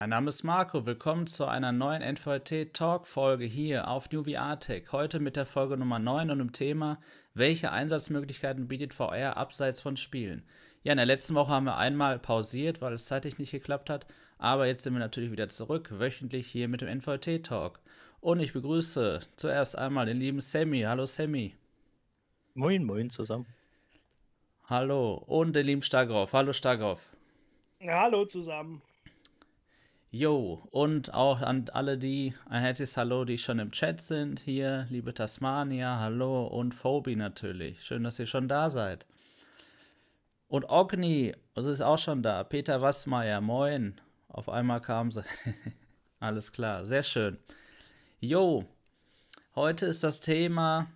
Mein 0.00 0.10
Name 0.10 0.28
ist 0.28 0.44
Marco, 0.44 0.86
willkommen 0.86 1.26
zu 1.26 1.46
einer 1.46 1.72
neuen 1.72 2.02
NVT 2.02 2.72
Talk 2.72 3.08
Folge 3.08 3.44
hier 3.44 3.88
auf 3.88 4.12
New 4.12 4.22
VR 4.22 4.60
Tech. 4.60 4.92
Heute 4.92 5.18
mit 5.18 5.34
der 5.34 5.44
Folge 5.44 5.76
Nummer 5.76 5.98
9 5.98 6.30
und 6.30 6.38
dem 6.38 6.52
Thema, 6.52 7.00
welche 7.34 7.72
Einsatzmöglichkeiten 7.72 8.68
bietet 8.68 8.94
VR 8.94 9.36
abseits 9.36 9.80
von 9.80 9.96
Spielen? 9.96 10.44
Ja, 10.84 10.92
in 10.92 10.98
der 10.98 11.06
letzten 11.06 11.34
Woche 11.34 11.50
haben 11.50 11.64
wir 11.64 11.78
einmal 11.78 12.20
pausiert, 12.20 12.80
weil 12.80 12.92
es 12.92 13.06
zeitlich 13.06 13.38
nicht 13.38 13.50
geklappt 13.50 13.90
hat, 13.90 14.06
aber 14.38 14.68
jetzt 14.68 14.84
sind 14.84 14.92
wir 14.92 15.00
natürlich 15.00 15.32
wieder 15.32 15.48
zurück, 15.48 15.90
wöchentlich 15.98 16.46
hier 16.46 16.68
mit 16.68 16.80
dem 16.80 17.00
NVT 17.00 17.42
Talk. 17.42 17.80
Und 18.20 18.38
ich 18.38 18.52
begrüße 18.52 19.18
zuerst 19.34 19.76
einmal 19.76 20.06
den 20.06 20.18
lieben 20.18 20.40
Sammy. 20.40 20.82
Hallo 20.82 21.06
Sammy. 21.06 21.56
Moin, 22.54 22.84
moin 22.84 23.10
zusammen. 23.10 23.46
Hallo. 24.66 25.14
Und 25.26 25.54
den 25.54 25.66
lieben 25.66 25.82
Stagroff. 25.82 26.34
Hallo 26.34 26.52
Stagroff. 26.52 27.10
Ja, 27.80 28.02
hallo 28.02 28.26
zusammen. 28.26 28.80
Jo, 30.10 30.66
und 30.70 31.12
auch 31.12 31.42
an 31.42 31.68
alle 31.74 31.98
die, 31.98 32.32
ein 32.48 32.62
herzliches 32.62 32.96
Hallo, 32.96 33.26
die 33.26 33.36
schon 33.36 33.58
im 33.58 33.72
Chat 33.72 34.00
sind. 34.00 34.40
Hier, 34.40 34.86
liebe 34.88 35.12
Tasmania, 35.12 35.98
hallo 36.00 36.46
und 36.46 36.74
Phobi 36.74 37.14
natürlich. 37.14 37.84
Schön, 37.84 38.04
dass 38.04 38.18
ihr 38.18 38.26
schon 38.26 38.48
da 38.48 38.70
seid. 38.70 39.04
Und 40.46 40.64
Ogni, 40.70 41.34
also 41.54 41.70
ist 41.70 41.82
auch 41.82 41.98
schon 41.98 42.22
da. 42.22 42.42
Peter 42.42 42.80
Wassmeier, 42.80 43.42
moin. 43.42 44.00
Auf 44.28 44.48
einmal 44.48 44.80
kam 44.80 45.12
sie. 45.12 45.24
Alles 46.20 46.52
klar, 46.52 46.86
sehr 46.86 47.02
schön. 47.02 47.36
Jo, 48.18 48.64
heute 49.54 49.84
ist 49.84 50.02
das 50.04 50.20
Thema, 50.20 50.86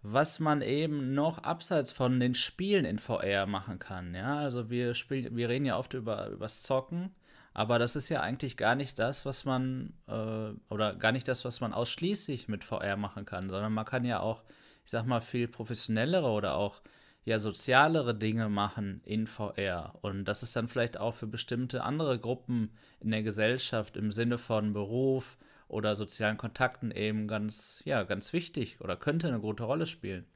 was 0.00 0.40
man 0.40 0.62
eben 0.62 1.12
noch 1.12 1.36
abseits 1.36 1.92
von 1.92 2.18
den 2.18 2.34
Spielen 2.34 2.86
in 2.86 2.98
VR 2.98 3.44
machen 3.44 3.78
kann. 3.78 4.14
Ja, 4.14 4.38
also 4.38 4.70
wir 4.70 4.94
spielen, 4.94 5.36
wir 5.36 5.50
reden 5.50 5.66
ja 5.66 5.76
oft 5.76 5.92
über 5.92 6.28
übers 6.28 6.62
Zocken 6.62 7.14
aber 7.54 7.78
das 7.78 7.96
ist 7.96 8.08
ja 8.08 8.20
eigentlich 8.20 8.56
gar 8.56 8.74
nicht 8.74 8.98
das, 8.98 9.24
was 9.24 9.44
man, 9.44 9.94
äh, 10.08 10.50
oder 10.68 10.94
gar 10.96 11.12
nicht 11.12 11.28
das, 11.28 11.44
was 11.44 11.60
man 11.60 11.72
ausschließlich 11.72 12.48
mit 12.48 12.64
VR 12.64 12.96
machen 12.96 13.24
kann, 13.24 13.48
sondern 13.48 13.72
man 13.72 13.84
kann 13.86 14.04
ja 14.04 14.20
auch, 14.20 14.42
ich 14.84 14.90
sag 14.90 15.06
mal, 15.06 15.20
viel 15.20 15.48
professionellere 15.48 16.28
oder 16.28 16.56
auch 16.56 16.82
ja 17.24 17.38
sozialere 17.38 18.14
Dinge 18.14 18.48
machen 18.48 19.00
in 19.04 19.26
VR. 19.28 19.94
Und 20.02 20.24
das 20.26 20.42
ist 20.42 20.56
dann 20.56 20.68
vielleicht 20.68 20.98
auch 20.98 21.14
für 21.14 21.28
bestimmte 21.28 21.84
andere 21.84 22.18
Gruppen 22.18 22.70
in 23.00 23.12
der 23.12 23.22
Gesellschaft 23.22 23.96
im 23.96 24.10
Sinne 24.10 24.36
von 24.38 24.72
Beruf 24.72 25.38
oder 25.68 25.96
sozialen 25.96 26.36
Kontakten 26.36 26.90
eben 26.90 27.28
ganz, 27.28 27.82
ja, 27.84 28.02
ganz 28.02 28.32
wichtig 28.32 28.80
oder 28.80 28.96
könnte 28.96 29.28
eine 29.28 29.40
gute 29.40 29.62
Rolle 29.62 29.86
spielen. 29.86 30.26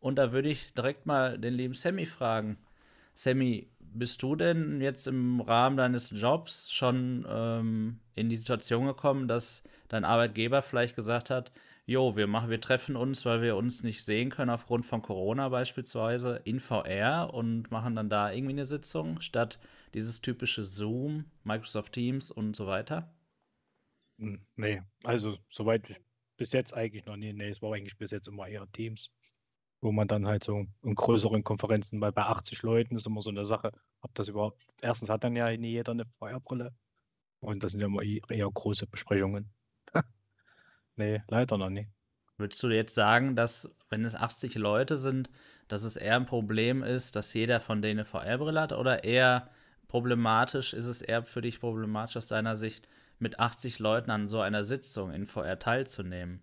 Und 0.00 0.16
da 0.16 0.32
würde 0.32 0.50
ich 0.50 0.72
direkt 0.74 1.06
mal 1.06 1.38
den 1.38 1.54
lieben 1.54 1.74
Sammy 1.74 2.06
fragen. 2.06 2.58
Sammy, 3.14 3.70
bist 3.94 4.22
du 4.22 4.36
denn 4.36 4.80
jetzt 4.80 5.06
im 5.06 5.40
Rahmen 5.40 5.76
deines 5.76 6.10
Jobs 6.10 6.72
schon 6.72 7.24
ähm, 7.28 8.00
in 8.14 8.28
die 8.28 8.36
Situation 8.36 8.86
gekommen, 8.86 9.28
dass 9.28 9.62
dein 9.88 10.04
Arbeitgeber 10.04 10.62
vielleicht 10.62 10.96
gesagt 10.96 11.30
hat, 11.30 11.52
jo, 11.86 12.16
wir 12.16 12.26
machen, 12.26 12.50
wir 12.50 12.60
treffen 12.60 12.96
uns, 12.96 13.24
weil 13.24 13.42
wir 13.42 13.56
uns 13.56 13.82
nicht 13.82 14.04
sehen 14.04 14.30
können 14.30 14.50
aufgrund 14.50 14.86
von 14.86 15.02
Corona 15.02 15.48
beispielsweise 15.48 16.40
in 16.44 16.60
VR 16.60 17.32
und 17.32 17.70
machen 17.70 17.94
dann 17.94 18.08
da 18.08 18.32
irgendwie 18.32 18.54
eine 18.54 18.64
Sitzung 18.64 19.20
statt 19.20 19.58
dieses 19.92 20.20
typische 20.20 20.64
Zoom, 20.64 21.26
Microsoft 21.44 21.92
Teams 21.92 22.30
und 22.30 22.56
so 22.56 22.66
weiter? 22.66 23.14
Hm, 24.18 24.44
nee, 24.56 24.82
also 25.02 25.38
soweit 25.50 25.82
bis 26.36 26.52
jetzt 26.52 26.74
eigentlich 26.74 27.04
noch 27.04 27.16
nie. 27.16 27.32
Nee, 27.32 27.50
es 27.50 27.62
war 27.62 27.72
eigentlich 27.72 27.96
bis 27.96 28.10
jetzt 28.10 28.28
immer 28.28 28.48
eher 28.48 28.66
Teams 28.72 29.10
wo 29.84 29.92
man 29.92 30.08
dann 30.08 30.26
halt 30.26 30.42
so 30.42 30.66
in 30.82 30.94
größeren 30.94 31.44
Konferenzen, 31.44 32.00
weil 32.00 32.10
bei 32.10 32.22
80 32.22 32.62
Leuten 32.62 32.96
ist 32.96 33.06
immer 33.06 33.20
so 33.20 33.30
eine 33.30 33.44
Sache, 33.44 33.70
ob 34.00 34.14
das 34.14 34.28
überhaupt, 34.28 34.60
erstens 34.80 35.10
hat 35.10 35.22
dann 35.22 35.36
ja 35.36 35.54
nie 35.56 35.72
jeder 35.72 35.92
eine 35.92 36.06
VR-Brille 36.18 36.72
und 37.40 37.62
das 37.62 37.72
sind 37.72 37.82
ja 37.82 37.86
immer 37.86 38.02
eher 38.02 38.50
große 38.50 38.86
Besprechungen. 38.86 39.50
nee, 40.96 41.22
leider 41.28 41.58
noch 41.58 41.68
nie. 41.68 41.86
Würdest 42.38 42.62
du 42.62 42.68
jetzt 42.68 42.94
sagen, 42.94 43.36
dass, 43.36 43.70
wenn 43.90 44.04
es 44.04 44.14
80 44.14 44.54
Leute 44.56 44.96
sind, 44.96 45.30
dass 45.68 45.84
es 45.84 45.96
eher 45.96 46.16
ein 46.16 46.26
Problem 46.26 46.82
ist, 46.82 47.14
dass 47.14 47.34
jeder 47.34 47.60
von 47.60 47.82
denen 47.82 48.00
eine 48.00 48.06
VR-Brille 48.06 48.60
hat 48.60 48.72
oder 48.72 49.04
eher 49.04 49.50
problematisch, 49.86 50.72
ist 50.72 50.86
es 50.86 51.02
eher 51.02 51.24
für 51.24 51.42
dich 51.42 51.60
problematisch 51.60 52.16
aus 52.16 52.28
deiner 52.28 52.56
Sicht, 52.56 52.88
mit 53.18 53.38
80 53.38 53.78
Leuten 53.78 54.10
an 54.10 54.28
so 54.28 54.40
einer 54.40 54.64
Sitzung 54.64 55.12
in 55.12 55.26
VR 55.26 55.58
teilzunehmen? 55.58 56.42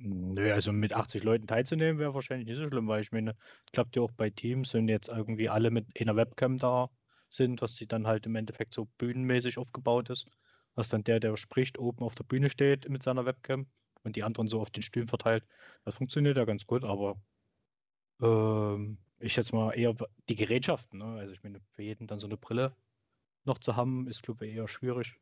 Nö, 0.00 0.52
also 0.52 0.72
mit 0.72 0.92
80 0.94 1.24
Leuten 1.24 1.46
teilzunehmen 1.46 1.98
wäre 1.98 2.14
wahrscheinlich 2.14 2.46
nicht 2.46 2.56
so 2.56 2.66
schlimm, 2.68 2.86
weil 2.88 3.02
ich 3.02 3.10
meine, 3.12 3.36
klappt 3.72 3.96
ja 3.96 4.02
auch 4.02 4.12
bei 4.12 4.30
Teams, 4.30 4.72
wenn 4.72 4.88
jetzt 4.88 5.08
irgendwie 5.08 5.48
alle 5.48 5.70
mit 5.70 5.86
einer 6.00 6.14
Webcam 6.16 6.56
da 6.58 6.90
sind, 7.28 7.60
was 7.62 7.74
sie 7.74 7.86
dann 7.86 8.06
halt 8.06 8.24
im 8.26 8.36
Endeffekt 8.36 8.74
so 8.74 8.86
bühnenmäßig 8.98 9.58
aufgebaut 9.58 10.08
ist, 10.10 10.26
dass 10.74 10.88
dann 10.88 11.02
der, 11.04 11.18
der 11.20 11.36
spricht, 11.36 11.78
oben 11.78 12.04
auf 12.04 12.14
der 12.14 12.24
Bühne 12.24 12.48
steht 12.48 12.88
mit 12.88 13.02
seiner 13.02 13.26
Webcam 13.26 13.66
und 14.04 14.14
die 14.16 14.22
anderen 14.22 14.46
so 14.48 14.60
auf 14.60 14.70
den 14.70 14.82
Stühlen 14.84 15.08
verteilt. 15.08 15.44
Das 15.84 15.96
funktioniert 15.96 16.36
ja 16.36 16.44
ganz 16.44 16.64
gut, 16.64 16.84
aber 16.84 17.20
ähm, 18.20 18.98
ich 19.18 19.36
jetzt 19.36 19.52
mal 19.52 19.72
eher 19.72 19.94
die 20.28 20.36
Gerätschaften, 20.36 20.98
ne? 20.98 21.18
Also 21.18 21.32
ich 21.32 21.42
meine, 21.42 21.60
für 21.74 21.82
jeden 21.82 22.06
dann 22.06 22.20
so 22.20 22.26
eine 22.26 22.36
Brille 22.36 22.76
noch 23.44 23.58
zu 23.58 23.76
haben, 23.76 24.08
ist 24.08 24.22
glaube 24.24 24.46
ich 24.46 24.54
eher 24.56 24.68
schwierig. 24.68 25.16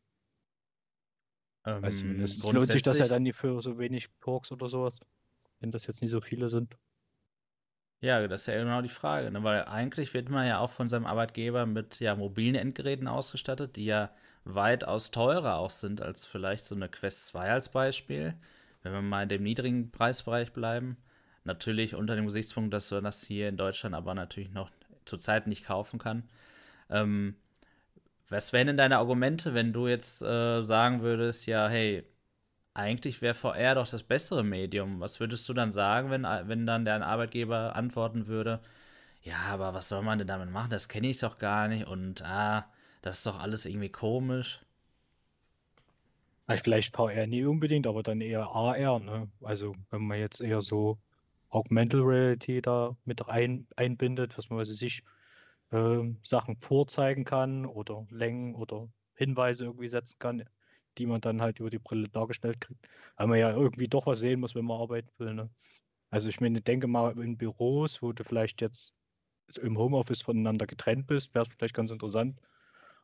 Ähm, 1.66 1.84
also 1.84 1.98
zumindest 1.98 2.42
lohnt 2.44 2.66
sich 2.66 2.82
das 2.82 2.98
ja 2.98 3.08
dann 3.08 3.24
nicht 3.24 3.36
für 3.36 3.60
so 3.60 3.78
wenig 3.78 4.08
Porks 4.20 4.52
oder 4.52 4.68
sowas, 4.68 4.94
wenn 5.60 5.72
das 5.72 5.86
jetzt 5.86 6.00
nicht 6.00 6.12
so 6.12 6.20
viele 6.20 6.48
sind. 6.48 6.76
Ja, 8.00 8.26
das 8.28 8.42
ist 8.42 8.46
ja 8.46 8.58
genau 8.62 8.82
die 8.82 8.88
Frage, 8.88 9.30
ne? 9.30 9.42
weil 9.42 9.64
eigentlich 9.64 10.12
wird 10.14 10.28
man 10.28 10.46
ja 10.46 10.58
auch 10.60 10.70
von 10.70 10.88
seinem 10.88 11.06
Arbeitgeber 11.06 11.66
mit 11.66 11.98
ja, 11.98 12.14
mobilen 12.14 12.54
Endgeräten 12.54 13.08
ausgestattet, 13.08 13.76
die 13.76 13.86
ja 13.86 14.10
weitaus 14.44 15.10
teurer 15.10 15.56
auch 15.56 15.70
sind 15.70 16.00
als 16.00 16.24
vielleicht 16.24 16.64
so 16.64 16.74
eine 16.74 16.88
Quest 16.88 17.26
2 17.28 17.50
als 17.50 17.70
Beispiel, 17.70 18.34
wenn 18.82 18.92
wir 18.92 19.02
mal 19.02 19.24
in 19.24 19.28
dem 19.28 19.42
niedrigen 19.42 19.90
Preisbereich 19.90 20.52
bleiben. 20.52 20.98
Natürlich 21.44 21.94
unter 21.94 22.14
dem 22.16 22.26
Gesichtspunkt, 22.26 22.72
dass 22.74 22.90
man 22.90 23.04
das 23.04 23.24
hier 23.24 23.48
in 23.48 23.56
Deutschland 23.56 23.94
aber 23.94 24.14
natürlich 24.14 24.50
noch 24.50 24.70
zurzeit 25.04 25.46
nicht 25.46 25.64
kaufen 25.64 25.98
kann. 25.98 26.24
Ähm, 26.90 27.36
was 28.28 28.52
wären 28.52 28.68
denn 28.68 28.76
deine 28.76 28.98
Argumente, 28.98 29.54
wenn 29.54 29.72
du 29.72 29.88
jetzt 29.88 30.22
äh, 30.22 30.64
sagen 30.64 31.02
würdest, 31.02 31.46
ja, 31.46 31.68
hey, 31.68 32.04
eigentlich 32.74 33.22
wäre 33.22 33.34
VR 33.34 33.74
doch 33.76 33.88
das 33.88 34.02
bessere 34.02 34.44
Medium. 34.44 35.00
Was 35.00 35.20
würdest 35.20 35.48
du 35.48 35.54
dann 35.54 35.72
sagen, 35.72 36.10
wenn, 36.10 36.24
wenn 36.24 36.66
dann 36.66 36.84
der 36.84 37.06
Arbeitgeber 37.06 37.74
antworten 37.76 38.26
würde, 38.26 38.60
ja, 39.22 39.38
aber 39.50 39.74
was 39.74 39.88
soll 39.88 40.02
man 40.02 40.18
denn 40.18 40.28
damit 40.28 40.50
machen? 40.50 40.70
Das 40.70 40.88
kenne 40.88 41.08
ich 41.08 41.18
doch 41.18 41.38
gar 41.38 41.68
nicht 41.68 41.86
und 41.86 42.22
ah, 42.22 42.66
das 43.02 43.18
ist 43.18 43.26
doch 43.26 43.40
alles 43.40 43.66
irgendwie 43.66 43.90
komisch. 43.90 44.60
Vielleicht 46.48 46.94
VR 46.96 47.26
nie 47.26 47.44
unbedingt, 47.44 47.86
aber 47.86 48.02
dann 48.02 48.20
eher 48.20 48.48
AR, 48.54 49.00
ne? 49.00 49.28
Also 49.42 49.74
wenn 49.90 50.02
man 50.06 50.18
jetzt 50.20 50.40
eher 50.40 50.62
so 50.62 50.98
Augmented 51.50 52.00
Reality 52.02 52.62
da 52.62 52.96
mit 53.04 53.26
rein 53.28 53.66
einbindet, 53.76 54.36
was 54.38 54.48
man 54.50 54.58
weiß 54.58 54.80
ich, 54.82 55.02
ähm, 55.72 56.18
Sachen 56.22 56.56
vorzeigen 56.56 57.24
kann 57.24 57.66
oder 57.66 58.06
Längen 58.10 58.54
oder 58.54 58.88
Hinweise 59.14 59.64
irgendwie 59.64 59.88
setzen 59.88 60.18
kann, 60.18 60.44
die 60.98 61.06
man 61.06 61.20
dann 61.20 61.42
halt 61.42 61.60
über 61.60 61.70
die 61.70 61.78
Brille 61.78 62.08
dargestellt 62.08 62.60
kriegt. 62.60 62.88
Weil 63.16 63.26
man 63.26 63.38
ja 63.38 63.50
irgendwie 63.50 63.88
doch 63.88 64.06
was 64.06 64.20
sehen 64.20 64.40
muss, 64.40 64.54
wenn 64.54 64.64
man 64.64 64.80
arbeiten 64.80 65.10
will. 65.18 65.34
Ne? 65.34 65.50
Also 66.10 66.28
ich 66.28 66.40
meine, 66.40 66.60
denke 66.60 66.86
mal 66.86 67.18
in 67.18 67.36
Büros, 67.36 68.02
wo 68.02 68.12
du 68.12 68.24
vielleicht 68.24 68.60
jetzt 68.60 68.94
im 69.60 69.78
Homeoffice 69.78 70.22
voneinander 70.22 70.66
getrennt 70.66 71.06
bist, 71.06 71.34
wäre 71.34 71.46
es 71.46 71.54
vielleicht 71.54 71.74
ganz 71.74 71.90
interessant. 71.90 72.40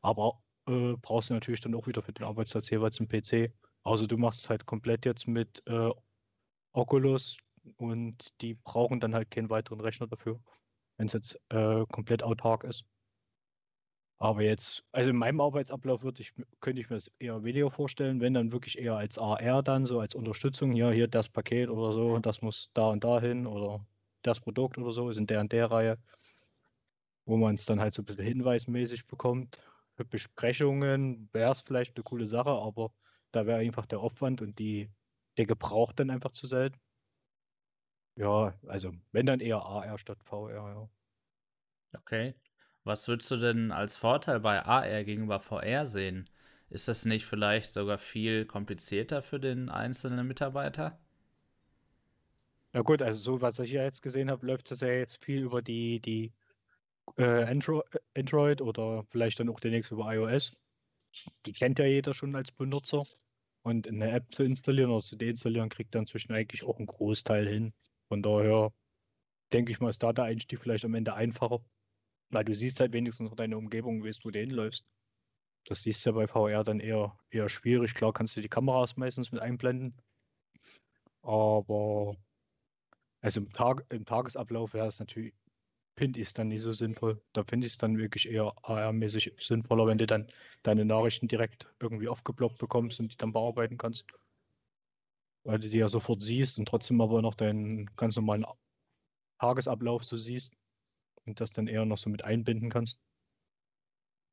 Aber 0.01 0.43
äh, 0.67 0.95
brauchst 1.01 1.31
du 1.31 1.35
natürlich 1.35 1.61
dann 1.61 1.75
auch 1.75 1.87
wieder 1.87 2.03
für 2.03 2.13
den 2.13 2.25
Arbeitsplatz 2.25 2.71
jeweils 2.71 3.01
einen 3.01 3.09
PC. 3.09 3.53
Also 3.85 4.07
du 4.07 4.17
machst 4.17 4.41
es 4.41 4.51
halt 4.51 4.67
komplett 4.67 5.05
jetzt 5.05 5.27
mit 5.27 5.63
äh, 5.67 5.91
Oculus 6.73 7.39
und 7.77 8.41
die 8.41 8.55
brauchen 8.55 9.01
dann 9.01 9.15
halt 9.15 9.31
keinen 9.31 9.51
weiteren 9.51 9.81
Rechner 9.81 10.07
dafür 10.07 10.41
wenn 10.97 11.07
es 11.07 11.13
jetzt 11.15 11.41
äh, 11.51 11.85
komplett 11.87 12.23
autark 12.23 12.65
ist. 12.65 12.85
Aber 14.19 14.43
jetzt, 14.43 14.85
also 14.93 15.11
in 15.11 15.17
meinem 15.17 15.41
Arbeitsablauf 15.41 16.03
würde 16.05 16.23
ich, 16.23 16.33
könnte 16.61 16.81
ich 16.81 16.89
mir 16.89 16.97
das 16.97 17.11
eher 17.19 17.43
weniger 17.43 17.71
vorstellen, 17.73 18.21
wenn 18.21 18.35
dann 18.35 18.53
wirklich 18.53 18.79
eher 18.79 18.97
als 18.97 19.19
AR 19.19 19.63
dann, 19.65 19.85
so 19.85 19.99
als 19.99 20.15
Unterstützung, 20.15 20.73
ja, 20.75 20.91
hier 20.91 21.09
das 21.09 21.29
Paket 21.29 21.69
oder 21.69 21.93
so, 21.93 22.19
das 22.21 22.41
muss 22.41 22.71
da 22.73 22.89
und 22.91 23.03
da 23.03 23.21
hin 23.21 23.47
oder 23.49 23.85
das 24.23 24.39
Produkt 24.41 24.79
oder 24.79 24.93
so 24.93 25.11
ist 25.11 25.17
in 25.19 25.27
der 25.27 25.41
und 25.41 25.51
der 25.53 25.71
Reihe, 25.73 25.99
wo 27.25 27.37
man 27.37 27.55
es 27.57 27.65
dann 27.65 27.81
halt 27.81 27.95
so 27.95 28.03
ein 28.03 28.05
bisschen 28.05 28.25
hinweismäßig 28.25 29.07
bekommt. 29.07 29.59
Für 29.97 30.05
Besprechungen 30.05 31.29
wäre 31.33 31.53
es 31.53 31.61
vielleicht 31.63 31.97
eine 31.97 32.05
coole 32.05 32.27
Sache, 32.27 32.51
aber 32.51 32.93
da 33.33 33.47
wäre 33.47 33.59
einfach 33.59 33.87
der 33.87 34.01
Aufwand 34.01 34.41
und 34.43 34.59
die, 34.59 34.91
der 35.37 35.47
Gebrauch 35.47 35.93
dann 35.93 36.11
einfach 36.11 36.33
zu 36.33 36.47
selten. 36.47 36.79
Ja, 38.17 38.55
also 38.67 38.93
wenn 39.13 39.27
dann 39.27 39.41
eher 39.41 39.63
AR 39.65 39.99
statt 39.99 40.19
VR, 40.25 40.51
ja. 40.53 40.89
Okay. 41.99 42.35
Was 42.85 43.07
würdest 43.09 43.31
du 43.31 43.37
denn 43.37 43.71
als 43.71 43.97
Vorteil 43.97 44.41
bei 44.41 44.65
AR 44.65 45.05
gegenüber 45.05 45.39
VR 45.41 45.87
sehen? 45.87 46.29
Ist 46.69 46.89
das 46.89 47.05
nicht 47.05 47.27
vielleicht 47.27 47.73
sogar 47.73 47.99
viel 47.99 48.45
komplizierter 48.47 49.23
für 49.23 49.39
den 49.39 49.69
einzelnen 49.69 50.27
Mitarbeiter? 50.27 50.99
Ja 52.75 52.81
gut, 52.81 53.03
also 53.03 53.23
so 53.23 53.41
was 53.43 53.59
ich 53.59 53.71
ja 53.71 53.83
jetzt 53.85 54.03
gesehen 54.03 54.31
habe, 54.31 54.47
läuft 54.47 54.71
das 54.71 54.81
ja 54.81 54.89
jetzt 54.89 55.23
viel 55.23 55.43
über 55.43 55.61
die, 55.63 56.01
die 56.01 56.33
äh, 57.17 57.45
Android, 57.45 57.85
Android 58.17 58.63
oder 58.63 59.05
vielleicht 59.11 59.41
dann 59.41 59.51
auch 59.51 59.61
demnächst 59.61 59.93
über 59.93 60.13
iOS. 60.15 60.57
die 61.47 61.53
kennt 61.53 61.79
ja 61.79 61.87
jeder 61.87 62.15
schon 62.15 62.35
als 62.37 62.53
Benutzer. 62.53 63.05
Und 63.63 63.87
eine 63.89 64.11
App 64.11 64.35
zu 64.35 64.43
installieren 64.43 64.91
oder 64.91 65.05
zu 65.05 65.17
deinstallieren, 65.17 65.69
kriegt 65.69 65.95
er 65.95 66.01
inzwischen 66.01 66.33
eigentlich 66.33 66.65
auch 66.65 66.79
einen 66.79 66.87
Großteil 66.87 67.47
hin. 67.49 67.73
Von 68.13 68.23
daher 68.23 68.75
denke 69.55 69.73
ich 69.73 69.81
mal, 69.81 69.89
ist 69.89 70.03
da 70.03 70.13
der 70.13 70.25
Einstieg 70.25 70.61
vielleicht 70.61 70.85
am 70.85 70.93
Ende 70.93 71.15
einfacher. 71.15 71.65
Weil 72.29 72.45
du 72.45 72.55
siehst 72.55 72.79
halt 72.79 72.93
wenigstens 72.93 73.31
noch 73.31 73.37
deine 73.37 73.57
Umgebung, 73.57 74.05
weißt, 74.05 74.27
wo 74.27 74.31
du 74.31 74.39
hinläufst. 74.39 74.85
Das 75.65 75.81
siehst 75.81 76.05
du 76.05 76.11
ja 76.11 76.17
bei 76.17 76.27
VR 76.27 76.63
dann 76.63 76.79
eher, 76.79 77.19
eher 77.31 77.49
schwierig. 77.49 77.95
Klar 77.95 78.13
kannst 78.13 78.37
du 78.37 78.43
die 78.43 78.51
Kameras 78.51 78.99
meistens 78.99 79.33
mit 79.33 79.41
einblenden. 79.41 79.97
Aber 81.23 82.19
also 83.23 83.41
im, 83.41 83.51
Tag, 83.55 83.87
im 83.89 84.05
Tagesablauf 84.05 84.75
wäre 84.75 84.89
es 84.89 84.99
natürlich, 84.99 85.33
finde 85.97 86.21
ich 86.21 86.27
es 86.27 86.35
dann 86.35 86.49
nicht 86.49 86.61
so 86.61 86.73
sinnvoll. 86.73 87.19
Da 87.33 87.45
finde 87.45 87.67
ich 87.67 87.73
es 87.73 87.79
dann 87.79 87.97
wirklich 87.97 88.29
eher 88.29 88.53
AR-mäßig 88.63 89.37
sinnvoller, 89.41 89.87
wenn 89.87 89.97
du 89.97 90.07
dann 90.07 90.31
deine 90.65 90.85
Nachrichten 90.85 91.29
direkt 91.29 91.67
irgendwie 91.81 92.09
aufgeploppt 92.09 92.59
bekommst 92.59 93.01
und 93.01 93.11
die 93.11 93.17
dann 93.17 93.33
bearbeiten 93.33 93.79
kannst. 93.79 94.05
Weil 95.45 95.59
du 95.59 95.69
die 95.69 95.79
ja 95.79 95.89
sofort 95.89 96.23
siehst 96.23 96.59
und 96.59 96.67
trotzdem 96.67 97.01
aber 97.01 97.21
noch 97.23 97.35
deinen 97.35 97.87
ganz 97.97 98.17
normalen 98.17 98.45
Tagesablauf 99.41 100.05
so 100.05 100.17
siehst 100.17 100.55
und 101.25 101.41
das 101.41 101.53
dann 101.53 101.67
eher 101.67 101.85
noch 101.85 101.99
so 101.99 102.11
mit 102.11 102.25
einbinden 102.25 102.71
kannst. 102.71 102.99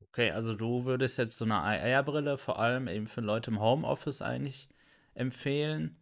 Okay, 0.00 0.30
also 0.30 0.54
du 0.54 0.84
würdest 0.84 1.18
jetzt 1.18 1.36
so 1.36 1.44
eine 1.44 1.58
AR-Brille 1.58 2.38
vor 2.38 2.58
allem 2.58 2.88
eben 2.88 3.06
für 3.06 3.20
Leute 3.20 3.50
im 3.50 3.60
Homeoffice 3.60 4.22
eigentlich 4.22 4.68
empfehlen, 5.14 5.96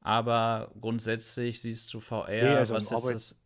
aber 0.00 0.72
grundsätzlich 0.80 1.60
siehst 1.60 1.92
du 1.94 2.00
VR, 2.00 2.28
nee, 2.28 2.40
also 2.48 2.74
was 2.74 2.84
ist 2.84 2.92
Arbeit 2.92 3.14
das? 3.14 3.40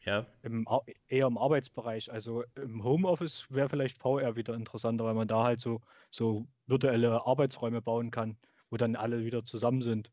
Ja. 0.00 0.26
Im, 0.42 0.66
eher 1.08 1.26
im 1.26 1.38
Arbeitsbereich. 1.38 2.10
Also 2.10 2.44
im 2.54 2.82
Homeoffice 2.82 3.46
wäre 3.50 3.68
vielleicht 3.68 3.98
VR 3.98 4.36
wieder 4.36 4.54
interessanter, 4.54 5.04
weil 5.04 5.14
man 5.14 5.28
da 5.28 5.44
halt 5.44 5.60
so, 5.60 5.80
so 6.10 6.46
virtuelle 6.66 7.26
Arbeitsräume 7.26 7.82
bauen 7.82 8.10
kann, 8.10 8.38
wo 8.70 8.76
dann 8.76 8.96
alle 8.96 9.24
wieder 9.24 9.44
zusammen 9.44 9.82
sind. 9.82 10.10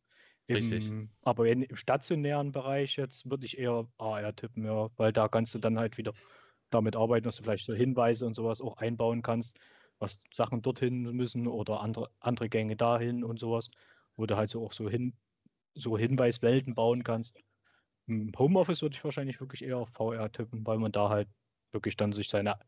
Richtig. 0.49 0.93
Aber 1.23 1.47
in, 1.47 1.63
im 1.63 1.75
stationären 1.75 2.51
Bereich 2.51 2.97
jetzt 2.97 3.29
würde 3.29 3.45
ich 3.45 3.57
eher 3.57 3.87
AR 3.97 4.35
tippen, 4.35 4.65
ja, 4.65 4.89
weil 4.97 5.11
da 5.11 5.27
kannst 5.27 5.55
du 5.55 5.59
dann 5.59 5.79
halt 5.79 5.97
wieder 5.97 6.13
damit 6.69 6.95
arbeiten, 6.95 7.23
dass 7.23 7.37
du 7.37 7.43
vielleicht 7.43 7.65
so 7.65 7.73
Hinweise 7.73 8.25
und 8.25 8.35
sowas 8.35 8.61
auch 8.61 8.77
einbauen 8.77 9.21
kannst, 9.21 9.57
was 9.99 10.21
Sachen 10.33 10.61
dorthin 10.61 11.03
müssen 11.15 11.47
oder 11.47 11.81
andere, 11.81 12.11
andere 12.19 12.49
Gänge 12.49 12.75
dahin 12.75 13.23
und 13.23 13.39
sowas, 13.39 13.69
wo 14.17 14.25
du 14.25 14.35
halt 14.37 14.49
so 14.49 14.63
auch 14.65 14.73
so 14.73 14.89
hin, 14.89 15.17
so 15.75 15.97
Hinweiswelten 15.97 16.75
bauen 16.75 17.03
kannst. 17.03 17.39
Im 18.07 18.31
Homeoffice 18.37 18.81
würde 18.81 18.95
ich 18.95 19.03
wahrscheinlich 19.03 19.39
wirklich 19.39 19.63
eher 19.63 19.77
auf 19.77 19.89
VR 19.89 20.31
tippen, 20.31 20.65
weil 20.65 20.77
man 20.79 20.91
da 20.91 21.09
halt 21.09 21.29
wirklich 21.71 21.97
dann 21.97 22.13
sich 22.13 22.29
seine 22.29 22.59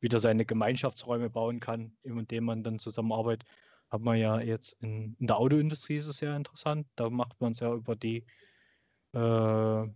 wieder 0.00 0.18
seine 0.18 0.44
Gemeinschaftsräume 0.44 1.30
bauen 1.30 1.60
kann, 1.60 1.96
indem 2.02 2.44
man 2.44 2.64
dann 2.64 2.78
zusammenarbeitet 2.78 3.48
hat 3.92 4.00
man 4.00 4.18
ja 4.18 4.40
jetzt 4.40 4.72
in, 4.80 5.16
in 5.20 5.26
der 5.26 5.36
Autoindustrie 5.36 5.96
ist 5.96 6.06
es 6.06 6.16
sehr 6.16 6.34
interessant. 6.34 6.88
Da 6.96 7.10
macht 7.10 7.40
man 7.40 7.52
es 7.52 7.60
ja 7.60 7.72
über 7.74 7.94
die, 7.94 8.18
äh, 9.12 9.86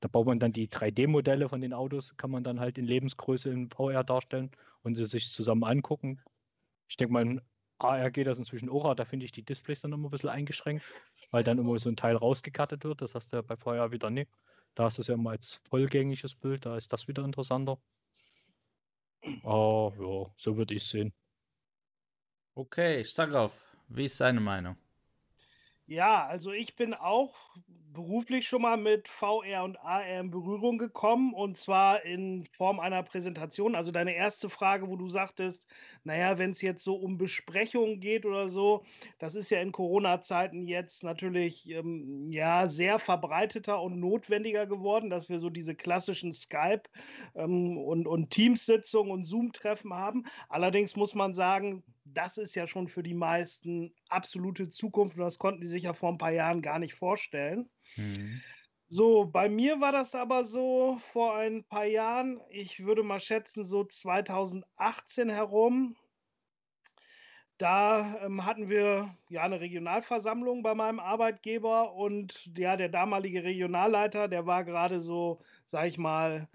da 0.00 0.08
baut 0.10 0.26
man 0.26 0.40
dann 0.40 0.52
die 0.52 0.68
3D-Modelle 0.68 1.48
von 1.50 1.60
den 1.60 1.74
Autos, 1.74 2.16
kann 2.16 2.30
man 2.30 2.44
dann 2.44 2.60
halt 2.60 2.78
in 2.78 2.86
Lebensgröße 2.86 3.50
in 3.50 3.70
VR 3.70 4.04
darstellen 4.04 4.50
und 4.82 4.94
sie 4.94 5.04
sich 5.06 5.32
zusammen 5.32 5.64
angucken. 5.64 6.20
Ich 6.88 6.96
denke 6.96 7.12
mal, 7.12 7.22
in 7.22 7.42
AR 7.78 8.10
geht 8.10 8.26
das 8.26 8.38
inzwischen 8.38 8.70
auch, 8.70 8.94
da 8.94 9.04
finde 9.04 9.26
ich 9.26 9.32
die 9.32 9.44
Displays 9.44 9.82
dann 9.82 9.92
immer 9.92 10.08
ein 10.08 10.10
bisschen 10.10 10.30
eingeschränkt, 10.30 10.84
weil 11.30 11.44
dann 11.44 11.58
immer 11.58 11.78
so 11.78 11.90
ein 11.90 11.96
Teil 11.96 12.16
rausgekattet 12.16 12.84
wird. 12.84 13.02
Das 13.02 13.14
hast 13.14 13.32
du 13.32 13.36
ja 13.36 13.42
bei 13.42 13.56
VR 13.56 13.92
wieder 13.92 14.10
nicht. 14.10 14.30
Da 14.74 14.84
hast 14.84 14.98
du 14.98 15.02
es 15.02 15.08
ja 15.08 15.14
immer 15.14 15.30
als 15.30 15.60
vollgängiges 15.68 16.34
Bild, 16.36 16.64
da 16.66 16.76
ist 16.76 16.92
das 16.92 17.06
wieder 17.08 17.24
interessanter. 17.24 17.78
Oh, 19.42 19.92
ja, 19.98 20.32
so 20.36 20.56
würde 20.56 20.74
ich 20.74 20.84
es 20.84 20.90
sehen. 20.90 21.12
Okay, 22.58 23.04
Starkov, 23.04 23.52
wie 23.88 24.06
ist 24.06 24.16
seine 24.16 24.40
Meinung? 24.40 24.74
Ja, 25.86 26.26
also 26.26 26.50
ich 26.50 26.74
bin 26.74 26.92
auch 26.92 27.36
beruflich 27.92 28.48
schon 28.48 28.62
mal 28.62 28.76
mit 28.76 29.06
VR 29.06 29.62
und 29.62 29.78
AR 29.78 30.04
in 30.04 30.32
Berührung 30.32 30.76
gekommen 30.76 31.34
und 31.34 31.56
zwar 31.56 32.04
in 32.04 32.44
Form 32.46 32.80
einer 32.80 33.04
Präsentation. 33.04 33.76
Also 33.76 33.92
deine 33.92 34.12
erste 34.16 34.50
Frage, 34.50 34.88
wo 34.88 34.96
du 34.96 35.08
sagtest, 35.08 35.68
naja, 36.02 36.36
wenn 36.38 36.50
es 36.50 36.60
jetzt 36.60 36.82
so 36.82 36.96
um 36.96 37.16
Besprechungen 37.16 38.00
geht 38.00 38.26
oder 38.26 38.48
so, 38.48 38.82
das 39.20 39.36
ist 39.36 39.50
ja 39.50 39.60
in 39.60 39.70
Corona-Zeiten 39.70 40.66
jetzt 40.66 41.04
natürlich 41.04 41.70
ähm, 41.70 42.28
ja 42.32 42.68
sehr 42.68 42.98
verbreiteter 42.98 43.80
und 43.80 44.00
notwendiger 44.00 44.66
geworden, 44.66 45.10
dass 45.10 45.28
wir 45.28 45.38
so 45.38 45.48
diese 45.48 45.76
klassischen 45.76 46.32
Skype 46.32 46.82
ähm, 47.36 47.78
und, 47.78 48.08
und 48.08 48.30
Teams-Sitzungen 48.30 49.12
und 49.12 49.24
Zoom-Treffen 49.24 49.94
haben. 49.94 50.24
Allerdings 50.48 50.96
muss 50.96 51.14
man 51.14 51.34
sagen, 51.34 51.84
das 52.14 52.38
ist 52.38 52.54
ja 52.54 52.66
schon 52.66 52.88
für 52.88 53.02
die 53.02 53.14
meisten 53.14 53.94
absolute 54.08 54.68
Zukunft 54.68 55.16
und 55.16 55.22
das 55.22 55.38
konnten 55.38 55.60
die 55.60 55.66
sich 55.66 55.84
ja 55.84 55.92
vor 55.92 56.10
ein 56.10 56.18
paar 56.18 56.32
Jahren 56.32 56.62
gar 56.62 56.78
nicht 56.78 56.94
vorstellen. 56.94 57.70
Mhm. 57.96 58.40
So, 58.90 59.26
bei 59.26 59.50
mir 59.50 59.80
war 59.80 59.92
das 59.92 60.14
aber 60.14 60.44
so 60.44 60.98
vor 61.12 61.36
ein 61.36 61.62
paar 61.64 61.84
Jahren, 61.84 62.40
ich 62.48 62.84
würde 62.84 63.02
mal 63.02 63.20
schätzen, 63.20 63.64
so 63.64 63.84
2018 63.84 65.28
herum. 65.28 65.94
Da 67.58 68.18
ähm, 68.24 68.46
hatten 68.46 68.70
wir 68.70 69.14
ja 69.28 69.42
eine 69.42 69.60
Regionalversammlung 69.60 70.62
bei 70.62 70.74
meinem 70.74 71.00
Arbeitgeber 71.00 71.92
und 71.92 72.50
ja, 72.56 72.76
der 72.76 72.88
damalige 72.88 73.42
Regionalleiter, 73.42 74.28
der 74.28 74.46
war 74.46 74.64
gerade 74.64 75.00
so, 75.00 75.42
sag 75.66 75.86
ich 75.86 75.98
mal, 75.98 76.48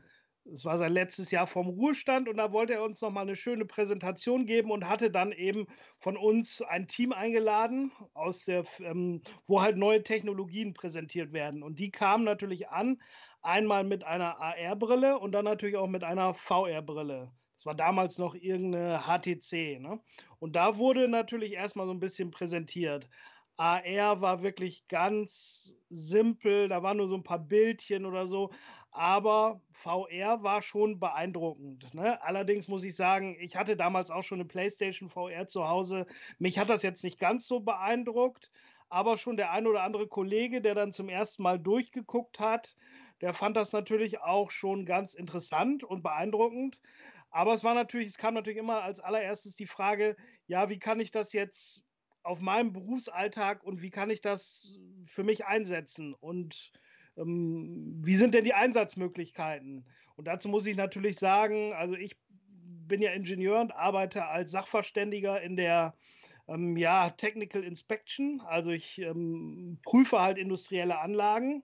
es 0.52 0.66
war 0.66 0.78
sein 0.78 0.92
letztes 0.92 1.32
Jahr 1.32 1.48
vom 1.48 1.68
Ruhestand 1.68 2.28
und 2.28 2.38
da 2.38 2.52
wollte 2.52 2.74
er 2.74 2.84
uns 2.84 3.02
noch 3.02 3.12
mal 3.12 3.22
eine 3.22 3.36
schöne 3.36 3.66
Präsentation 3.66 4.46
geben 4.46 4.72
und 4.72 4.90
hatte 4.90 5.10
dann 5.10 5.32
eben 5.32 5.68
von 5.98 6.18
uns 6.18 6.62
ein 6.62 6.88
Team 6.88 7.14
eingeladen, 7.14 7.92
aus 8.14 8.46
der, 8.46 8.66
ähm, 8.80 9.22
wo 9.46 9.62
halt 9.62 9.78
neue 9.78 10.04
Technologien 10.04 10.74
präsentiert 10.74 11.32
werden. 11.32 11.64
Und 11.64 11.80
die 11.80 11.92
kamen 11.92 12.24
natürlich 12.26 12.70
an, 12.70 13.02
einmal 13.42 13.84
mit 13.84 14.04
einer 14.04 14.40
AR-Brille 14.40 15.20
und 15.20 15.32
dann 15.32 15.46
natürlich 15.46 15.78
auch 15.78 15.88
mit 15.88 16.04
einer 16.04 16.34
VR-Brille. 16.34 17.32
Das 17.56 17.66
war 17.66 17.76
damals 17.76 18.18
noch 18.18 18.36
irgendeine 18.36 19.04
HTC. 19.04 19.80
Ne? 19.80 20.02
Und 20.40 20.56
da 20.56 20.78
wurde 20.78 21.08
natürlich 21.08 21.54
erstmal 21.54 21.86
so 21.86 21.94
ein 21.94 22.00
bisschen 22.00 22.32
präsentiert. 22.32 23.08
AR 23.56 24.20
war 24.22 24.42
wirklich 24.42 24.88
ganz 24.88 25.78
simpel, 25.90 26.68
da 26.68 26.82
waren 26.82 26.98
nur 26.98 27.08
so 27.08 27.16
ein 27.16 27.24
paar 27.24 27.40
Bildchen 27.40 28.06
oder 28.06 28.26
so 28.26 28.52
aber 28.94 29.60
VR 29.72 30.44
war 30.44 30.62
schon 30.62 31.00
beeindruckend. 31.00 31.94
Ne? 31.94 32.22
Allerdings 32.22 32.68
muss 32.68 32.84
ich 32.84 32.96
sagen, 32.96 33.36
ich 33.40 33.56
hatte 33.56 33.76
damals 33.76 34.12
auch 34.12 34.24
schon 34.24 34.40
eine 34.40 34.48
PlayStation 34.48 35.10
VR 35.10 35.48
zu 35.48 35.68
Hause. 35.68 36.06
Mich 36.38 36.60
hat 36.60 36.70
das 36.70 36.84
jetzt 36.84 37.04
nicht 37.04 37.20
ganz 37.20 37.48
so 37.48 37.60
beeindruckt, 37.60 38.52
aber 38.90 39.18
schon 39.18 39.36
der 39.36 39.52
ein 39.52 39.66
oder 39.66 39.84
andere 39.84 40.08
Kollege, 40.08 40.62
der 40.62 40.76
dann 40.76 40.94
zum 40.94 41.10
ersten 41.10 41.42
Mal 41.42 41.60
durchgeguckt 41.60 42.40
hat, 42.40 42.76
der 43.22 43.34
fand 43.34 43.58
das 43.58 43.74
natürlich 43.74 44.20
auch 44.22 44.52
schon 44.52 44.86
ganz 44.86 45.16
interessant 45.16 45.84
und 45.84 46.04
beeindruckend. 46.04 46.80
Aber 47.32 47.56
es 47.56 47.64
war 47.64 47.74
natürlich, 47.74 48.10
es 48.10 48.18
kam 48.20 48.36
natürlich 48.36 48.60
immer 48.60 48.84
als 48.84 49.00
allererstes 49.00 49.56
die 49.56 49.66
Frage, 49.66 50.16
ja, 50.46 50.70
wie 50.70 50.78
kann 50.78 51.00
ich 51.00 51.10
das 51.10 51.34
jetzt 51.34 51.82
auf 52.22 52.42
meinem 52.42 52.74
Berufsalltag 52.74 53.64
und 53.64 53.82
wie 53.82 53.90
kann 53.90 54.12
ich 54.12 54.22
das 54.22 54.78
für 55.08 55.24
mich 55.24 55.46
einsetzen? 55.46 56.14
Und 56.14 56.72
wie 57.16 58.16
sind 58.16 58.34
denn 58.34 58.44
die 58.44 58.54
Einsatzmöglichkeiten? 58.54 59.86
Und 60.16 60.28
dazu 60.28 60.50
muss 60.50 60.66
ich 60.66 60.78
natürlich 60.78 61.18
sagen, 61.18 61.74
also 61.74 61.96
ich 61.96 62.18
bin 62.88 63.02
ja 63.02 63.12
Ingenieur 63.12 63.60
und 63.60 63.76
arbeite 63.76 64.26
als 64.28 64.52
Sachverständiger 64.52 65.42
in 65.42 65.56
der 65.56 65.96
ähm, 66.48 66.78
ja, 66.78 67.10
Technical 67.12 67.64
Inspection. 67.64 68.42
Also 68.42 68.72
ich 68.72 69.00
ähm, 69.00 69.80
prüfe 69.84 70.22
halt 70.22 70.38
industrielle 70.38 71.00
Anlagen. 71.00 71.64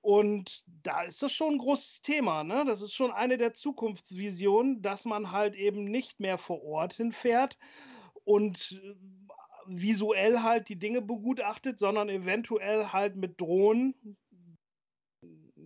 Und 0.00 0.64
da 0.84 1.02
ist 1.02 1.22
das 1.22 1.32
schon 1.32 1.54
ein 1.54 1.58
großes 1.58 2.02
Thema. 2.02 2.44
Ne? 2.44 2.64
Das 2.66 2.82
ist 2.82 2.94
schon 2.94 3.10
eine 3.10 3.36
der 3.36 3.54
Zukunftsvisionen, 3.54 4.80
dass 4.80 5.04
man 5.04 5.32
halt 5.32 5.54
eben 5.54 5.84
nicht 5.84 6.20
mehr 6.20 6.38
vor 6.38 6.62
Ort 6.62 6.94
hinfährt 6.94 7.58
und 8.24 8.80
äh, 8.82 8.94
visuell 9.66 10.40
halt 10.40 10.68
die 10.68 10.78
Dinge 10.78 11.02
begutachtet, 11.02 11.78
sondern 11.78 12.08
eventuell 12.08 12.86
halt 12.86 13.16
mit 13.16 13.40
Drohnen 13.40 14.16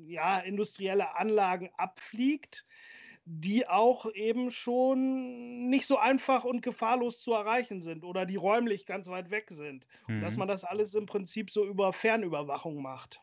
ja, 0.07 0.39
industrielle 0.39 1.17
Anlagen 1.17 1.71
abfliegt, 1.77 2.65
die 3.25 3.69
auch 3.69 4.13
eben 4.15 4.51
schon 4.51 5.69
nicht 5.69 5.87
so 5.87 5.99
einfach 5.99 6.45
und 6.45 6.61
gefahrlos 6.61 7.21
zu 7.21 7.33
erreichen 7.33 7.83
sind 7.83 8.05
oder 8.05 8.27
die 8.27 8.37
räumlich 8.37 8.85
ganz 8.85 9.09
weit 9.09 9.31
weg 9.31 9.47
sind. 9.51 9.87
Mhm. 10.07 10.17
Und 10.17 10.21
dass 10.23 10.35
mhm. 10.35 10.41
man 10.41 10.49
das 10.49 10.65
alles 10.65 10.95
im 10.95 11.07
Prinzip 11.07 11.51
so 11.51 11.65
über 11.65 11.93
Fernüberwachung 11.93 12.83
macht. 12.83 13.21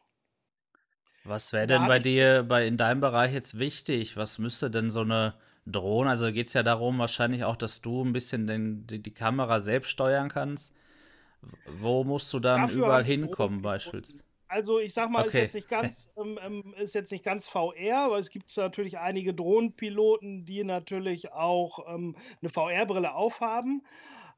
Was 1.25 1.51
wäre 1.51 1.67
denn 1.67 1.85
bei 1.85 1.99
dir, 1.99 2.43
bei 2.43 2.65
in 2.65 2.77
deinem 2.77 3.01
Bereich 3.01 3.33
jetzt 3.33 3.59
wichtig? 3.59 4.15
Was 4.15 4.39
müsste 4.39 4.71
denn 4.71 4.89
so 4.89 5.01
eine 5.01 5.35
Drohne, 5.71 6.09
also 6.09 6.31
geht 6.31 6.47
es 6.47 6.53
ja 6.53 6.63
darum 6.63 6.97
wahrscheinlich 6.99 7.43
auch, 7.43 7.55
dass 7.55 7.81
du 7.81 8.03
ein 8.03 8.13
bisschen 8.13 8.47
den, 8.47 8.87
die, 8.87 9.01
die 9.01 9.13
Kamera 9.13 9.59
selbst 9.59 9.89
steuern 9.89 10.29
kannst. 10.29 10.73
Wo 11.79 12.03
musst 12.03 12.33
du 12.33 12.39
dann 12.39 12.61
Dafür 12.61 12.85
überall 12.85 13.03
hinkommen 13.03 13.61
beispielsweise? 13.61 14.23
Also 14.49 14.79
ich 14.79 14.95
sag 14.95 15.11
mal, 15.11 15.19
okay. 15.19 15.27
ist, 15.27 15.33
jetzt 15.35 15.53
nicht 15.53 15.69
ganz, 15.69 16.11
ähm, 16.17 16.39
ähm 16.43 16.73
ist 16.77 16.95
jetzt 16.95 17.11
nicht 17.11 17.23
ganz 17.23 17.47
VR, 17.47 18.01
aber 18.01 18.17
es 18.17 18.31
gibt 18.31 18.55
natürlich 18.57 18.97
einige 18.97 19.33
Drohnenpiloten, 19.33 20.43
die 20.43 20.63
natürlich 20.63 21.31
auch 21.31 21.87
ähm, 21.87 22.17
eine 22.41 22.49
VR-Brille 22.49 23.13
aufhaben. 23.13 23.85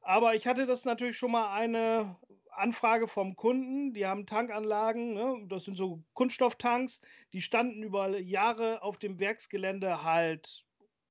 Aber 0.02 0.36
ich 0.36 0.48
hatte 0.48 0.66
das 0.66 0.84
natürlich 0.84 1.18
schon 1.18 1.32
mal 1.32 1.54
eine 1.54 2.18
Anfrage 2.52 3.08
vom 3.08 3.38
Kunden. 3.38 3.94
Die 3.94 4.06
haben 4.06 4.26
Tankanlagen, 4.26 5.14
ne? 5.14 5.46
das 5.48 5.64
sind 5.64 5.78
so 5.78 6.04
Kunststofftanks, 6.14 7.02
die 7.32 7.42
standen 7.42 7.82
über 7.82 8.20
Jahre 8.20 8.82
auf 8.84 8.98
dem 8.98 9.18
Werksgelände 9.18 10.04
halt 10.04 10.66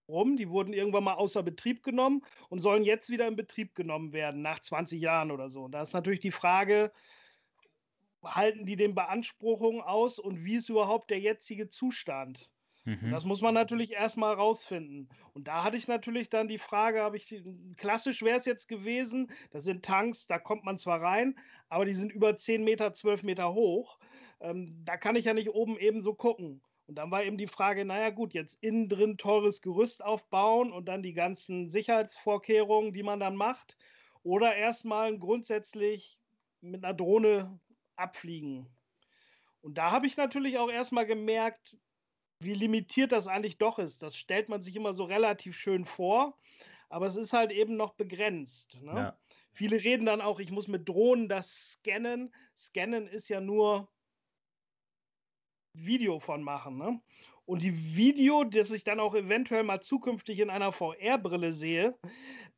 rum. 0.09 0.37
Die 0.37 0.51
wurden 0.51 0.75
irgendwann 0.75 1.05
mal 1.05 1.15
außer 1.15 1.43
Betrieb 1.43 1.83
genommen 1.83 2.23
und 2.51 2.61
sollen 2.61 2.85
jetzt 2.85 3.09
wieder 3.09 3.27
in 3.27 3.37
Betrieb 3.37 3.75
genommen 3.75 4.13
werden, 4.13 4.43
nach 4.43 4.61
20 4.61 5.01
Jahren 5.01 5.31
oder 5.31 5.49
so. 5.49 5.63
Und 5.63 5.73
da 5.73 5.83
ist 5.83 5.95
natürlich 5.95 6.21
die 6.21 6.33
Frage, 6.33 6.93
halten 8.23 8.67
die 8.67 8.77
den 8.77 8.95
Beanspruchungen 8.95 9.81
aus 9.81 10.19
und 10.19 10.45
wie 10.45 10.57
ist 10.57 10.69
überhaupt 10.69 11.11
der 11.11 11.21
jetzige 11.21 11.69
Zustand? 11.69 12.51
Mhm. 12.85 13.11
Das 13.11 13.25
muss 13.25 13.41
man 13.41 13.55
natürlich 13.55 13.93
erstmal 13.93 14.35
rausfinden. 14.35 15.09
Und 15.35 15.49
da 15.49 15.65
hatte 15.65 15.77
ich 15.77 15.87
natürlich 15.87 16.29
dann 16.29 16.49
die 16.49 16.59
Frage, 16.59 17.03
habe 17.03 17.17
ich 17.17 17.43
klassisch 17.77 18.23
wäre 18.23 18.39
es 18.39 18.47
jetzt 18.47 18.69
gewesen, 18.69 19.31
das 19.51 19.65
sind 19.65 19.85
Tanks, 19.85 20.27
da 20.27 20.39
kommt 20.39 20.65
man 20.65 20.79
zwar 20.79 21.01
rein, 21.01 21.39
aber 21.69 21.85
die 21.85 21.95
sind 21.95 22.13
über 22.13 22.37
10 22.37 22.65
Meter, 22.65 22.93
12 22.93 23.23
Meter 23.23 23.53
hoch. 23.53 23.99
Ähm, 24.41 24.83
da 24.85 24.97
kann 24.97 25.17
ich 25.17 25.27
ja 25.27 25.35
nicht 25.35 25.51
oben 25.51 25.79
eben 25.79 26.01
so 26.01 26.15
gucken. 26.15 26.63
Und 26.87 26.97
dann 26.97 27.11
war 27.11 27.23
eben 27.23 27.39
die 27.39 27.47
Frage, 27.47 27.85
naja 27.85 28.11
gut, 28.11 28.33
jetzt 28.33 28.59
innen 28.63 28.89
drin 28.89 29.17
teures 29.17 29.63
Gerüst 29.63 30.03
aufbauen 30.03 30.73
und 30.73 30.87
dann 30.87 31.03
die 31.03 31.13
ganzen 31.13 31.69
Sicherheitsvorkehrungen, 31.69 32.93
die 32.93 33.05
man 33.05 33.21
dann 33.21 33.37
macht. 33.37 33.77
Oder 34.25 34.57
erstmal 34.57 35.17
grundsätzlich 35.17 36.19
mit 36.61 36.85
einer 36.85 36.95
Drohne 36.95 37.61
abfliegen. 38.01 38.67
Und 39.63 39.79
da 39.79 39.91
habe 39.91 40.07
ich 40.07 40.17
natürlich 40.17 40.59
auch 40.59 40.71
erstmal 40.71 41.07
gemerkt, 41.07 41.77
wie 42.41 42.55
limitiert 42.55 43.13
das 43.13 43.27
eigentlich 43.27 43.59
doch 43.59 43.79
ist. 43.79 44.03
Das 44.03 44.17
stellt 44.17 44.49
man 44.49 44.63
sich 44.63 44.75
immer 44.75 44.95
so 44.95 45.05
relativ 45.05 45.57
schön 45.57 45.85
vor, 45.85 46.39
aber 46.89 47.07
es 47.07 47.17
ist 47.17 47.33
halt 47.33 47.53
eben 47.53 47.77
noch 47.77 47.95
begrenzt. 47.95 48.81
Ne? 48.81 48.95
Ja. 48.95 49.19
Viele 49.53 49.83
reden 49.83 50.07
dann 50.07 50.21
auch, 50.21 50.41
ich 50.41 50.51
muss 50.51 50.69
mit 50.69 50.89
Drohnen 50.89 51.29
das 51.29 51.73
scannen. 51.73 52.35
Scannen 52.57 53.07
ist 53.07 53.29
ja 53.29 53.41
nur 53.41 53.89
Video 55.75 56.19
von 56.19 56.43
machen. 56.43 56.79
Ne? 56.79 57.01
Und 57.45 57.63
die 57.63 57.97
Video, 57.97 58.45
das 58.45 58.71
ich 58.71 58.85
dann 58.85 59.01
auch 59.01 59.15
eventuell 59.15 59.65
mal 59.65 59.81
zukünftig 59.81 60.39
in 60.39 60.51
einer 60.51 60.73
VR-Brille 60.73 61.53
sehe, 61.53 61.95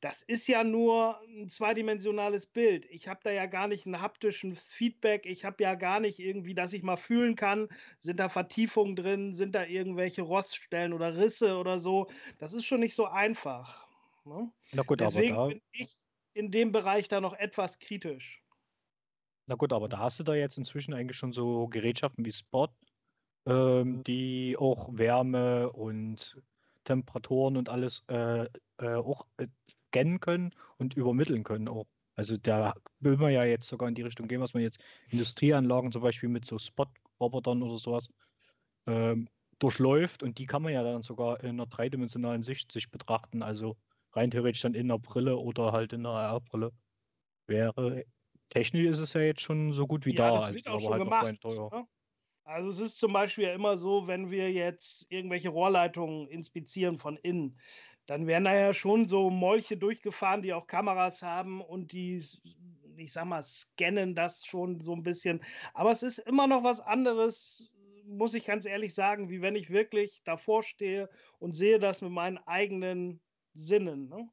das 0.03 0.21
ist 0.23 0.49
ja 0.49 0.65
nur 0.65 1.21
ein 1.29 1.49
zweidimensionales 1.49 2.47
Bild. 2.47 2.87
Ich 2.91 3.07
habe 3.07 3.21
da 3.23 3.31
ja 3.31 3.47
gar 3.47 3.69
nicht 3.69 3.87
ein 3.87 4.03
haptisches 4.03 4.73
Feedback. 4.73 5.27
Ich 5.27 5.45
habe 5.45 5.63
ja 5.63 5.77
gar 5.77 6.01
nicht 6.01 6.19
irgendwie, 6.19 6.55
dass 6.55 6.73
ich 6.73 6.83
mal 6.83 6.97
fühlen 6.97 7.37
kann, 7.37 7.69
sind 8.01 8.19
da 8.19 8.29
Vertiefungen 8.29 8.97
drin, 8.97 9.33
sind 9.33 9.55
da 9.55 9.65
irgendwelche 9.65 10.23
Roststellen 10.23 10.93
oder 10.93 11.17
Risse 11.17 11.57
oder 11.57 11.79
so. 11.79 12.09
Das 12.39 12.53
ist 12.53 12.67
schon 12.67 12.81
nicht 12.81 12.97
so 12.97 13.07
einfach. 13.07 13.87
Ne? 14.25 14.51
Na 14.73 14.83
gut, 14.83 15.01
Deswegen 15.01 15.37
aber 15.37 15.43
da... 15.43 15.55
bin 15.55 15.63
ich 15.73 15.97
in 16.35 16.51
dem 16.51 16.73
Bereich 16.73 17.07
da 17.07 17.21
noch 17.21 17.35
etwas 17.35 17.79
kritisch. 17.79 18.43
Na 19.47 19.55
gut, 19.55 19.73
aber 19.73 19.89
da 19.89 19.99
hast 19.99 20.19
du 20.19 20.25
da 20.25 20.35
jetzt 20.35 20.59
inzwischen 20.59 20.95
eigentlich 20.95 21.17
schon 21.17 21.33
so 21.33 21.69
Gerätschaften 21.69 22.25
wie 22.25 22.33
Spot, 22.33 22.69
ähm, 23.47 24.03
die 24.05 24.57
auch 24.59 24.89
Wärme 24.93 25.71
und 25.73 26.41
Temperaturen 26.85 27.57
und 27.57 27.69
alles 27.69 28.03
äh, 28.09 28.49
äh, 28.79 28.95
auch 28.95 29.27
äh, 29.37 29.47
scannen 29.89 30.21
können 30.21 30.55
und 30.79 30.95
übermitteln 30.95 31.45
können 31.45 31.69
auch. 31.69 31.87
Also 32.15 32.37
da 32.37 32.75
will 33.01 33.17
man 33.17 33.33
ja 33.33 33.45
jetzt 33.45 33.69
sogar 33.69 33.89
in 33.89 33.95
die 33.95 34.03
Richtung 34.03 34.29
gehen, 34.29 34.41
was 34.41 34.55
man 34.55 34.63
jetzt 34.63 34.81
Industrieanlagen 35.09 35.93
zum 35.93 36.03
Beispiel 36.03 36.29
mit 36.29 36.45
so 36.45 36.59
Spot-Robotern 36.59 37.63
oder 37.63 37.79
sowas 37.79 38.11
ähm, 38.87 39.29
durchläuft 39.59 40.23
und 40.23 40.39
die 40.39 40.47
kann 40.47 40.63
man 40.63 40.73
ja 40.73 40.83
dann 40.83 41.03
sogar 41.03 41.41
in 41.41 41.51
einer 41.51 41.67
dreidimensionalen 41.67 42.43
Sicht 42.43 42.73
sich 42.73 42.91
betrachten. 42.91 43.43
Also 43.43 43.77
rein 44.13 44.31
theoretisch 44.31 44.63
dann 44.63 44.75
in 44.75 44.91
einer 44.91 44.99
Brille 44.99 45.37
oder 45.37 45.73
halt 45.73 45.93
in 45.93 46.01
einer 46.01 46.17
AR-Brille. 46.17 46.73
Wäre 47.47 48.05
technisch 48.51 48.87
ist 48.87 48.99
es 48.99 49.13
ja 49.15 49.23
jetzt 49.23 49.41
schon 49.41 49.73
so 49.73 49.87
gut 49.87 50.05
wie 50.05 50.15
ja, 50.15 50.31
da. 50.31 50.47
Das 50.47 50.55
wird 50.55 50.67
also, 50.67 50.77
auch 50.77 50.99
schon 50.99 51.11
halt 51.11 51.41
gemacht. 51.41 51.73
Ne? 51.73 51.87
Also 52.45 52.69
es 52.71 52.81
ist 52.81 52.99
zum 52.99 53.13
Beispiel 53.13 53.45
ja 53.45 53.55
immer 53.55 53.79
so, 53.79 54.07
wenn 54.07 54.31
wir 54.31 54.53
jetzt 54.53 55.07
irgendwelche 55.11 55.49
Rohrleitungen 55.51 56.27
inspizieren 56.29 56.99
von 56.99 57.17
innen, 57.17 57.59
dann 58.07 58.27
werden 58.27 58.45
da 58.45 58.55
ja 58.55 58.75
schon 58.75 59.07
so 59.07 59.31
Molche 59.31 59.77
durchgefahren, 59.77 60.43
die 60.43 60.53
auch 60.53 60.67
Kameras 60.67 61.23
haben 61.23 61.61
und 61.61 61.93
die, 61.93 62.23
ich 62.97 63.13
sag 63.13 63.27
mal, 63.27 63.43
scannen 63.43 64.15
das 64.17 64.45
schon 64.45 64.81
so 64.81 64.93
ein 64.95 65.05
bisschen. 65.05 65.45
Aber 65.73 65.93
es 65.93 66.03
ist 66.03 66.19
immer 66.19 66.49
noch 66.49 66.65
was 66.65 66.81
anderes, 66.81 67.71
muss 68.05 68.35
ich 68.35 68.45
ganz 68.45 68.67
ehrlich 68.67 68.95
sagen, 68.95 69.31
wie 69.31 69.41
wenn 69.41 69.55
ich 69.57 69.71
wirklich 69.71 70.23
davor 70.25 70.65
stehe 70.65 71.09
und 71.39 71.55
sehe 71.55 71.79
das 71.79 72.01
mit 72.03 72.11
meinen 72.11 72.39
eigenen 72.39 73.21
Sinnen. 73.55 74.09
Ne? 74.09 74.29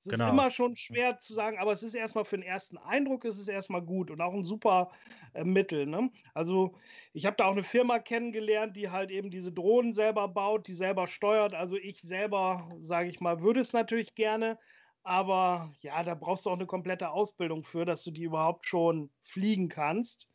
Es 0.00 0.10
genau. 0.10 0.26
ist 0.26 0.32
immer 0.32 0.50
schon 0.50 0.76
schwer 0.76 1.18
zu 1.18 1.34
sagen, 1.34 1.58
aber 1.58 1.72
es 1.72 1.82
ist 1.82 1.94
erstmal 1.94 2.24
für 2.24 2.36
den 2.36 2.46
ersten 2.46 2.78
Eindruck, 2.78 3.24
es 3.24 3.38
ist 3.38 3.48
erstmal 3.48 3.82
gut 3.82 4.10
und 4.10 4.20
auch 4.20 4.32
ein 4.32 4.44
super 4.44 4.90
äh, 5.34 5.44
Mittel. 5.44 5.86
Ne? 5.86 6.10
Also 6.34 6.74
ich 7.12 7.26
habe 7.26 7.36
da 7.36 7.46
auch 7.46 7.52
eine 7.52 7.64
Firma 7.64 7.98
kennengelernt, 7.98 8.76
die 8.76 8.90
halt 8.90 9.10
eben 9.10 9.30
diese 9.30 9.52
Drohnen 9.52 9.94
selber 9.94 10.28
baut, 10.28 10.68
die 10.68 10.74
selber 10.74 11.08
steuert. 11.08 11.54
Also 11.54 11.76
ich 11.76 12.00
selber, 12.00 12.70
sage 12.80 13.08
ich 13.08 13.20
mal, 13.20 13.40
würde 13.40 13.60
es 13.60 13.72
natürlich 13.72 14.14
gerne, 14.14 14.58
aber 15.02 15.72
ja, 15.80 16.02
da 16.02 16.14
brauchst 16.14 16.46
du 16.46 16.50
auch 16.50 16.56
eine 16.56 16.66
komplette 16.66 17.10
Ausbildung 17.10 17.64
für, 17.64 17.84
dass 17.84 18.04
du 18.04 18.10
die 18.10 18.24
überhaupt 18.24 18.66
schon 18.66 19.10
fliegen 19.24 19.68
kannst. 19.68 20.30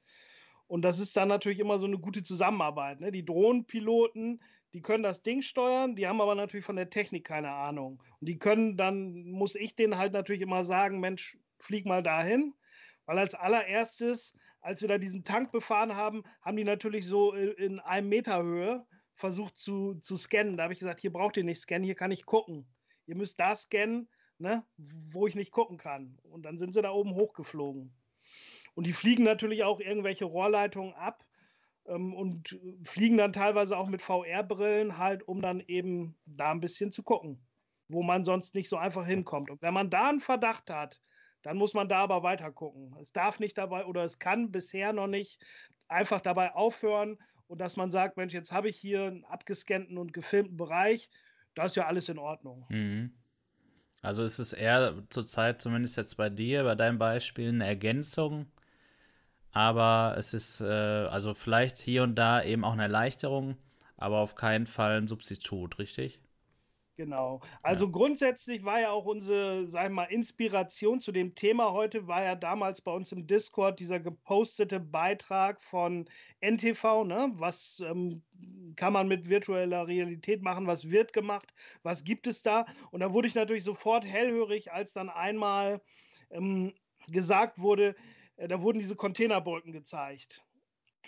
Und 0.67 0.82
das 0.82 1.00
ist 1.00 1.15
dann 1.15 1.27
natürlich 1.27 1.60
immer 1.60 1.77
so 1.77 1.86
eine 1.86 2.00
gute 2.00 2.24
Zusammenarbeit. 2.24 3.00
Ne? 3.00 3.12
Die 3.12 3.24
Drohnenpiloten, 3.25 4.41
die 4.73 4.81
können 4.81 5.03
das 5.03 5.21
Ding 5.21 5.41
steuern, 5.41 5.95
die 5.95 6.07
haben 6.07 6.19
aber 6.19 6.33
natürlich 6.35 6.65
von 6.65 6.75
der 6.75 6.89
Technik 6.89 7.25
keine 7.25 7.51
Ahnung. 7.51 8.01
Und 8.19 8.27
die 8.27 8.39
können 8.39 8.75
dann, 8.75 9.29
muss 9.29 9.55
ich 9.55 9.75
denen 9.75 9.97
halt 9.97 10.13
natürlich 10.13 10.41
immer 10.41 10.65
sagen, 10.65 10.99
Mensch, 10.99 11.37
flieg 11.59 11.85
mal 11.85 12.01
dahin. 12.01 12.53
Weil 13.05 13.19
als 13.19 13.35
allererstes, 13.35 14.35
als 14.61 14.81
wir 14.81 14.87
da 14.87 14.97
diesen 14.97 15.23
Tank 15.23 15.51
befahren 15.51 15.95
haben, 15.95 16.23
haben 16.41 16.57
die 16.57 16.63
natürlich 16.63 17.05
so 17.05 17.33
in 17.33 17.79
einem 17.79 18.09
Meter 18.09 18.41
Höhe 18.41 18.85
versucht 19.13 19.57
zu, 19.57 19.95
zu 19.95 20.17
scannen. 20.17 20.57
Da 20.57 20.63
habe 20.63 20.73
ich 20.73 20.79
gesagt, 20.79 21.01
hier 21.01 21.13
braucht 21.13 21.37
ihr 21.37 21.43
nicht 21.43 21.61
scannen, 21.61 21.85
hier 21.85 21.95
kann 21.95 22.11
ich 22.11 22.25
gucken. 22.25 22.65
Ihr 23.05 23.15
müsst 23.15 23.39
da 23.39 23.55
scannen, 23.55 24.09
ne, 24.39 24.65
wo 24.77 25.27
ich 25.27 25.35
nicht 25.35 25.51
gucken 25.51 25.77
kann. 25.77 26.17
Und 26.23 26.43
dann 26.43 26.57
sind 26.57 26.73
sie 26.73 26.81
da 26.81 26.91
oben 26.91 27.13
hochgeflogen. 27.13 27.93
Und 28.73 28.87
die 28.87 28.93
fliegen 28.93 29.23
natürlich 29.23 29.63
auch 29.63 29.79
irgendwelche 29.79 30.25
Rohrleitungen 30.25 30.93
ab 30.95 31.23
und 31.85 32.59
fliegen 32.83 33.17
dann 33.17 33.33
teilweise 33.33 33.77
auch 33.77 33.87
mit 33.87 34.01
VR-Brillen 34.01 34.97
halt, 34.97 35.27
um 35.27 35.41
dann 35.41 35.59
eben 35.67 36.15
da 36.25 36.51
ein 36.51 36.61
bisschen 36.61 36.91
zu 36.91 37.03
gucken, 37.03 37.45
wo 37.89 38.03
man 38.03 38.23
sonst 38.23 38.55
nicht 38.55 38.69
so 38.69 38.77
einfach 38.77 39.05
hinkommt. 39.05 39.49
Und 39.49 39.61
wenn 39.61 39.73
man 39.73 39.89
da 39.89 40.09
einen 40.09 40.21
Verdacht 40.21 40.69
hat, 40.69 41.01
dann 41.41 41.57
muss 41.57 41.73
man 41.73 41.89
da 41.89 41.97
aber 41.97 42.23
weiter 42.23 42.51
gucken. 42.51 42.95
Es 43.01 43.11
darf 43.11 43.39
nicht 43.39 43.57
dabei 43.57 43.85
oder 43.85 44.03
es 44.03 44.17
kann 44.17 44.51
bisher 44.51 44.93
noch 44.93 45.07
nicht 45.07 45.41
einfach 45.89 46.21
dabei 46.21 46.55
aufhören 46.55 47.17
und 47.47 47.59
dass 47.59 47.75
man 47.75 47.91
sagt, 47.91 48.17
Mensch, 48.17 48.33
jetzt 48.33 48.51
habe 48.51 48.69
ich 48.69 48.77
hier 48.77 49.03
einen 49.03 49.25
abgescannten 49.25 49.97
und 49.97 50.13
gefilmten 50.13 50.57
Bereich, 50.57 51.09
da 51.53 51.65
ist 51.65 51.75
ja 51.75 51.85
alles 51.85 52.09
in 52.09 52.17
Ordnung. 52.17 52.65
Mhm. 52.69 53.13
Also 54.01 54.23
ist 54.23 54.39
es 54.39 54.53
eher 54.53 55.03
zurzeit, 55.09 55.61
zumindest 55.61 55.95
jetzt 55.97 56.17
bei 56.17 56.29
dir, 56.29 56.63
bei 56.63 56.75
deinem 56.75 56.97
Beispiel, 56.97 57.49
eine 57.49 57.65
Ergänzung 57.65 58.47
aber 59.53 60.15
es 60.17 60.33
ist 60.33 60.62
äh, 60.62 60.65
also 60.65 61.33
vielleicht 61.33 61.77
hier 61.77 62.03
und 62.03 62.15
da 62.15 62.43
eben 62.43 62.65
auch 62.65 62.74
eine 62.74 62.83
Erleichterung, 62.83 63.57
aber 63.98 64.19
auf 64.19 64.36
keinen 64.36 64.65
Fall 64.65 64.98
ein 64.98 65.07
Substitut, 65.07 65.79
richtig? 65.79 66.19
Genau. 66.95 67.41
Also 67.63 67.86
ja. 67.86 67.91
grundsätzlich 67.91 68.63
war 68.65 68.79
ja 68.79 68.91
auch 68.91 69.05
unsere, 69.05 69.67
sagen 69.67 69.95
wir 69.95 70.03
mal, 70.03 70.12
Inspiration 70.12 71.01
zu 71.01 71.12
dem 71.12 71.33
Thema 71.33 71.72
heute, 71.72 72.07
war 72.07 72.24
ja 72.24 72.36
damals 72.36 72.81
bei 72.81 72.91
uns 72.91 73.12
im 73.12 73.25
Discord 73.25 73.79
dieser 73.79 74.00
gepostete 74.00 74.79
Beitrag 74.79 75.60
von 75.63 76.07
NTV, 76.41 77.03
ne? 77.05 77.31
Was 77.33 77.83
ähm, 77.88 78.22
kann 78.75 78.93
man 78.93 79.07
mit 79.07 79.27
virtueller 79.27 79.88
Realität 79.88 80.43
machen? 80.43 80.67
Was 80.67 80.89
wird 80.91 81.13
gemacht? 81.13 81.51
Was 81.81 82.03
gibt 82.03 82.27
es 82.27 82.43
da? 82.43 82.67
Und 82.91 83.00
da 83.00 83.12
wurde 83.12 83.27
ich 83.27 83.33
natürlich 83.36 83.63
sofort 83.63 84.05
hellhörig, 84.05 84.72
als 84.72 84.93
dann 84.93 85.10
einmal 85.10 85.81
ähm, 86.29 86.74
gesagt 87.07 87.57
wurde, 87.57 87.95
da 88.47 88.62
wurden 88.62 88.79
diese 88.79 88.95
Containerbrücken 88.95 89.71
gezeigt. 89.71 90.43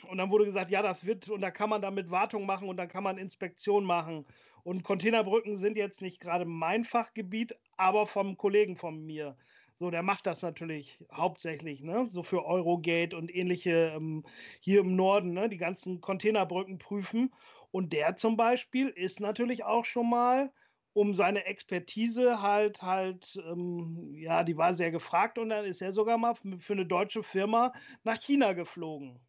Und 0.09 0.17
dann 0.17 0.29
wurde 0.29 0.45
gesagt, 0.45 0.71
ja, 0.71 0.81
das 0.81 1.05
wird, 1.05 1.29
und 1.29 1.41
da 1.41 1.51
kann 1.51 1.69
man 1.69 1.81
damit 1.81 2.11
Wartung 2.11 2.45
machen 2.45 2.67
und 2.67 2.77
dann 2.77 2.89
kann 2.89 3.03
man 3.03 3.17
Inspektion 3.17 3.85
machen. 3.85 4.25
Und 4.63 4.83
Containerbrücken 4.83 5.55
sind 5.55 5.77
jetzt 5.77 6.01
nicht 6.01 6.19
gerade 6.19 6.45
mein 6.45 6.83
Fachgebiet, 6.83 7.55
aber 7.77 8.07
vom 8.07 8.37
Kollegen 8.37 8.75
von 8.75 9.05
mir. 9.05 9.37
So, 9.77 9.91
der 9.91 10.03
macht 10.03 10.25
das 10.25 10.41
natürlich 10.41 11.03
hauptsächlich, 11.11 11.81
ne? 11.81 12.07
So 12.07 12.23
für 12.23 12.45
Eurogate 12.45 13.15
und 13.17 13.33
ähnliche 13.33 13.93
ähm, 13.95 14.23
hier 14.61 14.79
im 14.79 14.95
Norden, 14.95 15.33
ne? 15.33 15.49
Die 15.49 15.57
ganzen 15.57 15.99
Containerbrücken 15.99 16.77
prüfen. 16.77 17.33
Und 17.71 17.91
der 17.91 18.15
zum 18.15 18.37
Beispiel 18.37 18.87
ist 18.87 19.19
natürlich 19.19 19.65
auch 19.65 19.83
schon 19.83 20.09
mal 20.09 20.51
um 20.95 21.13
seine 21.13 21.45
Expertise 21.45 22.41
halt, 22.41 22.81
halt, 22.81 23.37
ähm, 23.45 24.15
ja, 24.15 24.45
die 24.45 24.55
war 24.55 24.73
sehr 24.73 24.91
gefragt 24.91 25.37
und 25.37 25.49
dann 25.49 25.65
ist 25.65 25.81
er 25.81 25.91
sogar 25.91 26.17
mal 26.17 26.35
für 26.35 26.73
eine 26.73 26.85
deutsche 26.85 27.21
Firma 27.21 27.73
nach 28.05 28.17
China 28.21 28.53
geflogen. 28.53 29.19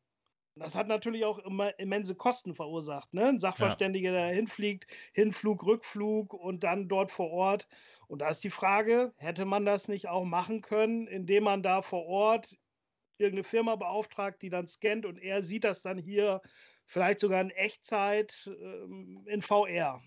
Das 0.54 0.76
hat 0.76 0.86
natürlich 0.86 1.24
auch 1.24 1.40
immer 1.40 1.76
immense 1.80 2.14
Kosten 2.14 2.54
verursacht. 2.54 3.12
Ne? 3.12 3.26
Ein 3.26 3.40
Sachverständiger, 3.40 4.12
der 4.12 4.28
hinfliegt, 4.28 4.86
Hinflug, 5.12 5.66
Rückflug 5.66 6.32
und 6.34 6.62
dann 6.62 6.88
dort 6.88 7.10
vor 7.10 7.30
Ort. 7.30 7.66
Und 8.06 8.20
da 8.20 8.28
ist 8.28 8.44
die 8.44 8.50
Frage, 8.50 9.12
hätte 9.16 9.44
man 9.44 9.64
das 9.64 9.88
nicht 9.88 10.06
auch 10.08 10.24
machen 10.24 10.62
können, 10.62 11.08
indem 11.08 11.44
man 11.44 11.64
da 11.64 11.82
vor 11.82 12.06
Ort 12.06 12.56
irgendeine 13.18 13.44
Firma 13.44 13.74
beauftragt, 13.74 14.40
die 14.40 14.50
dann 14.50 14.68
scannt 14.68 15.04
und 15.04 15.18
er 15.18 15.42
sieht 15.42 15.64
das 15.64 15.82
dann 15.82 15.98
hier 15.98 16.42
vielleicht 16.84 17.18
sogar 17.18 17.40
in 17.40 17.50
Echtzeit 17.50 18.48
ähm, 18.62 19.26
in 19.26 19.42
VR. 19.42 20.00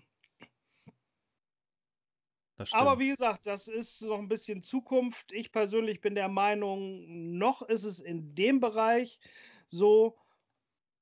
Aber 2.71 2.99
wie 2.99 3.09
gesagt, 3.09 3.45
das 3.45 3.67
ist 3.67 4.01
noch 4.01 4.19
ein 4.19 4.27
bisschen 4.27 4.61
Zukunft. 4.61 5.31
Ich 5.31 5.51
persönlich 5.51 6.01
bin 6.01 6.15
der 6.15 6.27
Meinung, 6.27 7.37
noch 7.37 7.61
ist 7.61 7.83
es 7.83 7.99
in 7.99 8.35
dem 8.35 8.59
Bereich 8.59 9.19
so, 9.67 10.17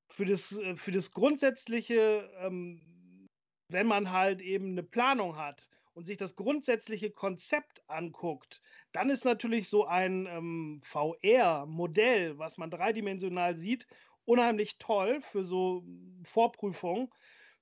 für 0.09 0.25
das, 0.25 0.51
äh, 0.51 0.75
für 0.75 0.91
das 0.91 1.11
Grundsätzliche, 1.11 2.29
ähm, 2.39 3.27
wenn 3.69 3.87
man 3.87 4.11
halt 4.11 4.41
eben 4.41 4.71
eine 4.71 4.83
Planung 4.83 5.35
hat 5.35 5.67
und 5.93 6.05
sich 6.05 6.17
das 6.17 6.35
grundsätzliche 6.35 7.11
Konzept 7.11 7.83
anguckt, 7.87 8.61
dann 8.93 9.09
ist 9.09 9.25
natürlich 9.25 9.67
so 9.67 9.85
ein 9.85 10.25
ähm, 10.27 10.81
VR-Modell, 10.83 12.37
was 12.37 12.57
man 12.57 12.69
dreidimensional 12.69 13.57
sieht, 13.57 13.87
unheimlich 14.25 14.77
toll 14.77 15.21
für 15.21 15.43
so 15.43 15.83
Vorprüfungen. 16.23 17.09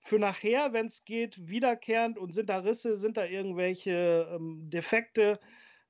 Für 0.06 0.20
nachher, 0.20 0.72
wenn 0.72 0.86
es 0.86 1.04
geht, 1.04 1.48
wiederkehrend 1.48 2.20
und 2.20 2.36
sind 2.36 2.50
da 2.50 2.60
Risse, 2.60 2.96
sind 2.96 3.18
da 3.18 3.26
irgendwelche 3.26 4.30
ähm, 4.32 4.70
Defekte, 4.70 5.40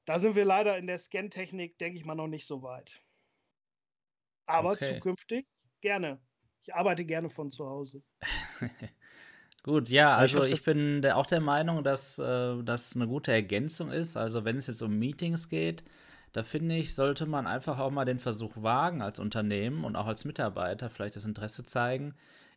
da 0.06 0.20
sind 0.20 0.36
wir 0.36 0.46
leider 0.46 0.78
in 0.78 0.88
der 0.88 0.98
Scan-Technik, 0.98 1.78
denke 1.80 2.00
ich 2.00 2.06
mal, 2.06 2.16
noch 2.16 2.28
nicht 2.28 2.48
so 2.48 2.62
weit. 2.62 3.02
Aber 4.46 4.72
okay. 4.72 4.96
zukünftig 4.96 5.46
gerne. 5.82 6.22
Ich 6.62 6.74
arbeite 6.74 7.04
gerne 7.04 7.30
von 7.30 7.52
zu 7.52 7.66
Hause. 7.66 8.04
Gut, 9.64 9.90
ja, 9.90 10.16
also 10.16 10.44
ich, 10.44 10.54
ich 10.54 10.64
bin 10.64 11.02
der, 11.02 11.18
auch 11.18 11.26
der 11.26 11.42
Meinung, 11.42 11.84
dass 11.84 12.18
äh, 12.18 12.64
das 12.64 12.96
eine 12.96 13.08
gute 13.08 13.34
Ergänzung 13.34 13.92
ist. 13.92 14.16
Also 14.16 14.46
wenn 14.46 14.56
es 14.56 14.68
jetzt 14.68 14.82
um 14.82 14.98
Meetings 14.98 15.50
geht, 15.50 15.84
da 16.32 16.44
finde 16.44 16.78
ich, 16.78 16.96
sollte 16.96 17.26
man 17.26 17.48
einfach 17.48 17.80
auch 17.80 17.92
mal 17.92 18.06
den 18.06 18.20
Versuch 18.20 18.62
wagen 18.62 19.02
als 19.02 19.20
Unternehmen 19.20 19.84
und 19.84 19.98
auch 19.98 20.06
als 20.06 20.24
Mitarbeiter 20.24 20.90
vielleicht 20.90 21.16
das 21.16 21.26
Interesse 21.26 21.66
zeigen, 21.66 22.14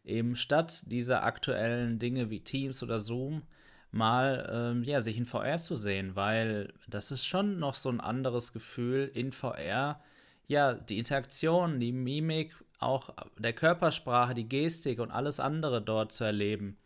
eben 0.09 0.37
statt 0.37 0.83
dieser 0.87 1.23
aktuellen 1.23 1.99
Dinge 1.99 2.31
wie 2.31 2.41
Teams 2.41 2.83
oder 2.83 2.99
Zoom 2.99 3.43
mal 3.91 4.49
ähm, 4.53 4.85
ja, 4.85 5.01
sich 5.01 5.17
in 5.17 5.25
VR 5.27 5.59
zu 5.59 5.77
sehen, 5.77 6.15
weil 6.15 6.73
das 6.89 7.11
ist 7.11 7.27
schon 7.27 7.59
noch 7.59 7.75
so 7.75 7.89
ein 7.89 8.01
anderes 8.01 8.53
Gefühl 8.53 9.11
in 9.15 9.33
VR. 9.33 10.01
Ja, 10.47 10.75
die 10.75 10.99
Interaktion, 10.99 11.81
die 11.81 11.93
Mimik 11.93 12.55
auch 12.79 13.11
der 13.39 13.53
Körpersprache, 13.53 14.35
die 14.35 14.49
Gestik 14.49 15.01
und 15.01 15.11
alles 15.11 15.41
andere 15.41 15.83
dort 15.83 16.13
zu 16.13 16.25
erleben. 16.25 16.77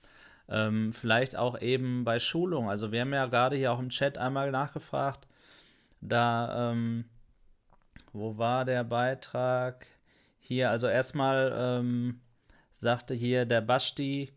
Ähm, 0.49 0.93
vielleicht 0.93 1.37
auch 1.37 1.61
eben 1.61 2.05
bei 2.05 2.19
Schulung. 2.19 2.69
Also 2.71 2.93
wir 2.93 3.03
haben 3.03 3.13
ja 3.13 3.27
gerade 3.27 3.57
hier 3.57 3.73
auch 3.73 3.79
im 3.79 3.91
Chat 3.91 4.19
einmal 4.19 4.51
nachgefragt, 4.51 5.27
da, 6.01 6.73
ähm, 6.73 7.05
wo 8.13 8.37
war 8.39 8.65
der 8.65 8.85
Beitrag? 8.85 9.87
Hier, 10.41 10.71
also 10.71 10.89
erstmal 10.89 11.53
ähm, 11.57 12.21
sagte 12.83 13.15
hier 13.15 13.47
der 13.47 13.63
Basti, 13.63 14.33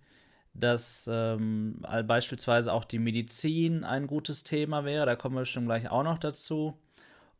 dass 0.54 1.10
ähm, 1.12 1.84
beispielsweise 2.08 2.72
auch 2.72 2.86
die 2.86 3.00
Medizin 3.00 3.84
ein 3.84 4.08
gutes 4.08 4.44
Thema 4.44 4.86
wäre. 4.86 5.06
Da 5.06 5.16
kommen 5.16 5.36
wir 5.36 5.46
schon 5.46 5.66
gleich 5.66 5.90
auch 5.92 6.04
noch 6.04 6.18
dazu. 6.18 6.80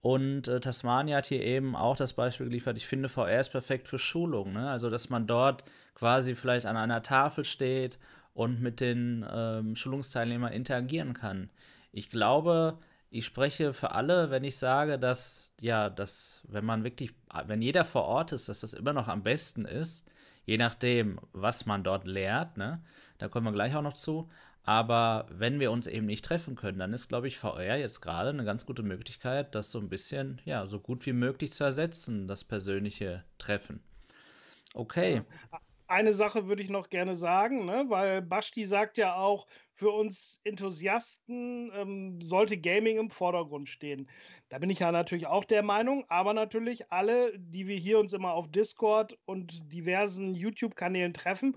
Und 0.02 0.48
äh, 0.48 0.60
Tasmania 0.60 1.18
hat 1.18 1.28
hier 1.28 1.44
eben 1.44 1.76
auch 1.76 1.96
das 1.96 2.14
Beispiel 2.14 2.48
geliefert. 2.48 2.78
Ich 2.78 2.86
finde, 2.86 3.10
VR 3.10 3.40
ist 3.40 3.50
perfekt 3.50 3.88
für 3.88 3.98
Schulung. 3.98 4.54
Ne? 4.54 4.70
Also, 4.70 4.90
dass 4.90 5.10
man 5.10 5.26
dort 5.26 5.64
quasi 5.96 6.36
vielleicht 6.36 6.66
an 6.66 6.78
einer 6.78 7.02
Tafel 7.02 7.46
steht 7.46 7.98
und 8.34 8.62
mit 8.62 8.82
den 8.82 9.26
ähm, 9.32 9.76
Schulungsteilnehmern 9.76 10.52
interagieren 10.52 11.14
kann. 11.14 11.50
Ich 11.92 12.10
glaube, 12.10 12.78
ich 13.10 13.26
spreche 13.26 13.74
für 13.74 13.92
alle, 13.92 14.30
wenn 14.30 14.44
ich 14.44 14.58
sage, 14.58 15.00
dass, 15.00 15.52
ja, 15.62 15.90
dass, 15.90 16.42
wenn 16.50 16.66
man 16.66 16.84
wirklich, 16.84 17.14
wenn 17.48 17.62
jeder 17.62 17.86
vor 17.86 18.04
Ort 18.04 18.34
ist, 18.34 18.50
dass 18.50 18.60
das 18.60 18.74
immer 18.74 18.92
noch 18.92 19.08
am 19.08 19.24
besten 19.24 19.64
ist, 19.64 20.06
je 20.46 20.58
nachdem, 20.58 21.20
was 21.34 21.66
man 21.66 21.84
dort 21.84 22.06
lehrt, 22.06 22.58
ne? 22.58 22.82
Da 23.18 23.28
kommen 23.28 23.46
wir 23.48 23.54
gleich 23.54 23.76
auch 23.76 23.82
noch 23.82 23.94
zu. 23.94 24.30
Aber 24.64 25.28
wenn 25.30 25.60
wir 25.60 25.72
uns 25.72 25.86
eben 25.86 26.08
nicht 26.08 26.26
treffen 26.26 26.56
können, 26.56 26.80
dann 26.80 26.94
ist, 26.94 27.08
glaube 27.08 27.28
ich, 27.28 27.38
VR 27.38 27.78
jetzt 27.78 28.02
gerade 28.02 28.30
eine 28.30 28.44
ganz 28.46 28.66
gute 28.66 28.82
Möglichkeit, 28.82 29.54
das 29.54 29.72
so 29.72 29.80
ein 29.80 29.90
bisschen, 29.90 30.42
ja, 30.44 30.66
so 30.66 30.80
gut 30.80 31.06
wie 31.06 31.14
möglich 31.14 31.54
zu 31.54 31.64
ersetzen, 31.64 32.28
das 32.28 32.44
persönliche 32.44 33.24
Treffen. 33.38 33.82
Okay. 34.74 35.22
Eine 35.88 36.14
Sache 36.14 36.48
würde 36.48 36.64
ich 36.64 36.70
noch 36.70 36.90
gerne 36.90 37.16
sagen, 37.16 37.66
ne? 37.66 37.86
weil 37.88 38.22
Basti 38.22 38.66
sagt 38.66 38.98
ja 38.98 39.16
auch, 39.16 39.48
für 39.74 39.92
uns 39.92 40.40
Enthusiasten 40.44 41.72
ähm, 41.76 42.22
sollte 42.22 42.58
Gaming 42.58 42.98
im 42.98 43.12
Vordergrund 43.12 43.70
stehen. 43.70 44.10
Da 44.50 44.58
bin 44.58 44.70
ich 44.70 44.80
ja 44.80 44.92
natürlich 44.92 45.28
auch 45.28 45.44
der 45.44 45.64
Meinung, 45.64 46.06
aber 46.08 46.34
natürlich 46.34 46.92
alle, 46.92 47.38
die 47.38 47.68
wir 47.68 47.78
hier 47.78 48.00
uns 48.00 48.14
immer 48.14 48.34
auf 48.34 48.50
Discord 48.50 49.18
und 49.26 49.72
diversen 49.72 50.34
YouTube-Kanälen 50.34 51.14
treffen, 51.14 51.56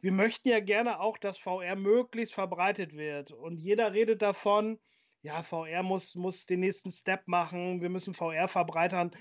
wir 0.00 0.12
möchten 0.12 0.48
ja 0.48 0.58
gerne 0.58 0.98
auch, 0.98 1.16
dass 1.16 1.38
VR 1.38 1.76
möglichst 1.76 2.34
verbreitet 2.34 2.96
wird. 2.96 3.30
Und 3.30 3.58
jeder 3.58 3.92
redet 3.92 4.20
davon, 4.20 4.80
ja, 5.22 5.44
VR 5.44 5.84
muss, 5.84 6.16
muss 6.16 6.46
den 6.46 6.60
nächsten 6.60 6.90
Step 6.90 7.28
machen, 7.28 7.80
wir 7.80 7.88
müssen 7.88 8.12
VR 8.12 8.48
verbreitern. 8.48 9.12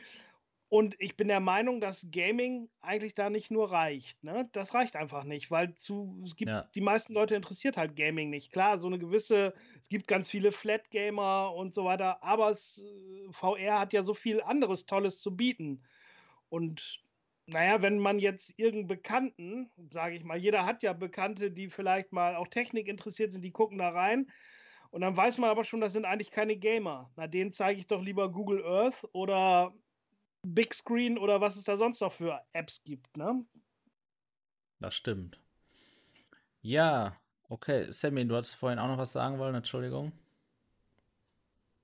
Und 0.72 0.96
ich 1.00 1.18
bin 1.18 1.28
der 1.28 1.42
Meinung, 1.42 1.82
dass 1.82 2.08
Gaming 2.12 2.70
eigentlich 2.80 3.14
da 3.14 3.30
nicht 3.30 3.52
nur 3.52 3.74
reicht. 3.74 4.24
Ne? 4.24 4.48
Das 4.54 4.74
reicht 4.74 4.96
einfach 4.96 5.26
nicht, 5.26 5.52
weil 5.52 5.76
zu, 5.76 6.18
es 6.26 6.38
gibt 6.38 6.50
ja. 6.50 6.62
die 6.74 6.80
meisten 6.80 7.14
Leute 7.14 7.36
interessiert 7.36 7.76
halt 7.76 7.98
Gaming 7.98 8.30
nicht. 8.30 8.54
Klar, 8.54 8.80
so 8.80 8.88
eine 8.88 8.98
gewisse, 8.98 9.54
es 9.82 9.90
gibt 9.90 10.08
ganz 10.08 10.30
viele 10.30 10.54
Flat 10.54 10.90
Gamer 10.90 11.54
und 11.54 11.74
so 11.74 11.84
weiter, 11.84 12.24
aber 12.24 12.52
es, 12.52 12.86
äh, 12.86 13.34
VR 13.34 13.82
hat 13.82 13.92
ja 13.92 14.02
so 14.02 14.14
viel 14.14 14.42
anderes 14.42 14.86
Tolles 14.86 15.20
zu 15.20 15.36
bieten. 15.36 15.84
Und 16.48 17.04
naja, 17.48 17.82
wenn 17.82 18.00
man 18.00 18.18
jetzt 18.18 18.58
irgendeinen 18.58 18.88
Bekannten, 18.88 19.70
sage 19.90 20.16
ich 20.16 20.24
mal, 20.24 20.38
jeder 20.38 20.66
hat 20.66 20.84
ja 20.84 20.94
Bekannte, 20.94 21.52
die 21.52 21.70
vielleicht 21.70 22.14
mal 22.14 22.38
auch 22.38 22.48
Technik 22.48 22.88
interessiert 22.88 23.34
sind, 23.34 23.44
die 23.44 23.52
gucken 23.52 23.78
da 23.78 23.90
rein. 23.90 24.32
Und 24.92 25.02
dann 25.02 25.18
weiß 25.18 25.38
man 25.38 25.50
aber 25.50 25.66
schon, 25.66 25.82
das 25.82 25.92
sind 25.92 26.06
eigentlich 26.06 26.32
keine 26.32 26.56
Gamer. 26.56 27.12
Na, 27.18 27.28
denen 27.28 27.52
zeige 27.52 27.78
ich 27.78 27.88
doch 27.88 28.02
lieber 28.02 28.32
Google 28.32 28.64
Earth 28.66 29.06
oder 29.12 29.74
Big 30.44 30.74
Screen 30.74 31.18
oder 31.18 31.42
was 31.42 31.56
es 31.56 31.64
da 31.64 31.78
sonst 31.78 32.02
noch 32.02 32.14
für 32.14 32.42
Apps 32.54 32.84
gibt, 32.84 33.16
ne? 33.18 33.46
Das 34.80 34.96
stimmt. 34.96 35.40
Ja, 36.62 37.16
okay. 37.50 37.92
Sammy, 37.92 38.28
du 38.28 38.36
hattest 38.36 38.56
vorhin 38.56 38.80
auch 38.80 38.88
noch 38.88 38.98
was 38.98 39.14
sagen 39.14 39.38
wollen, 39.38 39.56
Entschuldigung. 39.56 40.12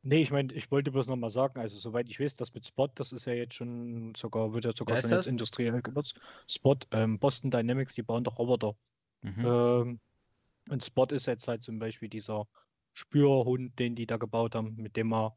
Nee, 0.03 0.21
ich 0.21 0.31
meine, 0.31 0.53
ich 0.53 0.71
wollte 0.71 0.91
bloß 0.91 1.07
nochmal 1.07 1.29
sagen, 1.29 1.59
also 1.59 1.77
soweit 1.77 2.07
ich 2.07 2.19
weiß, 2.19 2.35
das 2.35 2.53
mit 2.53 2.65
Spot, 2.65 2.87
das 2.87 3.11
ist 3.11 3.25
ja 3.25 3.33
jetzt 3.33 3.55
schon 3.55 4.13
sogar, 4.15 4.53
wird 4.53 4.63
ja 4.63 4.71
sogar 4.73 5.01
schon 5.01 5.11
jetzt 5.11 5.27
industriell 5.27 5.81
genutzt. 5.81 6.19
Spot, 6.47 6.77
ähm, 6.91 7.19
Boston 7.19 7.51
Dynamics, 7.51 7.95
die 7.95 8.03
bauen 8.03 8.23
doch 8.23 8.39
Roboter. 8.39 8.75
Mhm. 9.21 9.45
Ähm, 9.45 9.99
und 10.69 10.85
Spot 10.85 11.05
ist 11.05 11.25
jetzt 11.25 11.47
halt 11.47 11.63
zum 11.63 11.79
Beispiel 11.79 12.09
dieser 12.09 12.47
Spürhund, 12.93 13.77
den 13.79 13.95
die 13.95 14.07
da 14.07 14.17
gebaut 14.17 14.55
haben, 14.55 14.75
mit 14.77 14.95
dem 14.95 15.09
man 15.09 15.31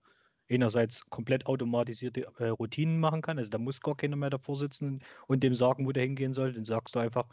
einerseits 0.51 1.09
komplett 1.09 1.47
automatisierte 1.47 2.27
äh, 2.39 2.49
Routinen 2.49 2.99
machen 2.99 3.23
kann. 3.23 3.39
Also 3.39 3.51
da 3.51 3.59
muss 3.59 3.81
gar 3.81 3.97
keiner 3.97 4.17
mehr 4.17 4.31
davor 4.31 4.57
sitzen 4.57 5.03
und 5.29 5.43
dem 5.43 5.55
sagen, 5.55 5.87
wo 5.87 5.93
der 5.93 6.03
hingehen 6.03 6.35
soll. 6.35 6.53
Dann 6.53 6.65
sagst 6.65 6.95
du 6.95 6.99
einfach, 6.99 7.29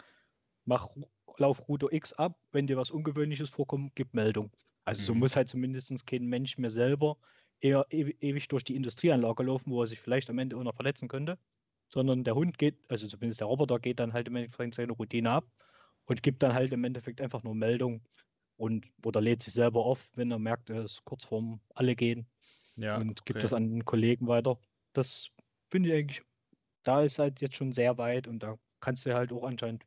mach 0.66 0.88
Laufroute 1.38 1.88
X 1.92 2.14
ab, 2.14 2.40
wenn 2.52 2.68
dir 2.68 2.78
was 2.78 2.92
Ungewöhnliches 2.92 3.50
vorkommt, 3.50 3.96
gib 3.96 4.14
Meldung. 4.14 4.52
Also 4.86 5.04
so 5.04 5.14
mhm. 5.14 5.20
muss 5.20 5.36
halt 5.36 5.50
zumindest 5.50 6.08
kein 6.08 6.26
Mensch 6.26 6.58
mehr 6.58 6.72
selber 6.72 7.18
eher 7.60 7.86
ewig 7.90 8.48
durch 8.48 8.64
die 8.64 8.76
Industrieanlage 8.76 9.44
laufen, 9.44 9.72
wo 9.72 9.82
er 9.82 9.88
sich 9.88 10.00
vielleicht 10.00 10.30
am 10.30 10.40
Ende 10.40 10.56
auch 10.56 10.64
noch 10.64 10.76
verletzen 10.76 11.08
könnte, 11.08 11.40
sondern 11.90 12.24
der 12.24 12.36
Hund 12.36 12.58
geht, 12.58 12.78
also 12.88 13.08
zumindest 13.08 13.40
der 13.40 13.48
Roboter 13.48 13.80
geht 13.80 14.00
dann 14.00 14.14
halt 14.14 14.28
im 14.28 14.36
Endeffekt 14.36 14.76
seine 14.76 14.94
Routine 14.94 15.32
ab 15.32 15.46
und 16.06 16.22
gibt 16.22 16.44
dann 16.44 16.54
halt 16.54 16.72
im 16.72 16.84
Endeffekt 16.84 17.20
einfach 17.20 17.44
nur 17.44 17.56
Meldung 17.56 18.02
und 18.58 18.86
oder 19.04 19.22
lädt 19.22 19.42
sich 19.42 19.54
selber 19.54 19.86
auf, 19.86 20.08
wenn 20.16 20.32
er 20.32 20.40
merkt, 20.40 20.70
er 20.70 20.86
ist 20.86 21.04
kurz 21.04 21.26
vorm 21.26 21.60
alle 21.74 21.96
gehen 21.96 22.28
ja, 22.78 23.04
und 23.04 23.26
gibt 23.26 23.44
das 23.44 23.54
an 23.54 23.70
den 23.70 23.86
Kollegen 23.86 24.28
weiter. 24.28 24.60
Das 24.94 25.30
finde 25.72 25.90
ich 25.90 25.96
eigentlich, 25.96 26.22
da 26.84 27.02
ist 27.04 27.20
halt 27.20 27.42
jetzt 27.42 27.56
schon 27.56 27.74
sehr 27.74 27.98
weit 27.98 28.28
und 28.28 28.40
da 28.44 28.58
kannst 28.82 29.06
du 29.06 29.14
halt 29.16 29.32
auch 29.34 29.44
anscheinend 29.44 29.86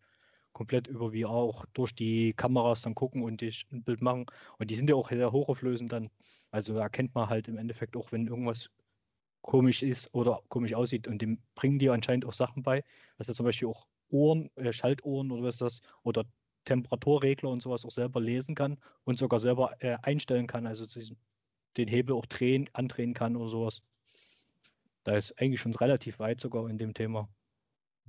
komplett 0.52 0.88
über 0.88 1.12
VR 1.12 1.30
auch 1.30 1.66
durch 1.74 1.94
die 1.94 2.34
Kameras 2.34 2.82
dann 2.82 2.94
gucken 2.96 3.22
und 3.24 3.40
dich 3.42 3.66
ein 3.72 3.84
Bild 3.84 4.02
machen. 4.02 4.26
Und 4.58 4.70
die 4.70 4.76
sind 4.76 4.90
ja 4.90 4.96
auch 4.96 5.10
sehr 5.10 5.32
hochauflösend 5.32 5.92
dann. 5.92 6.10
Also 6.50 6.74
da 6.74 6.82
erkennt 6.82 7.14
man 7.14 7.28
halt 7.30 7.48
im 7.48 7.58
Endeffekt 7.58 7.96
auch, 7.96 8.12
wenn 8.12 8.26
irgendwas 8.28 8.70
komisch 9.42 9.82
ist 9.82 10.12
oder 10.14 10.42
komisch 10.48 10.74
aussieht. 10.74 11.08
Und 11.08 11.22
dem 11.22 11.42
bringen 11.54 11.78
die 11.78 11.90
anscheinend 11.90 12.24
auch 12.24 12.32
Sachen 12.32 12.62
bei, 12.62 12.84
was 13.18 13.28
ja 13.28 13.34
zum 13.34 13.46
Beispiel 13.46 13.68
auch 13.68 13.86
Ohren, 14.08 14.50
äh, 14.56 14.72
Schaltohren 14.72 15.30
oder 15.30 15.44
was 15.44 15.56
ist 15.56 15.60
das, 15.62 15.80
oder 16.02 16.24
Temperaturregler 16.64 17.50
und 17.50 17.62
sowas 17.62 17.84
auch 17.84 17.90
selber 17.90 18.20
lesen 18.20 18.54
kann 18.54 18.78
und 19.04 19.18
sogar 19.18 19.40
selber 19.40 19.76
äh, 19.80 19.96
einstellen 20.02 20.46
kann, 20.46 20.66
also 20.66 20.86
den 21.76 21.88
Hebel 21.88 22.16
auch 22.16 22.26
drehen, 22.26 22.68
andrehen 22.72 23.14
kann 23.14 23.36
oder 23.36 23.48
sowas. 23.48 23.82
Da 25.04 25.16
ist 25.16 25.40
eigentlich 25.40 25.60
schon 25.60 25.74
relativ 25.74 26.18
weit 26.18 26.40
sogar 26.40 26.68
in 26.68 26.78
dem 26.78 26.94
Thema. 26.94 27.28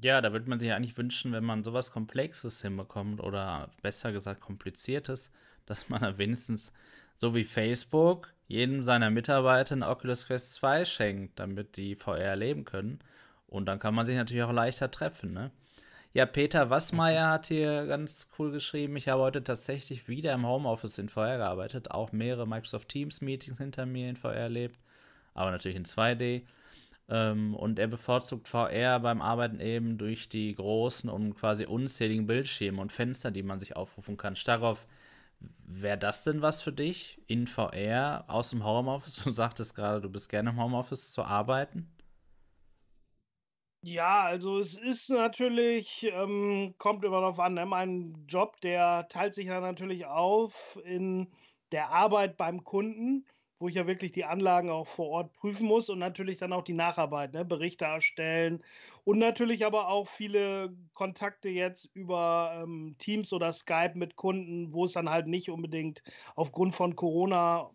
Ja, 0.04 0.19
da 0.21 0.32
würde 0.32 0.50
man 0.50 0.60
sich 0.60 0.71
eigentlich 0.71 0.97
wünschen, 0.97 1.32
wenn 1.32 1.43
man 1.43 1.63
sowas 1.63 1.91
Komplexes 1.91 2.62
hinbekommt 2.62 3.21
oder 3.21 3.69
besser 3.82 4.12
gesagt 4.12 4.41
Kompliziertes, 4.41 5.32
dass 5.65 5.89
man 5.89 6.02
dann 6.02 6.17
wenigstens 6.17 6.74
so 7.17 7.36
wie 7.36 7.43
Facebook 7.43 8.34
jedem 8.47 8.84
seiner 8.84 9.10
Mitarbeiter 9.10 9.76
ein 9.76 9.84
Oculus 9.84 10.28
Quest 10.28 10.56
2 10.56 10.86
schenkt, 10.86 11.39
damit 11.39 11.78
die 11.78 11.95
VR 11.95 12.17
erleben 12.17 12.65
können. 12.65 13.00
Und 13.47 13.65
dann 13.67 13.80
kann 13.80 13.93
man 13.93 14.06
sich 14.06 14.15
natürlich 14.15 14.43
auch 14.43 14.52
leichter 14.52 14.91
treffen, 14.91 15.34
ne? 15.34 15.52
Ja, 16.13 16.26
Peter 16.26 16.69
Wassmeier 16.69 17.30
hat 17.30 17.45
hier 17.47 17.86
ganz 17.86 18.32
cool 18.38 18.52
geschrieben, 18.52 18.97
ich 18.97 19.08
habe 19.08 19.21
heute 19.21 19.45
tatsächlich 19.45 20.10
wieder 20.10 20.34
im 20.34 20.45
Homeoffice 20.45 20.97
in 20.97 21.08
VR 21.08 21.38
gearbeitet, 21.38 21.91
auch 21.91 22.12
mehrere 22.12 22.45
Microsoft 22.45 22.89
Teams 22.89 23.21
Meetings 23.21 23.60
hinter 23.60 23.86
mir 23.86 24.10
in 24.10 24.17
VR 24.17 24.34
erlebt, 24.34 24.78
aber 25.34 25.52
natürlich 25.52 25.78
in 25.78 25.86
2D. 25.86 26.41
Ähm, 27.08 27.56
und 27.56 27.80
er 27.80 27.88
bevorzugt 27.88 28.50
VR 28.50 29.00
beim 29.00 29.21
Arbeiten 29.21 29.62
eben 29.62 29.97
durch 29.97 30.28
die 30.28 30.54
großen 30.54 31.10
und 31.10 31.36
quasi 31.36 31.65
unzähligen 31.65 32.28
Bildschirme 32.28 32.82
und 32.82 32.91
Fenster, 32.91 33.32
die 33.32 33.43
man 33.43 33.62
sich 33.62 33.78
aufrufen 33.78 34.17
kann. 34.17 34.36
Darauf, 34.45 34.86
wäre 35.65 35.97
das 35.97 36.26
denn 36.26 36.41
was 36.41 36.62
für 36.62 36.74
dich 36.74 37.21
in 37.28 37.47
VR 37.47 38.26
aus 38.28 38.50
dem 38.50 38.65
Homeoffice? 38.65 39.24
Du 39.24 39.32
sagtest 39.32 39.76
gerade, 39.76 40.02
du 40.02 40.10
bist 40.10 40.28
gerne 40.28 40.50
im 40.50 40.62
Homeoffice 40.62 41.12
zu 41.13 41.24
arbeiten. 41.24 41.89
Ja, 43.84 44.22
also 44.26 44.60
es 44.60 44.76
ist 44.76 45.10
natürlich, 45.10 46.04
ähm, 46.04 46.76
kommt 46.78 47.04
immer 47.04 47.20
darauf 47.22 47.39
an, 47.39 47.56
ne? 47.56 47.65
Mein 47.65 48.26
Job, 48.28 48.62
der 48.62 49.08
teilt 49.10 49.34
sich 49.34 49.48
ja 49.48 49.60
natürlich 49.60 50.06
auf 50.06 50.80
in 50.84 51.32
der 51.72 51.89
Arbeit 51.89 52.38
beim 52.38 52.63
Kunden 52.63 53.26
wo 53.60 53.67
ich 53.67 53.76
ja 53.76 53.86
wirklich 53.86 54.12
die 54.12 54.26
Anlagen 54.26 54.72
auch 54.72 54.88
vor 54.88 55.08
Ort 55.10 55.34
prüfen 55.34 55.67
muss 55.67 55.88
und 55.89 56.00
natürlich 56.00 56.39
dann 56.39 56.52
auch 56.52 56.63
die 56.63 56.74
Nacharbeit, 56.74 57.34
ne, 57.34 57.46
Berichte 57.46 57.86
erstellen 57.86 58.63
und 59.04 59.20
natürlich 59.20 59.63
aber 59.67 59.88
auch 59.88 60.08
viele 60.08 60.76
Kontakte 60.94 61.48
jetzt 61.50 61.86
über 61.94 62.60
ähm, 62.63 62.96
Teams 62.98 63.32
oder 63.34 63.54
Skype 63.54 63.91
mit 63.96 64.15
Kunden, 64.15 64.74
wo 64.74 64.86
es 64.86 64.94
dann 64.94 65.12
halt 65.12 65.28
nicht 65.28 65.52
unbedingt 65.52 66.02
aufgrund 66.36 66.74
von 66.74 66.96
Corona 66.96 67.70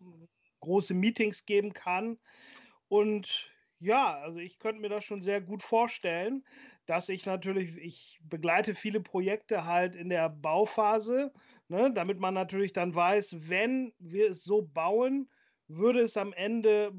große 0.58 0.92
Meetings 0.94 1.44
geben 1.46 1.72
kann. 1.72 2.18
Und 2.88 3.55
ja, 3.86 4.18
also 4.18 4.40
ich 4.40 4.58
könnte 4.58 4.80
mir 4.80 4.88
das 4.88 5.04
schon 5.04 5.22
sehr 5.22 5.40
gut 5.40 5.62
vorstellen, 5.62 6.44
dass 6.86 7.08
ich 7.08 7.24
natürlich, 7.24 7.76
ich 7.76 8.20
begleite 8.22 8.74
viele 8.74 9.00
Projekte 9.00 9.64
halt 9.64 9.94
in 9.94 10.08
der 10.08 10.28
Bauphase, 10.28 11.32
ne, 11.68 11.92
damit 11.92 12.18
man 12.18 12.34
natürlich 12.34 12.72
dann 12.72 12.94
weiß, 12.94 13.48
wenn 13.48 13.92
wir 13.98 14.30
es 14.30 14.44
so 14.44 14.62
bauen, 14.62 15.30
würde 15.68 16.00
es 16.00 16.16
am 16.16 16.32
Ende 16.32 16.92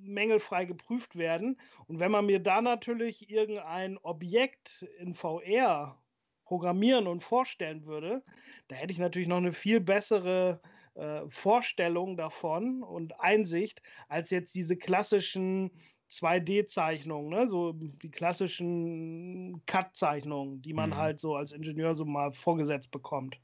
mängelfrei 0.00 0.66
geprüft 0.66 1.16
werden. 1.16 1.60
Und 1.86 2.00
wenn 2.00 2.12
man 2.12 2.26
mir 2.26 2.40
da 2.40 2.60
natürlich 2.60 3.30
irgendein 3.30 3.98
Objekt 3.98 4.86
in 4.98 5.14
VR 5.14 6.00
programmieren 6.44 7.06
und 7.06 7.24
vorstellen 7.24 7.86
würde, 7.86 8.22
da 8.68 8.76
hätte 8.76 8.92
ich 8.92 8.98
natürlich 8.98 9.28
noch 9.28 9.38
eine 9.38 9.52
viel 9.52 9.80
bessere 9.80 10.60
äh, 10.94 11.22
Vorstellung 11.28 12.16
davon 12.16 12.82
und 12.82 13.20
Einsicht 13.20 13.82
als 14.08 14.30
jetzt 14.30 14.54
diese 14.54 14.76
klassischen 14.76 15.72
2D-Zeichnungen, 16.10 17.30
ne? 17.30 17.48
so 17.48 17.72
die 17.72 18.10
klassischen 18.10 19.62
Cut-Zeichnungen, 19.66 20.62
die 20.62 20.72
man 20.72 20.90
mhm. 20.90 20.96
halt 20.96 21.20
so 21.20 21.36
als 21.36 21.52
Ingenieur 21.52 21.94
so 21.94 22.04
mal 22.04 22.32
vorgesetzt 22.32 22.90
bekommt. 22.90 23.36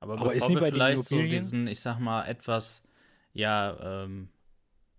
Aber, 0.00 0.18
Aber 0.18 0.32
bevor 0.32 0.48
wir 0.48 0.62
vielleicht 0.62 1.04
so 1.04 1.22
diesen, 1.22 1.66
ich 1.66 1.80
sag 1.80 2.00
mal, 2.00 2.24
etwas 2.24 2.82
ja, 3.32 4.04
ähm, 4.04 4.28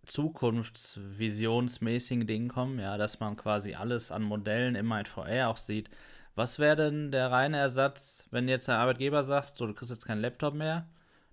zukunftsvisionsmäßigen 0.05 2.27
Ding 2.27 2.49
kommen, 2.49 2.77
ja, 2.79 2.97
dass 2.97 3.19
man 3.19 3.35
quasi 3.35 3.75
alles 3.75 4.11
an 4.11 4.23
Modellen 4.23 4.75
immer 4.75 4.99
in 4.99 5.05
VR 5.05 5.49
auch 5.49 5.57
sieht. 5.57 5.89
Was 6.35 6.57
wäre 6.59 6.75
denn 6.75 7.11
der 7.11 7.31
reine 7.31 7.57
Ersatz, 7.57 8.25
wenn 8.31 8.47
jetzt 8.47 8.67
der 8.67 8.79
Arbeitgeber 8.79 9.21
sagt, 9.23 9.57
so, 9.57 9.67
du 9.67 9.73
kriegst 9.73 9.91
jetzt 9.91 10.05
keinen 10.05 10.21
Laptop 10.21 10.53
mehr, 10.55 10.87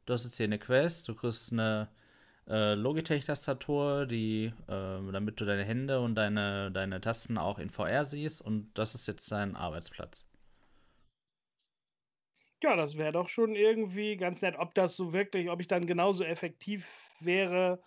du 0.07 0.12
hast 0.12 0.25
jetzt 0.25 0.37
hier 0.37 0.44
eine 0.44 0.59
Quest, 0.59 1.09
du 1.09 1.14
kriegst 1.14 1.53
eine 1.53 1.88
äh, 2.50 2.74
Logitech-Tastatur, 2.74 4.06
die, 4.06 4.52
äh, 4.66 5.12
damit 5.12 5.40
du 5.40 5.44
deine 5.44 5.64
Hände 5.64 6.00
und 6.00 6.16
deine, 6.16 6.70
deine 6.72 7.00
Tasten 7.00 7.38
auch 7.38 7.58
in 7.58 7.70
VR 7.70 8.04
siehst 8.04 8.42
und 8.42 8.70
das 8.74 8.94
ist 8.94 9.06
jetzt 9.06 9.30
dein 9.30 9.56
Arbeitsplatz. 9.56 10.26
Ja, 12.62 12.76
das 12.76 12.98
wäre 12.98 13.12
doch 13.12 13.28
schon 13.28 13.54
irgendwie 13.54 14.16
ganz 14.16 14.42
nett. 14.42 14.56
Ob 14.58 14.74
das 14.74 14.94
so 14.94 15.12
wirklich 15.14 15.48
ob 15.48 15.60
ich 15.60 15.68
dann 15.68 15.86
genauso 15.86 16.24
effektiv 16.24 16.86
wäre 17.20 17.80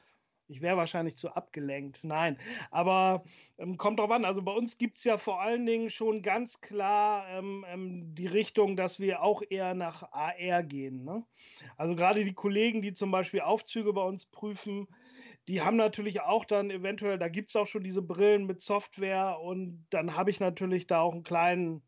ich 0.53 0.61
wäre 0.61 0.77
wahrscheinlich 0.77 1.15
zu 1.15 1.29
abgelenkt. 1.31 2.03
Nein, 2.03 2.37
aber, 2.71 3.23
ähm, 3.57 3.77
kommt 3.77 3.99
drauf 3.99 4.11
an. 4.11 4.25
Also, 4.25 4.41
bei 4.43 4.51
uns 4.53 4.77
gibt 4.77 4.97
es 4.99 5.03
ja 5.03 5.17
vor 5.17 5.41
allen 5.41 5.65
Dingen 5.65 5.89
schon 5.89 6.21
ganz 6.21 6.61
klar, 6.61 7.27
ähm, 7.29 7.65
ähm, 7.67 8.15
die 8.15 8.27
Richtung, 8.27 8.75
dass 8.75 8.99
wir 8.99 9.23
auch 9.23 9.41
eher 9.49 9.73
nach 9.73 10.03
AR 10.11 10.63
gehen, 10.63 11.03
ne? 11.03 11.25
Also, 11.77 11.95
gerade 11.95 12.23
die 12.23 12.33
Kollegen, 12.33 12.81
die 12.81 12.93
zum 12.93 13.11
Beispiel 13.11 13.41
Aufzüge 13.41 13.93
bei 13.93 14.03
uns 14.03 14.25
prüfen, 14.25 14.87
die 15.47 15.61
haben 15.61 15.75
natürlich 15.77 16.21
auch 16.21 16.45
dann 16.45 16.69
eventuell 16.71 17.17
da 17.19 17.27
gibt 17.27 17.49
es 17.49 17.55
auch 17.55 17.67
schon 17.67 17.83
diese 17.83 18.01
Brillen 18.01 18.45
mit 18.45 18.61
Software 18.61 19.39
und 19.41 19.87
dann 19.89 20.15
habe 20.15 20.31
ich 20.31 20.39
natürlich 20.39 20.87
da 20.87 21.01
auch 21.01 21.13
einen 21.13 21.23
kleinen 21.23 21.83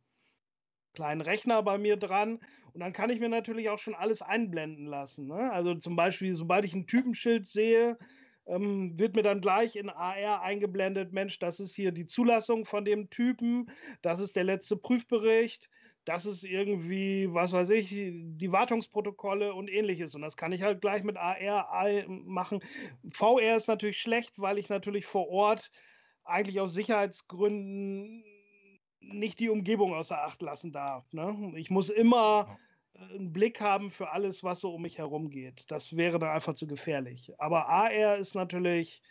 kleinen 0.94 1.22
Rechner 1.22 1.62
bei 1.62 1.78
mir 1.78 1.98
dran 1.98 2.40
und 2.74 2.80
dann 2.80 2.94
kann 2.94 3.10
ich 3.10 3.20
mir 3.20 3.30
natürlich 3.30 3.70
auch 3.70 3.80
schon 3.80 3.96
alles 3.96 4.22
einblenden 4.22 4.86
lassen. 4.86 5.28
Ne? 5.28 5.52
Also 5.52 5.76
zum 5.76 5.96
Beispiel, 5.96 6.36
sobald 6.36 6.66
ich 6.66 6.74
ein 6.74 6.88
Typenschild 6.88 7.46
sehe, 7.46 7.98
ähm, 8.48 8.98
wird 9.00 9.16
mir 9.16 9.24
dann 9.24 9.42
gleich 9.42 9.76
in 9.76 9.90
AR 9.90 10.42
eingeblendet, 10.42 11.14
Mensch, 11.14 11.40
das 11.40 11.60
ist 11.60 11.76
hier 11.76 11.92
die 11.92 12.06
Zulassung 12.06 12.66
von 12.66 12.86
dem 12.86 13.10
Typen, 13.10 13.72
das 14.02 14.20
ist 14.20 14.36
der 14.36 14.44
letzte 14.44 14.78
Prüfbericht, 14.78 15.70
das 16.06 16.28
ist 16.28 16.44
irgendwie, 16.44 17.34
was 17.34 17.52
weiß 17.52 17.72
ich, 17.72 17.90
die 17.90 18.52
Wartungsprotokolle 18.52 19.56
und 19.56 19.70
ähnliches. 19.70 20.14
Und 20.14 20.22
das 20.22 20.38
kann 20.38 20.52
ich 20.52 20.62
halt 20.62 20.80
gleich 20.80 21.04
mit 21.04 21.18
AR 21.18 22.08
machen. 22.08 22.60
VR 23.10 23.56
ist 23.56 23.68
natürlich 23.68 24.00
schlecht, 24.00 24.38
weil 24.38 24.60
ich 24.60 24.70
natürlich 24.70 25.08
vor 25.08 25.28
Ort 25.30 25.72
eigentlich 26.24 26.60
aus 26.60 26.76
Sicherheitsgründen 26.76 28.24
nicht 29.00 29.40
die 29.40 29.50
Umgebung 29.50 29.96
außer 29.96 30.24
Acht 30.24 30.42
lassen 30.44 30.72
darf. 30.72 31.12
Ne? 31.12 31.54
Ich 31.56 31.72
muss 31.72 31.90
immer 31.90 32.58
einen 33.00 33.34
Blick 33.34 33.62
haben 33.62 33.92
für 33.92 34.12
alles, 34.12 34.44
was 34.44 34.62
so 34.62 34.74
um 34.74 34.82
mich 34.82 34.98
herum 34.98 35.30
geht. 35.30 35.66
Das 35.70 35.96
wäre 35.96 36.20
dann 36.20 36.30
einfach 36.30 36.56
zu 36.56 36.68
gefährlich. 36.68 37.34
Aber 37.38 37.70
AR 37.70 38.18
ist 38.18 38.36
natürlich 38.36 39.02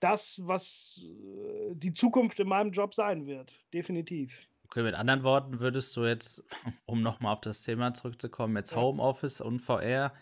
das, 0.00 0.40
was 0.44 1.02
äh, 1.02 1.74
die 1.74 1.92
Zukunft 1.92 2.40
in 2.40 2.48
meinem 2.48 2.72
Job 2.72 2.94
sein 2.94 3.26
wird. 3.26 3.52
Definitiv. 3.72 4.48
Okay, 4.64 4.82
mit 4.82 4.94
anderen 4.94 5.22
Worten 5.22 5.60
würdest 5.60 5.96
du 5.96 6.04
jetzt, 6.04 6.44
um 6.86 7.02
nochmal 7.02 7.34
auf 7.34 7.40
das 7.40 7.62
Thema 7.62 7.94
zurückzukommen, 7.94 8.56
jetzt 8.56 8.72
ja. 8.72 8.78
Homeoffice 8.78 9.40
und 9.40 9.60
VR, 9.60 10.12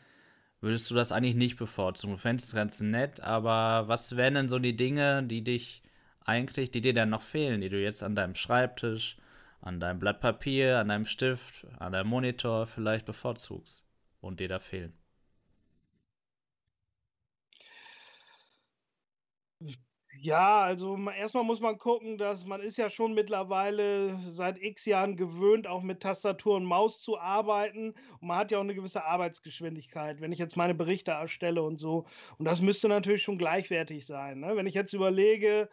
würdest 0.60 0.90
du 0.90 0.94
das 0.94 1.12
eigentlich 1.12 1.34
nicht 1.34 1.56
bevorzugen? 1.56 2.14
Du 2.14 2.20
fändest 2.20 2.48
es 2.48 2.54
ganz 2.54 2.80
nett, 2.80 3.20
aber 3.20 3.88
was 3.88 4.16
wären 4.16 4.34
denn 4.34 4.48
so 4.48 4.58
die 4.58 4.76
Dinge, 4.76 5.22
die 5.22 5.42
dich 5.42 5.82
eigentlich, 6.24 6.70
die 6.70 6.80
dir 6.80 6.94
dann 6.94 7.10
noch 7.10 7.22
fehlen, 7.22 7.60
die 7.60 7.68
du 7.68 7.80
jetzt 7.80 8.02
an 8.02 8.14
deinem 8.14 8.34
Schreibtisch, 8.34 9.16
an 9.66 9.80
deinem 9.80 9.98
Blatt 9.98 10.20
Papier, 10.20 10.78
an 10.78 10.88
deinem 10.88 11.06
Stift, 11.06 11.66
an 11.78 11.92
deinem 11.92 12.08
Monitor 12.08 12.66
vielleicht 12.66 13.04
bevorzugst 13.04 13.84
und 14.20 14.38
dir 14.40 14.48
da 14.48 14.60
fehlen? 14.60 14.92
Ja, 20.20 20.62
also 20.62 20.96
erstmal 21.10 21.44
muss 21.44 21.60
man 21.60 21.78
gucken, 21.78 22.16
dass 22.16 22.46
man 22.46 22.60
ist 22.62 22.76
ja 22.78 22.90
schon 22.90 23.12
mittlerweile 23.14 24.16
seit 24.26 24.60
X 24.62 24.84
Jahren 24.86 25.16
gewöhnt, 25.16 25.66
auch 25.66 25.82
mit 25.82 26.00
Tastatur 26.00 26.56
und 26.56 26.64
Maus 26.64 27.00
zu 27.00 27.18
arbeiten. 27.18 27.90
Und 28.20 28.28
man 28.28 28.38
hat 28.38 28.50
ja 28.50 28.58
auch 28.58 28.62
eine 28.62 28.74
gewisse 28.74 29.04
Arbeitsgeschwindigkeit, 29.04 30.20
wenn 30.20 30.32
ich 30.32 30.38
jetzt 30.38 30.56
meine 30.56 30.74
Berichte 30.74 31.10
erstelle 31.10 31.62
und 31.62 31.78
so. 31.78 32.06
Und 32.38 32.46
das 32.46 32.60
müsste 32.60 32.88
natürlich 32.88 33.22
schon 33.22 33.38
gleichwertig 33.38 34.06
sein. 34.06 34.40
Ne? 34.40 34.56
Wenn 34.56 34.66
ich 34.66 34.74
jetzt 34.74 34.92
überlege, 34.94 35.68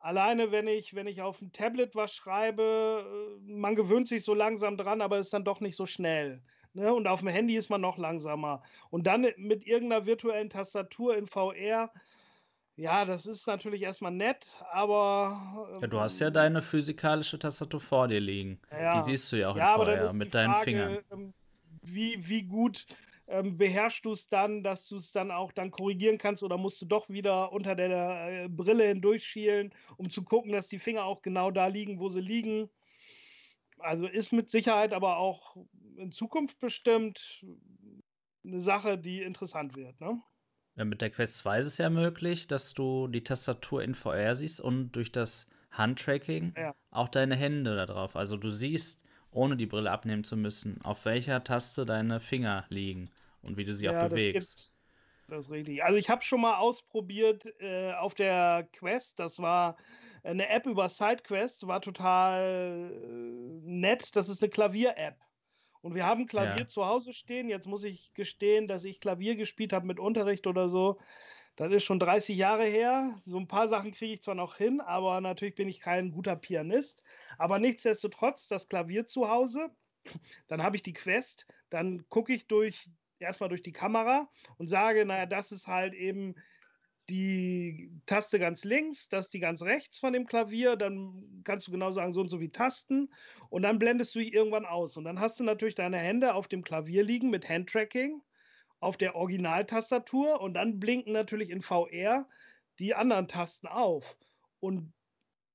Alleine, 0.00 0.52
wenn 0.52 0.68
ich, 0.68 0.94
wenn 0.94 1.06
ich 1.06 1.22
auf 1.22 1.38
dem 1.38 1.52
Tablet 1.52 1.94
was 1.94 2.14
schreibe, 2.14 3.04
äh, 3.46 3.52
man 3.52 3.74
gewöhnt 3.74 4.08
sich 4.08 4.24
so 4.24 4.34
langsam 4.34 4.76
dran, 4.76 5.00
aber 5.00 5.18
ist 5.18 5.32
dann 5.32 5.44
doch 5.44 5.60
nicht 5.60 5.76
so 5.76 5.86
schnell. 5.86 6.42
Ne? 6.72 6.92
Und 6.92 7.06
auf 7.08 7.20
dem 7.20 7.28
Handy 7.28 7.56
ist 7.56 7.70
man 7.70 7.80
noch 7.80 7.98
langsamer. 7.98 8.62
Und 8.90 9.06
dann 9.06 9.26
mit 9.36 9.66
irgendeiner 9.66 10.06
virtuellen 10.06 10.50
Tastatur 10.50 11.16
in 11.16 11.26
VR, 11.26 11.90
ja, 12.76 13.04
das 13.04 13.26
ist 13.26 13.48
natürlich 13.48 13.82
erstmal 13.82 14.12
nett, 14.12 14.46
aber. 14.70 15.78
Ja, 15.80 15.86
du 15.88 15.98
hast 15.98 16.20
ja 16.20 16.28
ähm, 16.28 16.34
deine 16.34 16.62
physikalische 16.62 17.36
Tastatur 17.36 17.80
vor 17.80 18.06
dir 18.06 18.20
liegen. 18.20 18.60
Ja, 18.70 18.96
die 18.96 19.02
siehst 19.02 19.32
du 19.32 19.36
ja 19.36 19.50
auch 19.50 19.56
ja, 19.56 19.74
in 19.74 20.06
VR 20.06 20.12
mit 20.12 20.32
deinen 20.32 20.52
Frage, 20.52 20.64
Fingern. 20.64 20.98
Ähm, 21.10 21.34
wie, 21.82 22.28
wie 22.28 22.42
gut 22.42 22.86
ähm, 23.28 23.58
beherrschst 23.58 24.04
du 24.04 24.12
es 24.12 24.28
dann, 24.28 24.62
dass 24.62 24.88
du 24.88 24.96
es 24.96 25.12
dann 25.12 25.30
auch 25.30 25.52
dann 25.52 25.70
korrigieren 25.70 26.18
kannst 26.18 26.42
oder 26.42 26.56
musst 26.56 26.80
du 26.80 26.86
doch 26.86 27.08
wieder 27.08 27.52
unter 27.52 27.74
der 27.74 28.44
äh, 28.44 28.48
Brille 28.48 28.84
hindurchschielen, 28.88 29.72
um 29.96 30.10
zu 30.10 30.22
gucken, 30.22 30.52
dass 30.52 30.68
die 30.68 30.78
Finger 30.78 31.04
auch 31.04 31.22
genau 31.22 31.50
da 31.50 31.66
liegen, 31.66 32.00
wo 32.00 32.08
sie 32.08 32.20
liegen. 32.20 32.70
Also 33.78 34.06
ist 34.06 34.32
mit 34.32 34.50
Sicherheit 34.50 34.92
aber 34.92 35.18
auch 35.18 35.56
in 35.96 36.10
Zukunft 36.10 36.58
bestimmt 36.58 37.44
eine 38.44 38.60
Sache, 38.60 38.98
die 38.98 39.22
interessant 39.22 39.76
wird. 39.76 40.00
Ne? 40.00 40.20
Ja, 40.76 40.84
mit 40.84 41.00
der 41.00 41.10
Quest 41.10 41.38
2 41.38 41.58
ist 41.58 41.66
es 41.66 41.78
ja 41.78 41.90
möglich, 41.90 42.46
dass 42.46 42.72
du 42.72 43.08
die 43.08 43.22
Tastatur 43.22 43.82
in 43.82 43.94
VR 43.94 44.34
siehst 44.36 44.60
und 44.60 44.92
durch 44.92 45.12
das 45.12 45.46
Handtracking, 45.70 46.54
Ja. 46.56 46.74
auch 46.90 47.08
deine 47.08 47.36
Hände 47.36 47.76
da 47.76 47.84
drauf. 47.84 48.16
Also 48.16 48.36
du 48.36 48.50
siehst, 48.50 49.02
ohne 49.30 49.56
die 49.56 49.66
Brille 49.66 49.90
abnehmen 49.90 50.24
zu 50.24 50.36
müssen, 50.36 50.80
auf 50.82 51.04
welcher 51.04 51.44
Taste 51.44 51.84
deine 51.84 52.20
Finger 52.20 52.64
liegen 52.70 53.10
und 53.48 53.56
wie 53.56 53.64
du 53.64 53.74
sie 53.74 53.88
auch 53.88 53.94
Ja, 53.94 54.08
das 54.08 54.20
bewegst. 54.20 54.72
Das 55.28 55.46
ist 55.46 55.50
richtig. 55.50 55.84
Also 55.84 55.98
ich 55.98 56.08
habe 56.10 56.22
schon 56.22 56.40
mal 56.40 56.56
ausprobiert 56.58 57.44
äh, 57.60 57.92
auf 57.92 58.14
der 58.14 58.68
Quest. 58.72 59.20
Das 59.20 59.38
war 59.40 59.76
eine 60.24 60.48
App 60.48 60.66
über 60.66 60.88
SideQuest, 60.88 61.66
war 61.66 61.80
total 61.82 62.90
äh, 62.94 63.60
nett. 63.68 64.16
Das 64.16 64.28
ist 64.28 64.42
eine 64.42 64.50
Klavier-App. 64.50 65.16
Und 65.82 65.94
wir 65.94 66.06
haben 66.06 66.26
Klavier 66.26 66.66
Ja. 66.66 66.68
zu 66.68 66.86
Hause 66.86 67.12
stehen. 67.12 67.48
Jetzt 67.48 67.66
muss 67.68 67.84
ich 67.84 68.14
gestehen, 68.14 68.68
dass 68.68 68.84
ich 68.84 69.00
Klavier 69.00 69.36
gespielt 69.36 69.72
habe 69.72 69.86
mit 69.86 70.00
Unterricht 70.00 70.46
oder 70.46 70.68
so. 70.68 70.98
Das 71.56 71.72
ist 71.72 71.84
schon 71.84 72.00
30 72.00 72.36
Jahre 72.38 72.64
her. 72.66 73.20
So 73.24 73.38
ein 73.38 73.48
paar 73.48 73.68
Sachen 73.68 73.92
kriege 73.92 74.14
ich 74.14 74.22
zwar 74.22 74.34
noch 74.36 74.56
hin, 74.56 74.80
aber 74.80 75.20
natürlich 75.20 75.56
bin 75.56 75.68
ich 75.68 75.80
kein 75.80 76.12
guter 76.12 76.36
Pianist. 76.36 77.02
Aber 77.38 77.58
nichtsdestotrotz, 77.58 78.48
das 78.48 78.68
Klavier 78.68 79.06
zu 79.06 79.28
Hause, 79.30 79.70
dann 80.48 80.62
habe 80.62 80.76
ich 80.76 80.82
die 80.82 80.92
Quest, 80.92 81.46
dann 81.70 82.08
gucke 82.08 82.32
ich 82.32 82.46
durch 82.46 82.90
erstmal 83.20 83.48
durch 83.48 83.62
die 83.62 83.72
Kamera 83.72 84.28
und 84.58 84.68
sage, 84.68 85.04
naja, 85.04 85.26
das 85.26 85.52
ist 85.52 85.66
halt 85.66 85.94
eben 85.94 86.34
die 87.08 87.90
Taste 88.04 88.38
ganz 88.38 88.64
links, 88.64 89.08
das 89.08 89.26
ist 89.26 89.34
die 89.34 89.40
ganz 89.40 89.62
rechts 89.62 89.98
von 89.98 90.12
dem 90.12 90.26
Klavier, 90.26 90.76
dann 90.76 91.40
kannst 91.44 91.66
du 91.66 91.70
genau 91.70 91.90
sagen, 91.90 92.12
so 92.12 92.20
und 92.20 92.28
so 92.28 92.40
wie 92.40 92.50
Tasten 92.50 93.08
und 93.48 93.62
dann 93.62 93.78
blendest 93.78 94.14
du 94.14 94.18
dich 94.18 94.32
irgendwann 94.32 94.66
aus 94.66 94.96
und 94.96 95.04
dann 95.04 95.18
hast 95.18 95.40
du 95.40 95.44
natürlich 95.44 95.74
deine 95.74 95.98
Hände 95.98 96.34
auf 96.34 96.48
dem 96.48 96.62
Klavier 96.62 97.02
liegen 97.02 97.30
mit 97.30 97.48
Handtracking 97.48 98.22
auf 98.80 98.96
der 98.96 99.16
Originaltastatur 99.16 100.40
und 100.40 100.54
dann 100.54 100.78
blinken 100.78 101.12
natürlich 101.12 101.50
in 101.50 101.62
VR 101.62 102.28
die 102.78 102.94
anderen 102.94 103.26
Tasten 103.26 103.66
auf 103.66 104.16
und 104.60 104.92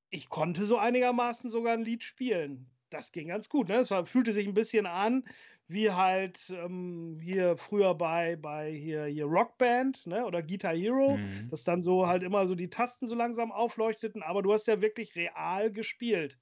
ich 0.09 0.29
konnte 0.29 0.65
so 0.65 0.77
einigermaßen 0.77 1.49
sogar 1.49 1.73
ein 1.73 1.83
Lied 1.83 2.03
spielen. 2.03 2.69
Das 2.89 3.11
ging 3.11 3.29
ganz 3.29 3.49
gut. 3.49 3.69
Ne? 3.69 3.77
Es 3.77 3.89
war, 3.89 4.05
fühlte 4.05 4.31
sich 4.31 4.47
ein 4.47 4.53
bisschen 4.53 4.85
an 4.85 5.23
wie 5.67 5.91
halt 5.91 6.49
ähm, 6.51 7.19
hier 7.21 7.57
früher 7.57 7.95
bei, 7.95 8.35
bei 8.35 8.71
hier, 8.71 9.05
hier 9.05 9.25
Rockband 9.25 10.05
ne? 10.05 10.25
oder 10.25 10.43
Guitar 10.43 10.75
Hero, 10.75 11.23
Mhm. 11.23 11.49
dass 11.49 11.63
dann 11.63 11.81
so 11.83 12.07
halt 12.07 12.23
immer 12.23 12.47
so 12.47 12.55
die 12.55 12.69
Tasten 12.69 13.07
so 13.07 13.15
langsam 13.15 13.51
aufleuchteten, 13.51 14.21
aber 14.23 14.41
du 14.41 14.53
hast 14.53 14.67
ja 14.67 14.81
wirklich 14.81 15.15
real 15.15 15.71
gespielt. 15.71 16.39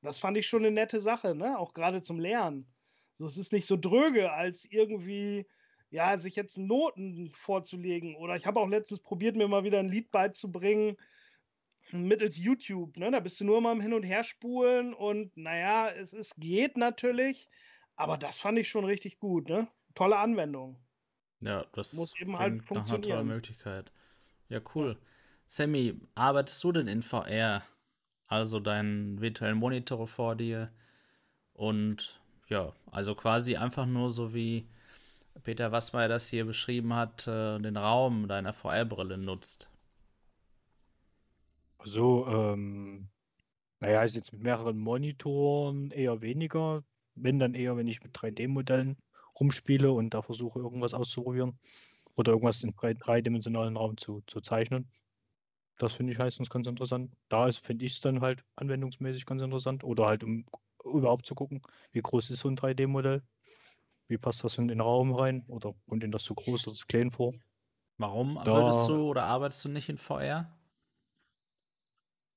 Und 0.00 0.06
das 0.06 0.18
fand 0.18 0.36
ich 0.36 0.46
schon 0.48 0.64
eine 0.64 0.72
nette 0.74 1.00
Sache, 1.00 1.34
ne? 1.34 1.58
auch 1.58 1.74
gerade 1.74 2.02
zum 2.02 2.18
Lernen. 2.18 2.72
So, 3.14 3.26
es 3.26 3.36
ist 3.36 3.52
nicht 3.52 3.66
so 3.66 3.76
dröge, 3.76 4.32
als 4.32 4.64
irgendwie, 4.64 5.46
ja, 5.90 6.18
sich 6.18 6.34
jetzt 6.34 6.56
Noten 6.56 7.30
vorzulegen. 7.34 8.16
Oder 8.16 8.36
ich 8.36 8.46
habe 8.46 8.58
auch 8.58 8.68
letztens 8.68 9.00
probiert, 9.00 9.36
mir 9.36 9.48
mal 9.48 9.64
wieder 9.64 9.78
ein 9.80 9.88
Lied 9.90 10.10
beizubringen 10.10 10.96
mittels 11.92 12.36
YouTube. 12.38 12.96
Ne? 12.96 13.10
Da 13.10 13.20
bist 13.20 13.40
du 13.40 13.44
nur 13.44 13.60
mal 13.60 13.72
am 13.72 13.80
Hin- 13.80 13.94
und 13.94 14.02
Herspulen 14.02 14.94
und 14.94 15.36
naja, 15.36 15.90
es, 15.90 16.12
es 16.12 16.34
geht 16.36 16.76
natürlich, 16.76 17.48
aber 17.96 18.18
das 18.18 18.36
fand 18.36 18.58
ich 18.58 18.68
schon 18.68 18.84
richtig 18.84 19.18
gut. 19.18 19.48
Ne? 19.48 19.68
Tolle 19.94 20.18
Anwendung. 20.18 20.76
Ja, 21.40 21.66
das 21.72 21.92
Muss 21.92 22.18
eben 22.18 22.38
halt 22.38 22.64
klingt 22.66 22.70
nach 22.74 22.88
einer 22.88 22.98
funktionieren. 22.98 23.26
Möglichkeit. 23.26 23.90
Ja, 24.48 24.60
cool. 24.74 24.98
Sammy, 25.46 26.00
arbeitest 26.14 26.62
du 26.64 26.72
denn 26.72 26.88
in 26.88 27.02
VR? 27.02 27.62
Also 28.28 28.60
deinen 28.60 29.20
virtuellen 29.20 29.58
Monitor 29.58 30.06
vor 30.06 30.36
dir 30.36 30.72
und 31.54 32.20
ja, 32.48 32.74
also 32.90 33.14
quasi 33.14 33.56
einfach 33.56 33.86
nur 33.86 34.10
so 34.10 34.34
wie 34.34 34.68
Peter 35.44 35.72
Wassmeier 35.72 36.08
das 36.08 36.28
hier 36.28 36.44
beschrieben 36.46 36.94
hat, 36.94 37.26
äh, 37.28 37.58
den 37.60 37.76
Raum 37.76 38.28
deiner 38.28 38.52
VR-Brille 38.54 39.18
nutzt. 39.18 39.68
Also, 41.78 42.26
ähm, 42.28 43.08
naja, 43.80 44.02
ist 44.04 44.14
jetzt 44.16 44.32
mit 44.32 44.42
mehreren 44.42 44.78
Monitoren 44.78 45.90
eher 45.90 46.20
weniger. 46.22 46.84
Wenn 47.14 47.38
dann 47.38 47.54
eher, 47.54 47.76
wenn 47.76 47.88
ich 47.88 48.02
mit 48.02 48.12
3D-Modellen 48.14 48.96
rumspiele 49.38 49.92
und 49.92 50.14
da 50.14 50.22
versuche, 50.22 50.58
irgendwas 50.60 50.94
auszuprobieren 50.94 51.58
oder 52.16 52.32
irgendwas 52.32 52.62
im 52.64 52.74
drei- 52.74 52.94
dreidimensionalen 52.94 53.76
Raum 53.76 53.96
zu, 53.96 54.22
zu 54.26 54.40
zeichnen. 54.40 54.90
Das 55.78 55.94
finde 55.94 56.12
ich 56.12 56.18
meistens 56.18 56.50
ganz 56.50 56.66
interessant. 56.66 57.12
Da 57.28 57.48
ist, 57.48 57.58
finde 57.66 57.84
ich 57.86 57.94
es 57.94 58.00
dann 58.00 58.20
halt 58.20 58.44
anwendungsmäßig 58.56 59.26
ganz 59.26 59.42
interessant. 59.42 59.84
Oder 59.84 60.06
halt, 60.06 60.24
um 60.24 60.46
überhaupt 60.84 61.26
zu 61.26 61.34
gucken, 61.34 61.62
wie 61.92 62.00
groß 62.02 62.30
ist 62.30 62.40
so 62.40 62.48
ein 62.48 62.56
3D-Modell? 62.56 63.22
Wie 64.08 64.18
passt 64.18 64.44
das 64.44 64.58
in 64.58 64.68
den 64.68 64.80
Raum 64.80 65.12
rein? 65.14 65.44
Oder 65.48 65.74
kommt 65.88 66.02
Ihnen 66.04 66.12
das 66.12 66.24
zu 66.24 66.34
groß 66.34 66.68
oder 66.68 66.76
zu 66.76 66.86
klein 66.86 67.10
vor? 67.10 67.34
Warum 67.96 68.34
Da- 68.44 68.52
würdest 68.54 68.86
du 68.88 69.08
oder 69.08 69.24
arbeitest 69.24 69.64
du 69.64 69.68
nicht 69.70 69.88
in 69.88 69.96
VR? 69.96 70.58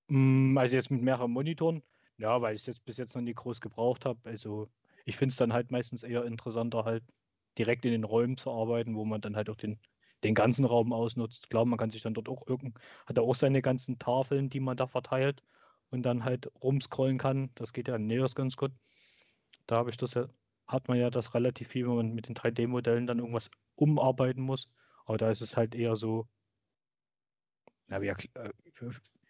Mm, 0.10 0.58
Also 0.58 0.76
jetzt 0.76 0.92
mit 0.92 1.02
mehreren 1.02 1.32
Monitoren, 1.32 1.84
ja, 2.18 2.42
weil 2.42 2.56
ich 2.56 2.62
es 2.62 2.68
jetzt 2.68 2.86
bis 2.86 2.98
jetzt 2.98 3.16
noch 3.16 3.22
nie 3.22 3.34
groß 3.34 3.62
gebraucht 3.62 4.06
habe. 4.06 4.20
Also 4.30 4.70
ich 5.06 5.18
finde 5.18 5.32
es 5.34 5.38
dann 5.38 5.54
halt 5.54 5.72
meistens 5.72 6.04
eher 6.04 6.26
interessanter, 6.26 6.86
halt 6.86 7.04
direkt 7.58 7.86
in 7.86 7.92
den 7.92 8.04
Räumen 8.04 8.38
zu 8.38 8.52
arbeiten, 8.52 8.96
wo 8.96 9.06
man 9.06 9.22
dann 9.22 9.36
halt 9.36 9.50
auch 9.50 9.56
den, 9.56 9.80
den 10.24 10.36
ganzen 10.36 10.66
Raum 10.66 10.94
ausnutzt. 10.94 11.50
Klar, 11.50 11.66
man 11.66 11.78
kann 11.80 11.92
sich 11.92 12.02
dann 12.02 12.14
dort 12.14 12.30
auch 12.30 12.48
irgend, 12.48 12.80
hat 13.06 13.18
er 13.18 13.24
auch 13.24 13.36
seine 13.36 13.62
ganzen 13.62 14.00
Tafeln, 14.00 14.50
die 14.50 14.60
man 14.60 14.78
da 14.78 14.88
verteilt 14.88 15.44
und 15.90 16.04
dann 16.04 16.24
halt 16.26 16.52
rumscrollen 16.64 17.18
kann. 17.18 17.52
Das 17.56 17.74
geht 17.74 17.88
ja 17.88 17.96
in 17.96 18.08
Neos 18.08 18.36
ganz 18.36 18.58
gut. 18.58 18.72
Da 19.68 19.78
habe 19.78 19.90
ich 19.92 19.98
das 19.98 20.14
ja, 20.16 20.28
hat 20.68 20.88
man 20.88 20.98
ja 20.98 21.10
das 21.12 21.34
relativ 21.36 21.70
viel, 21.70 21.88
wenn 21.88 21.96
man 21.96 22.14
mit 22.14 22.28
den 22.28 22.36
3D-Modellen 22.36 23.08
dann 23.08 23.20
irgendwas 23.20 23.52
umarbeiten 23.76 24.44
muss. 24.44 24.70
Aber 25.06 25.18
da 25.18 25.30
ist 25.30 25.42
es 25.42 25.56
halt 25.58 25.76
eher 25.76 25.96
so, 25.96 26.28
ja, 27.90 28.02
wie 28.02 28.08
äh, 28.08 28.52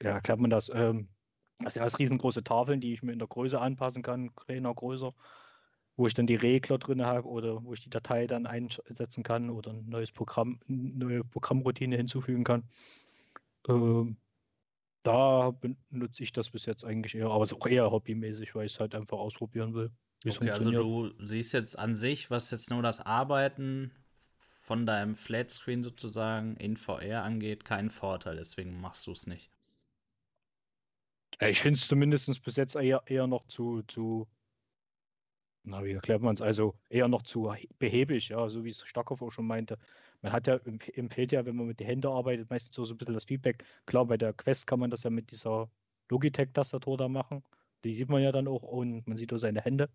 ja, 0.02 0.12
erklärt 0.12 0.40
man 0.40 0.50
das? 0.50 0.70
Ähm, 0.70 1.15
das 1.60 1.74
sind 1.74 1.82
alles 1.82 2.00
riesengroße 2.00 2.44
Tafeln, 2.44 2.82
die 2.82 2.94
ich 2.94 3.04
mir 3.04 3.14
in 3.14 3.20
der 3.20 3.28
Größe 3.28 3.60
anpassen 3.60 4.04
kann, 4.04 4.36
kleiner, 4.36 4.74
größer, 4.74 5.14
wo 5.96 6.08
ich 6.08 6.14
dann 6.14 6.28
die 6.28 6.36
Regler 6.36 6.78
drin 6.78 7.06
habe 7.06 7.28
oder 7.28 7.64
wo 7.64 7.74
ich 7.74 7.82
die 7.82 7.90
Datei 7.90 8.28
dann 8.28 8.46
einsetzen 8.46 9.24
kann 9.24 9.50
oder 9.50 9.72
ein 9.72 9.88
neues 9.88 10.12
Programm, 10.12 10.60
neue 10.68 11.24
Programmroutine 11.24 11.96
hinzufügen 11.96 12.44
kann. 12.44 12.64
Ähm, 13.68 14.18
da 15.04 15.52
benutze 15.52 16.24
ich 16.24 16.34
das 16.34 16.50
bis 16.50 16.66
jetzt 16.66 16.84
eigentlich 16.84 17.16
eher, 17.16 17.30
aber 17.30 17.44
es 17.44 17.52
ist 17.52 17.62
auch 17.62 17.68
eher 17.68 17.92
hobbymäßig, 17.92 18.56
weil 18.56 18.66
ich 18.66 18.74
es 18.74 18.80
halt 18.80 18.96
einfach 18.96 19.18
ausprobieren 19.18 19.74
will, 19.74 19.92
Okay, 20.28 20.50
also 20.50 20.72
du 20.72 21.12
siehst 21.20 21.54
jetzt 21.54 21.78
an 21.78 21.96
sich, 21.96 22.32
was 22.32 22.50
jetzt 22.50 22.72
nur 22.72 22.82
das 22.82 23.00
Arbeiten 23.00 23.92
von 24.62 24.88
deinem 24.88 25.16
Flatscreen 25.16 25.84
sozusagen 25.84 26.58
in 26.58 26.78
VR 26.78 27.24
angeht, 27.24 27.66
keinen 27.66 27.92
Vorteil, 27.92 28.38
deswegen 28.38 28.82
machst 28.82 29.06
du 29.06 29.12
es 29.12 29.28
nicht. 29.28 29.52
Ja, 31.42 31.48
Ich 31.50 31.62
finde 31.62 31.78
es 31.80 31.88
zumindest 31.88 32.44
bis 32.44 32.56
jetzt 32.58 32.76
eher, 32.76 33.04
eher 33.08 33.26
noch 33.28 33.48
zu, 33.48 33.84
zu, 33.84 34.28
na, 35.64 35.84
wie 35.84 35.92
erklärt 35.94 36.22
man 36.22 36.36
es, 36.36 36.42
also 36.42 36.80
eher 36.90 37.08
noch 37.08 37.24
zu 37.24 37.52
behäbig, 37.80 38.30
ja, 38.30 38.48
so 38.50 38.64
wie 38.64 38.70
es 38.70 38.82
Starkhoff 38.86 39.22
auch 39.22 39.32
schon 39.32 39.48
meinte. 39.48 39.78
Man 40.22 40.32
hat 40.32 40.48
ja, 40.48 40.56
empf- 40.58 40.94
empfiehlt 40.96 41.32
ja, 41.32 41.46
wenn 41.46 41.56
man 41.56 41.66
mit 41.68 41.80
den 41.80 41.88
Händen 41.88 42.08
arbeitet, 42.08 42.50
meistens 42.50 42.76
so, 42.76 42.86
so 42.86 42.94
ein 42.94 42.98
bisschen 42.98 43.16
das 43.16 43.26
Feedback. 43.26 43.64
Klar, 43.86 44.06
bei 44.06 44.18
der 44.18 44.34
Quest 44.34 44.68
kann 44.68 44.80
man 44.80 44.92
das 44.92 45.04
ja 45.04 45.10
mit 45.10 45.32
dieser 45.32 45.72
Logitech-Tastatur 46.10 46.98
da 46.98 47.08
machen. 47.08 47.44
Die 47.84 47.94
sieht 47.94 48.10
man 48.10 48.22
ja 48.22 48.32
dann 48.32 48.48
auch 48.48 48.62
und 48.64 49.08
man 49.08 49.18
sieht 49.18 49.34
auch 49.34 49.38
seine 49.38 49.62
Hände. 49.62 49.90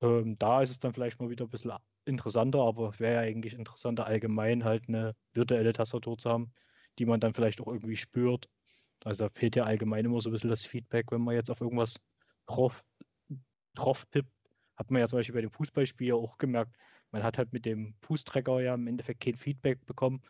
Ähm, 0.00 0.38
da 0.38 0.62
ist 0.62 0.70
es 0.70 0.78
dann 0.80 0.94
vielleicht 0.94 1.20
mal 1.20 1.30
wieder 1.30 1.44
ein 1.46 1.50
bisschen 1.50 1.72
interessanter, 2.04 2.60
aber 2.60 2.98
wäre 3.00 3.14
ja 3.14 3.20
eigentlich 3.20 3.54
interessanter, 3.54 4.06
allgemein 4.06 4.64
halt 4.64 4.88
eine 4.88 5.16
virtuelle 5.32 5.72
Tastatur 5.72 6.18
zu 6.18 6.30
haben, 6.30 6.52
die 6.98 7.06
man 7.06 7.20
dann 7.20 7.34
vielleicht 7.34 7.60
auch 7.60 7.66
irgendwie 7.68 7.96
spürt. 7.96 8.48
Also 9.08 9.24
da 9.24 9.30
fehlt 9.30 9.56
ja 9.56 9.64
allgemein 9.64 10.04
immer 10.04 10.20
so 10.20 10.28
ein 10.28 10.32
bisschen 10.32 10.50
das 10.50 10.66
Feedback, 10.66 11.10
wenn 11.10 11.22
man 11.22 11.34
jetzt 11.34 11.50
auf 11.50 11.62
irgendwas 11.62 11.98
drauf, 12.44 12.84
drauf 13.74 14.04
tippt. 14.10 14.30
Hat 14.76 14.90
man 14.90 15.00
ja 15.00 15.08
zum 15.08 15.18
Beispiel 15.18 15.34
bei 15.34 15.40
dem 15.40 15.50
Fußballspiel 15.50 16.12
auch 16.12 16.36
gemerkt, 16.36 16.76
man 17.10 17.22
hat 17.22 17.38
halt 17.38 17.54
mit 17.54 17.64
dem 17.64 17.94
Fußtrecker 18.02 18.60
ja 18.60 18.74
im 18.74 18.86
Endeffekt 18.86 19.20
kein 19.20 19.34
Feedback 19.34 19.86
bekommen. 19.86 20.20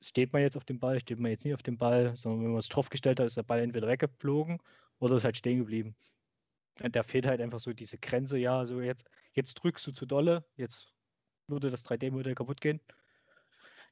Steht 0.00 0.32
man 0.32 0.40
jetzt 0.40 0.56
auf 0.56 0.64
dem 0.64 0.78
Ball, 0.78 1.00
steht 1.00 1.18
man 1.18 1.32
jetzt 1.32 1.44
nicht 1.44 1.54
auf 1.54 1.64
dem 1.64 1.78
Ball, 1.78 2.16
sondern 2.16 2.44
wenn 2.44 2.50
man 2.50 2.60
es 2.60 2.68
draufgestellt 2.68 3.18
hat, 3.18 3.26
ist 3.26 3.36
der 3.36 3.42
Ball 3.42 3.58
entweder 3.60 3.88
weggeflogen 3.88 4.58
oder 5.00 5.16
ist 5.16 5.24
halt 5.24 5.36
stehen 5.36 5.58
geblieben. 5.58 5.96
Und 6.80 6.94
Da 6.94 7.02
fehlt 7.02 7.26
halt 7.26 7.40
einfach 7.40 7.58
so 7.58 7.72
diese 7.72 7.98
Grenze, 7.98 8.38
ja, 8.38 8.64
so 8.66 8.80
jetzt, 8.80 9.10
jetzt 9.32 9.54
drückst 9.54 9.84
du 9.88 9.90
zu 9.90 10.06
dolle, 10.06 10.44
jetzt 10.54 10.92
würde 11.48 11.70
das 11.70 11.84
3D-Modell 11.84 12.36
kaputt 12.36 12.60
gehen. 12.60 12.80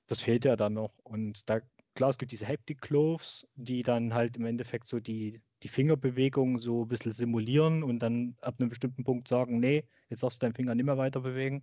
Das 0.07 0.23
fehlt 0.23 0.45
ja 0.45 0.55
dann 0.55 0.75
noch. 0.75 0.97
Und 0.99 1.51
da, 1.51 1.61
klar, 2.01 2.09
es 2.09 2.17
gibt 2.17 2.33
diese 2.33 2.49
Haptic 2.49 2.81
Gloves, 2.81 3.47
die 3.57 3.83
dann 3.83 4.15
halt 4.15 4.39
im 4.39 4.47
Endeffekt 4.47 4.89
so 4.89 5.01
die, 5.01 5.43
die 5.63 5.69
Fingerbewegungen 5.69 6.57
so 6.57 6.87
ein 6.87 6.89
bisschen 6.89 7.13
simulieren 7.13 7.83
und 7.83 7.99
dann 7.99 8.39
ab 8.41 8.55
einem 8.59 8.71
bestimmten 8.71 9.05
Punkt 9.05 9.29
sagen, 9.29 9.61
nee, 9.61 9.85
jetzt 10.09 10.23
darfst 10.23 10.41
du 10.41 10.47
deinen 10.47 10.55
Finger 10.55 10.75
nicht 10.75 10.87
mehr 10.87 10.97
weiter 10.97 11.21
bewegen, 11.21 11.61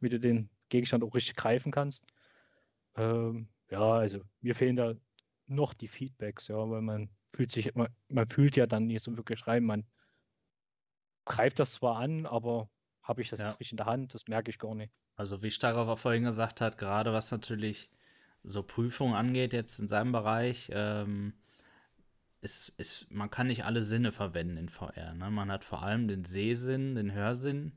wie 0.00 0.08
du 0.08 0.18
den 0.18 0.50
Gegenstand 0.70 1.04
auch 1.04 1.14
richtig 1.14 1.36
greifen 1.36 1.70
kannst. 1.70 2.04
Ähm, 2.96 3.46
ja, 3.70 3.92
also 3.92 4.22
mir 4.40 4.56
fehlen 4.56 4.74
da 4.74 4.94
noch 5.46 5.72
die 5.72 5.86
Feedbacks, 5.86 6.48
ja, 6.48 6.68
weil 6.68 6.82
man 6.82 7.08
fühlt 7.32 7.52
sich, 7.52 7.72
man, 7.76 7.86
man 8.08 8.26
fühlt 8.26 8.56
ja 8.56 8.66
dann 8.66 8.88
nicht 8.88 9.04
so 9.04 9.16
wirklich 9.16 9.46
rein, 9.46 9.62
man 9.62 9.84
greift 11.26 11.60
das 11.60 11.74
zwar 11.74 11.98
an, 11.98 12.26
aber 12.26 12.68
habe 13.04 13.22
ich 13.22 13.30
das 13.30 13.38
Ja. 13.38 13.46
jetzt 13.46 13.60
richtig 13.60 13.74
in 13.74 13.76
der 13.76 13.86
Hand, 13.86 14.14
das 14.14 14.26
merke 14.26 14.50
ich 14.50 14.58
gar 14.58 14.74
nicht. 14.74 14.92
Also 15.14 15.44
wie 15.44 15.52
auch 15.64 15.96
vorhin 15.96 16.24
gesagt 16.24 16.60
hat, 16.60 16.76
gerade 16.76 17.12
was 17.12 17.30
natürlich 17.30 17.88
so 18.46 18.62
Prüfungen 18.62 19.14
angeht, 19.14 19.52
jetzt 19.52 19.78
in 19.78 19.88
seinem 19.88 20.12
Bereich, 20.12 20.70
ähm, 20.72 21.34
ist, 22.40 22.72
ist, 22.76 23.10
man 23.10 23.30
kann 23.30 23.48
nicht 23.48 23.64
alle 23.64 23.82
Sinne 23.82 24.12
verwenden 24.12 24.56
in 24.56 24.68
VR. 24.68 25.14
Ne? 25.14 25.30
Man 25.30 25.50
hat 25.50 25.64
vor 25.64 25.82
allem 25.82 26.06
den 26.08 26.24
Sehsinn, 26.24 26.94
den 26.94 27.12
Hörsinn, 27.12 27.72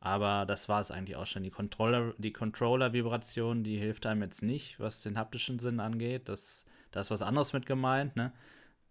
aber 0.00 0.44
das 0.46 0.68
war 0.68 0.80
es 0.80 0.90
eigentlich 0.90 1.16
auch 1.16 1.26
schon. 1.26 1.44
Die 1.44 1.50
Controller, 1.50 2.14
die 2.18 2.32
Controller-Vibration, 2.32 3.64
die 3.64 3.78
hilft 3.78 4.04
einem 4.04 4.22
jetzt 4.22 4.42
nicht, 4.42 4.78
was 4.78 5.00
den 5.00 5.16
haptischen 5.16 5.58
Sinn 5.58 5.80
angeht. 5.80 6.28
Das, 6.28 6.64
da 6.90 7.00
ist 7.00 7.10
was 7.10 7.22
anderes 7.22 7.52
mit 7.52 7.66
gemeint, 7.66 8.16
ne? 8.16 8.32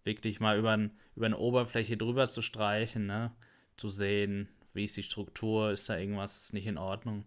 Wirklich 0.04 0.40
mal 0.40 0.58
über, 0.58 0.72
ein, 0.72 0.90
über 1.14 1.26
eine 1.26 1.38
Oberfläche 1.38 1.96
drüber 1.96 2.28
zu 2.28 2.42
streichen, 2.42 3.06
ne? 3.06 3.30
Zu 3.76 3.88
sehen, 3.90 4.48
wie 4.74 4.84
ist 4.84 4.96
die 4.96 5.02
Struktur, 5.02 5.70
ist 5.70 5.88
da 5.88 5.96
irgendwas 5.96 6.52
nicht 6.52 6.66
in 6.66 6.78
Ordnung. 6.78 7.24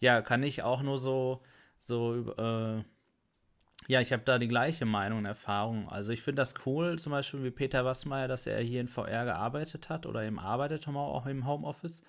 Ja, 0.00 0.22
kann 0.22 0.42
ich 0.42 0.62
auch 0.62 0.82
nur 0.82 0.98
so, 0.98 1.42
so 1.78 2.32
äh, 2.38 2.82
ja, 3.88 4.00
ich 4.00 4.12
habe 4.12 4.24
da 4.24 4.38
die 4.38 4.48
gleiche 4.48 4.84
Meinung 4.84 5.20
und 5.20 5.26
Erfahrung. 5.26 5.88
Also 5.88 6.12
ich 6.12 6.22
finde 6.22 6.40
das 6.40 6.54
cool, 6.66 6.98
zum 6.98 7.12
Beispiel 7.12 7.44
wie 7.44 7.50
Peter 7.50 7.84
Wassmeier, 7.84 8.26
dass 8.26 8.46
er 8.46 8.60
hier 8.60 8.80
in 8.80 8.88
VR 8.88 9.24
gearbeitet 9.24 9.88
hat 9.88 10.06
oder 10.06 10.24
eben 10.24 10.38
arbeitet 10.38 10.88
auch 10.88 11.26
im 11.26 11.46
Homeoffice. 11.46 12.02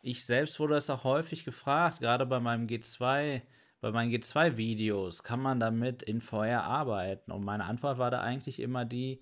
Ich 0.00 0.24
selbst 0.24 0.60
wurde 0.60 0.74
das 0.74 0.90
auch 0.90 1.02
häufig 1.02 1.44
gefragt, 1.44 2.00
gerade 2.00 2.24
bei 2.24 2.38
meinem 2.38 2.68
G2, 2.68 3.42
bei 3.80 3.90
meinen 3.90 4.12
G2-Videos, 4.12 5.24
kann 5.24 5.40
man 5.40 5.58
damit 5.58 6.02
in 6.02 6.20
VR 6.20 6.62
arbeiten? 6.62 7.32
Und 7.32 7.44
meine 7.44 7.64
Antwort 7.64 7.98
war 7.98 8.10
da 8.12 8.20
eigentlich 8.20 8.60
immer 8.60 8.84
die, 8.84 9.20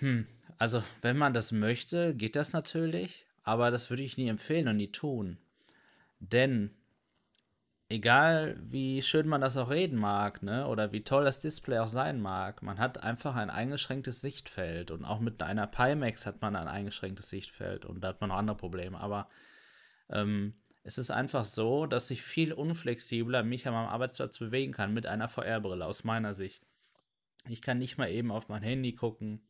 hm, 0.00 0.26
also 0.58 0.82
wenn 1.00 1.16
man 1.16 1.32
das 1.32 1.52
möchte, 1.52 2.14
geht 2.14 2.34
das 2.34 2.52
natürlich, 2.52 3.24
aber 3.44 3.70
das 3.70 3.88
würde 3.88 4.02
ich 4.02 4.16
nie 4.16 4.28
empfehlen 4.28 4.66
und 4.66 4.78
nie 4.78 4.90
tun. 4.90 5.38
Denn 6.18 6.70
egal 7.88 8.56
wie 8.60 9.02
schön 9.02 9.28
man 9.28 9.40
das 9.40 9.56
auch 9.56 9.70
reden 9.70 9.98
mag, 9.98 10.42
ne, 10.42 10.66
oder 10.66 10.92
wie 10.92 11.04
toll 11.04 11.24
das 11.24 11.40
Display 11.40 11.78
auch 11.78 11.88
sein 11.88 12.20
mag, 12.20 12.62
man 12.62 12.78
hat 12.78 13.02
einfach 13.02 13.36
ein 13.36 13.50
eingeschränktes 13.50 14.20
Sichtfeld 14.20 14.90
und 14.90 15.04
auch 15.04 15.20
mit 15.20 15.42
einer 15.42 15.66
Pimax 15.66 16.26
hat 16.26 16.42
man 16.42 16.56
ein 16.56 16.68
eingeschränktes 16.68 17.30
Sichtfeld 17.30 17.84
und 17.84 18.00
da 18.02 18.08
hat 18.08 18.20
man 18.20 18.28
noch 18.28 18.36
andere 18.36 18.56
Probleme, 18.56 18.98
aber 18.98 19.28
ähm, 20.10 20.54
es 20.82 20.98
ist 20.98 21.10
einfach 21.10 21.44
so, 21.44 21.86
dass 21.86 22.10
ich 22.12 22.22
viel 22.22 22.52
unflexibler 22.52 23.42
mich 23.42 23.66
an 23.66 23.74
meinem 23.74 23.88
Arbeitsplatz 23.88 24.38
bewegen 24.38 24.72
kann 24.72 24.94
mit 24.94 25.06
einer 25.06 25.28
VR-Brille 25.28 25.84
aus 25.84 26.04
meiner 26.04 26.32
Sicht. 26.32 26.64
Ich 27.48 27.60
kann 27.60 27.78
nicht 27.78 27.98
mal 27.98 28.08
eben 28.08 28.30
auf 28.30 28.48
mein 28.48 28.62
Handy 28.62 28.92
gucken. 28.92 29.40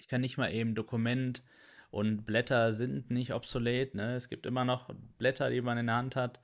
Ich 0.00 0.08
kann 0.08 0.22
nicht 0.22 0.38
mal 0.38 0.50
eben 0.50 0.74
Dokument 0.74 1.42
und 1.90 2.24
Blätter 2.24 2.72
sind 2.72 3.10
nicht 3.10 3.34
obsolet. 3.34 3.94
Ne? 3.94 4.16
Es 4.16 4.30
gibt 4.30 4.46
immer 4.46 4.64
noch 4.64 4.88
Blätter, 5.18 5.50
die 5.50 5.60
man 5.60 5.76
in 5.76 5.88
der 5.88 5.96
Hand 5.96 6.16
hat. 6.16 6.40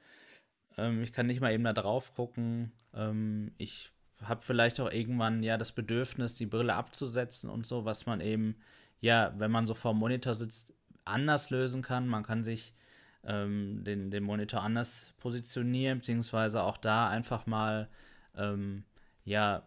Ähm, 0.79 1.03
ich 1.03 1.13
kann 1.13 1.27
nicht 1.27 1.41
mal 1.41 1.53
eben 1.53 1.65
da 1.65 1.73
drauf 1.73 2.15
gucken. 2.15 2.73
Ähm, 2.95 3.53
ich 3.59 3.91
habe 4.23 4.41
vielleicht 4.41 4.81
auch 4.81 4.91
irgendwann 4.91 5.43
ja 5.43 5.57
das 5.57 5.73
Bedürfnis, 5.73 6.37
die 6.37 6.47
Brille 6.47 6.75
abzusetzen 6.75 7.51
und 7.51 7.67
so, 7.67 7.85
was 7.85 8.07
man 8.07 8.21
eben, 8.21 8.57
ja, 9.01 9.35
wenn 9.39 9.51
man 9.51 9.67
so 9.67 9.75
vor 9.75 9.93
dem 9.93 9.99
Monitor 9.99 10.35
sitzt, 10.35 10.75
anders 11.05 11.51
lösen 11.51 11.83
kann. 11.83 12.07
Man 12.07 12.23
kann 12.23 12.43
sich 12.43 12.75
ähm, 13.25 13.83
den, 13.85 14.11
den 14.11 14.25
Monitor 14.25 14.63
anders 14.63 15.13
positionieren, 15.19 15.99
beziehungsweise 15.99 16.63
auch 16.63 16.77
da 16.77 17.09
einfach 17.09 17.47
mal, 17.47 17.89
ähm, 18.37 18.85
ja, 19.25 19.67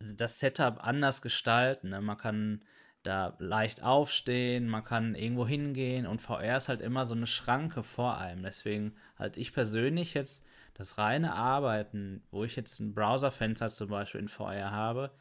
das 0.00 0.40
Setup 0.40 0.84
anders 0.84 1.22
gestalten. 1.22 1.90
Ne? 1.90 2.00
Man 2.00 2.18
kann 2.18 2.62
da 3.06 3.36
leicht 3.38 3.82
aufstehen, 3.82 4.68
man 4.68 4.84
kann 4.84 5.14
irgendwo 5.14 5.46
hingehen 5.46 6.06
und 6.06 6.20
VR 6.20 6.56
ist 6.56 6.68
halt 6.68 6.80
immer 6.80 7.04
so 7.04 7.14
eine 7.14 7.26
Schranke 7.26 7.82
vor 7.82 8.18
einem. 8.18 8.42
Deswegen 8.42 8.94
halt 9.18 9.36
ich 9.36 9.52
persönlich 9.52 10.14
jetzt 10.14 10.44
das 10.74 10.98
reine 10.98 11.34
Arbeiten, 11.34 12.22
wo 12.30 12.44
ich 12.44 12.56
jetzt 12.56 12.80
ein 12.80 12.94
Browserfenster 12.94 13.70
zum 13.70 13.88
Beispiel 13.88 14.20
in 14.20 14.28
VR 14.28 14.70
habe, 14.70 15.12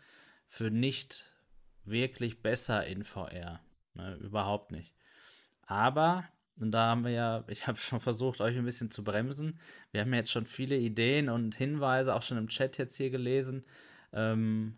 für 0.48 0.70
nicht 0.70 1.32
wirklich 1.86 2.42
besser 2.42 2.86
in 2.86 3.04
VR. 3.04 3.62
Ne, 3.94 4.16
überhaupt 4.16 4.72
nicht. 4.72 4.94
Aber, 5.66 6.26
und 6.58 6.72
da 6.72 6.90
haben 6.90 7.06
wir 7.06 7.12
ja, 7.12 7.44
ich 7.48 7.68
habe 7.68 7.78
schon 7.78 8.00
versucht, 8.00 8.42
euch 8.42 8.58
ein 8.58 8.66
bisschen 8.66 8.92
zu 8.92 9.04
bremsen. 9.04 9.60
Wir 9.92 10.02
haben 10.02 10.14
jetzt 10.14 10.32
schon 10.32 10.46
viele 10.46 10.78
Ideen 10.78 11.30
und 11.30 11.56
Hinweise, 11.56 12.16
auch 12.16 12.22
schon 12.22 12.38
im 12.38 12.50
Chat 12.50 12.78
jetzt 12.78 12.98
hier 12.98 13.10
gelesen. 13.10 13.64
Ähm, 14.12 14.78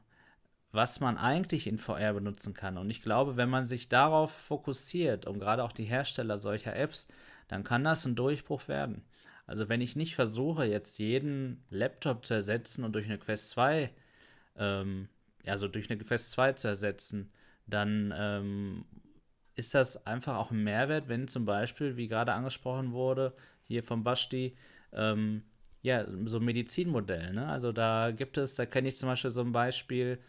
was 0.72 1.00
man 1.00 1.18
eigentlich 1.18 1.68
in 1.68 1.78
VR 1.78 2.14
benutzen 2.14 2.54
kann. 2.54 2.78
Und 2.78 2.90
ich 2.90 3.02
glaube, 3.02 3.38
wenn 3.38 3.50
man 3.50 3.66
sich 3.66 3.90
darauf 3.90 4.32
fokussiert 4.32 5.26
und 5.26 5.40
gerade 5.40 5.64
auch 5.64 5.72
die 5.72 5.86
Hersteller 5.86 6.40
solcher 6.40 6.76
Apps, 6.76 7.08
dann 7.48 7.64
kann 7.64 7.84
das 7.84 8.06
ein 8.06 8.16
Durchbruch 8.16 8.68
werden. 8.68 9.04
Also 9.46 9.70
wenn 9.70 9.80
ich 9.80 9.96
nicht 9.96 10.16
versuche, 10.16 10.66
jetzt 10.66 11.00
jeden 11.00 11.64
Laptop 11.70 12.26
zu 12.26 12.34
ersetzen 12.34 12.84
und 12.84 12.94
durch 12.94 13.06
eine 13.06 13.18
Quest 13.18 13.50
2, 13.52 13.90
ähm, 14.58 15.08
also 15.46 15.70
durch 15.70 15.90
eine 15.90 16.00
Quest 16.00 16.32
2 16.32 16.54
zu 16.54 16.68
ersetzen, 16.68 17.32
dann 17.66 18.14
ähm, 18.18 18.86
ist 19.56 19.74
das 19.74 20.06
einfach 20.06 20.36
auch 20.36 20.52
ein 20.52 20.64
Mehrwert, 20.64 21.08
wenn 21.08 21.30
zum 21.30 21.46
Beispiel, 21.46 21.96
wie 21.96 22.08
gerade 22.08 22.34
angesprochen 22.34 22.92
wurde, 22.92 23.34
hier 23.64 23.84
vom 23.84 24.04
Basti, 24.04 24.58
ähm, 24.92 25.44
ja, 25.82 26.06
so 26.26 26.40
ein 26.40 26.46
Medizinmodell, 26.46 27.34
ne? 27.34 27.48
Also 27.48 27.72
da 27.72 28.12
gibt 28.12 28.38
es, 28.38 28.56
da 28.56 28.66
kenne 28.66 28.90
ich 28.90 28.98
zum 28.98 29.10
Beispiel 29.10 29.32
so 29.32 29.42
ein 29.42 29.52
Beispiel, 29.54 30.20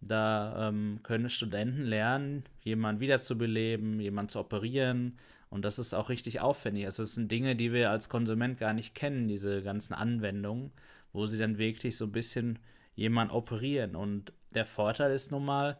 da 0.00 0.68
ähm, 0.68 1.00
können 1.02 1.28
Studenten 1.28 1.82
lernen, 1.82 2.44
jemanden 2.62 3.00
wiederzubeleben, 3.00 4.00
jemanden 4.00 4.30
zu 4.30 4.38
operieren. 4.38 5.18
Und 5.50 5.64
das 5.64 5.78
ist 5.78 5.94
auch 5.94 6.08
richtig 6.08 6.40
aufwendig. 6.40 6.86
Also 6.86 7.02
es 7.02 7.14
sind 7.14 7.32
Dinge, 7.32 7.56
die 7.56 7.72
wir 7.72 7.90
als 7.90 8.08
Konsument 8.08 8.58
gar 8.58 8.74
nicht 8.74 8.94
kennen, 8.94 9.28
diese 9.28 9.62
ganzen 9.62 9.94
Anwendungen, 9.94 10.72
wo 11.12 11.26
sie 11.26 11.38
dann 11.38 11.58
wirklich 11.58 11.96
so 11.96 12.04
ein 12.04 12.12
bisschen 12.12 12.58
jemanden 12.94 13.34
operieren. 13.34 13.96
Und 13.96 14.32
der 14.54 14.66
Vorteil 14.66 15.12
ist 15.12 15.30
nun 15.30 15.44
mal, 15.44 15.78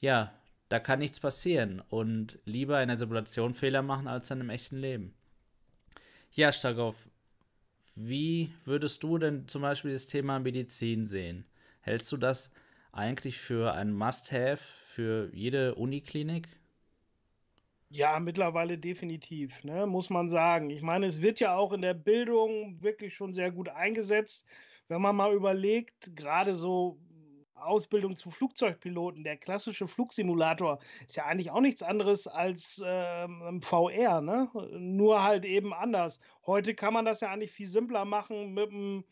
ja, 0.00 0.32
da 0.68 0.78
kann 0.78 1.00
nichts 1.00 1.18
passieren. 1.18 1.82
Und 1.88 2.38
lieber 2.44 2.80
in 2.82 2.88
der 2.88 2.98
Simulation 2.98 3.54
Fehler 3.54 3.82
machen, 3.82 4.06
als 4.06 4.28
dann 4.28 4.40
im 4.40 4.50
echten 4.50 4.76
Leben. 4.76 5.14
Ja, 6.32 6.52
Stagow, 6.52 6.94
wie 7.96 8.52
würdest 8.64 9.02
du 9.02 9.18
denn 9.18 9.48
zum 9.48 9.62
Beispiel 9.62 9.92
das 9.92 10.06
Thema 10.06 10.38
Medizin 10.38 11.06
sehen? 11.08 11.44
Hältst 11.80 12.12
du 12.12 12.16
das 12.16 12.50
eigentlich 12.92 13.38
für 13.38 13.74
ein 13.74 13.92
Must-Have 13.92 14.62
für 14.86 15.30
jede 15.34 15.74
Uniklinik? 15.74 16.48
Ja, 17.92 18.20
mittlerweile 18.20 18.78
definitiv, 18.78 19.64
ne, 19.64 19.86
muss 19.86 20.10
man 20.10 20.30
sagen. 20.30 20.70
Ich 20.70 20.82
meine, 20.82 21.06
es 21.06 21.20
wird 21.20 21.40
ja 21.40 21.56
auch 21.56 21.72
in 21.72 21.82
der 21.82 21.94
Bildung 21.94 22.80
wirklich 22.80 23.14
schon 23.16 23.32
sehr 23.32 23.50
gut 23.50 23.68
eingesetzt. 23.68 24.46
Wenn 24.88 25.02
man 25.02 25.16
mal 25.16 25.34
überlegt, 25.34 26.14
gerade 26.16 26.54
so 26.54 27.00
Ausbildung 27.54 28.16
zum 28.16 28.32
Flugzeugpiloten, 28.32 29.24
der 29.24 29.36
klassische 29.36 29.86
Flugsimulator 29.88 30.78
ist 31.06 31.16
ja 31.16 31.26
eigentlich 31.26 31.50
auch 31.50 31.60
nichts 31.60 31.82
anderes 31.82 32.26
als 32.26 32.82
ähm, 32.84 33.60
VR, 33.62 34.20
ne? 34.20 34.48
Nur 34.72 35.22
halt 35.22 35.44
eben 35.44 35.72
anders. 35.74 36.20
Heute 36.46 36.74
kann 36.74 36.94
man 36.94 37.04
das 37.04 37.20
ja 37.20 37.30
eigentlich 37.30 37.52
viel 37.52 37.66
simpler 37.66 38.04
machen 38.04 38.54
mit 38.54 38.70
einem 38.70 39.04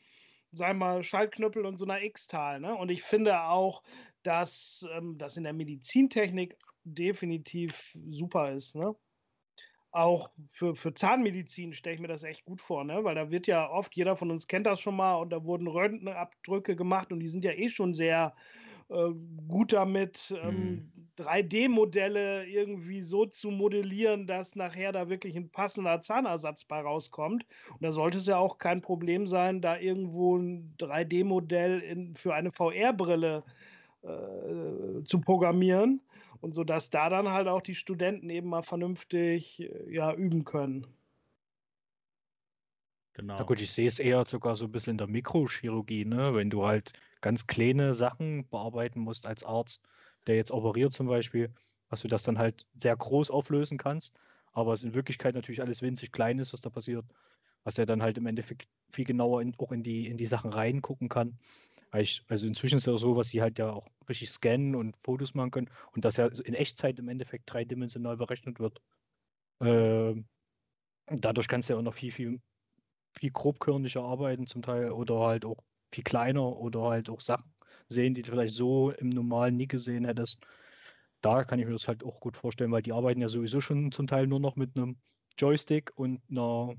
sagen 0.52 0.78
wir 0.78 0.86
mal, 0.86 1.02
Schaltknüppel 1.02 1.66
und 1.66 1.78
so 1.78 1.84
einer 1.84 2.02
X-Tal. 2.02 2.60
Ne? 2.60 2.74
Und 2.74 2.90
ich 2.90 3.02
finde 3.02 3.42
auch, 3.42 3.82
dass 4.22 4.86
ähm, 4.92 5.18
das 5.18 5.36
in 5.36 5.44
der 5.44 5.52
Medizintechnik 5.52 6.56
definitiv 6.84 7.96
super 8.10 8.52
ist. 8.52 8.74
Ne? 8.74 8.94
Auch 9.90 10.30
für, 10.48 10.74
für 10.74 10.94
Zahnmedizin 10.94 11.72
stelle 11.72 11.94
ich 11.94 12.00
mir 12.00 12.08
das 12.08 12.24
echt 12.24 12.44
gut 12.44 12.60
vor, 12.60 12.84
ne? 12.84 13.04
weil 13.04 13.14
da 13.14 13.30
wird 13.30 13.46
ja 13.46 13.68
oft, 13.70 13.94
jeder 13.94 14.16
von 14.16 14.30
uns 14.30 14.46
kennt 14.46 14.66
das 14.66 14.80
schon 14.80 14.96
mal, 14.96 15.14
und 15.16 15.30
da 15.30 15.44
wurden 15.44 15.66
Röntgenabdrücke 15.66 16.76
gemacht 16.76 17.12
und 17.12 17.20
die 17.20 17.28
sind 17.28 17.44
ja 17.44 17.52
eh 17.52 17.68
schon 17.68 17.94
sehr 17.94 18.34
äh, 18.90 19.10
gut 19.48 19.72
damit, 19.72 20.34
ähm, 20.42 20.54
mhm. 20.54 20.92
3D-Modelle 21.18 22.46
irgendwie 22.46 23.00
so 23.00 23.26
zu 23.26 23.50
modellieren, 23.50 24.26
dass 24.26 24.54
nachher 24.54 24.92
da 24.92 25.08
wirklich 25.08 25.36
ein 25.36 25.50
passender 25.50 26.00
Zahnersatz 26.00 26.64
bei 26.64 26.80
rauskommt. 26.80 27.44
Und 27.70 27.82
da 27.82 27.90
sollte 27.90 28.18
es 28.18 28.26
ja 28.26 28.38
auch 28.38 28.58
kein 28.58 28.80
Problem 28.80 29.26
sein, 29.26 29.60
da 29.60 29.78
irgendwo 29.78 30.36
ein 30.36 30.74
3D-Modell 30.78 32.12
für 32.14 32.34
eine 32.34 32.52
VR-Brille 32.52 33.42
äh, 34.02 35.02
zu 35.02 35.20
programmieren 35.20 36.00
und 36.40 36.54
so 36.54 36.64
dass 36.64 36.90
da 36.90 37.08
dann 37.08 37.30
halt 37.30 37.48
auch 37.48 37.62
die 37.62 37.74
Studenten 37.74 38.30
eben 38.30 38.48
mal 38.48 38.62
vernünftig 38.62 39.60
äh, 39.60 39.92
ja, 39.92 40.12
üben 40.14 40.44
können. 40.44 40.86
Genau. 43.18 43.38
Na 43.38 43.44
gut, 43.44 43.60
ich 43.60 43.72
sehe 43.72 43.88
es 43.88 43.98
eher 43.98 44.24
sogar 44.26 44.56
so 44.56 44.66
ein 44.66 44.72
bisschen 44.72 44.92
in 44.92 44.98
der 44.98 45.06
Mikrochirurgie, 45.06 46.04
ne? 46.04 46.34
Wenn 46.34 46.50
du 46.50 46.64
halt 46.66 46.92
ganz 47.20 47.46
kleine 47.46 47.94
Sachen 47.94 48.48
bearbeiten 48.48 49.00
musst 49.00 49.26
als 49.26 49.44
Arzt, 49.44 49.82
der 50.26 50.36
jetzt 50.36 50.50
operiert 50.50 50.92
zum 50.92 51.06
Beispiel, 51.08 51.54
dass 51.88 52.02
du 52.02 52.08
das 52.08 52.22
dann 52.22 52.38
halt 52.38 52.66
sehr 52.74 52.96
groß 52.96 53.30
auflösen 53.30 53.78
kannst, 53.78 54.18
aber 54.52 54.72
es 54.72 54.84
in 54.84 54.94
Wirklichkeit 54.94 55.34
natürlich 55.34 55.60
alles 55.62 55.82
winzig 55.82 56.12
klein 56.12 56.38
ist, 56.38 56.52
was 56.52 56.60
da 56.60 56.70
passiert, 56.70 57.06
was 57.64 57.78
er 57.78 57.86
dann 57.86 58.02
halt 58.02 58.18
im 58.18 58.26
Endeffekt 58.26 58.68
viel 58.92 59.04
genauer 59.04 59.42
in, 59.42 59.54
auch 59.58 59.72
in 59.72 59.82
die, 59.82 60.06
in 60.08 60.16
die 60.16 60.26
Sachen 60.26 60.52
reingucken 60.52 61.08
kann. 61.08 61.38
Ich, 61.94 62.24
also 62.28 62.46
inzwischen 62.48 62.76
ist 62.76 62.84
es 62.84 62.92
ja 62.92 62.98
so, 62.98 63.16
was 63.16 63.28
sie 63.30 63.42
halt 63.42 63.58
ja 63.58 63.70
auch 63.72 63.88
richtig 64.08 64.30
scannen 64.30 64.74
und 64.76 64.96
Fotos 65.04 65.34
machen 65.34 65.50
können 65.52 65.70
und 65.92 66.04
das 66.04 66.16
ja 66.18 66.26
in 66.28 66.54
Echtzeit 66.54 66.98
im 66.98 67.08
Endeffekt 67.08 67.52
dreidimensional 67.52 68.16
berechnet 68.16 68.60
wird. 68.60 68.80
Äh, 69.60 70.22
dadurch 71.06 71.48
kannst 71.48 71.68
du 71.68 71.74
ja 71.74 71.78
auch 71.78 71.82
noch 71.82 71.94
viel, 71.94 72.12
viel, 72.12 72.40
viel 73.18 73.30
grobkörniger 73.30 74.02
arbeiten 74.02 74.46
zum 74.46 74.62
Teil 74.62 74.92
oder 74.92 75.20
halt 75.20 75.44
auch 75.44 75.58
viel 75.92 76.04
kleiner 76.04 76.56
oder 76.56 76.82
halt 76.82 77.10
auch 77.10 77.20
Sachen 77.20 77.52
sehen, 77.88 78.14
die 78.14 78.22
du 78.22 78.30
vielleicht 78.30 78.54
so 78.54 78.90
im 78.90 79.08
Normalen 79.08 79.56
nie 79.56 79.66
gesehen 79.66 80.04
hättest. 80.04 80.44
Da 81.20 81.44
kann 81.44 81.58
ich 81.58 81.66
mir 81.66 81.72
das 81.72 81.88
halt 81.88 82.04
auch 82.04 82.20
gut 82.20 82.36
vorstellen, 82.36 82.70
weil 82.70 82.82
die 82.82 82.92
arbeiten 82.92 83.20
ja 83.20 83.28
sowieso 83.28 83.60
schon 83.60 83.90
zum 83.92 84.06
Teil 84.06 84.26
nur 84.26 84.40
noch 84.40 84.56
mit 84.56 84.76
einem 84.76 84.98
Joystick 85.36 85.90
und 85.96 86.20
einer 86.30 86.74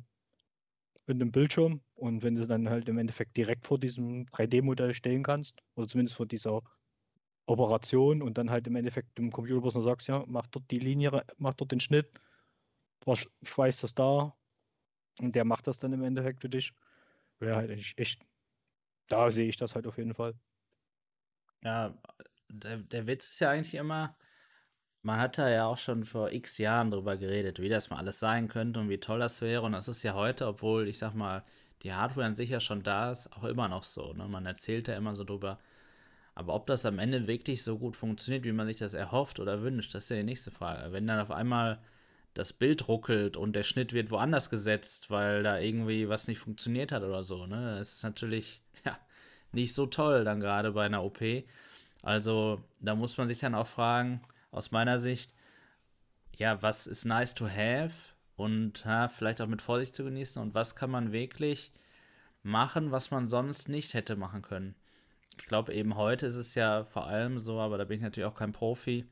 mit 1.08 1.16
einem 1.16 1.32
Bildschirm. 1.32 1.82
Und 1.96 2.24
wenn 2.24 2.36
du 2.36 2.46
dann 2.46 2.70
halt 2.70 2.88
im 2.88 2.98
Endeffekt 2.98 3.36
direkt 3.36 3.66
vor 3.66 3.80
diesem 3.80 4.28
3D-Modell 4.28 4.94
stehen 4.94 5.24
kannst, 5.24 5.60
oder 5.76 5.88
zumindest 5.88 6.16
vor 6.16 6.28
dieser 6.28 6.62
Operation 7.48 8.22
und 8.22 8.38
dann 8.38 8.52
halt 8.52 8.68
im 8.68 8.76
Endeffekt 8.76 9.18
dem 9.18 9.32
Computer 9.32 9.60
bloß 9.60 9.76
noch 9.76 9.82
sagst, 9.82 10.08
ja, 10.08 10.24
mach 10.28 10.48
dort 10.48 10.70
die 10.70 10.80
Linie, 10.80 11.24
mach 11.38 11.56
dort 11.56 11.72
den 11.72 11.80
Schnitt, 11.80 12.12
schweißt 13.44 13.84
das 13.84 13.96
da 13.96 14.36
und 15.20 15.36
der 15.36 15.46
macht 15.46 15.68
das 15.68 15.80
dann 15.80 15.94
im 15.94 16.04
Endeffekt 16.04 16.42
für 16.42 16.50
dich. 16.50 16.74
Wäre 17.40 17.56
halt 17.56 17.72
echt, 17.72 17.98
echt, 17.98 18.22
da 19.08 19.32
sehe 19.32 19.48
ich 19.48 19.58
das 19.58 19.76
halt 19.76 19.88
auf 19.88 19.98
jeden 19.98 20.14
Fall. 20.14 20.34
Ja, 21.64 21.94
der, 22.50 22.78
der 22.78 23.08
Witz 23.08 23.28
ist 23.28 23.40
ja 23.40 23.52
eigentlich 23.52 23.76
immer, 23.76 24.16
man 25.02 25.20
hat 25.20 25.38
da 25.38 25.50
ja 25.50 25.66
auch 25.66 25.78
schon 25.78 26.04
vor 26.04 26.32
x 26.32 26.58
Jahren 26.58 26.92
drüber 26.92 27.18
geredet, 27.18 27.60
wie 27.62 27.70
das 27.70 27.90
mal 27.90 27.98
alles 27.98 28.20
sein 28.20 28.48
könnte 28.48 28.80
und 28.80 28.90
wie 28.90 29.00
toll 29.00 29.20
das 29.20 29.42
wäre. 29.42 29.62
Und 29.64 29.74
das 29.74 29.88
ist 29.88 30.04
ja 30.04 30.14
heute, 30.14 30.48
obwohl 30.48 30.88
ich 30.88 30.98
sag 30.98 31.14
mal, 31.14 31.44
die 31.84 31.94
Hardware 31.94 32.26
an 32.28 32.36
sich 32.36 32.50
ja 32.50 32.60
schon 32.60 32.84
da 32.84 33.12
ist, 33.12 33.32
auch 33.34 33.44
immer 33.46 33.68
noch 33.70 33.84
so. 33.84 34.14
Ne? 34.14 34.28
Man 34.28 34.46
erzählt 34.46 34.88
ja 34.88 34.98
immer 34.98 35.16
so 35.16 35.24
drüber. 35.24 35.60
Aber 36.36 36.54
ob 36.56 36.68
das 36.68 36.86
am 36.86 37.00
Ende 37.00 37.28
wirklich 37.28 37.64
so 37.64 37.78
gut 37.78 37.96
funktioniert, 37.98 38.46
wie 38.46 38.52
man 38.54 38.68
sich 38.68 38.78
das 38.78 38.94
erhofft 38.94 39.40
oder 39.40 39.62
wünscht, 39.62 39.94
das 39.96 40.06
ist 40.06 40.10
ja 40.10 40.18
die 40.18 40.24
nächste 40.24 40.52
Frage. 40.52 40.92
Wenn 40.92 41.08
dann 41.08 41.20
auf 41.20 41.32
einmal 41.32 41.82
das 42.34 42.54
Bild 42.54 42.88
ruckelt 42.88 43.38
und 43.38 43.54
der 43.56 43.64
Schnitt 43.64 43.94
wird 43.94 44.12
woanders 44.12 44.50
gesetzt, 44.50 45.10
weil 45.10 45.44
da 45.44 45.60
irgendwie 45.60 46.10
was 46.10 46.28
nicht 46.28 46.40
funktioniert 46.40 46.92
hat 46.92 47.04
oder 47.04 47.24
so, 47.24 47.46
ne? 47.48 47.76
Das 47.78 47.96
ist 47.96 48.04
natürlich 48.04 48.62
ja, 48.86 48.98
nicht 49.52 49.74
so 49.74 49.86
toll 49.86 50.24
dann 50.24 50.40
gerade 50.40 50.72
bei 50.72 50.86
einer 50.86 51.04
OP. 51.04 51.20
Also 52.04 52.64
da 52.80 52.96
muss 52.96 53.18
man 53.18 53.28
sich 53.28 53.40
dann 53.40 53.56
auch 53.56 53.68
fragen, 53.68 54.22
aus 54.52 54.72
meiner 54.72 55.00
Sicht, 55.00 55.34
ja, 56.38 56.62
was 56.62 56.88
ist 56.88 57.06
nice 57.06 57.36
to 57.36 57.48
have 57.50 57.94
und 58.36 58.86
ja, 58.86 59.10
vielleicht 59.10 59.42
auch 59.42 59.48
mit 59.48 59.62
Vorsicht 59.62 59.94
zu 59.94 60.04
genießen 60.04 60.42
und 60.42 60.54
was 60.54 60.76
kann 60.76 60.90
man 60.90 61.12
wirklich 61.12 61.72
machen, 62.42 62.92
was 62.92 63.12
man 63.12 63.28
sonst 63.28 63.68
nicht 63.68 63.94
hätte 63.94 64.16
machen 64.16 64.42
können. 64.42 64.76
Ich 65.38 65.46
glaube, 65.46 65.74
eben 65.74 65.96
heute 65.96 66.26
ist 66.26 66.36
es 66.36 66.56
ja 66.56 66.84
vor 66.86 67.08
allem 67.08 67.40
so, 67.40 67.60
aber 67.60 67.78
da 67.78 67.84
bin 67.84 67.98
ich 67.98 68.04
natürlich 68.04 68.28
auch 68.28 68.36
kein 68.36 68.54
Profi, 68.54 69.06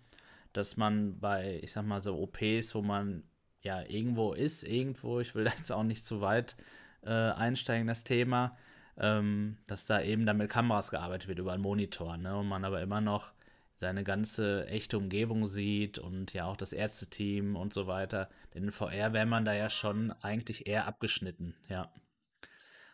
dass 0.57 0.75
man 0.75 1.19
bei, 1.19 1.59
ich 1.61 1.71
sag 1.71 1.85
mal 1.85 2.01
so 2.01 2.17
OPs, 2.17 2.73
wo 2.73 2.81
man 2.81 3.23
ja 3.61 3.83
irgendwo 3.83 4.33
ist, 4.33 4.63
irgendwo, 4.63 5.19
ich 5.19 5.35
will 5.35 5.45
jetzt 5.57 5.71
auch 5.71 5.83
nicht 5.83 6.05
zu 6.05 6.21
weit 6.21 6.57
äh, 7.03 7.11
einsteigen, 7.11 7.87
das 7.87 8.03
Thema, 8.03 8.57
ähm, 8.97 9.57
dass 9.67 9.85
da 9.85 10.01
eben 10.01 10.25
dann 10.25 10.37
mit 10.37 10.49
Kameras 10.49 10.89
gearbeitet 10.89 11.27
wird 11.27 11.39
über 11.39 11.53
einen 11.53 11.61
Monitor, 11.61 12.17
ne? 12.17 12.35
Und 12.35 12.47
man 12.47 12.65
aber 12.65 12.81
immer 12.81 13.01
noch 13.01 13.31
seine 13.75 14.03
ganze 14.03 14.67
echte 14.67 14.97
Umgebung 14.97 15.45
sieht 15.45 15.99
und 15.99 16.33
ja 16.33 16.45
auch 16.45 16.57
das 16.57 16.73
Ärzteteam 16.73 17.55
und 17.55 17.73
so 17.73 17.85
weiter. 17.85 18.27
Denn 18.55 18.63
in 18.63 18.71
VR 18.71 19.13
wäre 19.13 19.27
man 19.27 19.45
da 19.45 19.53
ja 19.53 19.69
schon 19.69 20.11
eigentlich 20.23 20.65
eher 20.65 20.87
abgeschnitten, 20.87 21.55
ja. 21.69 21.93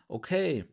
Okay. 0.06 0.66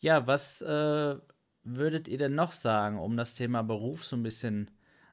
Ja, 0.00 0.26
was 0.26 0.62
äh, 0.62 1.16
würdet 1.62 2.08
ihr 2.08 2.16
denn 2.16 2.34
noch 2.34 2.52
sagen, 2.52 2.98
um 2.98 3.18
das 3.18 3.34
Thema 3.34 3.62
Beruf 3.62 4.04
so 4.04 4.16
ein 4.16 4.22
bisschen 4.22 4.70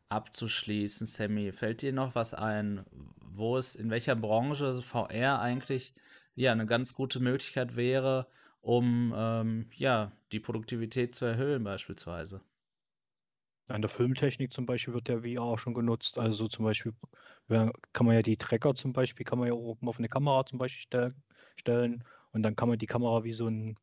abzuschließen, 0.09 1.07
Sammy? 1.07 1.51
Fällt 1.51 1.81
dir 1.81 1.93
noch 1.93 2.15
was 2.15 2.33
ein, 2.33 2.85
wo 3.21 3.57
es 3.57 3.75
in 3.75 3.89
welcher 3.89 4.15
Branche 4.15 4.81
VR 4.81 5.39
eigentlich 5.41 5.93
ja 6.35 6.51
eine 6.51 6.65
ganz 6.65 6.93
gute 6.93 7.19
Möglichkeit 7.19 7.75
wäre, 7.75 8.27
um 8.61 9.13
ähm, 9.15 9.69
ja 9.75 10.11
die 10.31 10.39
Produktivität 10.39 11.15
zu 11.15 11.25
erhöhen 11.25 11.63
beispielsweise? 11.63 12.41
In 13.69 13.81
der 13.81 13.89
Filmtechnik 13.89 14.53
zum 14.53 14.65
Beispiel 14.65 14.93
wird 14.93 15.09
der 15.09 15.23
VR 15.23 15.41
auch 15.41 15.59
schon 15.59 15.73
genutzt. 15.73 16.17
Also 16.17 16.47
zum 16.47 16.63
Beispiel 16.63 16.93
kann 17.49 18.05
man 18.05 18.15
ja 18.15 18.21
die 18.21 18.37
Tracker 18.37 18.75
zum 18.75 18.93
Beispiel, 18.93 19.25
kann 19.25 19.39
man 19.39 19.47
ja 19.49 19.53
oben 19.53 19.89
auf 19.89 19.97
eine 19.99 20.07
Kamera 20.07 20.45
zum 20.45 20.57
Beispiel 20.57 21.13
stellen 21.57 22.03
und 22.31 22.43
dann 22.43 22.55
kann 22.55 22.69
man 22.69 22.77
die 22.77 22.87
Kamera 22.87 23.23
wie 23.25 23.33
so 23.33 23.47
einen 23.47 23.77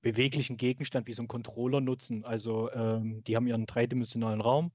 beweglichen 0.00 0.56
Gegenstand, 0.56 1.06
wie 1.08 1.12
so 1.12 1.22
einen 1.22 1.28
Controller 1.28 1.80
nutzen. 1.80 2.24
Also 2.24 2.70
ähm, 2.72 3.22
die 3.24 3.36
haben 3.36 3.46
ihren 3.46 3.66
dreidimensionalen 3.66 4.40
Raum. 4.40 4.72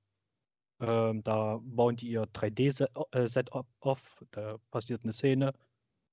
Ähm, 0.81 1.23
da 1.23 1.59
bauen 1.63 1.95
die 1.95 2.09
ihr 2.09 2.23
3D-Set 2.23 3.51
auf, 3.51 4.25
da 4.31 4.57
passiert 4.71 5.03
eine 5.03 5.13
Szene 5.13 5.53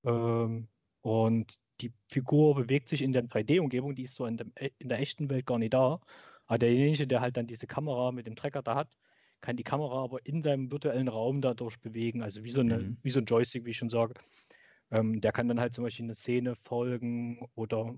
ähm, 0.05 0.67
und 1.01 1.59
die 1.81 1.91
Figur 2.07 2.55
bewegt 2.55 2.89
sich 2.89 3.01
in 3.01 3.13
der 3.13 3.23
3D-Umgebung, 3.23 3.95
die 3.95 4.03
ist 4.03 4.13
so 4.13 4.25
in, 4.25 4.37
dem, 4.37 4.53
in 4.77 4.89
der 4.89 4.99
echten 4.99 5.29
Welt 5.29 5.45
gar 5.45 5.57
nicht 5.57 5.73
da. 5.73 5.99
Aber 6.45 6.59
derjenige, 6.59 7.07
der 7.07 7.21
halt 7.21 7.37
dann 7.37 7.47
diese 7.47 7.67
Kamera 7.67 8.11
mit 8.11 8.27
dem 8.27 8.35
Trecker 8.35 8.61
da 8.61 8.75
hat, 8.75 8.89
kann 9.41 9.55
die 9.55 9.63
Kamera 9.63 10.03
aber 10.03 10.25
in 10.25 10.43
seinem 10.43 10.71
virtuellen 10.71 11.07
Raum 11.07 11.41
dadurch 11.41 11.79
bewegen. 11.79 12.21
Also 12.21 12.43
wie 12.43 12.51
so, 12.51 12.61
eine, 12.61 12.79
mhm. 12.79 12.97
wie 13.01 13.11
so 13.11 13.19
ein 13.19 13.25
Joystick, 13.25 13.65
wie 13.65 13.71
ich 13.71 13.77
schon 13.77 13.89
sage. 13.89 14.13
Ähm, 14.91 15.21
der 15.21 15.31
kann 15.31 15.47
dann 15.47 15.59
halt 15.59 15.73
zum 15.73 15.83
Beispiel 15.83 16.05
eine 16.05 16.15
Szene 16.15 16.55
folgen 16.55 17.47
oder 17.55 17.95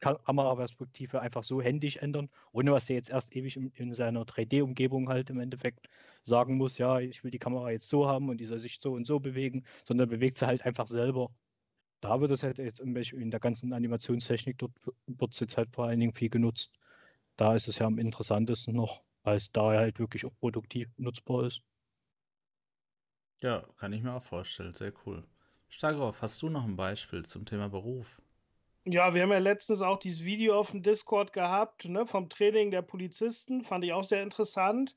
Kameraperspektive 0.00 1.20
einfach 1.20 1.44
so 1.44 1.60
händisch 1.62 1.96
ändern, 1.98 2.30
ohne 2.52 2.72
was 2.72 2.88
er 2.90 2.96
jetzt 2.96 3.10
erst 3.10 3.34
ewig 3.36 3.56
in, 3.56 3.70
in 3.72 3.94
seiner 3.94 4.24
3D-Umgebung 4.24 5.08
halt 5.08 5.30
im 5.30 5.40
Endeffekt 5.40 5.88
sagen 6.24 6.56
muss, 6.56 6.78
ja, 6.78 6.98
ich 7.00 7.24
will 7.24 7.30
die 7.30 7.38
Kamera 7.38 7.70
jetzt 7.70 7.88
so 7.88 8.06
haben 8.08 8.28
und 8.28 8.38
die 8.38 8.46
soll 8.46 8.58
sich 8.58 8.78
so 8.80 8.92
und 8.94 9.06
so 9.06 9.20
bewegen, 9.20 9.64
sondern 9.86 10.08
bewegt 10.08 10.38
sie 10.38 10.46
halt 10.46 10.64
einfach 10.66 10.88
selber. 10.88 11.30
Da 12.00 12.20
wird 12.20 12.30
es 12.30 12.42
halt 12.42 12.58
jetzt 12.58 12.80
in 12.80 13.30
der 13.30 13.40
ganzen 13.40 13.72
Animationstechnik, 13.74 14.58
dort 14.58 14.72
wird 15.06 15.34
es 15.34 15.40
jetzt 15.40 15.56
halt 15.58 15.74
vor 15.74 15.86
allen 15.86 16.00
Dingen 16.00 16.14
viel 16.14 16.30
genutzt 16.30 16.72
da 17.36 17.54
ist 17.54 17.68
es 17.68 17.78
ja 17.78 17.86
am 17.86 17.98
interessantesten 17.98 18.74
noch, 18.74 19.02
weil 19.22 19.36
es 19.38 19.50
da 19.52 19.70
halt 19.70 19.98
wirklich 19.98 20.26
auch 20.26 20.34
produktiv 20.38 20.88
nutzbar 20.98 21.46
ist. 21.46 21.62
Ja, 23.40 23.64
kann 23.78 23.92
ich 23.94 24.02
mir 24.02 24.12
auch 24.12 24.22
vorstellen. 24.22 24.74
Sehr 24.74 24.92
cool. 25.06 25.24
Stagroff, 25.68 26.20
hast 26.22 26.42
du 26.42 26.50
noch 26.50 26.64
ein 26.64 26.76
Beispiel 26.76 27.24
zum 27.24 27.46
Thema 27.46 27.68
Beruf? 27.68 28.20
Ja, 28.88 29.14
wir 29.14 29.22
haben 29.22 29.32
ja 29.32 29.38
letztens 29.38 29.82
auch 29.82 29.98
dieses 29.98 30.24
Video 30.24 30.56
auf 30.58 30.70
dem 30.70 30.82
Discord 30.82 31.32
gehabt, 31.32 31.86
ne, 31.86 32.06
vom 32.06 32.28
Training 32.28 32.70
der 32.70 32.82
Polizisten. 32.82 33.64
Fand 33.64 33.84
ich 33.84 33.92
auch 33.92 34.04
sehr 34.04 34.22
interessant, 34.22 34.94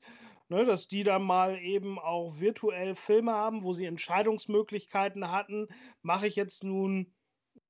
ne, 0.48 0.64
dass 0.64 0.86
die 0.86 1.02
dann 1.02 1.22
mal 1.22 1.58
eben 1.58 1.98
auch 1.98 2.38
virtuell 2.38 2.94
Filme 2.94 3.32
haben, 3.32 3.64
wo 3.64 3.72
sie 3.72 3.86
Entscheidungsmöglichkeiten 3.86 5.32
hatten. 5.32 5.66
Mache 6.02 6.28
ich 6.28 6.36
jetzt 6.36 6.62
nun 6.62 7.12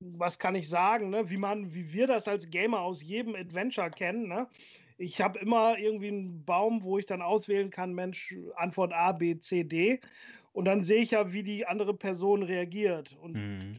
was 0.01 0.39
kann 0.39 0.55
ich 0.55 0.68
sagen, 0.68 1.11
ne? 1.11 1.29
wie 1.31 1.37
man, 1.37 1.75
wie 1.75 1.93
wir 1.93 2.07
das 2.07 2.27
als 2.27 2.51
Gamer 2.51 2.81
aus 2.81 3.03
jedem 3.03 3.35
Adventure 3.35 3.91
kennen. 3.91 4.29
Ne? 4.29 4.49
Ich 4.97 5.21
habe 5.21 5.39
immer 5.39 5.79
irgendwie 5.79 6.09
einen 6.09 6.45
Baum, 6.45 6.83
wo 6.83 6.99
ich 6.99 7.07
dann 7.07 7.23
auswählen 7.23 7.71
kann, 7.71 7.95
Mensch, 7.95 8.35
Antwort 8.57 8.93
A, 8.93 9.12
B, 9.12 9.39
C, 9.39 9.64
D. 9.64 10.01
Und 10.53 10.64
dann 10.64 10.83
sehe 10.83 11.03
ich 11.03 11.12
ja, 11.12 11.33
wie 11.33 11.43
die 11.43 11.66
andere 11.66 11.95
Person 11.95 12.43
reagiert. 12.43 13.16
Und 13.21 13.35
mhm. 13.35 13.79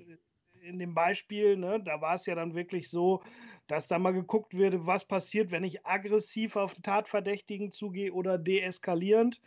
In 0.62 0.80
dem 0.80 0.94
Beispiel, 0.94 1.58
ne, 1.58 1.82
da 1.84 2.02
war 2.02 2.16
es 2.16 2.26
ja 2.26 2.36
dann 2.36 2.56
wirklich 2.56 2.90
so, 2.90 3.22
dass 3.68 3.88
da 3.88 4.00
mal 4.00 4.12
geguckt 4.14 4.54
wird, 4.54 4.86
was 4.86 5.06
passiert, 5.06 5.52
wenn 5.52 5.64
ich 5.64 5.86
aggressiv 5.86 6.56
auf 6.56 6.74
den 6.74 6.84
Tatverdächtigen 6.84 7.72
zugehe 7.72 8.14
oder 8.14 8.38
deeskalierend. 8.38 9.42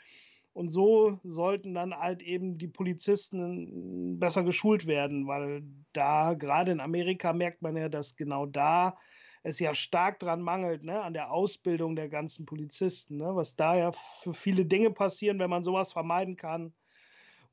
Und 0.52 0.70
so 0.70 1.18
sollten 1.24 1.74
dann 1.74 1.94
halt 1.94 2.22
eben 2.22 2.58
die 2.58 2.68
Polizisten 2.68 4.18
besser 4.20 4.44
geschult 4.44 4.86
werden, 4.86 5.26
weil 5.26 5.64
da, 5.92 6.34
gerade 6.34 6.72
in 6.72 6.80
Amerika, 6.80 7.32
merkt 7.32 7.60
man 7.62 7.76
ja, 7.76 7.88
dass 7.88 8.16
genau 8.16 8.46
da 8.46 8.96
es 9.42 9.58
ja 9.58 9.74
stark 9.74 10.20
dran 10.20 10.40
mangelt, 10.42 10.84
ne, 10.84 11.02
an 11.02 11.12
der 11.12 11.32
Ausbildung 11.32 11.96
der 11.96 12.08
ganzen 12.08 12.46
Polizisten, 12.46 13.16
ne, 13.18 13.34
was 13.36 13.56
da 13.56 13.76
ja 13.76 13.92
für 13.92 14.32
viele 14.34 14.64
Dinge 14.64 14.90
passieren, 14.90 15.38
wenn 15.38 15.50
man 15.50 15.64
sowas 15.64 15.92
vermeiden 15.92 16.36
kann. 16.36 16.72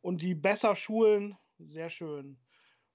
Und 0.01 0.21
die 0.21 0.35
besser 0.35 0.75
schulen, 0.75 1.37
sehr 1.59 1.89
schön. 1.89 2.40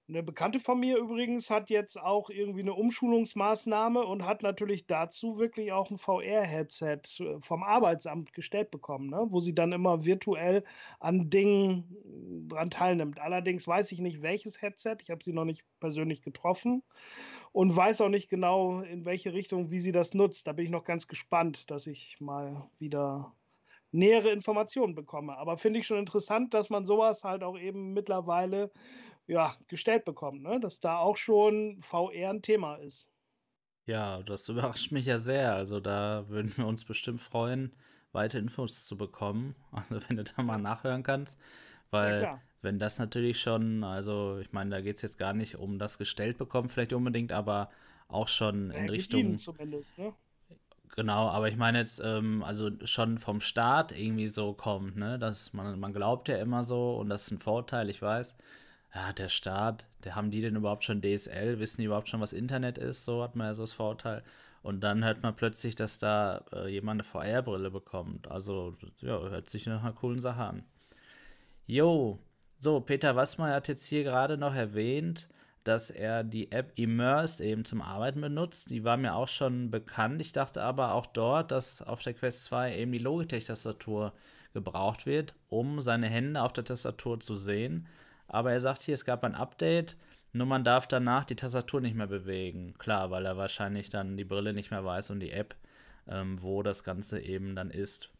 Eine 0.08 0.22
Bekannte 0.22 0.60
von 0.60 0.78
mir 0.78 0.98
übrigens 0.98 1.50
hat 1.50 1.68
jetzt 1.68 2.00
auch 2.00 2.30
irgendwie 2.30 2.60
eine 2.60 2.74
Umschulungsmaßnahme 2.74 4.06
und 4.06 4.24
hat 4.24 4.44
natürlich 4.44 4.86
dazu 4.86 5.36
wirklich 5.36 5.72
auch 5.72 5.90
ein 5.90 5.98
VR-Headset 5.98 7.00
äh, 7.18 7.40
vom 7.40 7.64
Arbeitsamt 7.64 8.32
gestellt 8.32 8.70
bekommen, 8.70 9.10
ne? 9.10 9.26
wo 9.30 9.40
sie 9.40 9.52
dann 9.54 9.72
immer 9.72 10.04
virtuell 10.04 10.62
an 11.00 11.28
Dingen 11.28 12.46
dran 12.48 12.70
teilnimmt. 12.70 13.18
Allerdings 13.18 13.66
weiß 13.66 13.90
ich 13.90 13.98
nicht, 13.98 14.22
welches 14.22 14.62
Headset. 14.62 14.98
Ich 15.02 15.10
habe 15.10 15.24
sie 15.24 15.32
noch 15.32 15.44
nicht 15.44 15.64
persönlich 15.80 16.22
getroffen 16.22 16.84
und 17.50 17.74
weiß 17.74 18.00
auch 18.02 18.08
nicht 18.08 18.28
genau, 18.28 18.82
in 18.82 19.04
welche 19.06 19.32
Richtung, 19.32 19.72
wie 19.72 19.80
sie 19.80 19.92
das 19.92 20.14
nutzt. 20.14 20.46
Da 20.46 20.52
bin 20.52 20.66
ich 20.66 20.70
noch 20.70 20.84
ganz 20.84 21.08
gespannt, 21.08 21.68
dass 21.72 21.88
ich 21.88 22.20
mal 22.20 22.70
wieder 22.78 23.32
nähere 23.90 24.30
Informationen 24.30 24.94
bekomme. 24.94 25.36
Aber 25.36 25.58
finde 25.58 25.80
ich 25.80 25.86
schon 25.86 25.98
interessant, 25.98 26.54
dass 26.54 26.70
man 26.70 26.86
sowas 26.86 27.24
halt 27.24 27.42
auch 27.42 27.58
eben 27.58 27.92
mittlerweile 27.92 28.70
ja, 29.26 29.56
gestellt 29.68 30.04
bekommt, 30.04 30.42
ne? 30.42 30.60
dass 30.60 30.80
da 30.80 30.98
auch 30.98 31.16
schon 31.16 31.82
VR 31.82 32.30
ein 32.30 32.42
Thema 32.42 32.76
ist. 32.76 33.10
Ja, 33.86 34.22
das 34.22 34.48
überrascht 34.48 34.92
mich 34.92 35.06
ja 35.06 35.18
sehr. 35.18 35.54
Also 35.54 35.80
da 35.80 36.28
würden 36.28 36.52
wir 36.56 36.66
uns 36.66 36.84
bestimmt 36.84 37.20
freuen, 37.20 37.72
weitere 38.12 38.40
Infos 38.40 38.86
zu 38.86 38.96
bekommen. 38.96 39.54
Also 39.72 40.00
wenn 40.08 40.16
du 40.16 40.24
da 40.24 40.42
mal 40.42 40.58
nachhören 40.58 41.02
kannst. 41.02 41.38
Weil 41.90 42.22
ja, 42.22 42.40
wenn 42.62 42.78
das 42.80 42.98
natürlich 42.98 43.40
schon, 43.40 43.84
also 43.84 44.38
ich 44.38 44.52
meine, 44.52 44.70
da 44.70 44.80
geht 44.80 44.96
es 44.96 45.02
jetzt 45.02 45.18
gar 45.18 45.32
nicht 45.32 45.56
um 45.56 45.78
das 45.78 45.98
gestellt 45.98 46.36
bekommen, 46.36 46.68
vielleicht 46.68 46.92
unbedingt, 46.92 47.30
aber 47.30 47.70
auch 48.08 48.28
schon 48.28 48.70
in 48.70 48.86
ja, 48.86 48.90
Richtung. 48.90 49.36
Zumindest, 49.36 49.96
ne? 49.98 50.12
Genau, 50.96 51.28
aber 51.28 51.48
ich 51.48 51.56
meine 51.56 51.78
jetzt, 51.78 52.00
ähm, 52.04 52.42
also 52.42 52.70
schon 52.84 53.18
vom 53.18 53.40
Staat 53.40 53.96
irgendwie 53.96 54.28
so 54.28 54.52
kommt, 54.52 54.96
ne? 54.96 55.18
Dass 55.18 55.52
man, 55.52 55.78
man 55.78 55.92
glaubt 55.92 56.28
ja 56.28 56.38
immer 56.38 56.64
so 56.64 56.96
und 56.96 57.08
das 57.08 57.22
ist 57.22 57.30
ein 57.32 57.38
Vorteil, 57.38 57.88
ich 57.88 58.02
weiß. 58.02 58.36
Ja, 58.94 59.12
der 59.12 59.28
Staat, 59.28 59.86
der 60.04 60.14
haben 60.14 60.30
die 60.30 60.40
denn 60.40 60.56
überhaupt 60.56 60.84
schon 60.84 61.02
DSL? 61.02 61.58
Wissen 61.58 61.80
die 61.80 61.86
überhaupt 61.86 62.08
schon, 62.08 62.20
was 62.20 62.32
Internet 62.32 62.78
ist? 62.78 63.04
So 63.04 63.22
hat 63.22 63.36
man 63.36 63.48
ja 63.48 63.54
so 63.54 63.62
das 63.62 63.74
Vorteil. 63.74 64.22
Und 64.62 64.80
dann 64.80 65.04
hört 65.04 65.22
man 65.22 65.36
plötzlich, 65.36 65.74
dass 65.74 65.98
da 65.98 66.44
äh, 66.52 66.68
jemand 66.68 67.00
eine 67.00 67.04
VR-Brille 67.04 67.70
bekommt. 67.70 68.28
Also, 68.28 68.76
ja, 69.00 69.18
hört 69.20 69.48
sich 69.48 69.66
nach 69.66 69.82
einer 69.82 69.92
coolen 69.92 70.20
Sache 70.20 70.42
an. 70.42 70.64
Jo, 71.66 72.18
so, 72.58 72.80
Peter 72.80 73.14
Wassmer 73.16 73.52
hat 73.52 73.68
jetzt 73.68 73.86
hier 73.86 74.02
gerade 74.02 74.38
noch 74.38 74.54
erwähnt, 74.54 75.28
dass 75.64 75.90
er 75.90 76.24
die 76.24 76.52
App 76.52 76.72
Immersed 76.76 77.40
eben 77.40 77.64
zum 77.64 77.82
Arbeiten 77.82 78.20
benutzt. 78.20 78.70
Die 78.70 78.84
war 78.84 78.96
mir 78.96 79.14
auch 79.14 79.28
schon 79.28 79.70
bekannt. 79.70 80.20
Ich 80.20 80.32
dachte 80.32 80.62
aber 80.62 80.94
auch 80.94 81.06
dort, 81.06 81.50
dass 81.50 81.82
auf 81.82 82.02
der 82.02 82.14
Quest 82.14 82.44
2 82.44 82.78
eben 82.78 82.92
die 82.92 82.98
Logitech-Tastatur 82.98 84.12
gebraucht 84.54 85.06
wird, 85.06 85.34
um 85.48 85.80
seine 85.80 86.06
Hände 86.06 86.40
auf 86.42 86.52
der 86.52 86.64
Tastatur 86.64 87.20
zu 87.20 87.36
sehen. 87.36 87.88
Aber 88.28 88.52
er 88.52 88.60
sagt 88.60 88.82
hier, 88.82 88.94
es 88.94 89.04
gab 89.04 89.24
ein 89.24 89.34
Update, 89.34 89.96
nur 90.32 90.46
man 90.46 90.64
darf 90.64 90.86
danach 90.86 91.24
die 91.24 91.36
Tastatur 91.36 91.80
nicht 91.80 91.96
mehr 91.96 92.06
bewegen. 92.06 92.74
Klar, 92.78 93.10
weil 93.10 93.24
er 93.26 93.36
wahrscheinlich 93.36 93.88
dann 93.88 94.16
die 94.16 94.24
Brille 94.24 94.52
nicht 94.52 94.70
mehr 94.70 94.84
weiß 94.84 95.10
und 95.10 95.20
die 95.20 95.30
App, 95.30 95.54
ähm, 96.08 96.42
wo 96.42 96.62
das 96.62 96.84
Ganze 96.84 97.20
eben 97.20 97.56
dann 97.56 97.70
ist. 97.70 98.10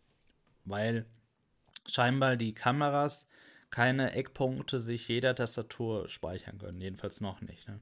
Weil 0.64 1.07
scheinbar 1.86 2.36
die 2.36 2.54
Kameras 2.54 3.28
keine 3.70 4.12
Eckpunkte 4.12 4.80
sich 4.80 5.09
jeder 5.09 5.34
Tastatur 5.34 6.09
speichern 6.09 6.59
können. 6.59 6.80
Jedenfalls 6.80 7.20
noch 7.20 7.40
nicht. 7.40 7.68
Ne? 7.68 7.80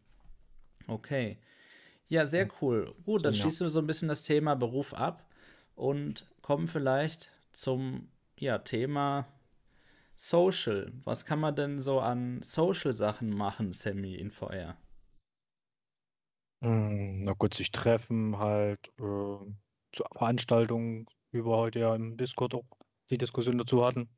Okay. 0.86 1.38
Ja, 2.08 2.26
sehr 2.26 2.48
cool. 2.60 2.94
Gut, 3.04 3.24
dann 3.24 3.34
ja. 3.34 3.40
schließen 3.40 3.66
wir 3.66 3.70
so 3.70 3.80
ein 3.80 3.86
bisschen 3.86 4.08
das 4.08 4.22
Thema 4.22 4.56
Beruf 4.56 4.94
ab 4.94 5.24
und 5.74 6.26
kommen 6.42 6.68
vielleicht 6.68 7.30
zum 7.52 8.08
ja, 8.38 8.58
Thema 8.58 9.26
Social. 10.16 10.92
Was 11.04 11.24
kann 11.24 11.38
man 11.40 11.54
denn 11.54 11.80
so 11.80 12.00
an 12.00 12.42
Social-Sachen 12.42 13.30
machen, 13.30 13.72
Sammy, 13.72 14.14
in 14.14 14.30
VR? 14.32 14.76
Hm, 16.62 17.24
na 17.24 17.32
gut, 17.34 17.54
sich 17.54 17.70
treffen, 17.72 18.38
halt 18.38 18.88
äh, 18.98 19.02
zu 19.92 20.04
Veranstaltungen, 20.12 21.06
wie 21.30 21.44
wir 21.44 21.56
heute 21.56 21.80
ja 21.80 21.94
im 21.94 22.16
Discord 22.16 22.54
auch 22.54 22.64
die 23.10 23.18
Diskussion 23.18 23.58
dazu 23.58 23.84
hatten. 23.84 24.08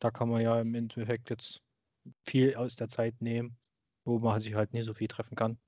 Da 0.00 0.10
kann 0.10 0.28
man 0.28 0.42
ja 0.42 0.60
im 0.60 0.74
Endeffekt 0.74 1.30
jetzt 1.30 1.62
viel 2.24 2.56
aus 2.56 2.76
der 2.76 2.88
Zeit 2.88 3.20
nehmen, 3.22 3.56
wo 4.04 4.18
man 4.18 4.40
sich 4.40 4.54
halt 4.54 4.72
nicht 4.72 4.84
so 4.84 4.94
viel 4.94 5.08
treffen 5.08 5.36
kann. 5.36 5.58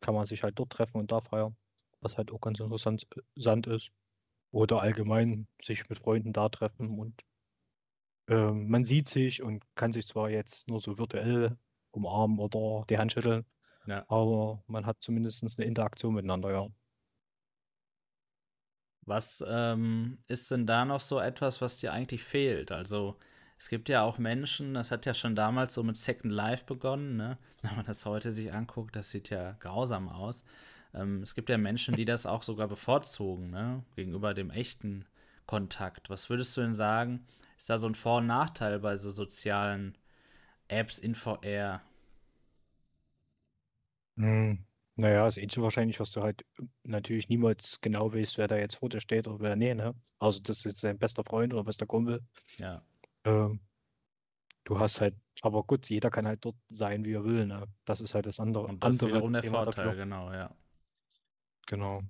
Kann 0.00 0.14
man 0.14 0.26
sich 0.26 0.42
halt 0.42 0.58
dort 0.58 0.70
treffen 0.72 0.98
und 0.98 1.12
da 1.12 1.20
feiern, 1.20 1.56
was 2.00 2.16
halt 2.18 2.32
auch 2.32 2.40
ganz 2.40 2.60
interessant 2.60 3.06
ist. 3.66 3.90
Oder 4.52 4.80
allgemein 4.82 5.46
sich 5.62 5.88
mit 5.88 5.98
Freunden 5.98 6.32
da 6.32 6.48
treffen 6.48 6.98
und 6.98 7.22
äh, 8.28 8.52
man 8.52 8.84
sieht 8.84 9.08
sich 9.08 9.42
und 9.42 9.64
kann 9.74 9.92
sich 9.92 10.06
zwar 10.06 10.30
jetzt 10.30 10.68
nur 10.68 10.80
so 10.80 10.98
virtuell 10.98 11.56
umarmen 11.90 12.38
oder 12.38 12.84
die 12.88 12.98
Hand 12.98 13.12
schütteln, 13.12 13.44
ja. 13.86 14.04
aber 14.08 14.62
man 14.66 14.86
hat 14.86 14.98
zumindest 15.00 15.42
eine 15.58 15.66
Interaktion 15.66 16.14
miteinander, 16.14 16.52
ja. 16.52 16.68
Was 19.06 19.42
ähm, 19.48 20.18
ist 20.26 20.50
denn 20.50 20.66
da 20.66 20.84
noch 20.84 21.00
so 21.00 21.18
etwas, 21.18 21.62
was 21.62 21.78
dir 21.78 21.94
eigentlich 21.94 22.22
fehlt? 22.22 22.70
Also 22.70 23.16
es 23.56 23.70
gibt 23.70 23.88
ja 23.88 24.02
auch 24.02 24.18
Menschen, 24.18 24.74
das 24.74 24.90
hat 24.90 25.06
ja 25.06 25.14
schon 25.14 25.34
damals 25.34 25.72
so 25.72 25.82
mit 25.82 25.96
Second 25.96 26.32
Life 26.32 26.66
begonnen, 26.66 27.16
ne? 27.16 27.38
Wenn 27.62 27.74
man 27.76 27.86
das 27.86 28.04
heute 28.04 28.32
sich 28.32 28.52
anguckt, 28.52 28.94
das 28.94 29.10
sieht 29.10 29.30
ja 29.30 29.52
grausam 29.60 30.10
aus. 30.10 30.44
Ähm, 30.94 31.22
es 31.22 31.34
gibt 31.34 31.48
ja 31.48 31.56
Menschen, 31.56 31.96
die 31.96 32.04
das 32.04 32.26
auch 32.26 32.42
sogar 32.42 32.68
bevorzugen, 32.68 33.50
ne? 33.50 33.82
Gegenüber 33.96 34.34
dem 34.34 34.50
echten 34.50 35.06
Kontakt. 35.46 36.10
Was 36.10 36.28
würdest 36.28 36.54
du 36.56 36.60
denn 36.60 36.74
sagen? 36.74 37.26
Ist 37.58 37.68
da 37.68 37.76
so 37.76 37.86
ein 37.88 37.94
Vor- 37.94 38.18
und 38.18 38.26
Nachteil 38.26 38.78
bei 38.78 38.96
so 38.96 39.10
sozialen 39.10 39.98
Apps 40.68 40.98
in 40.98 41.14
VR? 41.14 41.82
Hm, 44.16 44.64
naja, 44.96 45.26
ist 45.28 45.38
eh 45.38 45.46
zu 45.46 45.62
wahrscheinlich, 45.62 46.00
was 46.00 46.10
du 46.12 46.22
halt 46.22 46.44
natürlich 46.82 47.28
niemals 47.28 47.80
genau 47.80 48.12
weißt, 48.12 48.38
wer 48.38 48.48
da 48.48 48.56
jetzt 48.56 48.76
vor 48.76 48.88
dir 48.88 49.00
steht 49.00 49.28
oder 49.28 49.40
wer 49.40 49.56
nee, 49.56 49.74
ne? 49.74 49.94
Also 50.18 50.40
das 50.42 50.58
ist 50.58 50.64
jetzt 50.64 50.84
dein 50.84 50.98
bester 50.98 51.24
Freund 51.24 51.52
oder 51.54 51.64
bester 51.64 51.86
Kumpel. 51.86 52.20
Ja. 52.58 52.82
Ähm, 53.24 53.60
du 54.64 54.78
hast 54.78 55.00
halt, 55.00 55.14
aber 55.42 55.62
gut, 55.64 55.88
jeder 55.88 56.10
kann 56.10 56.26
halt 56.26 56.44
dort 56.44 56.56
sein, 56.68 57.04
wie 57.04 57.12
er 57.14 57.24
will, 57.24 57.46
ne? 57.46 57.66
Das 57.84 58.00
ist 58.00 58.14
halt 58.14 58.26
das 58.26 58.40
andere. 58.40 58.64
Und 58.64 58.84
das 58.84 58.96
ist 58.96 59.06
wiederum 59.06 59.32
der 59.32 59.42
Thema 59.42 59.64
Vorteil, 59.64 59.86
dafür. 59.86 60.04
genau, 60.04 60.32
ja. 60.32 60.54
Genau. 61.66 62.02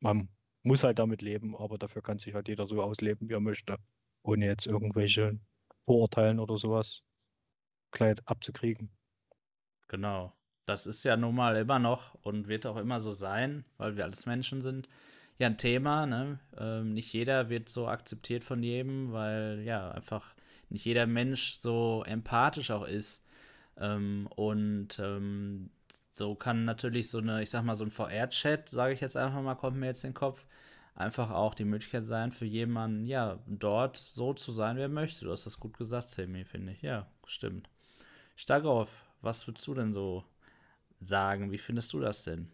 Man 0.00 0.28
muss 0.64 0.84
halt 0.84 0.98
damit 0.98 1.22
leben, 1.22 1.56
aber 1.56 1.78
dafür 1.78 2.02
kann 2.02 2.18
sich 2.18 2.34
halt 2.34 2.48
jeder 2.48 2.66
so 2.66 2.82
ausleben, 2.82 3.28
wie 3.28 3.34
er 3.34 3.40
möchte. 3.40 3.78
Ohne 4.22 4.46
jetzt 4.46 4.66
irgendwelche 4.66 5.38
Vorurteilen 5.86 6.38
oder 6.38 6.58
sowas 6.58 7.02
gleich 7.90 8.18
abzukriegen. 8.26 8.90
Genau. 9.88 10.32
Das 10.66 10.86
ist 10.86 11.02
ja 11.04 11.16
nun 11.16 11.34
mal 11.34 11.56
immer 11.56 11.78
noch 11.78 12.14
und 12.22 12.46
wird 12.46 12.66
auch 12.66 12.76
immer 12.76 13.00
so 13.00 13.12
sein, 13.12 13.64
weil 13.78 13.96
wir 13.96 14.04
alles 14.04 14.26
Menschen 14.26 14.60
sind 14.60 14.86
ja 15.38 15.46
ein 15.46 15.56
Thema. 15.56 16.04
Ne? 16.04 16.40
Ähm, 16.58 16.92
nicht 16.92 17.12
jeder 17.14 17.48
wird 17.48 17.70
so 17.70 17.88
akzeptiert 17.88 18.44
von 18.44 18.62
jedem, 18.62 19.12
weil 19.12 19.62
ja 19.64 19.90
einfach 19.92 20.34
nicht 20.68 20.84
jeder 20.84 21.06
Mensch 21.06 21.54
so 21.60 22.04
empathisch 22.06 22.70
auch 22.70 22.86
ist. 22.86 23.24
Ähm, 23.78 24.28
und 24.36 24.98
ähm, 24.98 25.70
so 26.10 26.34
kann 26.34 26.64
natürlich 26.64 27.08
so 27.08 27.18
eine, 27.18 27.42
ich 27.42 27.50
sag 27.50 27.62
mal, 27.64 27.76
so 27.76 27.84
ein 27.84 27.90
VR-Chat, 27.90 28.68
sage 28.68 28.92
ich 28.92 29.00
jetzt 29.00 29.16
einfach 29.16 29.40
mal, 29.40 29.54
kommt 29.54 29.78
mir 29.78 29.86
jetzt 29.86 30.04
in 30.04 30.10
den 30.10 30.16
Kopf, 30.16 30.46
einfach 30.98 31.30
auch 31.30 31.54
die 31.54 31.64
Möglichkeit 31.64 32.04
sein, 32.04 32.32
für 32.32 32.44
jemanden, 32.44 33.06
ja, 33.06 33.38
dort 33.46 33.96
so 33.96 34.34
zu 34.34 34.50
sein, 34.50 34.76
wer 34.76 34.88
möchte. 34.88 35.24
Du 35.24 35.30
hast 35.30 35.46
das 35.46 35.60
gut 35.60 35.78
gesagt, 35.78 36.08
Semi, 36.08 36.44
finde 36.44 36.72
ich. 36.72 36.82
Ja, 36.82 37.06
stimmt. 37.26 37.70
Stagroff, 38.36 39.04
was 39.20 39.46
würdest 39.46 39.66
du 39.66 39.74
denn 39.74 39.92
so 39.92 40.24
sagen? 41.00 41.52
Wie 41.52 41.58
findest 41.58 41.92
du 41.92 42.00
das 42.00 42.24
denn? 42.24 42.50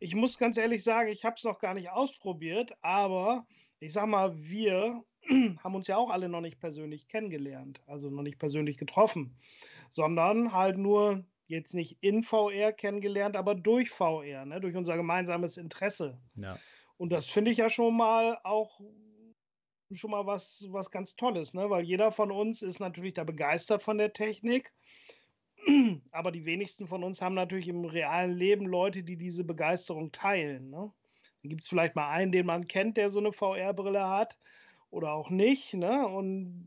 Ich 0.00 0.14
muss 0.14 0.38
ganz 0.38 0.56
ehrlich 0.56 0.82
sagen, 0.82 1.10
ich 1.10 1.24
habe 1.24 1.36
es 1.36 1.44
noch 1.44 1.58
gar 1.60 1.74
nicht 1.74 1.90
ausprobiert, 1.90 2.72
aber 2.82 3.46
ich 3.78 3.92
sag 3.92 4.08
mal, 4.08 4.36
wir 4.36 5.04
haben 5.62 5.74
uns 5.74 5.86
ja 5.86 5.96
auch 5.96 6.10
alle 6.10 6.28
noch 6.28 6.40
nicht 6.40 6.58
persönlich 6.58 7.06
kennengelernt, 7.06 7.80
also 7.86 8.10
noch 8.10 8.22
nicht 8.22 8.38
persönlich 8.38 8.78
getroffen, 8.78 9.36
sondern 9.90 10.52
halt 10.52 10.78
nur 10.78 11.24
jetzt 11.46 11.74
nicht 11.74 11.98
in 12.00 12.24
VR 12.24 12.72
kennengelernt, 12.72 13.36
aber 13.36 13.54
durch 13.54 13.90
VR, 13.90 14.44
ne, 14.46 14.60
durch 14.60 14.74
unser 14.74 14.96
gemeinsames 14.96 15.56
Interesse. 15.56 16.18
Ja. 16.36 16.58
Und 17.00 17.10
das 17.10 17.26
finde 17.26 17.50
ich 17.50 17.58
ja 17.58 17.70
schon 17.70 17.96
mal 17.96 18.38
auch 18.44 18.80
schon 19.92 20.10
mal 20.10 20.26
was, 20.26 20.66
was 20.70 20.90
ganz 20.90 21.16
Tolles, 21.16 21.54
ne? 21.54 21.68
weil 21.68 21.82
jeder 21.82 22.12
von 22.12 22.30
uns 22.30 22.62
ist 22.62 22.78
natürlich 22.78 23.14
da 23.14 23.24
begeistert 23.24 23.82
von 23.82 23.98
der 23.98 24.12
Technik 24.12 24.72
aber 26.12 26.32
die 26.32 26.44
wenigsten 26.44 26.86
von 26.86 27.04
uns 27.04 27.20
haben 27.20 27.34
natürlich 27.34 27.68
im 27.68 27.84
realen 27.84 28.36
Leben 28.36 28.66
Leute, 28.66 29.02
die 29.02 29.16
diese 29.16 29.44
Begeisterung 29.44 30.12
teilen. 30.12 30.70
Ne? 30.70 30.92
Dann 31.42 31.48
gibt 31.48 31.62
es 31.62 31.68
vielleicht 31.68 31.96
mal 31.96 32.10
einen, 32.10 32.32
den 32.32 32.46
man 32.46 32.66
kennt, 32.66 32.96
der 32.96 33.10
so 33.10 33.18
eine 33.18 33.32
VR-Brille 33.32 34.08
hat 34.08 34.38
oder 34.90 35.12
auch 35.12 35.30
nicht. 35.30 35.74
Ne? 35.74 36.06
Und 36.06 36.64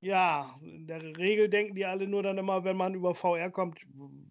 ja, 0.00 0.58
in 0.62 0.86
der 0.86 1.02
Regel 1.16 1.48
denken 1.48 1.74
die 1.74 1.84
alle 1.84 2.06
nur 2.06 2.22
dann 2.22 2.38
immer, 2.38 2.64
wenn 2.64 2.76
man 2.76 2.94
über 2.94 3.14
VR 3.14 3.50
kommt, 3.50 3.80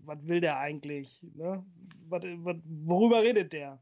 was 0.06 0.26
will 0.28 0.42
der 0.42 0.58
eigentlich? 0.60 1.26
Ne? 1.34 1.66
Was, 2.08 2.24
was, 2.24 2.58
worüber 2.66 3.24
redet 3.24 3.54
der? 3.54 3.80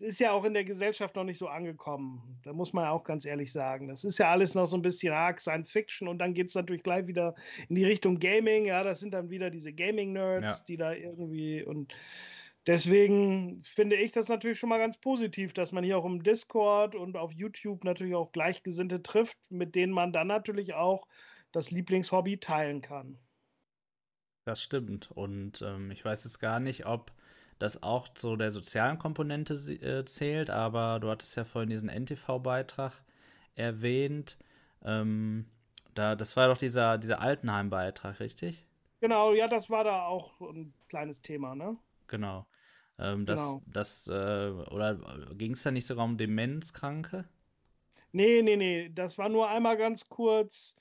Ist 0.00 0.18
ja 0.18 0.32
auch 0.32 0.44
in 0.44 0.54
der 0.54 0.64
Gesellschaft 0.64 1.14
noch 1.14 1.24
nicht 1.24 1.38
so 1.38 1.48
angekommen. 1.48 2.38
Da 2.42 2.52
muss 2.52 2.72
man 2.72 2.86
auch 2.86 3.04
ganz 3.04 3.24
ehrlich 3.26 3.52
sagen. 3.52 3.88
Das 3.88 4.02
ist 4.02 4.18
ja 4.18 4.30
alles 4.30 4.54
noch 4.54 4.66
so 4.66 4.76
ein 4.76 4.82
bisschen 4.82 5.12
arg 5.12 5.40
Science 5.40 5.70
Fiction 5.70 6.08
und 6.08 6.18
dann 6.18 6.32
geht 6.32 6.48
es 6.48 6.54
natürlich 6.54 6.82
gleich 6.82 7.06
wieder 7.06 7.34
in 7.68 7.74
die 7.74 7.84
Richtung 7.84 8.18
Gaming. 8.18 8.64
Ja, 8.64 8.82
das 8.82 9.00
sind 9.00 9.12
dann 9.12 9.30
wieder 9.30 9.50
diese 9.50 9.72
Gaming-Nerds, 9.72 10.58
ja. 10.60 10.64
die 10.66 10.76
da 10.78 10.92
irgendwie 10.94 11.62
und 11.62 11.92
deswegen 12.66 13.62
finde 13.62 13.96
ich 13.96 14.12
das 14.12 14.28
natürlich 14.28 14.58
schon 14.58 14.70
mal 14.70 14.78
ganz 14.78 14.96
positiv, 14.96 15.52
dass 15.52 15.70
man 15.70 15.84
hier 15.84 15.98
auch 15.98 16.06
im 16.06 16.22
Discord 16.22 16.94
und 16.94 17.16
auf 17.16 17.32
YouTube 17.32 17.84
natürlich 17.84 18.14
auch 18.14 18.32
Gleichgesinnte 18.32 19.02
trifft, 19.02 19.38
mit 19.50 19.74
denen 19.74 19.92
man 19.92 20.12
dann 20.12 20.28
natürlich 20.28 20.72
auch 20.72 21.06
das 21.52 21.70
Lieblingshobby 21.70 22.38
teilen 22.38 22.80
kann. 22.80 23.18
Das 24.46 24.62
stimmt. 24.62 25.10
Und 25.10 25.60
ähm, 25.62 25.90
ich 25.90 26.04
weiß 26.04 26.24
jetzt 26.24 26.38
gar 26.38 26.58
nicht, 26.58 26.86
ob 26.86 27.12
das 27.60 27.82
auch 27.82 28.08
zu 28.08 28.36
der 28.36 28.50
sozialen 28.50 28.98
Komponente 28.98 29.54
äh, 29.54 30.04
zählt, 30.06 30.50
aber 30.50 30.98
du 30.98 31.10
hattest 31.10 31.36
ja 31.36 31.44
vorhin 31.44 31.68
diesen 31.68 31.90
NTV-Beitrag 31.90 32.92
erwähnt. 33.54 34.38
Ähm, 34.82 35.44
da, 35.94 36.16
das 36.16 36.36
war 36.36 36.48
doch 36.48 36.56
dieser, 36.56 36.96
dieser 36.96 37.20
Altenheim-Beitrag, 37.20 38.18
richtig? 38.18 38.64
Genau, 39.00 39.34
ja, 39.34 39.46
das 39.46 39.68
war 39.68 39.84
da 39.84 40.06
auch 40.06 40.40
ein 40.40 40.72
kleines 40.88 41.20
Thema, 41.20 41.54
ne? 41.54 41.76
Genau. 42.06 42.46
Ähm, 42.98 43.26
das, 43.26 43.40
genau. 43.40 43.62
das, 43.66 44.08
äh, 44.08 44.50
oder 44.70 44.98
ging 45.34 45.52
es 45.52 45.62
da 45.62 45.70
nicht 45.70 45.86
sogar 45.86 46.06
um 46.06 46.16
Demenzkranke? 46.16 47.26
Nee, 48.12 48.40
nee, 48.40 48.56
nee. 48.56 48.90
Das 48.94 49.18
war 49.18 49.28
nur 49.28 49.50
einmal 49.50 49.76
ganz 49.76 50.08
kurz 50.08 50.76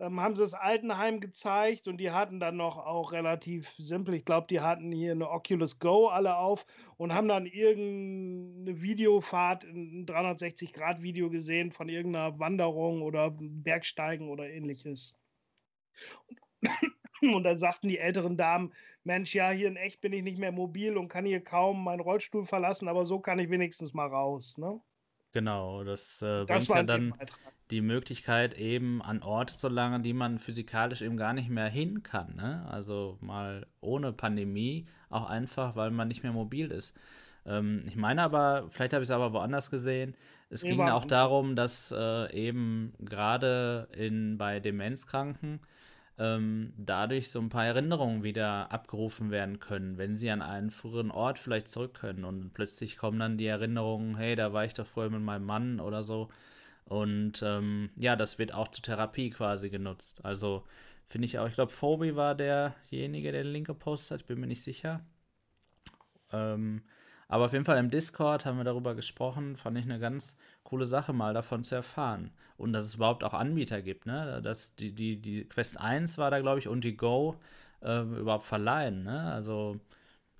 ähm, 0.00 0.20
haben 0.20 0.34
sie 0.34 0.42
das 0.42 0.54
Altenheim 0.54 1.20
gezeigt 1.20 1.86
und 1.86 1.98
die 1.98 2.10
hatten 2.10 2.40
dann 2.40 2.56
noch 2.56 2.78
auch 2.78 3.12
relativ 3.12 3.72
simpel, 3.78 4.14
ich 4.14 4.24
glaube, 4.24 4.46
die 4.48 4.60
hatten 4.60 4.90
hier 4.90 5.12
eine 5.12 5.30
Oculus 5.30 5.78
Go 5.78 6.08
alle 6.08 6.36
auf 6.36 6.64
und 6.96 7.14
haben 7.14 7.28
dann 7.28 7.46
irgendeine 7.46 8.80
Videofahrt, 8.80 9.64
ein 9.64 10.06
360-Grad-Video 10.06 11.28
gesehen 11.28 11.70
von 11.70 11.88
irgendeiner 11.90 12.38
Wanderung 12.38 13.02
oder 13.02 13.30
Bergsteigen 13.38 14.28
oder 14.28 14.48
ähnliches. 14.48 15.18
Und 17.22 17.44
dann 17.44 17.58
sagten 17.58 17.88
die 17.88 17.98
älteren 17.98 18.38
Damen, 18.38 18.72
Mensch, 19.04 19.34
ja, 19.34 19.50
hier 19.50 19.68
in 19.68 19.76
echt 19.76 20.00
bin 20.00 20.14
ich 20.14 20.22
nicht 20.22 20.38
mehr 20.38 20.52
mobil 20.52 20.96
und 20.96 21.08
kann 21.08 21.26
hier 21.26 21.44
kaum 21.44 21.84
meinen 21.84 22.00
Rollstuhl 22.00 22.46
verlassen, 22.46 22.88
aber 22.88 23.04
so 23.04 23.20
kann 23.20 23.38
ich 23.38 23.50
wenigstens 23.50 23.92
mal 23.92 24.08
raus. 24.08 24.56
Ne? 24.56 24.80
Genau, 25.32 25.84
das 25.84 26.22
äh, 26.22 26.44
das 26.44 26.66
bringt 26.66 26.68
ja 26.68 26.82
dann 26.82 27.14
die 27.70 27.80
Möglichkeit 27.80 28.58
eben 28.58 29.00
an 29.00 29.22
Orte 29.22 29.56
zu 29.56 29.68
langen, 29.68 30.02
die 30.02 30.12
man 30.12 30.38
physikalisch 30.38 31.02
eben 31.02 31.16
gar 31.16 31.32
nicht 31.32 31.48
mehr 31.48 31.68
hin 31.68 32.02
kann. 32.02 32.34
Ne? 32.34 32.66
Also 32.68 33.16
mal 33.20 33.66
ohne 33.80 34.12
Pandemie, 34.12 34.86
auch 35.08 35.28
einfach, 35.28 35.76
weil 35.76 35.92
man 35.92 36.08
nicht 36.08 36.24
mehr 36.24 36.32
mobil 36.32 36.70
ist. 36.70 36.96
Ähm, 37.46 37.84
ich 37.86 37.96
meine 37.96 38.22
aber, 38.22 38.66
vielleicht 38.70 38.92
habe 38.92 39.04
ich 39.04 39.08
es 39.08 39.14
aber 39.14 39.32
woanders 39.32 39.70
gesehen, 39.70 40.16
es 40.48 40.64
nee, 40.64 40.70
ging 40.70 40.88
auch 40.88 41.04
darum, 41.04 41.54
dass 41.54 41.94
äh, 41.96 42.32
eben 42.34 42.92
gerade 42.98 43.88
bei 44.36 44.58
Demenzkranken 44.58 45.60
ähm, 46.20 46.74
dadurch 46.76 47.30
so 47.30 47.40
ein 47.40 47.48
paar 47.48 47.64
Erinnerungen 47.64 48.22
wieder 48.22 48.70
abgerufen 48.70 49.30
werden 49.30 49.58
können, 49.58 49.96
wenn 49.96 50.18
sie 50.18 50.30
an 50.30 50.42
einen 50.42 50.70
früheren 50.70 51.10
Ort 51.10 51.38
vielleicht 51.38 51.68
zurück 51.68 51.94
können 51.94 52.24
und 52.24 52.52
plötzlich 52.52 52.98
kommen 52.98 53.18
dann 53.18 53.38
die 53.38 53.46
Erinnerungen, 53.46 54.16
hey, 54.18 54.36
da 54.36 54.52
war 54.52 54.66
ich 54.66 54.74
doch 54.74 54.86
vorher 54.86 55.10
mit 55.10 55.22
meinem 55.22 55.46
Mann 55.46 55.80
oder 55.80 56.02
so. 56.02 56.28
Und 56.84 57.42
ähm, 57.42 57.90
ja, 57.96 58.16
das 58.16 58.38
wird 58.38 58.52
auch 58.52 58.68
zur 58.68 58.82
Therapie 58.82 59.30
quasi 59.30 59.70
genutzt. 59.70 60.24
Also 60.24 60.64
finde 61.06 61.26
ich 61.26 61.38
auch, 61.38 61.48
ich 61.48 61.54
glaube, 61.54 61.72
Phoebe 61.72 62.16
war 62.16 62.34
derjenige, 62.34 63.32
der 63.32 63.44
den 63.44 63.52
Link 63.52 63.66
gepostet 63.66 64.20
hat, 64.20 64.26
bin 64.26 64.40
mir 64.40 64.46
nicht 64.46 64.62
sicher. 64.62 65.04
Ähm, 66.32 66.82
aber 67.30 67.44
auf 67.44 67.52
jeden 67.52 67.64
Fall 67.64 67.78
im 67.78 67.90
Discord 67.90 68.44
haben 68.44 68.56
wir 68.56 68.64
darüber 68.64 68.96
gesprochen, 68.96 69.56
fand 69.56 69.78
ich 69.78 69.84
eine 69.84 70.00
ganz 70.00 70.36
coole 70.64 70.84
Sache, 70.84 71.12
mal 71.12 71.32
davon 71.32 71.62
zu 71.62 71.76
erfahren. 71.76 72.32
Und 72.56 72.72
dass 72.72 72.82
es 72.82 72.96
überhaupt 72.96 73.22
auch 73.22 73.34
Anbieter 73.34 73.82
gibt, 73.82 74.04
ne? 74.04 74.42
Dass 74.42 74.74
die, 74.74 74.92
die, 74.92 75.16
die 75.16 75.44
Quest 75.44 75.80
1 75.80 76.18
war 76.18 76.32
da, 76.32 76.40
glaube 76.40 76.58
ich, 76.58 76.66
und 76.66 76.82
die 76.82 76.96
Go 76.96 77.36
äh, 77.82 78.00
überhaupt 78.02 78.46
verleihen, 78.46 79.04
ne? 79.04 79.32
Also 79.32 79.78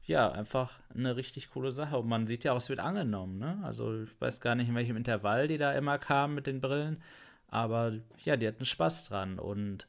ja, 0.05 0.33
einfach 0.33 0.81
eine 0.93 1.15
richtig 1.15 1.51
coole 1.51 1.71
Sache. 1.71 1.97
Und 1.97 2.09
man 2.09 2.27
sieht 2.27 2.43
ja 2.43 2.53
auch, 2.53 2.57
es 2.57 2.69
wird 2.69 2.81
angenommen, 2.81 3.39
ne? 3.39 3.61
Also 3.63 4.03
ich 4.03 4.21
weiß 4.21 4.41
gar 4.41 4.57
nicht, 4.57 4.69
in 4.69 4.75
welchem 4.75 4.97
Intervall 4.97 5.47
die 5.47 5.59
da 5.59 5.73
immer 5.73 5.97
kamen 5.99 6.35
mit 6.35 6.49
den 6.49 6.61
Brillen. 6.61 7.01
Aber 7.47 7.93
ja, 8.25 8.37
die 8.37 8.49
hatten 8.49 8.65
Spaß 8.65 9.09
dran. 9.09 9.39
Und 9.39 9.87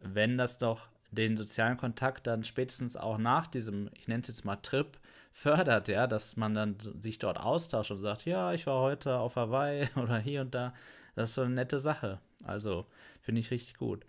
wenn 0.00 0.38
das 0.38 0.56
doch 0.56 0.88
den 1.10 1.36
sozialen 1.36 1.76
Kontakt 1.76 2.26
dann 2.26 2.44
spätestens 2.44 2.96
auch 2.96 3.18
nach 3.18 3.46
diesem, 3.46 3.90
ich 3.94 4.08
nenne 4.08 4.22
es 4.22 4.28
jetzt 4.28 4.46
mal 4.46 4.56
Trip, 4.56 4.98
fördert, 5.38 5.86
ja, 5.86 6.08
dass 6.08 6.36
man 6.36 6.54
dann 6.54 6.76
sich 6.98 7.18
dort 7.20 7.38
austauscht 7.38 7.92
und 7.92 7.98
sagt, 7.98 8.24
ja, 8.24 8.52
ich 8.52 8.66
war 8.66 8.80
heute 8.80 9.18
auf 9.18 9.36
Hawaii 9.36 9.88
oder 9.96 10.18
hier 10.18 10.40
und 10.40 10.52
da. 10.52 10.74
Das 11.14 11.30
ist 11.30 11.34
so 11.36 11.42
eine 11.42 11.54
nette 11.54 11.78
Sache. 11.78 12.20
Also, 12.44 12.86
finde 13.20 13.40
ich 13.40 13.52
richtig 13.52 13.76
gut. 13.76 14.04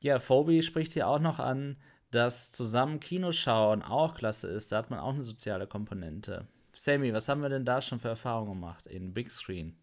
Ja, 0.00 0.18
Phoebe 0.18 0.60
spricht 0.62 0.92
hier 0.92 1.06
auch 1.06 1.20
noch 1.20 1.38
an, 1.38 1.76
dass 2.10 2.50
zusammen 2.50 2.98
Kinoschauen 2.98 3.82
auch 3.82 4.14
klasse 4.14 4.48
ist. 4.48 4.72
Da 4.72 4.78
hat 4.78 4.90
man 4.90 4.98
auch 4.98 5.14
eine 5.14 5.22
soziale 5.22 5.68
Komponente. 5.68 6.48
Sammy, 6.74 7.12
was 7.12 7.28
haben 7.28 7.42
wir 7.42 7.48
denn 7.48 7.64
da 7.64 7.80
schon 7.80 8.00
für 8.00 8.08
Erfahrungen 8.08 8.50
gemacht 8.50 8.86
in 8.86 9.14
Big 9.14 9.30
Screen? 9.30 9.76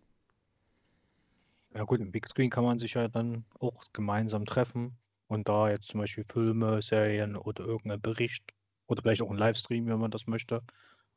Ja 1.74 1.84
gut, 1.84 2.02
im 2.02 2.12
Big 2.12 2.28
Screen 2.28 2.50
kann 2.50 2.66
man 2.66 2.78
sich 2.78 2.96
ja 2.96 3.08
dann 3.08 3.46
auch 3.60 3.86
gemeinsam 3.94 4.46
treffen 4.46 4.98
und 5.28 5.48
da 5.48 5.70
jetzt 5.70 5.88
zum 5.88 6.02
Beispiel 6.02 6.26
Filme, 6.30 6.82
Serien 6.82 7.38
oder 7.38 7.64
irgendein 7.64 8.02
Bericht 8.02 8.44
oder 8.88 9.02
vielleicht 9.02 9.22
auch 9.22 9.30
ein 9.30 9.38
Livestream, 9.38 9.88
wenn 9.88 10.00
man 10.00 10.12
das 10.12 10.28
möchte, 10.28 10.62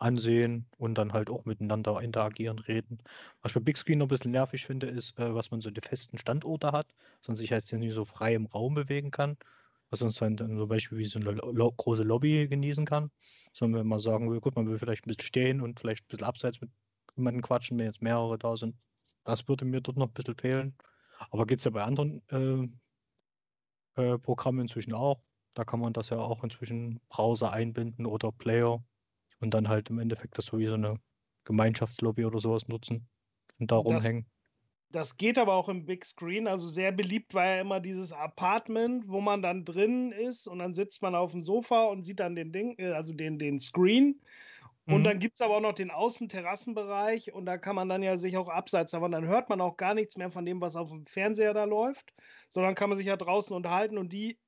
ansehen 0.03 0.66
und 0.78 0.96
dann 0.98 1.12
halt 1.12 1.30
auch 1.30 1.44
miteinander 1.44 2.00
interagieren, 2.03 2.59
reden. 2.59 2.98
Was 3.40 3.50
ich 3.50 3.55
bei 3.55 3.61
Big 3.61 3.76
Screen 3.78 3.98
noch 3.98 4.07
ein 4.07 4.09
bisschen 4.09 4.32
nervig 4.32 4.66
finde, 4.66 4.88
ist, 4.88 5.18
äh, 5.18 5.34
was 5.34 5.50
man 5.50 5.61
so 5.61 5.70
die 5.70 5.80
festen 5.80 6.18
Standorte 6.18 6.72
hat, 6.72 6.88
sonst 7.22 7.38
sich 7.38 7.53
halt 7.53 7.70
nicht 7.72 7.94
so 7.94 8.05
frei 8.05 8.34
im 8.34 8.46
Raum 8.46 8.74
bewegen 8.74 9.11
kann, 9.11 9.36
was 9.90 10.03
uns 10.03 10.16
dann, 10.16 10.36
dann 10.36 10.59
zum 10.59 10.68
Beispiel 10.68 10.98
wie 10.98 11.07
so 11.07 11.20
eine 11.20 11.32
lo 11.32 11.72
große 11.72 12.03
Lobby 12.03 12.48
genießen 12.48 12.84
kann. 12.86 13.11
Sondern 13.53 13.80
wenn 13.80 13.88
man 13.88 14.00
sagen 14.00 14.30
will, 14.30 14.40
gut, 14.40 14.57
man 14.57 14.68
will 14.68 14.78
vielleicht 14.78 15.07
ein 15.07 15.09
bisschen 15.09 15.22
stehen 15.22 15.61
und 15.61 15.78
vielleicht 15.78 16.05
ein 16.05 16.09
bisschen 16.09 16.26
abseits 16.26 16.61
mit 16.61 16.70
jemandem 17.16 17.42
quatschen, 17.42 17.78
wenn 17.78 17.86
jetzt 17.86 18.03
mehrere 18.03 18.38
da 18.38 18.57
sind. 18.57 18.76
Das 19.24 19.46
würde 19.48 19.64
mir 19.64 19.80
dort 19.80 19.98
noch 19.98 20.09
ein 20.09 20.12
bisschen 20.14 20.36
fehlen. 20.36 20.74
Aber 21.30 21.46
geht 21.46 21.59
es 21.59 21.64
ja 21.64 21.70
bei 21.70 21.84
anderen 21.84 22.22
äh, 23.96 24.03
äh, 24.03 24.18
Programmen 24.18 24.61
inzwischen 24.61 24.94
auch. 24.94 25.22
Da 25.55 25.64
kann 25.64 25.80
man 25.80 25.92
das 25.92 26.09
ja 26.11 26.18
auch 26.18 26.42
inzwischen 26.42 27.00
Browser 27.09 27.53
einbinden 27.53 28.07
oder 28.07 28.32
Player 28.32 28.82
und 29.43 29.53
dann 29.53 29.68
halt 29.68 29.90
im 29.90 29.99
Endeffekt 29.99 30.38
das 30.38 30.47
so 30.47 30.59
wie 30.59 30.66
so 30.66 30.74
eine 30.74 30.99
Gemeinschaftslobby 31.45 32.24
oder 32.24 32.38
sowas 32.38 32.68
nutzen 32.68 33.09
und 33.59 33.70
da 33.70 33.76
rumhängen. 33.76 34.26
Das, 34.90 35.09
das 35.11 35.16
geht 35.16 35.38
aber 35.38 35.55
auch 35.55 35.68
im 35.68 35.84
Big 35.84 36.05
Screen. 36.05 36.47
Also 36.47 36.66
sehr 36.66 36.93
beliebt 36.93 37.34
war 37.34 37.47
ja 37.47 37.61
immer 37.61 37.80
dieses 37.80 38.12
Apartment, 38.12 39.09
wo 39.09 39.20
man 39.20 39.43
dann 39.43 39.64
drin 39.64 40.12
ist 40.12 40.47
und 40.47 40.61
dann 40.61 40.74
sitzt 40.74 41.03
man 41.03 41.14
auf 41.14 41.32
dem 41.32 41.43
Sofa 41.43 41.84
und 41.86 42.05
sieht 42.05 42.20
dann 42.20 42.36
den 42.36 42.53
Ding, 42.53 42.76
äh, 42.78 42.93
also 42.93 43.12
den, 43.12 43.38
den 43.38 43.59
Screen. 43.59 44.20
Und 44.86 45.01
mhm. 45.01 45.05
dann 45.05 45.18
gibt 45.18 45.34
es 45.36 45.40
aber 45.40 45.57
auch 45.57 45.61
noch 45.61 45.74
den 45.74 45.90
Außenterrassenbereich 45.90 47.32
und 47.32 47.47
da 47.47 47.57
kann 47.57 47.76
man 47.76 47.88
dann 47.88 48.03
ja 48.03 48.16
sich 48.16 48.36
auch 48.36 48.49
abseits, 48.49 48.95
aber 48.95 49.09
dann 49.09 49.26
hört 49.26 49.49
man 49.49 49.61
auch 49.61 49.76
gar 49.76 49.95
nichts 49.95 50.16
mehr 50.16 50.28
von 50.28 50.45
dem, 50.45 50.61
was 50.61 50.74
auf 50.74 50.90
dem 50.90 51.07
Fernseher 51.07 51.55
da 51.55 51.64
läuft, 51.64 52.12
sondern 52.49 52.74
kann 52.74 52.88
man 52.88 52.99
sich 52.99 53.07
ja 53.07 53.16
draußen 53.16 53.55
unterhalten 53.55 53.97
und 53.97 54.12
die 54.12 54.38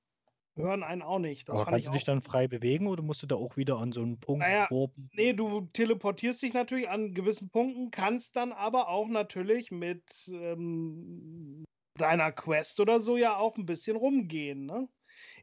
hören 0.56 0.82
einen 0.82 1.02
auch 1.02 1.18
nicht. 1.18 1.48
Das 1.48 1.56
Aber 1.56 1.70
kannst 1.70 1.86
du 1.86 1.92
dich 1.92 2.04
dann 2.04 2.22
frei 2.22 2.48
bewegen 2.48 2.86
oder 2.86 3.02
musst 3.02 3.22
du 3.22 3.26
da 3.26 3.36
auch 3.36 3.56
wieder 3.56 3.78
an 3.78 3.92
so 3.92 4.02
einen 4.02 4.18
Punkt 4.18 4.40
naja, 4.40 4.66
proben? 4.66 5.10
Nee, 5.12 5.32
du 5.32 5.62
teleportierst 5.72 6.42
dich 6.42 6.54
natürlich 6.54 6.88
an 6.88 7.14
gewissen 7.14 7.50
Punkten, 7.50 7.90
kannst 7.90 8.36
dann 8.36 8.52
aber 8.52 8.88
auch 8.88 9.08
natürlich 9.08 9.70
mit 9.70 10.02
ähm, 10.28 11.64
deiner 11.98 12.32
Quest 12.32 12.80
oder 12.80 13.00
so 13.00 13.16
ja 13.16 13.36
auch 13.36 13.56
ein 13.56 13.66
bisschen 13.66 13.96
rumgehen. 13.96 14.66
Ne? 14.66 14.88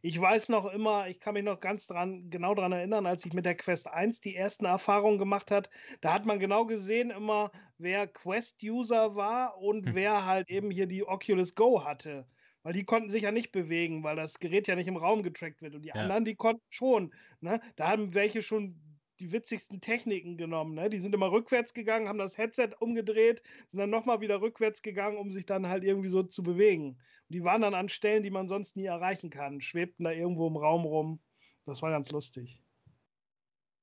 Ich 0.01 0.20
weiß 0.20 0.49
noch 0.49 0.66
immer, 0.66 1.07
ich 1.07 1.20
kann 1.20 1.34
mich 1.34 1.43
noch 1.43 1.59
ganz 1.59 1.88
dran, 1.88 2.30
genau 2.30 2.55
daran 2.55 2.72
erinnern, 2.72 3.05
als 3.05 3.26
ich 3.26 3.34
mit 3.34 3.45
der 3.45 3.55
Quest 3.55 3.88
1 3.88 4.22
die 4.22 4.36
ersten 4.36 4.66
Erfahrungen 4.66 5.20
gemacht 5.20 5.51
hat, 5.51 5.70
da 6.01 6.14
hat 6.14 6.26
man 6.26 6.39
genau 6.39 6.66
gesehen 6.66 7.12
immer, 7.12 7.51
wer 7.78 8.07
Quest-User 8.07 9.16
war 9.16 9.57
und 9.57 9.88
hm. 9.88 9.95
wer 9.95 10.26
halt 10.26 10.49
eben 10.49 10.72
hier 10.72 10.88
die 10.88 11.07
Oculus 11.07 11.55
Go 11.55 11.84
hatte. 11.86 12.26
Weil 12.64 12.74
die 12.74 12.84
konnten 12.84 13.09
sich 13.09 13.24
ja 13.24 13.32
nicht 13.32 13.51
bewegen, 13.51 14.03
weil 14.03 14.16
das 14.16 14.39
Gerät 14.39 14.68
ja 14.68 14.76
nicht 14.76 14.88
im 14.88 14.97
Raum 14.97 15.24
getrackt 15.24 15.62
wird. 15.62 15.76
Und 15.76 15.82
die 15.82 15.89
ja. 15.89 15.95
anderen, 15.95 16.26
die 16.26 16.36
konnten 16.36 16.64
schon. 16.70 17.14
Ne? 17.39 17.59
Da 17.76 17.89
haben 17.89 18.14
welche 18.14 18.41
schon 18.41 18.80
die 19.20 19.32
witzigsten 19.32 19.82
Techniken 19.82 20.38
genommen. 20.38 20.76
Ne? 20.76 20.89
Die 20.89 20.99
sind 20.99 21.14
immer 21.16 21.32
rückwärts 21.32 21.74
gegangen, 21.74 22.07
haben 22.07 22.18
das 22.18 22.38
Headset 22.38 22.72
umgedreht, 22.80 23.41
sind 23.70 23.80
dann 23.80 23.89
nochmal 23.89 24.20
wieder 24.22 24.41
rückwärts 24.41 24.82
gegangen, 24.82 25.18
um 25.18 25.32
sich 25.32 25.45
dann 25.45 25.68
halt 25.68 25.84
irgendwie 25.84 26.09
so 26.09 26.24
zu 26.24 26.43
bewegen. 26.43 26.97
Und 27.30 27.36
die 27.36 27.43
waren 27.43 27.62
dann 27.62 27.76
an 27.76 27.89
Stellen, 27.89 28.24
die 28.24 28.32
man 28.32 28.47
sonst 28.47 28.76
nie 28.76 28.86
erreichen 28.86 29.30
kann, 29.30 29.62
schwebten 29.62 30.03
da 30.03 30.12
irgendwo 30.12 30.47
im 30.47 30.57
Raum 30.57 30.86
rum. 30.86 31.20
Das 31.66 31.82
war 31.82 31.91
ganz 31.91 32.12
lustig. 32.12 32.62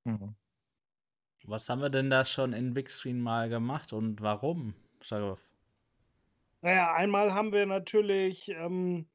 Mhm. 0.04 0.34
Was 1.44 1.68
haben 1.68 1.80
wir 1.80 1.88
denn 1.90 2.10
da 2.10 2.24
schon 2.24 2.52
in 2.52 2.74
Big 2.74 2.90
Screen 2.90 3.20
mal 3.20 3.48
gemacht 3.48 3.92
und 3.92 4.20
warum, 4.20 4.74
Starov? 5.00 5.47
Naja, 6.60 6.92
einmal 6.92 7.34
haben 7.34 7.52
wir 7.52 7.66
natürlich 7.66 8.48
ähm, 8.48 9.08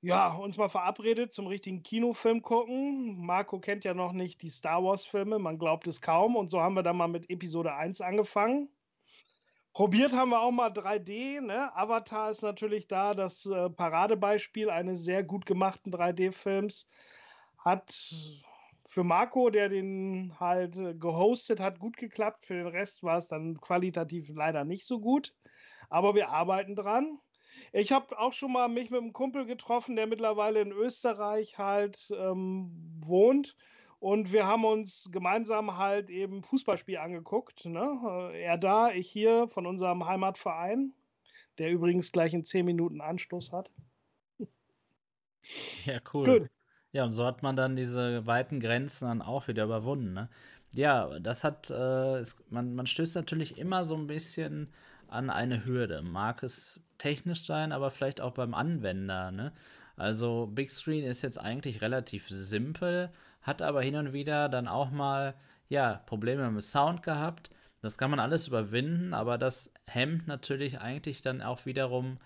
ja, 0.00 0.32
uns 0.32 0.56
mal 0.56 0.68
verabredet 0.68 1.32
zum 1.32 1.46
richtigen 1.46 1.82
Kinofilm 1.82 2.42
gucken. 2.42 3.24
Marco 3.24 3.58
kennt 3.58 3.84
ja 3.84 3.94
noch 3.94 4.12
nicht 4.12 4.42
die 4.42 4.48
Star 4.48 4.84
Wars-Filme, 4.84 5.38
man 5.38 5.58
glaubt 5.58 5.86
es 5.86 6.00
kaum. 6.00 6.36
Und 6.36 6.50
so 6.50 6.60
haben 6.60 6.74
wir 6.74 6.82
dann 6.82 6.96
mal 6.96 7.08
mit 7.08 7.28
Episode 7.30 7.74
1 7.74 8.00
angefangen. 8.00 8.68
Probiert 9.72 10.12
haben 10.12 10.30
wir 10.30 10.40
auch 10.40 10.50
mal 10.50 10.70
3D. 10.70 11.40
Ne? 11.40 11.74
Avatar 11.76 12.30
ist 12.30 12.42
natürlich 12.42 12.86
da 12.86 13.14
das 13.14 13.46
äh, 13.46 13.70
Paradebeispiel 13.70 14.70
eines 14.70 15.04
sehr 15.04 15.24
gut 15.24 15.46
gemachten 15.46 15.92
3D-Films. 15.92 16.88
Hat 17.58 17.92
für 18.86 19.04
Marco, 19.04 19.50
der 19.50 19.68
den 19.68 20.34
halt 20.38 20.76
äh, 20.76 20.94
gehostet 20.94 21.60
hat, 21.60 21.78
gut 21.78 21.96
geklappt. 21.96 22.46
Für 22.46 22.54
den 22.54 22.66
Rest 22.68 23.02
war 23.02 23.18
es 23.18 23.28
dann 23.28 23.60
qualitativ 23.60 24.28
leider 24.30 24.64
nicht 24.64 24.86
so 24.86 25.00
gut 25.00 25.34
aber 25.88 26.14
wir 26.14 26.30
arbeiten 26.30 26.76
dran. 26.76 27.18
Ich 27.72 27.92
habe 27.92 28.18
auch 28.18 28.32
schon 28.32 28.52
mal 28.52 28.68
mich 28.68 28.90
mit 28.90 29.00
einem 29.00 29.12
Kumpel 29.12 29.44
getroffen, 29.44 29.96
der 29.96 30.06
mittlerweile 30.06 30.60
in 30.60 30.72
Österreich 30.72 31.58
halt 31.58 32.10
ähm, 32.16 32.70
wohnt. 33.00 33.56
Und 34.00 34.32
wir 34.32 34.46
haben 34.46 34.64
uns 34.64 35.08
gemeinsam 35.10 35.76
halt 35.76 36.08
eben 36.08 36.42
Fußballspiel 36.42 36.98
angeguckt. 36.98 37.64
Ne? 37.64 38.30
Er 38.34 38.56
da, 38.56 38.90
ich 38.92 39.10
hier 39.10 39.48
von 39.48 39.66
unserem 39.66 40.06
Heimatverein, 40.06 40.92
der 41.58 41.72
übrigens 41.72 42.12
gleich 42.12 42.32
in 42.32 42.44
zehn 42.44 42.64
Minuten 42.64 43.00
Anstoß 43.00 43.52
hat. 43.52 43.70
Ja, 45.84 45.98
cool. 46.12 46.40
Gut. 46.40 46.50
Ja, 46.92 47.04
und 47.04 47.12
so 47.12 47.24
hat 47.24 47.42
man 47.42 47.56
dann 47.56 47.76
diese 47.76 48.26
weiten 48.26 48.60
Grenzen 48.60 49.06
dann 49.06 49.22
auch 49.22 49.48
wieder 49.48 49.64
überwunden. 49.64 50.12
Ne? 50.12 50.30
Ja, 50.72 51.18
das 51.18 51.44
hat, 51.44 51.70
äh, 51.70 52.18
es, 52.18 52.42
man, 52.50 52.74
man 52.74 52.86
stößt 52.86 53.16
natürlich 53.16 53.58
immer 53.58 53.84
so 53.84 53.94
ein 53.94 54.06
bisschen 54.06 54.72
an 55.08 55.30
eine 55.30 55.64
Hürde. 55.64 56.02
Mag 56.02 56.42
es 56.42 56.80
technisch 56.98 57.44
sein, 57.44 57.72
aber 57.72 57.90
vielleicht 57.90 58.20
auch 58.20 58.32
beim 58.32 58.54
Anwender. 58.54 59.30
Ne? 59.30 59.52
Also 59.96 60.46
Big 60.46 60.70
Screen 60.70 61.04
ist 61.04 61.22
jetzt 61.22 61.38
eigentlich 61.38 61.82
relativ 61.82 62.28
simpel, 62.28 63.10
hat 63.42 63.62
aber 63.62 63.82
hin 63.82 63.96
und 63.96 64.12
wieder 64.12 64.48
dann 64.48 64.68
auch 64.68 64.90
mal 64.90 65.34
ja, 65.68 66.00
Probleme 66.06 66.50
mit 66.50 66.62
Sound 66.62 67.02
gehabt. 67.02 67.50
Das 67.82 67.98
kann 67.98 68.10
man 68.10 68.20
alles 68.20 68.48
überwinden, 68.48 69.14
aber 69.14 69.38
das 69.38 69.72
hemmt 69.86 70.26
natürlich 70.26 70.80
eigentlich 70.80 71.22
dann 71.22 71.42
auch 71.42 71.64
wiederum, 71.64 72.18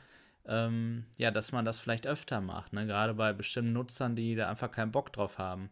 ähm, 0.46 1.04
ja, 1.18 1.30
dass 1.30 1.52
man 1.52 1.64
das 1.64 1.78
vielleicht 1.78 2.06
öfter 2.06 2.40
macht. 2.40 2.72
Ne? 2.72 2.86
Gerade 2.86 3.14
bei 3.14 3.32
bestimmten 3.32 3.74
Nutzern, 3.74 4.16
die 4.16 4.34
da 4.34 4.48
einfach 4.48 4.72
keinen 4.72 4.92
Bock 4.92 5.12
drauf 5.12 5.38
haben. 5.38 5.70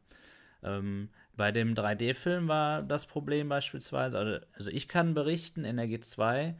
Ähm, 0.62 1.08
bei 1.36 1.52
dem 1.52 1.74
3D-Film 1.74 2.48
war 2.48 2.82
das 2.82 3.06
Problem 3.06 3.48
beispielsweise, 3.48 4.18
also, 4.18 4.46
also 4.54 4.70
ich 4.70 4.88
kann 4.88 5.14
berichten 5.14 5.64
in 5.64 5.78
der 5.78 5.86
G2, 5.86 6.54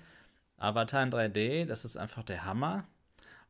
Avatar 0.61 1.03
in 1.03 1.11
3D, 1.11 1.67
das 1.67 1.85
ist 1.85 1.97
einfach 1.97 2.23
der 2.23 2.45
Hammer. 2.45 2.87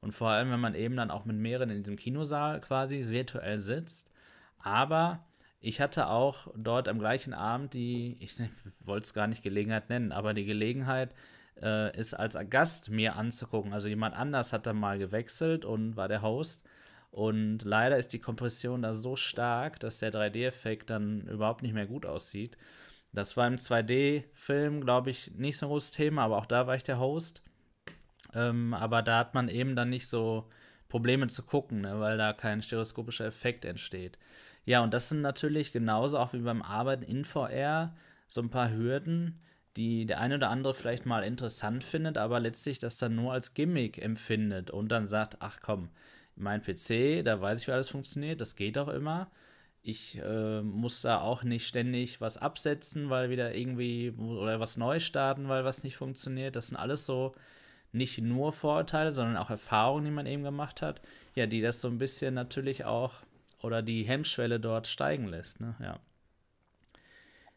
Und 0.00 0.12
vor 0.12 0.30
allem, 0.30 0.50
wenn 0.50 0.60
man 0.60 0.74
eben 0.74 0.96
dann 0.96 1.10
auch 1.10 1.26
mit 1.26 1.36
mehreren 1.36 1.68
in 1.68 1.82
diesem 1.82 1.96
Kinosaal 1.96 2.60
quasi 2.62 3.06
virtuell 3.08 3.58
sitzt. 3.58 4.10
Aber 4.58 5.26
ich 5.60 5.80
hatte 5.82 6.08
auch 6.08 6.48
dort 6.56 6.88
am 6.88 6.98
gleichen 6.98 7.34
Abend 7.34 7.74
die, 7.74 8.16
ich 8.20 8.40
wollte 8.80 9.04
es 9.04 9.14
gar 9.14 9.26
nicht 9.26 9.42
Gelegenheit 9.42 9.90
nennen, 9.90 10.12
aber 10.12 10.32
die 10.32 10.46
Gelegenheit, 10.46 11.14
äh, 11.62 11.96
ist 11.98 12.14
als 12.14 12.36
Gast 12.48 12.90
mir 12.90 13.16
anzugucken. 13.16 13.72
Also 13.72 13.88
jemand 13.88 14.14
anders 14.16 14.52
hat 14.52 14.66
da 14.66 14.72
mal 14.72 14.98
gewechselt 14.98 15.64
und 15.64 15.96
war 15.96 16.08
der 16.08 16.22
Host. 16.22 16.62
Und 17.10 17.64
leider 17.64 17.96
ist 17.96 18.12
die 18.12 18.20
Kompression 18.20 18.82
da 18.82 18.94
so 18.94 19.16
stark, 19.16 19.80
dass 19.80 19.98
der 19.98 20.12
3D-Effekt 20.12 20.90
dann 20.90 21.22
überhaupt 21.22 21.62
nicht 21.62 21.74
mehr 21.74 21.86
gut 21.86 22.06
aussieht. 22.06 22.56
Das 23.12 23.36
war 23.36 23.46
im 23.46 23.56
2D-Film, 23.56 24.82
glaube 24.82 25.10
ich, 25.10 25.32
nicht 25.34 25.58
so 25.58 25.66
ein 25.66 25.70
großes 25.70 25.90
Thema, 25.90 26.22
aber 26.22 26.38
auch 26.38 26.46
da 26.46 26.66
war 26.66 26.76
ich 26.76 26.84
der 26.84 27.00
Host. 27.00 27.42
Ähm, 28.34 28.74
aber 28.74 29.02
da 29.02 29.18
hat 29.18 29.34
man 29.34 29.48
eben 29.48 29.74
dann 29.74 29.90
nicht 29.90 30.08
so 30.08 30.48
Probleme 30.88 31.26
zu 31.28 31.42
gucken, 31.42 31.80
ne, 31.82 31.98
weil 32.00 32.18
da 32.18 32.32
kein 32.32 32.62
stereoskopischer 32.62 33.24
Effekt 33.26 33.64
entsteht. 33.64 34.18
Ja, 34.64 34.82
und 34.82 34.94
das 34.94 35.08
sind 35.08 35.22
natürlich 35.22 35.72
genauso 35.72 36.18
auch 36.18 36.32
wie 36.32 36.40
beim 36.40 36.62
Arbeiten 36.62 37.02
in 37.02 37.24
VR 37.24 37.94
so 38.28 38.40
ein 38.40 38.50
paar 38.50 38.70
Hürden, 38.70 39.40
die 39.76 40.06
der 40.06 40.20
eine 40.20 40.36
oder 40.36 40.50
andere 40.50 40.74
vielleicht 40.74 41.06
mal 41.06 41.24
interessant 41.24 41.84
findet, 41.84 42.18
aber 42.18 42.40
letztlich 42.40 42.78
das 42.78 42.98
dann 42.98 43.14
nur 43.16 43.32
als 43.32 43.54
Gimmick 43.54 43.98
empfindet 43.98 44.70
und 44.70 44.88
dann 44.88 45.08
sagt, 45.08 45.38
ach 45.40 45.60
komm, 45.62 45.90
mein 46.36 46.62
PC, 46.62 47.24
da 47.24 47.40
weiß 47.40 47.62
ich, 47.62 47.68
wie 47.68 47.72
alles 47.72 47.88
funktioniert, 47.88 48.40
das 48.40 48.56
geht 48.56 48.78
auch 48.78 48.88
immer. 48.88 49.30
Ich 49.82 50.18
äh, 50.18 50.62
muss 50.62 51.02
da 51.02 51.20
auch 51.20 51.42
nicht 51.42 51.66
ständig 51.66 52.20
was 52.20 52.36
absetzen, 52.36 53.08
weil 53.08 53.30
wieder 53.30 53.54
irgendwie 53.54 54.10
oder 54.10 54.60
was 54.60 54.76
neu 54.76 55.00
starten, 55.00 55.48
weil 55.48 55.64
was 55.64 55.84
nicht 55.84 55.96
funktioniert. 55.96 56.54
Das 56.54 56.68
sind 56.68 56.76
alles 56.76 57.06
so 57.06 57.32
nicht 57.92 58.18
nur 58.20 58.52
Vorurteile, 58.52 59.12
sondern 59.12 59.36
auch 59.36 59.50
Erfahrungen, 59.50 60.04
die 60.04 60.10
man 60.10 60.26
eben 60.26 60.42
gemacht 60.42 60.82
hat, 60.82 61.00
ja, 61.34 61.46
die 61.46 61.60
das 61.60 61.80
so 61.80 61.88
ein 61.88 61.98
bisschen 61.98 62.34
natürlich 62.34 62.84
auch 62.84 63.14
oder 63.62 63.82
die 63.82 64.04
Hemmschwelle 64.04 64.60
dort 64.60 64.86
steigen 64.86 65.26
lässt, 65.26 65.60
ne? 65.60 65.74
Ja. 65.80 65.98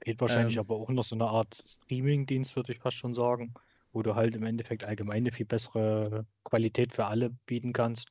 Geht 0.02 0.20
wahrscheinlich 0.20 0.56
ähm, 0.56 0.62
aber 0.62 0.76
auch 0.76 0.90
noch 0.90 1.06
so 1.06 1.16
eine 1.16 1.26
Art 1.26 1.56
Streaming-Dienst, 1.56 2.56
würde 2.56 2.74
ich 2.74 2.80
fast 2.80 2.98
schon 2.98 3.14
sagen, 3.14 3.54
wo 3.94 4.02
du 4.02 4.16
halt 4.16 4.36
im 4.36 4.44
Endeffekt 4.44 4.84
allgemein 4.84 5.18
eine 5.18 5.32
viel 5.32 5.46
bessere 5.46 6.26
Qualität 6.44 6.94
für 6.94 7.06
alle 7.06 7.30
bieten 7.46 7.72
kannst. 7.72 8.10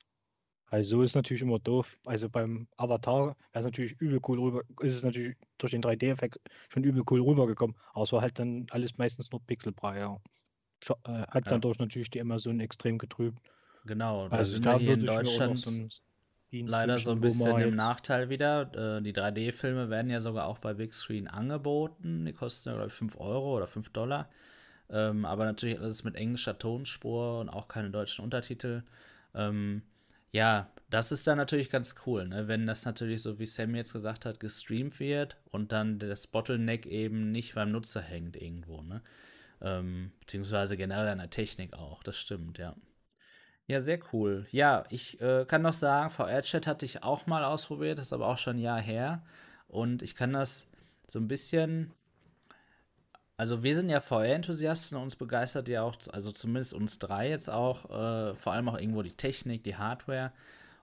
Also 0.73 0.97
so 0.97 1.03
ist 1.03 1.15
natürlich 1.15 1.43
immer 1.43 1.59
doof. 1.59 1.99
Also 2.07 2.31
beim 2.31 2.67
Avatar 2.79 3.27
wäre 3.27 3.37
es 3.53 3.65
natürlich 3.65 3.93
übel 4.01 4.21
cool 4.27 4.41
rüber, 4.41 4.63
ist 4.81 4.95
es 4.95 5.03
natürlich 5.03 5.37
durch 5.59 5.73
den 5.73 5.83
3D-Effekt 5.83 6.39
schon 6.71 6.83
übel 6.83 7.03
cool 7.11 7.21
rübergekommen. 7.21 7.77
Aber 7.93 8.05
es 8.05 8.13
war 8.13 8.23
halt 8.23 8.39
dann 8.39 8.67
alles 8.71 8.97
meistens 8.97 9.31
nur 9.31 9.45
Pixelbrei, 9.45 9.99
ja. 9.99 10.17
Äh, 11.05 11.27
Hat 11.29 11.45
es 11.45 11.51
ja. 11.51 11.51
dann 11.51 11.61
durch 11.61 11.79
natürlich 11.79 12.09
die 12.09 12.23
Amazon 12.23 12.59
extrem 12.59 12.97
getrübt. 12.97 13.39
Genau, 13.85 14.31
da 14.31 14.37
also 14.39 14.53
sind 14.53 14.65
da 14.65 14.79
wir 14.79 14.79
hier 14.79 14.95
in 14.95 15.05
Deutschland 15.05 15.59
so 15.59 15.71
leider 16.51 16.99
so 16.99 17.11
ein 17.11 17.21
bisschen 17.21 17.59
im 17.59 17.77
Nachteil 17.77 18.31
wieder. 18.31 18.97
Äh, 18.97 19.03
die 19.03 19.13
3D-Filme 19.13 19.91
werden 19.91 20.11
ja 20.11 20.23
sogar 20.23 20.47
auch 20.47 20.57
bei 20.59 20.73
Big 20.73 20.95
Screen 20.95 21.29
angeboten. 21.29 22.25
Die 22.25 22.33
kosten 22.33 22.71
ja, 22.71 22.77
glaube 22.77 22.89
ich, 22.89 22.95
5 22.95 23.21
Euro 23.21 23.59
oder 23.59 23.67
5 23.67 23.91
Dollar. 23.91 24.31
Ähm, 24.89 25.27
aber 25.27 25.45
natürlich 25.45 25.79
alles 25.79 26.03
mit 26.03 26.17
englischer 26.17 26.59
Tonspur 26.59 27.41
und 27.41 27.51
auch 27.51 27.69
keine 27.69 27.91
deutschen 27.91 28.25
Untertitel. 28.25 28.85
Ähm, 29.35 29.83
ja, 30.33 30.71
das 30.91 31.13
ist 31.13 31.27
dann 31.27 31.39
natürlich 31.39 31.71
ganz 31.71 31.95
cool, 32.07 32.29
ne? 32.29 32.49
wenn 32.49 32.67
das 32.67 32.85
natürlich 32.85 33.23
so, 33.23 33.39
wie 33.39 33.47
Sam 33.47 33.75
jetzt 33.75 33.93
gesagt 33.93 34.27
hat, 34.27 34.41
gestreamt 34.41 34.99
wird 35.01 35.37
und 35.51 35.73
dann 35.73 35.99
das 35.99 36.27
Bottleneck 36.27 36.87
eben 36.87 37.33
nicht 37.33 37.55
beim 37.55 37.71
Nutzer 37.71 38.01
hängt 38.03 38.37
irgendwo. 38.37 38.83
Ne? 38.83 39.03
Ähm, 39.61 40.13
beziehungsweise 40.21 40.77
generell 40.77 41.09
an 41.09 41.19
der 41.19 41.31
Technik 41.31 41.75
auch, 41.75 42.03
das 42.03 42.19
stimmt, 42.19 42.59
ja. 42.59 42.75
Ja, 43.69 43.81
sehr 43.81 44.01
cool. 44.13 44.47
Ja, 44.51 44.85
ich 44.91 45.21
äh, 45.21 45.45
kann 45.47 45.63
noch 45.63 45.73
sagen, 45.73 46.11
VR-Chat 46.11 46.67
hatte 46.67 46.85
ich 46.85 47.05
auch 47.05 47.27
mal 47.27 47.45
ausprobiert, 47.45 47.99
ist 47.99 48.13
aber 48.13 48.27
auch 48.27 48.39
schon 48.39 48.57
ein 48.57 48.63
Jahr 48.63 48.81
her. 48.81 49.25
Und 49.69 50.03
ich 50.03 50.15
kann 50.15 50.33
das 50.33 50.69
so 51.07 51.19
ein 51.19 51.29
bisschen 51.29 51.93
also 53.43 53.65
wir 53.65 53.75
sind 53.75 53.89
ja 53.89 54.01
VR-Enthusiasten 54.01 54.97
und 54.97 55.03
uns 55.03 55.17
begeistert 55.17 55.67
ja 55.67 55.83
auch, 55.83 55.97
also 56.13 56.31
zumindest 56.31 56.75
uns 56.75 57.01
drei 57.01 57.29
jetzt 57.29 57.51
auch, 57.51 57.87
äh, 57.87 58.37
vor 58.37 58.53
allem 58.53 58.69
auch 58.69 58.79
irgendwo 58.79 59.03
die 59.03 59.17
Technik, 59.17 59.65
die 59.65 59.75
Hardware. 59.75 60.33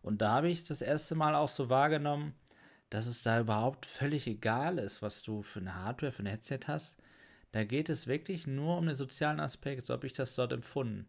Und 0.01 0.21
da 0.21 0.31
habe 0.33 0.49
ich 0.49 0.65
das 0.65 0.81
erste 0.81 1.15
Mal 1.15 1.35
auch 1.35 1.47
so 1.47 1.69
wahrgenommen, 1.69 2.33
dass 2.89 3.05
es 3.05 3.21
da 3.21 3.39
überhaupt 3.39 3.85
völlig 3.85 4.27
egal 4.27 4.77
ist, 4.77 5.01
was 5.01 5.23
du 5.23 5.41
für 5.41 5.61
eine 5.61 5.73
Hardware, 5.73 6.11
für 6.11 6.23
ein 6.23 6.25
Headset 6.25 6.59
hast. 6.67 7.01
Da 7.53 7.63
geht 7.63 7.87
es 7.87 8.07
wirklich 8.07 8.45
nur 8.45 8.77
um 8.77 8.87
den 8.87 8.95
sozialen 8.95 9.39
Aspekt, 9.39 9.85
so 9.85 9.93
habe 9.93 10.05
ich 10.05 10.11
das 10.11 10.35
dort 10.35 10.51
empfunden. 10.51 11.07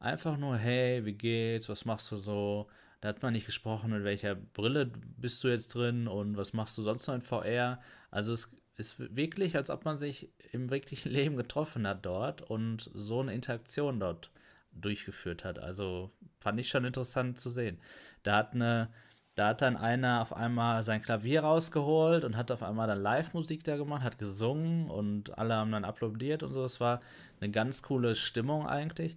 Einfach 0.00 0.36
nur, 0.36 0.58
hey, 0.58 1.06
wie 1.06 1.14
geht's, 1.14 1.70
was 1.70 1.86
machst 1.86 2.12
du 2.12 2.18
so? 2.18 2.68
Da 3.00 3.08
hat 3.08 3.22
man 3.22 3.32
nicht 3.32 3.46
gesprochen, 3.46 3.90
mit 3.90 4.04
welcher 4.04 4.34
Brille 4.34 4.84
bist 5.16 5.42
du 5.44 5.48
jetzt 5.48 5.74
drin 5.74 6.08
und 6.08 6.36
was 6.36 6.52
machst 6.52 6.76
du 6.76 6.82
sonst 6.82 7.06
noch 7.06 7.14
in 7.14 7.22
VR. 7.22 7.80
Also 8.10 8.34
es 8.34 8.50
ist 8.80 9.14
wirklich, 9.14 9.56
als 9.56 9.70
ob 9.70 9.84
man 9.84 9.98
sich 9.98 10.28
im 10.52 10.70
wirklichen 10.70 11.10
Leben 11.12 11.36
getroffen 11.36 11.86
hat 11.86 12.04
dort 12.04 12.42
und 12.42 12.90
so 12.94 13.20
eine 13.20 13.34
Interaktion 13.34 14.00
dort 14.00 14.30
durchgeführt 14.72 15.44
hat. 15.44 15.58
Also 15.58 16.10
fand 16.40 16.58
ich 16.58 16.68
schon 16.68 16.84
interessant 16.84 17.38
zu 17.38 17.50
sehen. 17.50 17.78
Da 18.22 18.36
hat 18.36 18.54
eine, 18.54 18.88
da 19.34 19.48
hat 19.48 19.62
dann 19.62 19.76
einer 19.76 20.22
auf 20.22 20.32
einmal 20.32 20.82
sein 20.82 21.02
Klavier 21.02 21.42
rausgeholt 21.42 22.24
und 22.24 22.36
hat 22.36 22.50
auf 22.50 22.62
einmal 22.62 22.88
dann 22.88 23.02
Live-Musik 23.02 23.64
da 23.64 23.76
gemacht, 23.76 24.02
hat 24.02 24.18
gesungen 24.18 24.88
und 24.90 25.36
alle 25.38 25.54
haben 25.54 25.72
dann 25.72 25.84
applaudiert 25.84 26.42
und 26.42 26.52
so. 26.52 26.64
Es 26.64 26.80
war 26.80 27.00
eine 27.40 27.50
ganz 27.50 27.82
coole 27.82 28.14
Stimmung 28.14 28.66
eigentlich. 28.66 29.16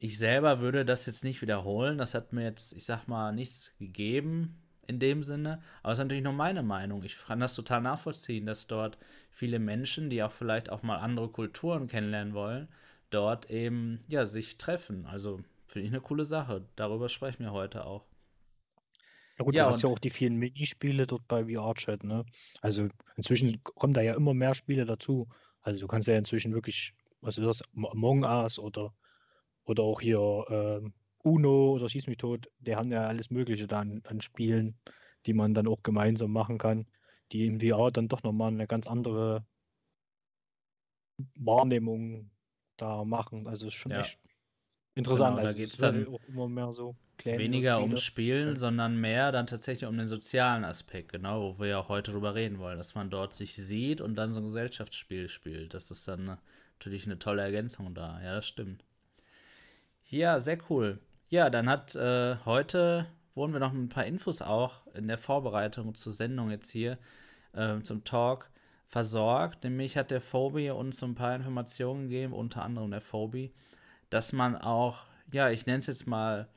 Ich 0.00 0.18
selber 0.18 0.60
würde 0.60 0.84
das 0.84 1.06
jetzt 1.06 1.24
nicht 1.24 1.42
wiederholen. 1.42 1.98
Das 1.98 2.14
hat 2.14 2.32
mir 2.32 2.44
jetzt, 2.44 2.72
ich 2.72 2.84
sag 2.84 3.08
mal, 3.08 3.32
nichts 3.32 3.74
gegeben 3.78 4.56
in 4.88 4.98
dem 4.98 5.22
Sinne. 5.22 5.62
Aber 5.82 5.92
es 5.92 5.98
ist 5.98 6.04
natürlich 6.04 6.24
nur 6.24 6.32
meine 6.32 6.62
Meinung. 6.64 7.04
Ich 7.04 7.16
kann 7.24 7.38
das 7.38 7.54
total 7.54 7.80
nachvollziehen, 7.82 8.46
dass 8.46 8.66
dort 8.66 8.98
viele 9.30 9.60
Menschen, 9.60 10.10
die 10.10 10.22
auch 10.22 10.32
vielleicht 10.32 10.70
auch 10.70 10.82
mal 10.82 10.96
andere 10.96 11.28
Kulturen 11.28 11.86
kennenlernen 11.86 12.34
wollen, 12.34 12.68
dort 13.10 13.50
eben 13.50 14.00
ja 14.08 14.26
sich 14.26 14.58
treffen. 14.58 15.06
Also 15.06 15.40
finde 15.66 15.86
ich 15.86 15.92
eine 15.92 16.00
coole 16.00 16.24
Sache. 16.24 16.66
Darüber 16.74 17.08
sprechen 17.08 17.44
wir 17.44 17.52
heute 17.52 17.84
auch. 17.84 18.04
Ja 19.38 19.44
gut, 19.44 19.54
ja, 19.54 19.64
du 19.64 19.70
hast 19.70 19.82
ja 19.82 19.88
auch 19.88 20.00
die 20.00 20.10
vielen 20.10 20.36
Minispiele 20.36 21.06
dort 21.06 21.28
bei 21.28 21.44
VR-Chat, 21.44 22.02
ne? 22.02 22.24
Also 22.60 22.88
inzwischen 23.16 23.62
kommen 23.62 23.92
da 23.92 24.00
ja 24.00 24.14
immer 24.14 24.34
mehr 24.34 24.56
Spiele 24.56 24.84
dazu. 24.84 25.28
Also 25.60 25.78
du 25.78 25.86
kannst 25.86 26.08
ja 26.08 26.16
inzwischen 26.16 26.54
wirklich, 26.54 26.92
was 27.20 27.38
ist 27.38 27.46
das, 27.46 27.62
Among 27.76 28.24
Us 28.24 28.58
oder, 28.58 28.92
oder 29.64 29.84
auch 29.84 30.00
hier 30.00 30.44
ähm, 30.48 30.92
Uno 31.28 31.72
oder 31.72 31.88
Schieß 31.88 32.06
mich 32.06 32.18
tot, 32.18 32.48
die 32.58 32.76
haben 32.76 32.90
ja 32.90 33.06
alles 33.06 33.30
Mögliche 33.30 33.66
dann 33.66 34.02
an 34.04 34.20
Spielen, 34.20 34.78
die 35.26 35.32
man 35.32 35.54
dann 35.54 35.66
auch 35.66 35.82
gemeinsam 35.82 36.32
machen 36.32 36.58
kann, 36.58 36.86
die 37.32 37.46
im 37.46 37.60
VR 37.60 37.90
dann 37.90 38.08
doch 38.08 38.22
nochmal 38.22 38.48
eine 38.48 38.66
ganz 38.66 38.86
andere 38.86 39.44
Wahrnehmung 41.34 42.30
da 42.76 43.04
machen. 43.04 43.46
Also 43.46 43.66
ist 43.66 43.74
schon 43.74 43.92
ja. 43.92 44.00
echt 44.00 44.18
interessant. 44.94 45.36
Genau, 45.36 45.42
da 45.42 45.48
also 45.48 45.58
geht 45.58 45.70
es 45.70 45.76
dann 45.76 46.06
auch 46.08 46.20
immer 46.28 46.48
mehr 46.48 46.72
so 46.72 46.96
weniger 47.24 47.80
ums 47.80 48.02
Spielen, 48.02 48.54
ja. 48.54 48.56
sondern 48.56 49.00
mehr 49.00 49.32
dann 49.32 49.46
tatsächlich 49.46 49.88
um 49.88 49.98
den 49.98 50.08
sozialen 50.08 50.64
Aspekt, 50.64 51.12
genau, 51.12 51.42
wo 51.42 51.60
wir 51.60 51.68
ja 51.68 51.88
heute 51.88 52.12
drüber 52.12 52.34
reden 52.34 52.58
wollen, 52.58 52.78
dass 52.78 52.94
man 52.94 53.10
dort 53.10 53.34
sich 53.34 53.54
sieht 53.56 54.00
und 54.00 54.14
dann 54.14 54.32
so 54.32 54.40
ein 54.40 54.46
Gesellschaftsspiel 54.46 55.28
spielt. 55.28 55.74
Das 55.74 55.90
ist 55.90 56.06
dann 56.06 56.38
natürlich 56.78 57.06
eine 57.06 57.18
tolle 57.18 57.42
Ergänzung 57.42 57.94
da. 57.94 58.20
Ja, 58.22 58.34
das 58.34 58.46
stimmt. 58.46 58.84
Ja, 60.08 60.38
sehr 60.38 60.58
cool. 60.70 61.00
Ja, 61.30 61.50
dann 61.50 61.68
hat 61.68 61.94
äh, 61.94 62.36
heute 62.46 63.06
wurden 63.34 63.52
wir 63.52 63.60
noch 63.60 63.72
ein 63.74 63.90
paar 63.90 64.06
Infos 64.06 64.40
auch 64.40 64.86
in 64.94 65.08
der 65.08 65.18
Vorbereitung 65.18 65.94
zur 65.94 66.12
Sendung 66.12 66.50
jetzt 66.50 66.70
hier 66.70 66.98
äh, 67.52 67.80
zum 67.82 68.02
Talk 68.04 68.50
versorgt. 68.86 69.62
Nämlich 69.64 69.98
hat 69.98 70.10
der 70.10 70.22
Phobi 70.22 70.70
uns 70.70 71.02
ein 71.02 71.14
paar 71.14 71.34
Informationen 71.36 72.08
gegeben, 72.08 72.32
unter 72.32 72.64
anderem 72.64 72.90
der 72.90 73.02
Phobi, 73.02 73.52
dass 74.08 74.32
man 74.32 74.56
auch, 74.56 75.04
ja, 75.30 75.50
ich 75.50 75.66
nenne 75.66 75.80
es 75.80 75.86
jetzt 75.86 76.06
mal 76.06 76.48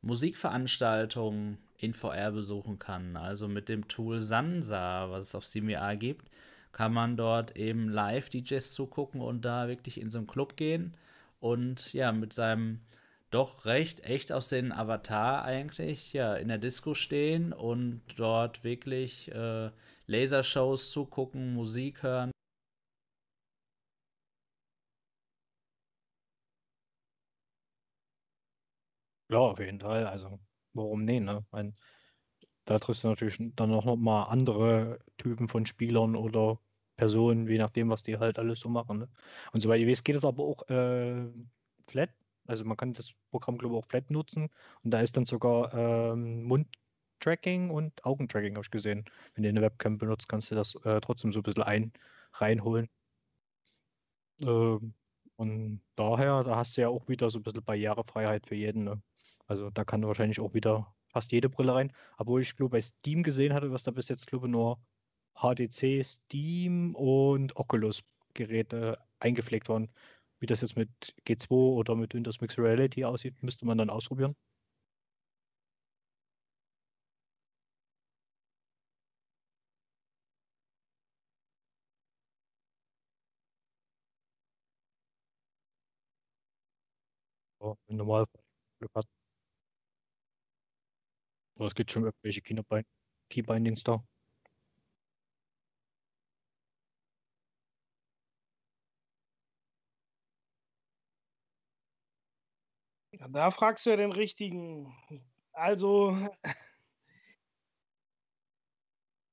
Musikveranstaltungen 0.00 1.58
in 1.76 1.92
VR 1.92 2.32
besuchen 2.32 2.78
kann. 2.78 3.16
Also 3.18 3.46
mit 3.46 3.68
dem 3.68 3.88
Tool 3.88 4.20
Sansa, 4.20 5.10
was 5.10 5.28
es 5.28 5.34
auf 5.34 5.46
CMVR 5.46 5.96
gibt, 5.96 6.30
kann 6.72 6.94
man 6.94 7.18
dort 7.18 7.58
eben 7.58 7.90
live 7.90 8.30
DJs 8.30 8.72
zugucken 8.72 9.20
und 9.20 9.44
da 9.44 9.68
wirklich 9.68 10.00
in 10.00 10.10
so 10.10 10.16
einen 10.16 10.26
Club 10.26 10.56
gehen 10.56 10.96
und 11.40 11.92
ja, 11.92 12.10
mit 12.10 12.32
seinem 12.32 12.80
doch 13.34 13.64
recht 13.64 14.00
echt 14.04 14.32
aus 14.32 14.48
den 14.48 14.72
Avatar 14.72 15.44
eigentlich, 15.44 16.12
ja, 16.12 16.34
in 16.34 16.48
der 16.48 16.58
Disco 16.58 16.94
stehen 16.94 17.52
und 17.52 18.02
dort 18.16 18.62
wirklich 18.64 19.30
äh, 19.32 19.70
Lasershows 20.06 20.92
zugucken, 20.92 21.52
Musik 21.54 22.02
hören. 22.02 22.30
Ja, 29.30 29.38
auf 29.38 29.58
jeden 29.58 29.80
Fall. 29.80 30.06
Also, 30.06 30.38
warum 30.74 31.04
nee, 31.04 31.20
ne? 31.20 31.44
Mein, 31.50 31.74
da 32.66 32.78
triffst 32.78 33.04
du 33.04 33.08
natürlich 33.08 33.38
dann 33.56 33.72
auch 33.72 33.84
noch 33.84 33.96
mal 33.96 34.24
andere 34.24 35.00
Typen 35.18 35.48
von 35.48 35.66
Spielern 35.66 36.16
oder 36.16 36.60
Personen, 36.96 37.48
je 37.48 37.58
nachdem, 37.58 37.90
was 37.90 38.02
die 38.02 38.18
halt 38.18 38.38
alles 38.38 38.60
so 38.60 38.68
machen. 38.68 39.00
Ne? 39.00 39.08
Und 39.52 39.60
soweit 39.62 39.80
ich 39.80 39.88
weiß, 39.88 40.04
geht 40.04 40.16
es 40.16 40.24
aber 40.24 40.44
auch 40.44 40.68
äh, 40.68 41.26
flat. 41.88 42.10
Also 42.46 42.64
man 42.64 42.76
kann 42.76 42.92
das 42.92 43.12
Programm, 43.30 43.58
glaube 43.58 43.74
ich, 43.74 43.78
auch 43.82 43.86
flat 43.86 44.10
nutzen. 44.10 44.48
Und 44.82 44.90
da 44.90 45.00
ist 45.00 45.16
dann 45.16 45.26
sogar 45.26 45.72
ähm, 45.74 46.44
Mundtracking 46.44 47.70
und 47.70 48.04
Augentracking, 48.04 48.54
habe 48.54 48.64
ich 48.64 48.70
gesehen. 48.70 49.04
Wenn 49.34 49.44
du 49.44 49.48
eine 49.48 49.62
Webcam 49.62 49.98
benutzt, 49.98 50.28
kannst 50.28 50.50
du 50.50 50.54
das 50.54 50.74
äh, 50.84 51.00
trotzdem 51.00 51.32
so 51.32 51.40
ein 51.40 51.42
bisschen 51.42 51.62
ein, 51.62 51.92
reinholen. 52.34 52.88
Ähm, 54.40 54.94
und 55.36 55.80
daher, 55.96 56.44
da 56.44 56.56
hast 56.56 56.76
du 56.76 56.82
ja 56.82 56.88
auch 56.88 57.08
wieder 57.08 57.30
so 57.30 57.38
ein 57.38 57.42
bisschen 57.42 57.64
Barrierefreiheit 57.64 58.46
für 58.46 58.54
jeden. 58.54 58.84
Ne? 58.84 59.02
Also 59.46 59.70
da 59.70 59.84
kann 59.84 60.06
wahrscheinlich 60.06 60.40
auch 60.40 60.54
wieder 60.54 60.94
fast 61.08 61.32
jede 61.32 61.48
Brille 61.48 61.74
rein. 61.74 61.92
Obwohl 62.18 62.42
ich 62.42 62.56
glaube 62.56 62.72
bei 62.72 62.80
Steam 62.80 63.22
gesehen 63.22 63.54
hatte, 63.54 63.72
was 63.72 63.82
da 63.84 63.90
bis 63.90 64.08
jetzt 64.08 64.26
glaube 64.26 64.48
nur 64.48 64.78
HTC, 65.34 66.04
Steam 66.04 66.94
und 66.94 67.56
Oculus 67.56 68.02
Geräte 68.34 68.98
eingepflegt 69.18 69.68
waren. 69.68 69.88
Wie 70.40 70.46
das 70.46 70.60
jetzt 70.60 70.76
mit 70.76 70.90
G2 71.24 71.54
oder 71.76 71.96
mit 71.96 72.14
Windows 72.14 72.40
Mixed 72.40 72.58
Reality 72.58 73.04
aussieht, 73.04 73.42
müsste 73.42 73.66
man 73.66 73.78
dann 73.78 73.90
ausprobieren. 73.90 74.36
Im 87.88 87.96
Normalfall 87.96 88.40
Glück 88.78 88.94
hat. 88.94 89.06
Aber 91.56 91.66
es 91.66 91.74
gibt 91.74 91.90
schon 91.90 92.04
irgendwelche 92.04 92.42
Keybindings 93.30 93.82
da. 93.82 94.04
Da 103.28 103.50
fragst 103.50 103.86
du 103.86 103.90
ja 103.90 103.96
den 103.96 104.12
richtigen. 104.12 104.94
Also, 105.52 106.16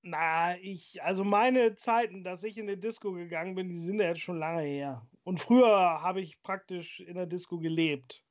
na, 0.01 0.57
ich, 0.59 1.01
also 1.03 1.23
meine 1.23 1.75
Zeiten, 1.75 2.23
dass 2.23 2.43
ich 2.43 2.57
in 2.57 2.67
die 2.67 2.79
Disco 2.79 3.13
gegangen 3.13 3.55
bin, 3.55 3.69
die 3.69 3.79
sind 3.79 3.99
ja 3.99 4.07
jetzt 4.07 4.21
schon 4.21 4.39
lange 4.39 4.63
her. 4.63 5.07
Und 5.23 5.39
früher 5.39 6.01
habe 6.01 6.21
ich 6.21 6.41
praktisch 6.41 6.99
in 6.99 7.15
der 7.15 7.27
Disco 7.27 7.59
gelebt. 7.59 8.23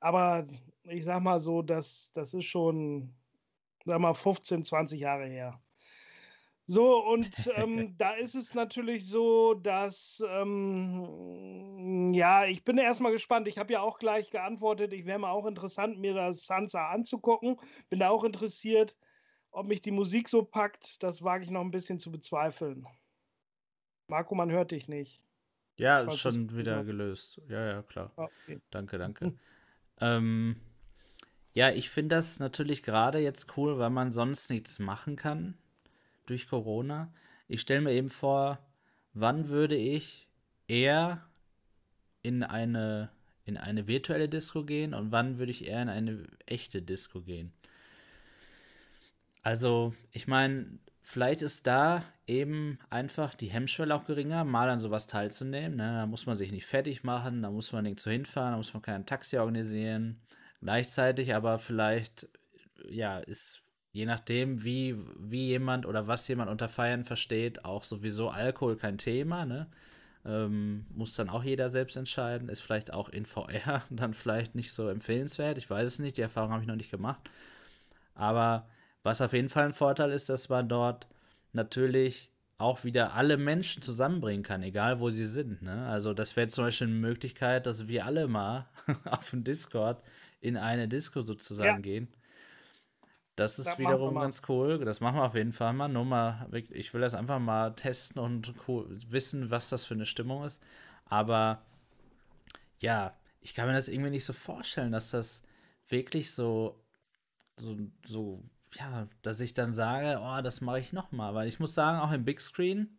Aber 0.00 0.46
ich 0.84 1.04
sag 1.04 1.22
mal 1.22 1.40
so, 1.40 1.62
das, 1.62 2.12
das 2.12 2.34
ist 2.34 2.46
schon, 2.46 3.16
sag 3.84 4.00
mal, 4.00 4.14
15, 4.14 4.64
20 4.64 5.00
Jahre 5.00 5.26
her. 5.26 5.60
So, 6.70 7.02
und 7.02 7.30
ähm, 7.54 7.94
da 7.98 8.12
ist 8.12 8.34
es 8.34 8.52
natürlich 8.52 9.06
so, 9.06 9.54
dass, 9.54 10.22
ähm, 10.28 12.12
ja, 12.12 12.44
ich 12.44 12.62
bin 12.62 12.76
erstmal 12.76 13.10
gespannt. 13.10 13.48
Ich 13.48 13.56
habe 13.56 13.72
ja 13.72 13.80
auch 13.80 13.98
gleich 13.98 14.30
geantwortet. 14.30 14.92
Ich 14.92 15.06
wäre 15.06 15.18
mal 15.18 15.30
auch 15.30 15.46
interessant, 15.46 15.98
mir 15.98 16.12
das 16.12 16.44
Sansa 16.44 16.90
anzugucken. 16.90 17.58
Bin 17.88 18.00
da 18.00 18.10
auch 18.10 18.22
interessiert, 18.22 18.94
ob 19.50 19.66
mich 19.66 19.80
die 19.80 19.90
Musik 19.90 20.28
so 20.28 20.42
packt. 20.44 21.02
Das 21.02 21.22
wage 21.24 21.44
ich 21.44 21.50
noch 21.50 21.62
ein 21.62 21.70
bisschen 21.70 21.98
zu 21.98 22.10
bezweifeln. 22.10 22.86
Marco, 24.08 24.34
man 24.34 24.50
hört 24.50 24.72
dich 24.72 24.88
nicht. 24.88 25.24
Ja, 25.76 26.00
ist 26.00 26.18
schon 26.18 26.54
wieder 26.54 26.84
gelöst. 26.84 27.40
Ja, 27.48 27.64
ja, 27.64 27.82
klar. 27.82 28.12
Okay. 28.14 28.60
Danke, 28.70 28.98
danke. 28.98 29.24
Hm. 29.24 29.38
Ähm, 30.02 30.56
ja, 31.54 31.70
ich 31.70 31.88
finde 31.88 32.16
das 32.16 32.40
natürlich 32.40 32.82
gerade 32.82 33.20
jetzt 33.20 33.56
cool, 33.56 33.78
weil 33.78 33.88
man 33.88 34.12
sonst 34.12 34.50
nichts 34.50 34.78
machen 34.78 35.16
kann 35.16 35.56
durch 36.28 36.48
Corona. 36.48 37.12
Ich 37.48 37.60
stelle 37.60 37.80
mir 37.80 37.92
eben 37.92 38.10
vor, 38.10 38.58
wann 39.14 39.48
würde 39.48 39.76
ich 39.76 40.28
eher 40.66 41.24
in 42.22 42.42
eine, 42.42 43.10
in 43.44 43.56
eine 43.56 43.86
virtuelle 43.86 44.28
Disco 44.28 44.64
gehen 44.64 44.94
und 44.94 45.12
wann 45.12 45.38
würde 45.38 45.50
ich 45.50 45.66
eher 45.66 45.82
in 45.82 45.88
eine 45.88 46.26
echte 46.46 46.82
Disco 46.82 47.22
gehen. 47.22 47.52
Also, 49.42 49.94
ich 50.12 50.26
meine, 50.26 50.78
vielleicht 51.00 51.40
ist 51.42 51.66
da 51.66 52.04
eben 52.26 52.78
einfach 52.90 53.34
die 53.34 53.46
Hemmschwelle 53.46 53.94
auch 53.94 54.04
geringer, 54.04 54.44
mal 54.44 54.68
an 54.68 54.80
sowas 54.80 55.06
teilzunehmen. 55.06 55.76
Ne? 55.78 55.98
Da 56.00 56.06
muss 56.06 56.26
man 56.26 56.36
sich 56.36 56.52
nicht 56.52 56.66
fertig 56.66 57.02
machen, 57.02 57.42
da 57.42 57.50
muss 57.50 57.72
man 57.72 57.84
nirgendwo 57.84 58.10
hinfahren, 58.10 58.52
da 58.52 58.56
muss 58.58 58.74
man 58.74 58.82
kein 58.82 59.06
Taxi 59.06 59.38
organisieren. 59.38 60.20
Gleichzeitig 60.60 61.34
aber 61.34 61.58
vielleicht, 61.58 62.28
ja, 62.90 63.18
ist 63.20 63.62
je 63.98 64.06
nachdem, 64.06 64.62
wie, 64.62 64.96
wie 65.18 65.48
jemand 65.48 65.84
oder 65.84 66.06
was 66.06 66.28
jemand 66.28 66.48
unter 66.48 66.68
Feiern 66.68 67.02
versteht, 67.02 67.64
auch 67.64 67.82
sowieso 67.82 68.28
Alkohol 68.28 68.76
kein 68.76 68.96
Thema, 68.96 69.44
ne? 69.44 69.66
Ähm, 70.24 70.86
muss 70.90 71.14
dann 71.14 71.28
auch 71.28 71.42
jeder 71.42 71.68
selbst 71.68 71.96
entscheiden. 71.96 72.48
Ist 72.48 72.60
vielleicht 72.60 72.92
auch 72.92 73.08
in 73.08 73.26
VR 73.26 73.82
dann 73.90 74.14
vielleicht 74.14 74.54
nicht 74.54 74.72
so 74.72 74.88
empfehlenswert. 74.88 75.58
Ich 75.58 75.68
weiß 75.68 75.84
es 75.84 75.98
nicht, 75.98 76.16
die 76.16 76.22
Erfahrung 76.22 76.52
habe 76.52 76.62
ich 76.62 76.68
noch 76.68 76.76
nicht 76.76 76.92
gemacht. 76.92 77.28
Aber 78.14 78.68
was 79.02 79.20
auf 79.20 79.32
jeden 79.32 79.48
Fall 79.48 79.64
ein 79.64 79.74
Vorteil 79.74 80.12
ist, 80.12 80.28
dass 80.28 80.48
man 80.48 80.68
dort 80.68 81.08
natürlich 81.52 82.30
auch 82.56 82.84
wieder 82.84 83.14
alle 83.14 83.36
Menschen 83.36 83.82
zusammenbringen 83.82 84.44
kann, 84.44 84.62
egal 84.62 85.00
wo 85.00 85.10
sie 85.10 85.24
sind. 85.24 85.62
Ne? 85.62 85.88
Also 85.88 86.14
das 86.14 86.36
wäre 86.36 86.46
zum 86.46 86.64
Beispiel 86.66 86.86
eine 86.86 86.96
Möglichkeit, 86.96 87.66
dass 87.66 87.88
wir 87.88 88.06
alle 88.06 88.28
mal 88.28 88.68
auf 89.06 89.30
dem 89.30 89.42
Discord 89.42 90.00
in 90.40 90.56
eine 90.56 90.86
Disco 90.86 91.22
sozusagen 91.22 91.68
ja. 91.68 91.78
gehen 91.78 92.08
das 93.38 93.60
ist 93.60 93.66
das 93.66 93.78
wiederum 93.78 94.16
ganz 94.16 94.42
cool. 94.48 94.84
Das 94.84 95.00
machen 95.00 95.16
wir 95.16 95.24
auf 95.24 95.36
jeden 95.36 95.52
Fall 95.52 95.72
mal. 95.72 95.88
Nur 95.88 96.04
mal, 96.04 96.48
ich 96.70 96.92
will 96.92 97.00
das 97.00 97.14
einfach 97.14 97.38
mal 97.38 97.72
testen 97.74 98.20
und 98.20 98.52
wissen, 99.10 99.50
was 99.50 99.68
das 99.68 99.84
für 99.84 99.94
eine 99.94 100.06
Stimmung 100.06 100.44
ist. 100.44 100.60
Aber 101.04 101.62
ja, 102.80 103.16
ich 103.40 103.54
kann 103.54 103.68
mir 103.68 103.74
das 103.74 103.88
irgendwie 103.88 104.10
nicht 104.10 104.24
so 104.24 104.32
vorstellen, 104.32 104.90
dass 104.90 105.12
das 105.12 105.44
wirklich 105.86 106.32
so, 106.32 106.82
so, 107.56 107.76
so, 108.04 108.42
ja, 108.74 109.06
dass 109.22 109.38
ich 109.38 109.52
dann 109.52 109.72
sage, 109.72 110.20
oh, 110.20 110.42
das 110.42 110.60
mache 110.60 110.80
ich 110.80 110.92
nochmal. 110.92 111.34
Weil 111.34 111.46
ich 111.46 111.60
muss 111.60 111.74
sagen, 111.74 112.00
auch 112.00 112.10
im 112.10 112.24
Big 112.24 112.40
Screen, 112.40 112.98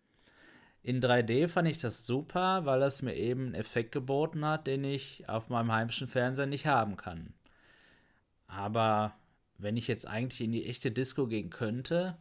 in 0.83 1.01
3D 1.01 1.49
fand 1.49 1.67
ich 1.67 1.79
das 1.79 2.05
super, 2.05 2.65
weil 2.65 2.79
das 2.79 3.01
mir 3.01 3.15
eben 3.15 3.47
einen 3.47 3.55
Effekt 3.55 3.91
geboten 3.91 4.45
hat, 4.45 4.67
den 4.67 4.85
ich 4.85 5.27
auf 5.27 5.49
meinem 5.49 5.73
heimischen 5.73 6.07
Fernseher 6.07 6.45
nicht 6.45 6.65
haben 6.65 6.95
kann. 6.95 7.33
Aber 8.47 9.13
wenn 9.59 9.77
ich 9.77 9.87
jetzt 9.87 10.07
eigentlich 10.07 10.41
in 10.41 10.51
die 10.51 10.65
echte 10.65 10.91
Disco 10.91 11.27
gehen 11.27 11.49
könnte, 11.49 12.17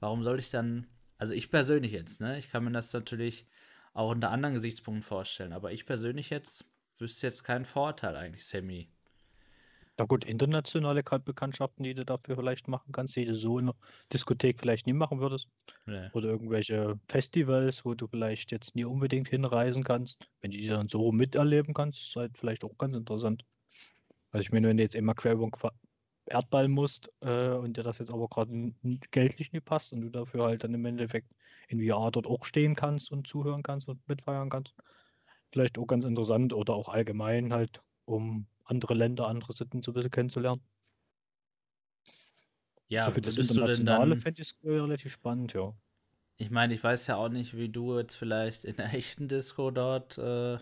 warum 0.00 0.22
soll 0.22 0.38
ich 0.38 0.50
dann, 0.50 0.86
also 1.18 1.34
ich 1.34 1.50
persönlich 1.50 1.92
jetzt, 1.92 2.20
ne? 2.20 2.38
Ich 2.38 2.50
kann 2.50 2.64
mir 2.64 2.72
das 2.72 2.92
natürlich 2.92 3.46
auch 3.92 4.10
unter 4.10 4.30
anderen 4.30 4.54
Gesichtspunkten 4.54 5.02
vorstellen, 5.02 5.52
aber 5.52 5.72
ich 5.72 5.86
persönlich 5.86 6.30
jetzt 6.30 6.64
wüsste 6.98 7.26
jetzt 7.26 7.44
keinen 7.44 7.64
Vorteil 7.64 8.16
eigentlich, 8.16 8.46
Sammy. 8.46 8.88
Ja 9.98 10.06
gut, 10.06 10.24
internationale 10.24 11.04
Bekanntschaften, 11.04 11.84
die 11.84 11.94
du 11.94 12.04
dafür 12.04 12.34
vielleicht 12.36 12.66
machen 12.66 12.90
kannst, 12.90 13.14
die 13.14 13.26
du 13.26 13.36
so 13.36 13.60
in 13.60 13.66
der 13.66 13.76
Diskothek 14.12 14.58
vielleicht 14.58 14.88
nie 14.88 14.92
machen 14.92 15.20
würdest. 15.20 15.48
Nee. 15.86 16.08
Oder 16.12 16.30
irgendwelche 16.30 16.98
Festivals, 17.08 17.84
wo 17.84 17.94
du 17.94 18.08
vielleicht 18.08 18.50
jetzt 18.50 18.74
nie 18.74 18.84
unbedingt 18.84 19.28
hinreisen 19.28 19.84
kannst. 19.84 20.18
Wenn 20.40 20.50
du 20.50 20.58
die 20.58 20.66
dann 20.66 20.88
so 20.88 21.12
miterleben 21.12 21.74
kannst, 21.74 22.00
ist 22.02 22.16
halt 22.16 22.36
vielleicht 22.36 22.64
auch 22.64 22.76
ganz 22.76 22.96
interessant. 22.96 23.44
Also 24.32 24.42
ich 24.42 24.50
meine, 24.50 24.66
wenn 24.66 24.78
du 24.78 24.82
jetzt 24.82 24.96
immer 24.96 25.14
quer 25.14 25.34
über 25.34 25.48
Erdball 26.26 26.68
musst 26.68 27.10
äh, 27.20 27.50
und 27.50 27.76
dir 27.76 27.82
das 27.82 27.98
jetzt 27.98 28.10
aber 28.10 28.28
gerade 28.28 28.72
geldlich 29.10 29.52
nicht 29.52 29.64
passt 29.64 29.92
und 29.92 30.00
du 30.02 30.10
dafür 30.10 30.44
halt 30.44 30.64
dann 30.64 30.74
im 30.74 30.84
Endeffekt 30.84 31.28
in 31.68 31.80
VR 31.80 32.10
dort 32.10 32.26
auch 32.26 32.44
stehen 32.44 32.74
kannst 32.74 33.10
und 33.12 33.26
zuhören 33.26 33.62
kannst 33.62 33.88
und 33.88 34.06
mitfeiern 34.08 34.50
kannst. 34.50 34.74
Vielleicht 35.52 35.78
auch 35.78 35.86
ganz 35.86 36.04
interessant 36.04 36.52
oder 36.52 36.74
auch 36.74 36.88
allgemein 36.88 37.52
halt, 37.52 37.82
um 38.06 38.46
andere 38.64 38.94
Länder, 38.94 39.28
andere 39.28 39.52
Sitten 39.52 39.82
so 39.82 39.90
ein 39.92 39.94
bisschen 39.94 40.10
kennenzulernen. 40.10 40.62
Ja, 42.88 43.06
also 43.06 43.14
für 43.14 43.20
das 43.22 43.36
Internationale 43.36 44.16
fände 44.16 44.42
ich 44.42 44.48
es 44.48 44.56
relativ 44.64 45.12
spannend, 45.12 45.52
ja. 45.54 45.74
Ich 46.36 46.50
meine, 46.50 46.74
ich 46.74 46.82
weiß 46.82 47.06
ja 47.08 47.16
auch 47.16 47.28
nicht, 47.28 47.56
wie 47.56 47.68
du 47.68 47.96
jetzt 47.98 48.14
vielleicht 48.16 48.64
in 48.64 48.76
der 48.76 48.92
echten 48.94 49.28
Disco 49.28 49.70
dort, 49.70 50.18
äh, 50.18 50.58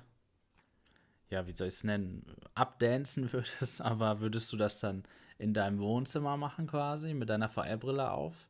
ja, 1.31 1.47
wie 1.47 1.53
soll 1.53 1.69
ich 1.69 1.75
es 1.75 1.85
nennen, 1.85 2.25
abdancen 2.55 3.33
würdest, 3.33 3.81
aber 3.83 4.21
würdest 4.21 4.53
du 4.53 4.57
das 4.57 4.81
dann 4.81 5.03
in 5.39 5.55
deinem 5.55 5.79
Wohnzimmer 5.81 6.37
machen 6.37 6.67
quasi 6.67 7.15
mit 7.15 7.29
deiner 7.29 7.49
VR-Brille 7.49 8.11
auf? 8.13 8.49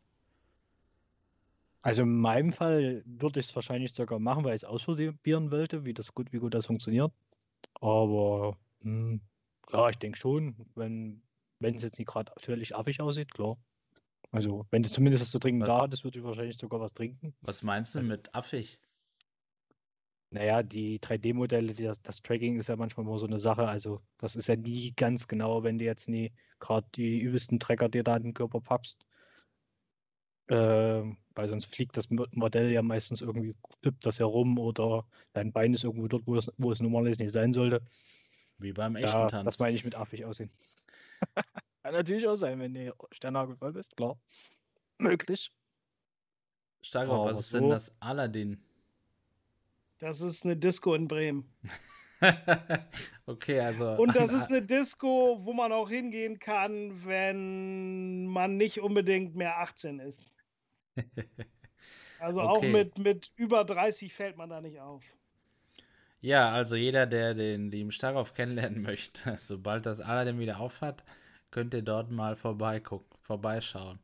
Also 1.82 2.02
in 2.02 2.16
meinem 2.20 2.52
Fall 2.52 3.02
würde 3.06 3.40
ich 3.40 3.46
es 3.48 3.54
wahrscheinlich 3.56 3.92
sogar 3.92 4.18
machen, 4.20 4.44
weil 4.44 4.54
ich 4.54 4.62
es 4.62 4.64
ausprobieren 4.68 5.50
wollte, 5.50 5.84
wie 5.84 5.94
das 5.94 6.14
gut, 6.14 6.32
wie 6.32 6.38
gut 6.38 6.54
das 6.54 6.66
funktioniert. 6.66 7.12
Aber 7.80 8.56
hm, 8.82 9.20
Ja, 9.72 9.88
ich 9.88 9.96
denke 9.98 10.18
schon, 10.18 10.54
wenn 10.74 11.22
wenn 11.58 11.76
es 11.76 11.82
jetzt 11.82 11.98
nicht 11.98 12.08
gerade 12.08 12.32
völlig 12.40 12.74
affig 12.74 13.00
aussieht, 13.00 13.32
klar. 13.32 13.56
Also, 14.32 14.66
wenn 14.70 14.82
du 14.82 14.88
zumindest 14.90 15.22
was 15.22 15.30
zu 15.30 15.38
trinken 15.38 15.60
Was? 15.60 15.68
da 15.68 15.82
hattest, 15.82 16.02
würde 16.02 16.18
ich 16.18 16.24
wahrscheinlich 16.24 16.58
sogar 16.58 16.80
was 16.80 16.92
trinken. 16.92 17.34
Was 17.40 17.62
meinst 17.62 17.94
du 17.94 18.00
Also- 18.00 18.10
mit 18.10 18.34
affig? 18.34 18.78
Naja, 20.32 20.62
die 20.62 20.98
3D-Modelle, 20.98 21.74
die- 21.74 21.84
das, 21.84 22.00
das 22.00 22.22
Tracking 22.22 22.58
ist 22.58 22.68
ja 22.68 22.76
manchmal 22.76 23.04
nur 23.04 23.18
so 23.18 23.26
eine 23.26 23.38
Sache. 23.38 23.68
Also, 23.68 24.00
das 24.16 24.34
ist 24.34 24.46
ja 24.46 24.56
nie 24.56 24.92
ganz 24.96 25.28
genau, 25.28 25.62
wenn 25.62 25.78
du 25.78 25.84
jetzt 25.84 26.08
nie 26.08 26.32
gerade 26.58 26.86
die 26.94 27.20
übelsten 27.20 27.60
Tracker 27.60 27.88
dir 27.90 28.02
da 28.02 28.16
in 28.16 28.22
den 28.24 28.34
Körper 28.34 28.60
pappst. 28.62 29.04
Ähm, 30.48 31.18
weil 31.34 31.48
sonst 31.48 31.66
fliegt 31.66 31.96
das 31.96 32.08
Mo- 32.10 32.26
Modell 32.32 32.70
ja 32.72 32.82
meistens 32.82 33.20
irgendwie, 33.20 33.54
flippt 33.82 34.06
das 34.06 34.18
herum 34.20 34.58
oder 34.58 35.06
dein 35.34 35.52
Bein 35.52 35.74
ist 35.74 35.84
irgendwo 35.84 36.08
dort, 36.08 36.26
wo 36.26 36.36
es, 36.36 36.50
wo 36.56 36.72
es 36.72 36.80
normalerweise 36.80 37.22
nicht 37.22 37.32
sein 37.32 37.52
sollte. 37.52 37.82
Wie 38.58 38.72
beim 38.72 38.96
echten 38.96 39.08
Ja, 39.08 39.26
Tanz. 39.28 39.44
das 39.44 39.58
meine 39.58 39.76
ich 39.76 39.84
mit 39.84 39.94
affig 39.94 40.24
aussehen. 40.24 40.50
Kann 41.82 41.92
natürlich 41.94 42.26
auch 42.26 42.36
sein, 42.36 42.58
wenn 42.58 42.72
du 42.74 42.94
Sternhagel 43.12 43.56
voll 43.56 43.72
bist, 43.72 43.96
klar. 43.96 44.18
Möglich. 44.98 45.52
Starkov, 46.82 47.16
was 47.18 47.30
aber 47.32 47.40
ist 47.40 47.54
denn 47.54 47.62
so- 47.62 47.70
das 47.70 48.00
Aladdin? 48.00 48.62
Das 50.02 50.20
ist 50.20 50.44
eine 50.44 50.54
Disco 50.58 50.94
in 50.94 51.08
Bremen. 51.08 51.50
okay, 53.26 53.60
also. 53.60 53.86
Und 53.94 54.16
das 54.16 54.32
ist 54.32 54.50
eine 54.50 54.60
Disco, 54.62 55.38
wo 55.44 55.54
man 55.54 55.72
auch 55.72 55.88
hingehen 55.88 56.38
kann, 56.38 57.04
wenn 57.06 58.26
man 58.26 58.56
nicht 58.58 58.80
unbedingt 58.82 59.34
mehr 59.34 59.58
18 59.60 59.98
ist. 59.98 60.34
Also 62.16 62.40
auch 62.42 62.64
Okay. 62.64 62.64
mit, 62.64 62.96
mit 62.96 63.32
über 63.36 63.64
30 63.66 64.14
fällt 64.14 64.38
man 64.38 64.48
da 64.48 64.62
nicht 64.62 64.80
auf. 64.80 65.04
Ja, 66.22 66.50
also 66.52 66.74
jeder, 66.76 67.06
der 67.06 67.34
den 67.34 67.70
lieben 67.70 67.90
Starkov 67.92 68.32
kennenlernen 68.34 68.80
möchte, 68.82 69.36
sobald 69.38 69.84
das 69.86 70.00
Aladdin 70.00 70.38
wieder 70.38 70.58
aufhat, 70.60 71.04
könnt 71.50 71.74
ihr 71.74 71.82
dort 71.82 72.10
mal 72.10 72.34
vorbeigucken, 72.36 73.18
vorbeischauen. 73.20 73.98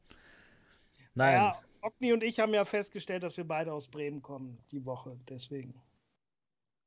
Nein, 1.14 1.52
Ja, 1.52 1.62
Ogni 1.80 2.12
und 2.12 2.22
ich 2.24 2.40
haben 2.40 2.54
ja 2.54 2.64
festgestellt, 2.64 3.22
dass 3.22 3.36
wir 3.36 3.46
beide 3.46 3.72
aus 3.72 3.86
Bremen 3.88 4.20
kommen, 4.22 4.64
die 4.72 4.84
Woche. 4.84 5.16
Deswegen. 5.28 5.80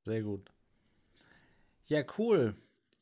Sehr 0.02 0.24
gut. 0.24 0.52
Ja, 1.88 2.04
cool. 2.18 2.56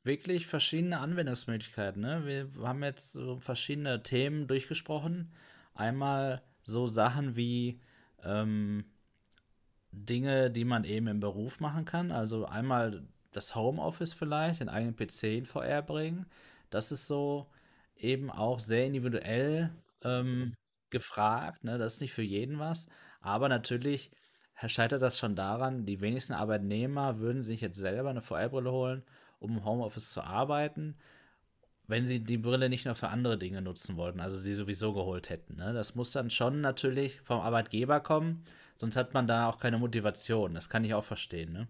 Wirklich 0.04 0.48
verschiedene 0.48 1.00
Anwendungsmöglichkeiten. 1.00 2.02
Ne? 2.02 2.26
Wir 2.26 2.68
haben 2.68 2.84
jetzt 2.84 3.12
so 3.12 3.38
verschiedene 3.38 4.02
Themen 4.02 4.48
durchgesprochen. 4.48 5.32
Einmal 5.76 6.42
so 6.64 6.88
Sachen 6.88 7.36
wie 7.36 7.80
ähm, 8.24 8.86
Dinge, 9.92 10.52
die 10.52 10.66
man 10.66 10.84
eben 10.84 11.08
im 11.08 11.20
Beruf 11.20 11.60
machen 11.60 11.86
kann. 11.86 12.12
Also 12.12 12.46
einmal 12.46 13.04
das 13.32 13.56
Homeoffice 13.56 14.14
vielleicht, 14.14 14.62
den 14.62 14.70
eigenen 14.70 14.96
PC 14.96 15.24
in 15.38 15.46
VR 15.46 15.82
bringen. 15.82 16.26
Das 16.70 16.92
ist 16.92 17.08
so 17.08 17.50
eben 17.96 18.32
auch 18.32 18.60
sehr 18.60 18.86
individuell 18.86 19.72
ähm, 20.04 20.56
gefragt. 20.90 21.64
Ne? 21.64 21.78
Das 21.78 21.96
ist 21.96 22.02
nicht 22.02 22.14
für 22.14 22.24
jeden 22.24 22.60
was. 22.60 22.88
Aber 23.22 23.50
natürlich 23.50 24.12
scheitert 24.68 25.02
das 25.02 25.18
schon 25.18 25.36
daran, 25.36 25.86
die 25.86 26.02
wenigsten 26.02 26.34
Arbeitnehmer 26.34 27.20
würden 27.20 27.44
sich 27.44 27.62
jetzt 27.62 27.78
selber 27.78 28.10
eine 28.10 28.22
VR-Brille 28.22 28.72
holen, 28.72 29.04
um 29.40 29.58
im 29.58 29.66
Homeoffice 29.66 30.12
zu 30.12 30.22
arbeiten, 30.22 30.96
wenn 31.88 32.06
sie 32.06 32.20
die 32.20 32.38
Brille 32.38 32.70
nicht 32.70 32.86
nur 32.86 32.96
für 32.96 33.08
andere 33.08 33.38
Dinge 33.38 33.62
nutzen 33.62 33.96
wollten, 33.96 34.20
also 34.20 34.36
sie 34.36 34.54
sowieso 34.54 34.94
geholt 34.94 35.30
hätten. 35.30 35.56
Ne? 35.56 35.74
Das 35.74 35.96
muss 35.96 36.12
dann 36.12 36.30
schon 36.30 36.62
natürlich 36.62 37.22
vom 37.22 37.40
Arbeitgeber 37.40 38.00
kommen, 38.00 38.44
sonst 38.76 38.96
hat 38.96 39.14
man 39.14 39.28
da 39.28 39.48
auch 39.48 39.60
keine 39.60 39.78
Motivation. 39.78 40.54
Das 40.54 40.70
kann 40.70 40.84
ich 40.84 40.94
auch 40.94 41.04
verstehen. 41.04 41.54
Ne? 41.54 41.68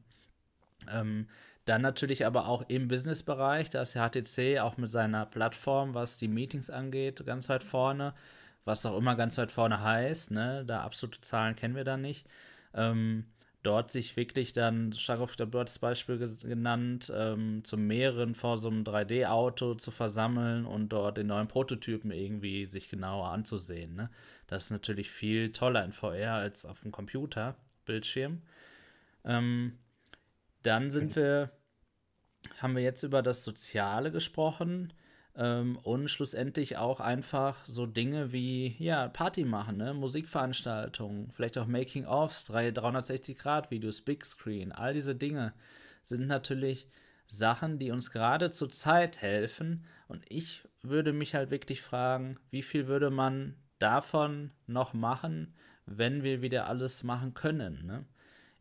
Ähm, 0.92 1.28
dann 1.66 1.82
natürlich 1.82 2.26
aber 2.26 2.48
auch 2.48 2.64
im 2.68 2.88
Businessbereich, 2.88 3.70
da 3.70 3.82
ist 3.82 3.94
ja 3.94 4.10
HTC 4.10 4.60
auch 4.60 4.78
mit 4.78 4.90
seiner 4.90 5.26
Plattform, 5.28 5.94
was 5.94 6.18
die 6.18 6.28
Meetings 6.28 6.70
angeht, 6.70 7.24
ganz 7.26 7.48
weit 7.48 7.64
vorne, 7.64 8.16
was 8.66 8.86
auch 8.86 8.98
immer 8.98 9.16
ganz 9.16 9.38
weit 9.38 9.52
vorne 9.52 9.84
heißt, 9.84 10.32
ne? 10.32 10.66
Da 10.66 10.82
absolute 10.82 11.22
Zahlen 11.22 11.56
kennen 11.56 11.76
wir 11.76 11.84
da 11.84 11.96
nicht. 11.96 12.28
Ähm, 12.74 13.26
dort 13.64 13.92
sich 13.92 14.16
wirklich 14.16 14.54
dann, 14.54 14.94
stark 14.94 15.20
auf 15.20 15.36
der 15.36 15.46
das 15.46 15.80
Beispiel 15.80 16.18
genannt, 16.18 17.12
ähm, 17.16 17.64
zu 17.64 17.78
mehreren 17.78 18.36
vor 18.36 18.58
so 18.58 18.70
einem 18.70 18.84
3D-Auto 18.84 19.76
zu 19.76 19.92
versammeln 19.92 20.66
und 20.66 20.90
dort 20.90 21.18
den 21.18 21.28
neuen 21.28 21.48
Prototypen 21.48 22.12
irgendwie 22.12 22.68
sich 22.68 22.90
genauer 22.90 23.30
anzusehen. 23.30 23.96
Ne? 23.96 24.10
Das 24.48 24.66
ist 24.66 24.72
natürlich 24.72 25.12
viel 25.12 25.52
toller 25.52 25.84
in 25.84 25.92
VR 25.92 26.34
als 26.36 26.66
auf 26.66 26.82
dem 26.82 26.92
Computer, 26.92 27.56
Bildschirm. 27.86 28.42
Ähm, 29.26 29.78
dann 30.64 30.92
sind 30.92 31.16
wir, 31.16 31.52
haben 32.60 32.76
wir 32.76 32.84
jetzt 32.84 33.04
über 33.04 33.22
das 33.22 33.44
Soziale 33.44 34.12
gesprochen 34.12 34.94
und 35.34 36.10
schlussendlich 36.10 36.78
auch 36.78 37.00
einfach 37.00 37.58
so 37.68 37.86
Dinge 37.86 38.34
wie, 38.34 38.76
ja, 38.80 39.08
Party 39.08 39.46
machen, 39.46 39.78
ne? 39.78 39.94
Musikveranstaltungen, 39.94 41.32
vielleicht 41.32 41.58
auch 41.58 41.68
Making-ofs, 41.68 42.50
360-Grad-Videos, 42.50 44.02
Big 44.02 44.26
Screen, 44.26 44.72
all 44.72 44.94
diese 44.94 45.16
Dinge 45.16 45.54
sind 46.04 46.28
natürlich 46.28 46.88
Sachen, 47.28 47.78
die 47.78 47.92
uns 47.92 48.12
gerade 48.12 48.52
zur 48.52 48.70
Zeit 48.70 49.22
helfen. 49.22 49.86
Und 50.08 50.26
ich 50.30 50.64
würde 50.82 51.14
mich 51.14 51.36
halt 51.36 51.52
wirklich 51.52 51.82
fragen, 51.82 52.36
wie 52.50 52.64
viel 52.64 52.88
würde 52.88 53.12
man 53.12 53.56
davon 53.78 54.52
noch 54.68 54.94
machen, 54.94 55.54
wenn 55.86 56.24
wir 56.24 56.42
wieder 56.42 56.68
alles 56.68 57.04
machen 57.04 57.34
können, 57.34 57.86
ne? 57.86 58.06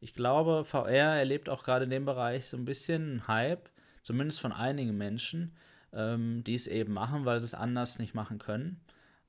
Ich 0.01 0.15
glaube, 0.15 0.65
VR 0.65 1.17
erlebt 1.17 1.49
auch 1.49 1.65
gerade 1.65 1.85
in 1.85 1.91
dem 1.91 2.05
Bereich 2.05 2.49
so 2.49 2.57
ein 2.57 2.65
bisschen 2.65 3.27
Hype, 3.27 3.69
zumindest 4.05 4.39
von 4.39 4.53
einigen 4.53 4.97
Menschen, 4.97 5.57
ähm, 5.93 6.43
die 6.45 6.55
es 6.55 6.67
eben 6.67 6.93
machen, 6.93 7.25
weil 7.25 7.41
sie 7.41 7.47
es 7.47 7.55
anders 7.55 7.99
nicht 7.99 8.15
machen 8.15 8.39
können. 8.39 8.81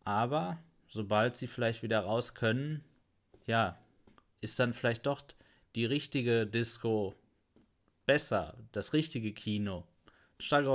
Aber 0.03 0.59
sobald 0.87 1.35
sie 1.35 1.47
vielleicht 1.47 1.83
wieder 1.83 2.01
raus 2.01 2.33
können, 2.33 2.83
ja, 3.45 3.77
ist 4.41 4.59
dann 4.59 4.73
vielleicht 4.73 5.05
doch 5.05 5.21
die 5.75 5.85
richtige 5.85 6.47
Disco 6.47 7.15
besser, 8.05 8.55
das 8.71 8.93
richtige 8.93 9.33
Kino. 9.33 9.83
Steig. 10.39 10.65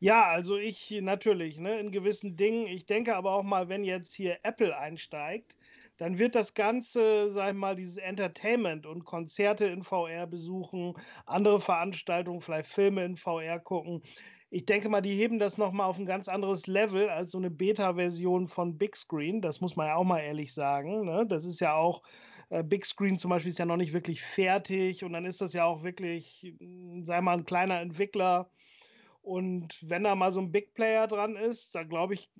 Ja, 0.00 0.26
also 0.26 0.56
ich 0.56 0.90
natürlich, 1.00 1.58
ne, 1.58 1.80
in 1.80 1.90
gewissen 1.90 2.36
Dingen. 2.36 2.66
Ich 2.66 2.86
denke 2.86 3.16
aber 3.16 3.32
auch 3.32 3.42
mal, 3.42 3.68
wenn 3.68 3.84
jetzt 3.84 4.12
hier 4.12 4.38
Apple 4.42 4.76
einsteigt, 4.76 5.56
dann 5.96 6.18
wird 6.18 6.34
das 6.34 6.54
Ganze, 6.54 7.30
sag 7.30 7.50
ich 7.52 7.58
mal, 7.58 7.76
dieses 7.76 7.96
Entertainment 7.96 8.86
und 8.86 9.04
Konzerte 9.04 9.66
in 9.66 9.82
VR 9.82 10.26
besuchen, 10.26 10.94
andere 11.26 11.60
Veranstaltungen, 11.60 12.40
vielleicht 12.40 12.68
Filme 12.68 13.04
in 13.04 13.16
VR 13.16 13.60
gucken. 13.60 14.02
Ich 14.50 14.66
denke 14.66 14.88
mal, 14.88 15.00
die 15.00 15.14
heben 15.14 15.38
das 15.38 15.58
nochmal 15.58 15.88
auf 15.88 15.98
ein 15.98 16.06
ganz 16.06 16.28
anderes 16.28 16.66
Level 16.66 17.08
als 17.08 17.32
so 17.32 17.38
eine 17.38 17.50
Beta-Version 17.50 18.46
von 18.48 18.78
Big 18.78 18.96
Screen. 18.96 19.40
Das 19.40 19.60
muss 19.60 19.76
man 19.76 19.88
ja 19.88 19.96
auch 19.96 20.04
mal 20.04 20.20
ehrlich 20.20 20.52
sagen. 20.54 21.04
Ne? 21.04 21.26
Das 21.26 21.44
ist 21.44 21.60
ja 21.60 21.74
auch, 21.74 22.02
äh, 22.50 22.62
Big 22.62 22.84
Screen 22.86 23.18
zum 23.18 23.30
Beispiel 23.30 23.50
ist 23.50 23.58
ja 23.58 23.64
noch 23.66 23.76
nicht 23.76 23.92
wirklich 23.92 24.22
fertig 24.22 25.04
und 25.04 25.12
dann 25.12 25.24
ist 25.26 25.40
das 25.40 25.52
ja 25.52 25.64
auch 25.64 25.82
wirklich, 25.82 26.54
mh, 26.60 27.04
sei 27.04 27.20
mal, 27.20 27.38
ein 27.38 27.44
kleiner 27.44 27.80
Entwickler. 27.80 28.50
Und 29.22 29.78
wenn 29.82 30.04
da 30.04 30.14
mal 30.14 30.32
so 30.32 30.40
ein 30.40 30.52
Big 30.52 30.74
Player 30.74 31.08
dran 31.08 31.36
ist, 31.36 31.74
da 31.74 31.82
glaube 31.82 32.14
ich, 32.14 32.30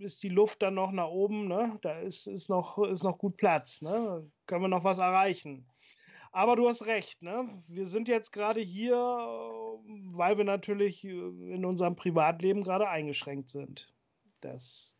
ist 0.00 0.22
die 0.22 0.28
Luft 0.28 0.62
dann 0.62 0.74
noch 0.74 0.92
nach 0.92 1.08
oben, 1.08 1.48
ne? 1.48 1.78
Da 1.82 1.98
ist, 2.00 2.26
ist, 2.26 2.48
noch, 2.48 2.78
ist 2.78 3.02
noch 3.02 3.18
gut 3.18 3.36
Platz, 3.36 3.82
ne? 3.82 4.30
Können 4.46 4.62
wir 4.62 4.68
noch 4.68 4.84
was 4.84 4.98
erreichen. 4.98 5.66
Aber 6.32 6.56
du 6.56 6.68
hast 6.68 6.86
recht, 6.86 7.22
ne? 7.22 7.62
Wir 7.66 7.86
sind 7.86 8.08
jetzt 8.08 8.32
gerade 8.32 8.60
hier, 8.60 8.96
weil 8.96 10.36
wir 10.36 10.44
natürlich 10.44 11.04
äh, 11.04 11.10
in 11.10 11.64
unserem 11.64 11.96
Privatleben 11.96 12.62
gerade 12.62 12.88
eingeschränkt 12.88 13.48
sind. 13.48 13.92
Das 14.40 14.96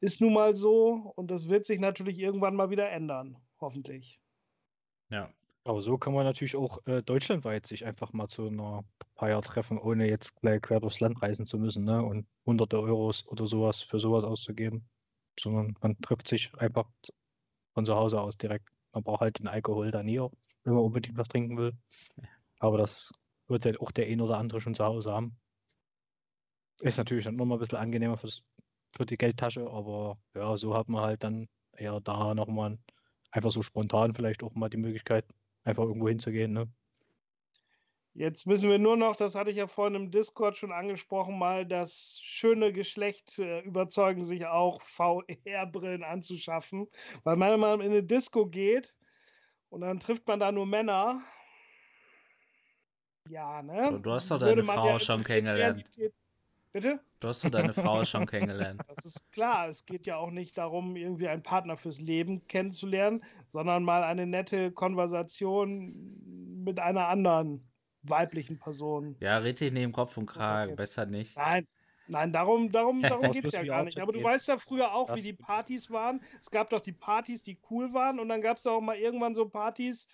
ist 0.00 0.20
nun 0.20 0.34
mal 0.34 0.54
so 0.54 1.12
und 1.16 1.30
das 1.30 1.48
wird 1.48 1.66
sich 1.66 1.80
natürlich 1.80 2.18
irgendwann 2.18 2.54
mal 2.54 2.70
wieder 2.70 2.90
ändern, 2.90 3.36
hoffentlich. 3.60 4.20
Ja. 5.10 5.30
Aber 5.66 5.82
so 5.82 5.98
kann 5.98 6.14
man 6.14 6.24
natürlich 6.24 6.54
auch 6.54 6.78
äh, 6.86 7.02
deutschlandweit 7.02 7.66
sich 7.66 7.84
einfach 7.84 8.12
mal 8.12 8.28
zu 8.28 8.46
einer 8.46 8.84
Feier 9.16 9.42
treffen, 9.42 9.78
ohne 9.78 10.08
jetzt 10.08 10.36
gleich 10.40 10.62
quer 10.62 10.78
durchs 10.78 11.00
Land 11.00 11.20
reisen 11.20 11.44
zu 11.44 11.58
müssen, 11.58 11.84
ne? 11.84 12.04
Und 12.04 12.28
hunderte 12.46 12.78
Euros 12.80 13.26
oder 13.26 13.48
sowas 13.48 13.82
für 13.82 13.98
sowas 13.98 14.22
auszugeben. 14.22 14.88
Sondern 15.40 15.74
man 15.80 16.00
trifft 16.00 16.28
sich 16.28 16.54
einfach 16.54 16.88
von 17.74 17.84
zu 17.84 17.96
Hause 17.96 18.20
aus 18.20 18.36
direkt. 18.36 18.68
Man 18.92 19.02
braucht 19.02 19.22
halt 19.22 19.40
den 19.40 19.48
Alkohol 19.48 19.90
dann 19.90 20.06
hier, 20.06 20.30
wenn 20.62 20.74
man 20.74 20.84
unbedingt 20.84 21.18
was 21.18 21.26
trinken 21.26 21.56
will. 21.58 21.72
Aber 22.60 22.78
das 22.78 23.12
wird 23.48 23.64
halt 23.64 23.80
auch 23.80 23.90
der 23.90 24.06
ein 24.06 24.20
oder 24.20 24.38
andere 24.38 24.60
schon 24.60 24.76
zu 24.76 24.84
Hause 24.84 25.12
haben. 25.12 25.36
Ist 26.78 26.98
natürlich 26.98 27.24
dann 27.24 27.34
nochmal 27.34 27.58
ein 27.58 27.60
bisschen 27.60 27.78
angenehmer 27.78 28.18
fürs, 28.18 28.44
für 28.96 29.04
die 29.04 29.16
Geldtasche, 29.16 29.68
aber 29.68 30.16
ja, 30.34 30.56
so 30.56 30.76
hat 30.76 30.88
man 30.88 31.02
halt 31.02 31.24
dann 31.24 31.48
eher 31.72 32.00
da 32.00 32.34
nochmal 32.34 32.78
einfach 33.32 33.50
so 33.50 33.62
spontan 33.62 34.14
vielleicht 34.14 34.44
auch 34.44 34.54
mal 34.54 34.70
die 34.70 34.76
Möglichkeit, 34.76 35.26
einfach 35.66 35.84
irgendwo 35.84 36.08
hinzugehen, 36.08 36.52
ne? 36.52 36.68
Jetzt 38.14 38.46
müssen 38.46 38.70
wir 38.70 38.78
nur 38.78 38.96
noch, 38.96 39.14
das 39.16 39.34
hatte 39.34 39.50
ich 39.50 39.56
ja 39.56 39.66
vorhin 39.66 39.94
im 39.94 40.10
Discord 40.10 40.56
schon 40.56 40.72
angesprochen, 40.72 41.38
mal 41.38 41.66
das 41.66 42.18
schöne 42.22 42.72
Geschlecht 42.72 43.38
äh, 43.38 43.60
überzeugen, 43.60 44.24
sich 44.24 44.46
auch 44.46 44.80
VR-Brillen 44.80 46.02
anzuschaffen. 46.02 46.88
Weil 47.24 47.38
wenn 47.38 47.60
man 47.60 47.80
in 47.82 47.90
eine 47.90 48.02
Disco 48.02 48.46
geht 48.46 48.94
und 49.68 49.82
dann 49.82 50.00
trifft 50.00 50.26
man 50.28 50.40
da 50.40 50.50
nur 50.50 50.64
Männer, 50.64 51.20
Ja, 53.28 53.62
ne? 53.62 54.00
Du, 54.02 54.12
hast 54.12 54.30
doch 54.30 54.38
deine 54.38 54.64
Frau 54.64 54.86
ja 54.86 54.98
schon 54.98 55.22
kennengelernt. 55.22 55.78
Realität- 55.78 56.14
Bitte? 56.76 57.00
Du 57.20 57.28
hast 57.28 57.42
doch 57.42 57.48
deine 57.48 57.72
Frau 57.72 58.04
schon 58.04 58.26
kennengelernt. 58.26 58.82
Das 58.94 59.06
ist 59.06 59.32
klar. 59.32 59.70
Es 59.70 59.86
geht 59.86 60.04
ja 60.06 60.18
auch 60.18 60.30
nicht 60.30 60.58
darum, 60.58 60.94
irgendwie 60.94 61.26
einen 61.26 61.42
Partner 61.42 61.78
fürs 61.78 61.98
Leben 62.00 62.46
kennenzulernen, 62.48 63.24
sondern 63.48 63.82
mal 63.82 64.04
eine 64.04 64.26
nette 64.26 64.70
Konversation 64.72 65.94
mit 66.64 66.78
einer 66.78 67.08
anderen 67.08 67.66
weiblichen 68.02 68.58
Person. 68.58 69.16
Ja, 69.20 69.38
red 69.38 69.58
dich 69.60 69.72
neben 69.72 69.92
Kopf 69.94 70.18
und 70.18 70.26
Kragen, 70.26 70.72
Okay. 70.72 70.76
besser 70.76 71.06
nicht. 71.06 71.34
Nein, 71.38 71.66
nein, 72.08 72.30
darum, 72.34 72.70
darum, 72.70 73.00
darum 73.22 73.32
geht 73.32 73.46
es 73.46 73.52
ja 73.52 73.64
gar 73.64 73.82
nicht. 73.84 73.98
Aber 73.98 74.12
du 74.12 74.22
weißt 74.22 74.48
ja 74.48 74.58
früher 74.58 74.92
auch, 74.94 75.08
wie 75.08 75.14
Das- 75.14 75.22
die 75.24 75.32
Partys 75.32 75.90
waren. 75.90 76.20
Es 76.42 76.50
gab 76.50 76.68
doch 76.68 76.80
die 76.80 76.92
Partys, 76.92 77.42
die 77.42 77.58
cool 77.70 77.94
waren, 77.94 78.20
und 78.20 78.28
dann 78.28 78.42
gab 78.42 78.58
es 78.58 78.64
doch 78.64 78.72
auch 78.76 78.80
mal 78.82 78.96
irgendwann 78.98 79.34
so 79.34 79.48
Partys. 79.48 80.08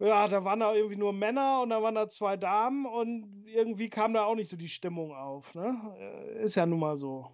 Ja, 0.00 0.26
da 0.28 0.42
waren 0.44 0.60
da 0.60 0.74
irgendwie 0.74 0.96
nur 0.96 1.12
Männer 1.12 1.60
und 1.60 1.68
da 1.68 1.82
waren 1.82 1.94
da 1.94 2.08
zwei 2.08 2.38
Damen 2.38 2.86
und 2.86 3.44
irgendwie 3.46 3.90
kam 3.90 4.14
da 4.14 4.24
auch 4.24 4.34
nicht 4.34 4.48
so 4.48 4.56
die 4.56 4.68
Stimmung 4.68 5.14
auf. 5.14 5.54
Ne? 5.54 5.78
Äh, 5.98 6.42
Ist 6.42 6.54
ja 6.54 6.64
nun 6.64 6.80
mal 6.80 6.96
so. 6.96 7.30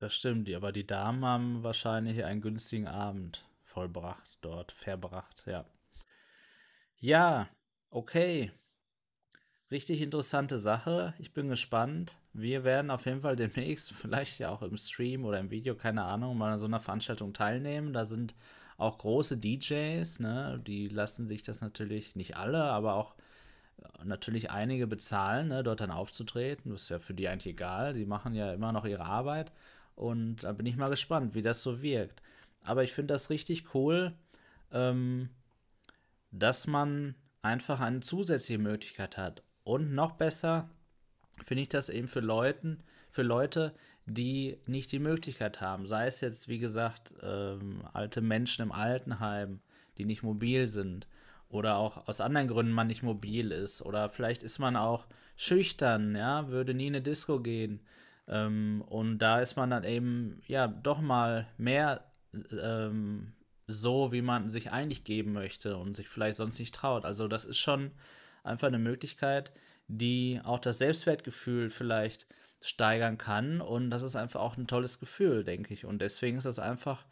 Das 0.00 0.14
stimmt, 0.14 0.52
aber 0.52 0.72
die 0.72 0.86
Damen 0.86 1.24
haben 1.24 1.62
wahrscheinlich 1.62 2.24
einen 2.24 2.40
günstigen 2.40 2.88
Abend 2.88 3.46
vollbracht 3.62 4.38
dort, 4.40 4.72
verbracht, 4.72 5.44
ja. 5.46 5.64
Ja, 6.96 7.48
okay. 7.90 8.50
Richtig 9.70 10.02
interessante 10.02 10.58
Sache. 10.58 11.14
Ich 11.18 11.32
bin 11.32 11.48
gespannt. 11.48 12.16
Wir 12.32 12.64
werden 12.64 12.90
auf 12.90 13.06
jeden 13.06 13.20
Fall 13.20 13.36
demnächst, 13.36 13.92
vielleicht 13.94 14.40
ja 14.40 14.50
auch 14.50 14.62
im 14.62 14.76
Stream 14.76 15.24
oder 15.24 15.38
im 15.38 15.50
Video, 15.50 15.76
keine 15.76 16.02
Ahnung, 16.02 16.36
mal 16.36 16.52
an 16.52 16.58
so 16.58 16.66
einer 16.66 16.80
Veranstaltung 16.80 17.32
teilnehmen. 17.32 17.92
Da 17.92 18.04
sind 18.04 18.34
auch 18.80 18.98
große 18.98 19.36
DJs, 19.36 20.20
ne? 20.20 20.60
Die 20.66 20.88
lassen 20.88 21.28
sich 21.28 21.42
das 21.42 21.60
natürlich, 21.60 22.16
nicht 22.16 22.36
alle, 22.36 22.62
aber 22.62 22.94
auch 22.94 23.14
äh, 23.78 24.04
natürlich 24.04 24.50
einige 24.50 24.86
bezahlen, 24.86 25.48
ne, 25.48 25.62
dort 25.62 25.80
dann 25.80 25.90
aufzutreten. 25.90 26.72
Das 26.72 26.82
ist 26.84 26.88
ja 26.88 26.98
für 26.98 27.14
die 27.14 27.28
eigentlich 27.28 27.54
egal. 27.54 27.92
Die 27.92 28.06
machen 28.06 28.34
ja 28.34 28.52
immer 28.52 28.72
noch 28.72 28.86
ihre 28.86 29.04
Arbeit. 29.04 29.52
Und 29.96 30.44
da 30.44 30.52
bin 30.52 30.66
ich 30.66 30.76
mal 30.76 30.88
gespannt, 30.88 31.34
wie 31.34 31.42
das 31.42 31.62
so 31.62 31.82
wirkt. 31.82 32.22
Aber 32.64 32.82
ich 32.82 32.92
finde 32.92 33.12
das 33.14 33.28
richtig 33.30 33.74
cool, 33.74 34.14
ähm, 34.72 35.28
dass 36.30 36.66
man 36.66 37.14
einfach 37.42 37.80
eine 37.80 38.00
zusätzliche 38.00 38.58
Möglichkeit 38.60 39.18
hat. 39.18 39.42
Und 39.62 39.94
noch 39.94 40.12
besser 40.12 40.70
finde 41.44 41.62
ich 41.62 41.68
das 41.68 41.90
eben 41.90 42.08
für 42.08 42.20
Leuten, 42.20 42.82
für 43.10 43.22
Leute, 43.22 43.74
die 44.14 44.58
nicht 44.66 44.92
die 44.92 44.98
Möglichkeit 44.98 45.60
haben. 45.60 45.86
Sei 45.86 46.06
es 46.06 46.20
jetzt, 46.20 46.48
wie 46.48 46.58
gesagt, 46.58 47.14
ähm, 47.22 47.82
alte 47.92 48.20
Menschen 48.20 48.62
im 48.62 48.72
Altenheim, 48.72 49.60
die 49.98 50.04
nicht 50.04 50.22
mobil 50.22 50.66
sind. 50.66 51.06
Oder 51.48 51.76
auch 51.76 52.06
aus 52.08 52.20
anderen 52.20 52.48
Gründen 52.48 52.72
man 52.72 52.86
nicht 52.86 53.02
mobil 53.02 53.50
ist. 53.52 53.82
Oder 53.82 54.08
vielleicht 54.08 54.42
ist 54.42 54.58
man 54.58 54.76
auch 54.76 55.06
schüchtern, 55.36 56.14
ja, 56.14 56.48
würde 56.48 56.74
nie 56.74 56.88
in 56.88 56.94
eine 56.94 57.02
Disco 57.02 57.40
gehen. 57.40 57.80
Ähm, 58.28 58.84
und 58.86 59.18
da 59.18 59.40
ist 59.40 59.56
man 59.56 59.70
dann 59.70 59.84
eben, 59.84 60.40
ja, 60.46 60.68
doch 60.68 61.00
mal 61.00 61.48
mehr 61.56 62.04
ähm, 62.52 63.32
so, 63.66 64.12
wie 64.12 64.22
man 64.22 64.50
sich 64.50 64.70
eigentlich 64.70 65.04
geben 65.04 65.32
möchte 65.32 65.76
und 65.76 65.96
sich 65.96 66.08
vielleicht 66.08 66.36
sonst 66.36 66.58
nicht 66.58 66.74
traut. 66.74 67.04
Also 67.04 67.28
das 67.28 67.44
ist 67.44 67.58
schon 67.58 67.90
einfach 68.44 68.68
eine 68.68 68.78
Möglichkeit, 68.78 69.52
die 69.88 70.40
auch 70.44 70.60
das 70.60 70.78
Selbstwertgefühl 70.78 71.70
vielleicht 71.70 72.26
steigern 72.60 73.18
kann. 73.18 73.60
Und 73.60 73.90
das 73.90 74.02
ist 74.02 74.16
einfach 74.16 74.40
auch 74.40 74.56
ein 74.56 74.66
tolles 74.66 74.98
Gefühl, 74.98 75.44
denke 75.44 75.74
ich. 75.74 75.84
Und 75.84 76.00
deswegen 76.00 76.36
ist 76.36 76.46
das 76.46 76.58
einfach 76.58 77.06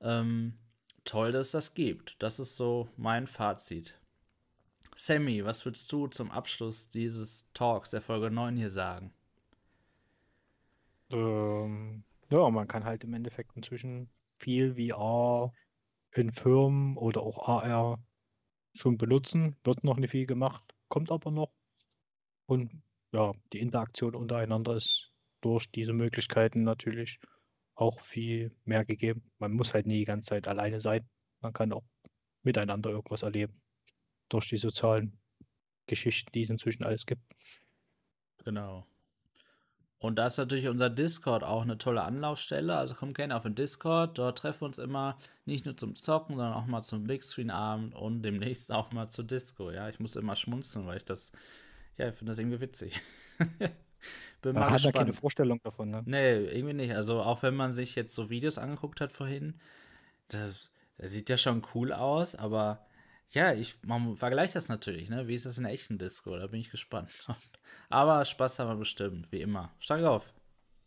ähm, 0.00 0.54
toll, 1.04 1.32
dass 1.32 1.46
es 1.46 1.52
das 1.52 1.74
gibt. 1.74 2.16
Das 2.22 2.38
ist 2.38 2.56
so 2.56 2.88
mein 2.96 3.26
Fazit. 3.26 3.98
Sammy, 4.94 5.44
was 5.44 5.64
würdest 5.64 5.92
du 5.92 6.06
zum 6.06 6.30
Abschluss 6.30 6.88
dieses 6.88 7.50
Talks 7.52 7.90
der 7.90 8.00
Folge 8.00 8.30
9 8.30 8.56
hier 8.56 8.70
sagen? 8.70 9.12
Ähm, 11.10 12.02
ja, 12.30 12.48
man 12.50 12.66
kann 12.66 12.84
halt 12.84 13.04
im 13.04 13.14
Endeffekt 13.14 13.54
inzwischen 13.56 14.08
viel 14.38 14.74
VR 14.74 15.52
in 16.12 16.32
Firmen 16.32 16.96
oder 16.96 17.22
auch 17.22 17.46
AR 17.46 17.98
schon 18.74 18.96
benutzen. 18.96 19.56
Wird 19.64 19.84
noch 19.84 19.98
nicht 19.98 20.10
viel 20.10 20.26
gemacht, 20.26 20.74
kommt 20.88 21.12
aber 21.12 21.30
noch. 21.30 21.52
Und 22.46 22.70
ja, 23.12 23.32
die 23.52 23.60
Interaktion 23.60 24.14
untereinander 24.14 24.76
ist 24.76 25.12
durch 25.40 25.70
diese 25.70 25.92
Möglichkeiten 25.92 26.62
natürlich 26.64 27.18
auch 27.74 28.00
viel 28.00 28.54
mehr 28.64 28.84
gegeben. 28.84 29.30
Man 29.38 29.52
muss 29.52 29.74
halt 29.74 29.86
nie 29.86 29.98
die 29.98 30.04
ganze 30.04 30.30
Zeit 30.30 30.48
alleine 30.48 30.80
sein. 30.80 31.08
Man 31.40 31.52
kann 31.52 31.72
auch 31.72 31.84
miteinander 32.42 32.90
irgendwas 32.90 33.22
erleben. 33.22 33.60
Durch 34.28 34.48
die 34.48 34.56
sozialen 34.56 35.18
Geschichten, 35.86 36.32
die 36.32 36.42
es 36.42 36.50
inzwischen 36.50 36.84
alles 36.84 37.06
gibt. 37.06 37.22
Genau. 38.44 38.86
Und 39.98 40.16
da 40.16 40.26
ist 40.26 40.36
natürlich 40.36 40.68
unser 40.68 40.90
Discord 40.90 41.42
auch 41.42 41.62
eine 41.62 41.78
tolle 41.78 42.02
Anlaufstelle. 42.02 42.76
Also 42.76 42.94
kommt 42.94 43.16
gerne 43.16 43.36
auf 43.36 43.44
den 43.44 43.54
Discord. 43.54 44.18
Dort 44.18 44.38
treffen 44.38 44.62
wir 44.62 44.66
uns 44.66 44.78
immer 44.78 45.18
nicht 45.46 45.64
nur 45.64 45.76
zum 45.76 45.96
Zocken, 45.96 46.36
sondern 46.36 46.54
auch 46.54 46.66
mal 46.66 46.82
zum 46.82 47.04
Big 47.04 47.22
Screen 47.22 47.50
Abend 47.50 47.94
und 47.94 48.22
demnächst 48.22 48.70
auch 48.72 48.92
mal 48.92 49.08
zur 49.08 49.24
Disco. 49.24 49.70
Ja, 49.70 49.88
ich 49.88 49.98
muss 49.98 50.16
immer 50.16 50.36
schmunzeln, 50.36 50.86
weil 50.86 50.98
ich 50.98 51.04
das, 51.04 51.32
ja, 51.98 52.08
ich 52.08 52.14
finde 52.14 52.32
das 52.32 52.38
irgendwie 52.38 52.60
witzig. 52.60 53.00
Bin 54.42 54.54
Man 54.54 54.64
mal 54.64 54.70
hat 54.70 54.82
ja 54.82 54.92
keine 54.92 55.12
gespannt. 55.12 55.20
Vorstellung 55.20 55.60
davon, 55.62 55.90
ne? 55.90 56.02
Nee, 56.06 56.34
irgendwie 56.46 56.74
nicht. 56.74 56.94
Also 56.94 57.20
auch 57.20 57.42
wenn 57.42 57.54
man 57.56 57.72
sich 57.72 57.94
jetzt 57.96 58.14
so 58.14 58.30
Videos 58.30 58.58
angeguckt 58.58 59.00
hat 59.00 59.12
vorhin, 59.12 59.54
das, 60.28 60.72
das 60.98 61.12
sieht 61.12 61.28
ja 61.28 61.36
schon 61.36 61.62
cool 61.74 61.92
aus, 61.92 62.34
aber 62.34 62.86
ja, 63.30 63.52
ich, 63.52 63.76
man 63.82 64.16
vergleicht 64.16 64.54
das 64.54 64.68
natürlich, 64.68 65.08
ne? 65.10 65.26
Wie 65.28 65.34
ist 65.34 65.46
das 65.46 65.58
in 65.58 65.64
der 65.64 65.72
echten 65.72 65.98
Disco? 65.98 66.36
Da 66.36 66.46
bin 66.46 66.60
ich 66.60 66.70
gespannt. 66.70 67.10
Aber 67.88 68.24
Spaß 68.24 68.58
haben 68.58 68.68
wir 68.68 68.76
bestimmt, 68.76 69.30
wie 69.32 69.40
immer. 69.40 69.72
Steig 69.78 70.04
auf. 70.04 70.32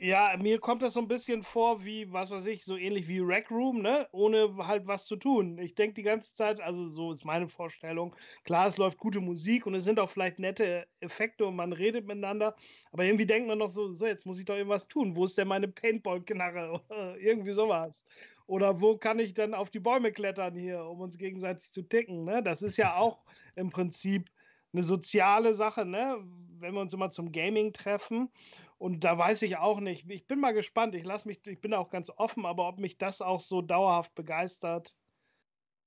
Ja, 0.02 0.38
mir 0.42 0.60
kommt 0.62 0.82
das 0.82 0.94
so 0.94 1.02
ein 1.02 1.10
bisschen 1.10 1.44
vor 1.44 1.84
wie, 1.84 2.10
was 2.14 2.32
weiß 2.32 2.46
ich, 2.46 2.64
so 2.64 2.78
ähnlich 2.78 3.10
wie 3.10 3.20
Rec 3.20 3.52
Room, 3.52 3.82
ne? 3.82 4.08
Ohne 4.14 4.56
halt 4.66 4.88
was 4.88 5.06
zu 5.06 5.18
tun. 5.18 5.58
Ich 5.60 5.76
denke 5.76 5.96
die 5.96 6.04
ganze 6.04 6.34
Zeit, 6.36 6.62
also 6.62 6.88
so 6.88 7.12
ist 7.12 7.26
meine 7.26 7.50
Vorstellung. 7.50 8.16
Klar, 8.46 8.68
es 8.68 8.78
läuft 8.78 8.98
gute 8.98 9.20
Musik 9.20 9.66
und 9.66 9.76
es 9.76 9.84
sind 9.84 10.00
auch 10.00 10.10
vielleicht 10.10 10.40
nette 10.40 10.88
Effekte 11.02 11.46
und 11.46 11.58
man 11.58 11.74
redet 11.74 12.06
miteinander, 12.08 12.56
aber 12.94 13.04
irgendwie 13.04 13.26
denkt 13.26 13.50
man 13.50 13.58
noch 13.58 13.68
so, 13.68 13.92
so, 13.92 14.06
jetzt 14.06 14.26
muss 14.26 14.40
ich 14.40 14.46
doch 14.46 14.56
irgendwas 14.56 14.88
tun. 14.88 15.18
Wo 15.18 15.26
ist 15.26 15.38
denn 15.38 15.50
meine 15.50 15.68
Paintball-Knarre? 15.68 16.82
Irgendwie 17.20 17.52
sowas. 17.52 18.06
Oder 18.48 18.80
wo 18.80 18.98
kann 18.98 19.20
ich 19.20 19.34
dann 19.34 19.54
auf 19.54 19.70
die 19.70 19.80
Bäume 19.82 20.14
klettern 20.14 20.56
hier, 20.56 20.82
um 20.86 21.02
uns 21.02 21.18
gegenseitig 21.18 21.72
zu 21.74 21.82
ticken, 21.84 22.24
ne? 22.24 22.42
Das 22.42 22.62
ist 22.62 22.78
ja 22.78 22.96
auch 22.96 23.26
im 23.56 23.70
Prinzip 23.70 24.30
eine 24.74 24.84
soziale 24.84 25.56
Sache, 25.56 25.86
ne? 25.86 26.18
Wenn 26.60 26.74
wir 26.74 26.82
uns 26.82 26.94
immer 26.94 27.10
zum 27.10 27.32
Gaming 27.32 27.74
treffen. 27.74 28.30
Und 28.78 29.04
da 29.04 29.18
weiß 29.18 29.42
ich 29.42 29.58
auch 29.58 29.80
nicht. 29.80 30.10
Ich 30.10 30.28
bin 30.28 30.40
mal 30.40 30.54
gespannt. 30.54 30.96
Ich 30.96 31.04
lasse 31.04 31.28
mich, 31.28 31.46
ich 31.46 31.60
bin 31.60 31.74
auch 31.74 31.90
ganz 31.90 32.10
offen, 32.10 32.46
aber 32.46 32.68
ob 32.68 32.80
mich 32.80 32.98
das 32.98 33.22
auch 33.22 33.42
so 33.42 33.62
dauerhaft 33.62 34.14
begeistert, 34.16 34.96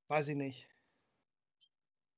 weiß 0.08 0.28
ich 0.28 0.36
nicht. 0.36 0.68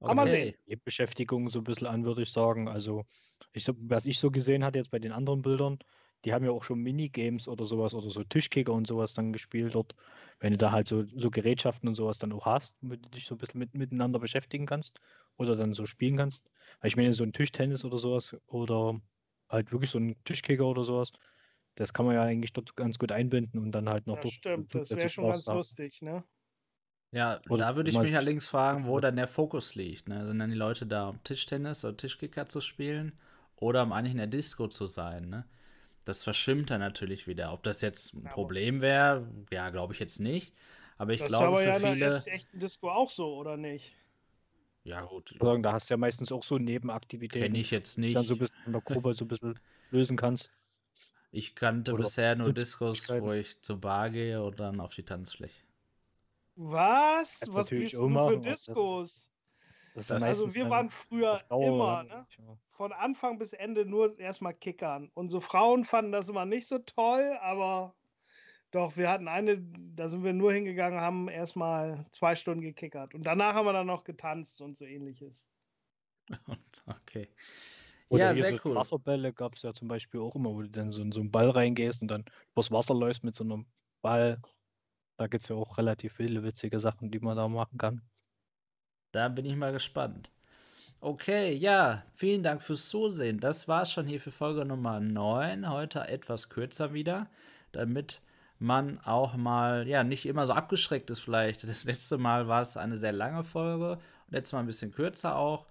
Aber 0.00 0.14
mal 0.14 0.28
sehen. 0.28 0.54
Die 0.66 0.76
Beschäftigung 0.76 1.48
so 1.48 1.60
ein 1.60 1.64
bisschen 1.64 1.86
an, 1.86 2.04
würde 2.04 2.22
ich 2.22 2.32
sagen. 2.32 2.68
Also, 2.68 3.04
ich, 3.52 3.68
was 3.68 4.06
ich 4.06 4.18
so 4.18 4.30
gesehen 4.30 4.64
hatte 4.64 4.78
jetzt 4.78 4.90
bei 4.90 4.98
den 4.98 5.12
anderen 5.12 5.42
Bildern, 5.42 5.78
die 6.24 6.32
haben 6.32 6.44
ja 6.44 6.50
auch 6.50 6.64
schon 6.64 6.80
Minigames 6.80 7.48
oder 7.48 7.66
sowas 7.66 7.94
oder 7.94 8.10
so 8.10 8.24
Tischkicker 8.24 8.72
und 8.72 8.86
sowas 8.86 9.14
dann 9.14 9.32
gespielt 9.32 9.74
dort. 9.74 9.94
Wenn 10.40 10.52
du 10.52 10.58
da 10.58 10.72
halt 10.72 10.88
so, 10.88 11.04
so 11.16 11.30
Gerätschaften 11.30 11.88
und 11.88 11.94
sowas 11.94 12.18
dann 12.18 12.32
auch 12.32 12.46
hast, 12.46 12.74
womit 12.82 13.04
du 13.04 13.08
dich 13.10 13.26
so 13.26 13.34
ein 13.34 13.38
bisschen 13.38 13.58
mit, 13.58 13.74
miteinander 13.74 14.18
beschäftigen 14.18 14.66
kannst 14.66 15.00
oder 15.36 15.56
dann 15.56 15.74
so 15.74 15.86
spielen 15.86 16.16
kannst. 16.16 16.50
Weil 16.80 16.88
ich 16.88 16.96
meine, 16.96 17.12
so 17.12 17.24
ein 17.24 17.32
Tischtennis 17.32 17.84
oder 17.84 17.98
sowas 17.98 18.36
oder 18.46 19.00
halt 19.48 19.72
wirklich 19.72 19.90
so 19.90 19.98
ein 19.98 20.16
Tischkicker 20.24 20.66
oder 20.66 20.84
sowas, 20.84 21.12
das 21.76 21.92
kann 21.94 22.06
man 22.06 22.14
ja 22.16 22.22
eigentlich 22.22 22.52
dort 22.52 22.76
ganz 22.76 22.98
gut 22.98 23.12
einbinden 23.12 23.60
und 23.60 23.72
dann 23.72 23.88
halt 23.88 24.06
noch 24.06 24.16
Das 24.16 24.24
dort 24.24 24.34
stimmt, 24.36 24.74
das 24.74 24.94
wäre 24.94 25.08
schon 25.10 25.26
ganz 25.26 25.46
haben. 25.46 25.56
lustig, 25.56 26.00
ne? 26.02 26.24
Ja, 27.12 27.40
Oder 27.48 27.66
da 27.66 27.76
würde 27.76 27.90
ich 27.90 28.02
mich 28.02 28.16
allerdings 28.16 28.48
fragen, 28.48 28.86
wo 28.86 28.98
dann 29.00 29.16
der 29.16 29.28
Fokus 29.28 29.74
liegt. 29.76 30.08
Ne? 30.08 30.26
Sind 30.26 30.38
dann 30.40 30.50
die 30.50 30.56
Leute 30.56 30.86
da, 30.86 31.08
um 31.08 31.22
Tischtennis 31.22 31.84
oder 31.84 31.96
Tischkicker 31.96 32.46
zu 32.46 32.60
spielen 32.60 33.12
oder 33.56 33.84
um 33.84 33.92
eigentlich 33.92 34.12
in 34.12 34.18
der 34.18 34.26
Disco 34.26 34.66
zu 34.68 34.86
sein? 34.88 35.28
Ne? 35.28 35.44
Das 36.04 36.22
verschwimmt 36.24 36.70
dann 36.70 36.80
natürlich 36.80 37.26
wieder. 37.26 37.52
Ob 37.52 37.62
das 37.62 37.80
jetzt 37.80 38.14
ein 38.14 38.24
Problem 38.24 38.80
wäre, 38.80 39.26
ja, 39.50 39.70
glaube 39.70 39.94
ich 39.94 40.00
jetzt 40.00 40.20
nicht. 40.20 40.54
Aber 40.98 41.12
ich 41.12 41.20
das 41.20 41.32
ist 41.32 41.38
glaube 41.38 41.46
aber 41.48 41.62
für 41.62 41.68
ja 41.68 41.78
viele. 41.80 42.22
der 42.24 42.34
echten 42.34 42.60
Disco 42.60 42.90
auch 42.90 43.10
so, 43.10 43.34
oder 43.36 43.56
nicht? 43.56 43.96
Ja, 44.84 45.00
gut, 45.00 45.34
sagen, 45.40 45.62
da 45.62 45.72
hast 45.72 45.88
du 45.88 45.94
ja 45.94 45.98
meistens 45.98 46.30
auch 46.30 46.44
so 46.44 46.58
Nebenaktivitäten, 46.58 47.46
kenne 47.46 47.58
ich 47.58 47.70
jetzt 47.70 47.96
die 47.96 48.00
nicht. 48.02 48.16
dann 48.16 48.24
so 48.26 48.34
ein 48.34 48.38
bisschen 48.38 48.60
in 48.66 48.72
der 48.72 48.82
Gruppe 48.82 49.14
so 49.14 49.24
ein 49.24 49.28
bisschen 49.28 49.58
lösen 49.90 50.16
kannst. 50.16 50.50
Ich 51.32 51.54
kannte 51.54 51.92
Oder 51.92 52.04
bisher 52.04 52.34
nur 52.36 52.52
Discos, 52.52 53.10
wo 53.10 53.32
ich 53.32 53.60
zur 53.60 53.80
Bar 53.80 54.10
gehe 54.10 54.42
und 54.42 54.60
dann 54.60 54.80
auf 54.80 54.94
die 54.94 55.02
Tanzfläche. 55.02 55.60
Was? 56.56 57.40
Was 57.46 57.66
auch 57.66 57.70
du 57.70 57.88
für 57.88 57.98
aber 58.08 58.32
das-? 59.94 60.08
Das 60.08 60.22
Also 60.22 60.54
wir 60.54 60.68
waren 60.70 60.90
früher 60.90 61.40
immer, 61.50 62.02
ne? 62.04 62.26
Von 62.70 62.92
Anfang 62.92 63.38
bis 63.38 63.52
Ende 63.52 63.86
nur 63.86 64.18
erstmal 64.18 64.54
kickern. 64.54 65.10
Unsere 65.14 65.40
Frauen 65.40 65.84
fanden 65.84 66.12
das 66.12 66.28
immer 66.28 66.44
nicht 66.44 66.66
so 66.66 66.78
toll, 66.78 67.38
aber 67.40 67.94
doch, 68.72 68.96
wir 68.96 69.08
hatten 69.08 69.28
eine, 69.28 69.62
da 69.94 70.08
sind 70.08 70.24
wir 70.24 70.32
nur 70.32 70.52
hingegangen, 70.52 71.00
haben 71.00 71.28
erstmal 71.28 72.04
zwei 72.10 72.34
Stunden 72.34 72.60
gekickert. 72.60 73.14
Und 73.14 73.24
danach 73.24 73.54
haben 73.54 73.66
wir 73.66 73.72
dann 73.72 73.86
noch 73.86 74.02
getanzt 74.02 74.60
und 74.60 74.76
so 74.76 74.84
ähnliches. 74.84 75.48
okay. 76.86 77.28
Oder 78.08 78.34
Ja, 78.34 78.34
sehr 78.34 78.56
so 78.56 78.58
cool. 78.64 78.74
Wasserbälle 78.74 79.32
gab 79.32 79.54
es 79.54 79.62
ja 79.62 79.72
zum 79.72 79.86
Beispiel 79.86 80.20
auch 80.20 80.34
immer, 80.34 80.50
wo 80.50 80.62
du 80.62 80.68
dann 80.68 80.90
so 80.90 81.02
in 81.02 81.12
so 81.12 81.20
einen 81.20 81.30
Ball 81.30 81.50
reingehst 81.50 82.02
und 82.02 82.08
dann 82.08 82.24
übers 82.52 82.72
Wasser 82.72 82.94
läufst 82.94 83.22
mit 83.22 83.36
so 83.36 83.44
einem 83.44 83.66
Ball. 84.02 84.40
Da 85.16 85.28
gibt 85.28 85.44
es 85.44 85.48
ja 85.48 85.54
auch 85.56 85.78
relativ 85.78 86.14
viele 86.14 86.42
witzige 86.42 86.80
Sachen, 86.80 87.12
die 87.12 87.20
man 87.20 87.36
da 87.36 87.46
machen 87.46 87.78
kann. 87.78 88.02
Da 89.14 89.28
bin 89.28 89.46
ich 89.46 89.54
mal 89.54 89.72
gespannt. 89.72 90.28
Okay, 91.00 91.54
ja, 91.54 92.02
vielen 92.14 92.42
Dank 92.42 92.62
fürs 92.62 92.88
Zusehen. 92.88 93.38
Das 93.38 93.68
war's 93.68 93.92
schon 93.92 94.06
hier 94.06 94.20
für 94.20 94.32
Folge 94.32 94.64
Nummer 94.64 94.98
9. 94.98 95.70
Heute 95.70 96.08
etwas 96.08 96.48
kürzer 96.48 96.94
wieder, 96.94 97.28
damit 97.70 98.20
man 98.58 98.98
auch 99.00 99.36
mal, 99.36 99.86
ja, 99.86 100.02
nicht 100.02 100.26
immer 100.26 100.46
so 100.46 100.54
abgeschreckt 100.54 101.10
ist 101.10 101.20
vielleicht. 101.20 101.62
Das 101.62 101.84
letzte 101.84 102.18
Mal 102.18 102.48
war 102.48 102.62
es 102.62 102.76
eine 102.76 102.96
sehr 102.96 103.12
lange 103.12 103.44
Folge 103.44 103.98
jetzt 104.30 104.52
mal 104.52 104.60
ein 104.60 104.66
bisschen 104.66 104.90
kürzer 104.92 105.36
auch. 105.36 105.66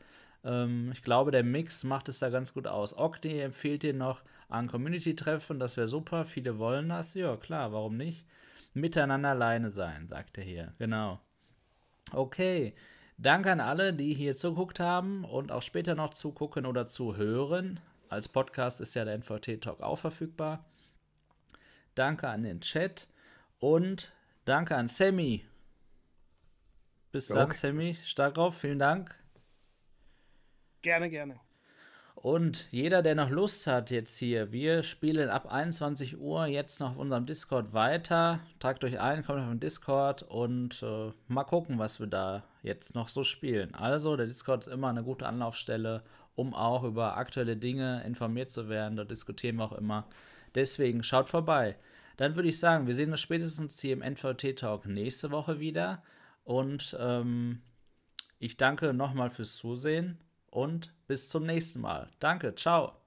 Ähm, 0.46 0.92
ich 0.94 1.04
glaube, 1.04 1.32
der 1.32 1.44
Mix 1.44 1.84
macht 1.84 2.08
es 2.08 2.20
da 2.20 2.30
ganz 2.30 2.54
gut 2.54 2.68
aus. 2.68 2.98
Ogni 2.98 3.40
empfiehlt 3.40 3.84
dir 3.84 3.94
noch 3.94 4.22
an 4.48 4.70
Community-Treffen, 4.70 5.60
das 5.60 5.76
wäre 5.76 5.90
super. 5.90 6.24
Viele 6.24 6.60
wollen 6.60 6.90
das. 6.90 7.14
Ja, 7.14 7.36
klar, 7.36 7.74
warum 7.74 7.98
nicht? 7.98 8.26
Miteinander 8.74 9.30
alleine 9.30 9.70
sein, 9.70 10.08
sagt 10.08 10.38
er 10.38 10.46
hier. 10.46 10.74
Genau. 10.80 11.20
Okay. 12.14 12.74
Danke 13.18 13.52
an 13.52 13.60
alle, 13.60 13.94
die 13.94 14.14
hier 14.14 14.36
zuguckt 14.36 14.80
haben 14.80 15.24
und 15.24 15.52
auch 15.52 15.62
später 15.62 15.96
noch 15.96 16.14
zugucken 16.14 16.66
oder 16.66 16.88
zuhören. 16.88 17.80
Als 18.10 18.28
Podcast 18.28 18.82
ist 18.82 18.94
ja 18.96 19.06
der 19.06 19.16
NVT 19.18 19.62
Talk 19.62 19.82
auch 19.82 19.98
verfügbar. 19.98 20.66
Danke 21.96 22.28
an 22.28 22.44
den 22.44 22.62
Chat 22.62 23.08
und 23.60 24.12
danke 24.46 24.76
an 24.76 24.88
Sammy. 24.88 25.46
Bis 27.12 27.30
Ja, 27.30 27.36
dann, 27.36 27.46
okay. 27.46 27.58
Sammy. 27.58 27.98
Stark 28.04 28.34
drauf. 28.34 28.58
Vielen 28.58 28.80
Dank. 28.80 29.16
Gerne, 30.82 31.10
gerne. 31.10 31.40
Und 32.16 32.70
jeder, 32.72 33.02
der 33.02 33.16
noch 33.16 33.30
Lust 33.30 33.68
hat 33.68 33.92
jetzt 33.92 34.18
hier, 34.18 34.52
wir 34.52 34.84
spielen 34.84 35.30
ab 35.30 35.52
21 35.52 36.20
Uhr 36.20 36.46
jetzt 36.46 36.80
noch 36.80 36.92
auf 36.92 36.98
unserem 36.98 37.26
Discord 37.26 37.74
weiter. 37.74 38.40
Tragt 38.60 38.84
euch 38.84 39.00
ein, 39.00 39.26
kommt 39.26 39.42
auf 39.42 39.50
den 39.50 39.60
Discord 39.60 40.24
und 40.24 40.82
äh, 40.84 41.12
mal 41.28 41.44
gucken, 41.44 41.80
was 41.80 42.00
wir 42.00 42.08
da 42.08 42.44
jetzt 42.62 42.96
noch 42.96 43.10
so 43.10 43.24
spielen. 43.24 43.76
Also, 43.76 44.16
der 44.16 44.28
Discord 44.28 44.68
ist 44.68 44.74
immer 44.74 44.88
eine 44.88 45.04
gute 45.04 45.26
Anlaufstelle, 45.26 46.04
um 46.36 46.54
auch 46.54 46.84
über 46.84 47.18
aktuelle 47.18 47.58
Dinge 47.58 48.04
informiert 48.06 48.52
zu 48.52 48.70
werden. 48.70 48.96
Da 48.96 49.04
diskutieren 49.04 49.58
wir 49.58 49.66
auch 49.66 49.78
immer. 49.78 50.08
Deswegen 50.56 51.04
schaut 51.04 51.28
vorbei. 51.28 51.76
Dann 52.16 52.36
würde 52.36 52.48
ich 52.48 52.60
sagen, 52.60 52.88
wir 52.88 52.96
sehen 52.96 53.12
uns 53.12 53.22
spätestens 53.22 53.82
hier 53.82 53.94
im 53.94 54.02
NVT 54.02 54.56
Talk 54.58 54.86
nächste 54.86 55.32
Woche 55.32 55.60
wieder. 55.60 56.04
Und 56.46 56.96
ähm, 57.00 57.64
ich 58.40 58.56
danke 58.56 58.94
nochmal 58.94 59.30
fürs 59.30 59.56
Zusehen 59.58 60.23
und 60.54 60.94
bis 61.08 61.30
zum 61.30 61.46
nächsten 61.46 61.82
Mal. 61.82 62.10
Danke, 62.20 62.56
ciao. 62.56 63.03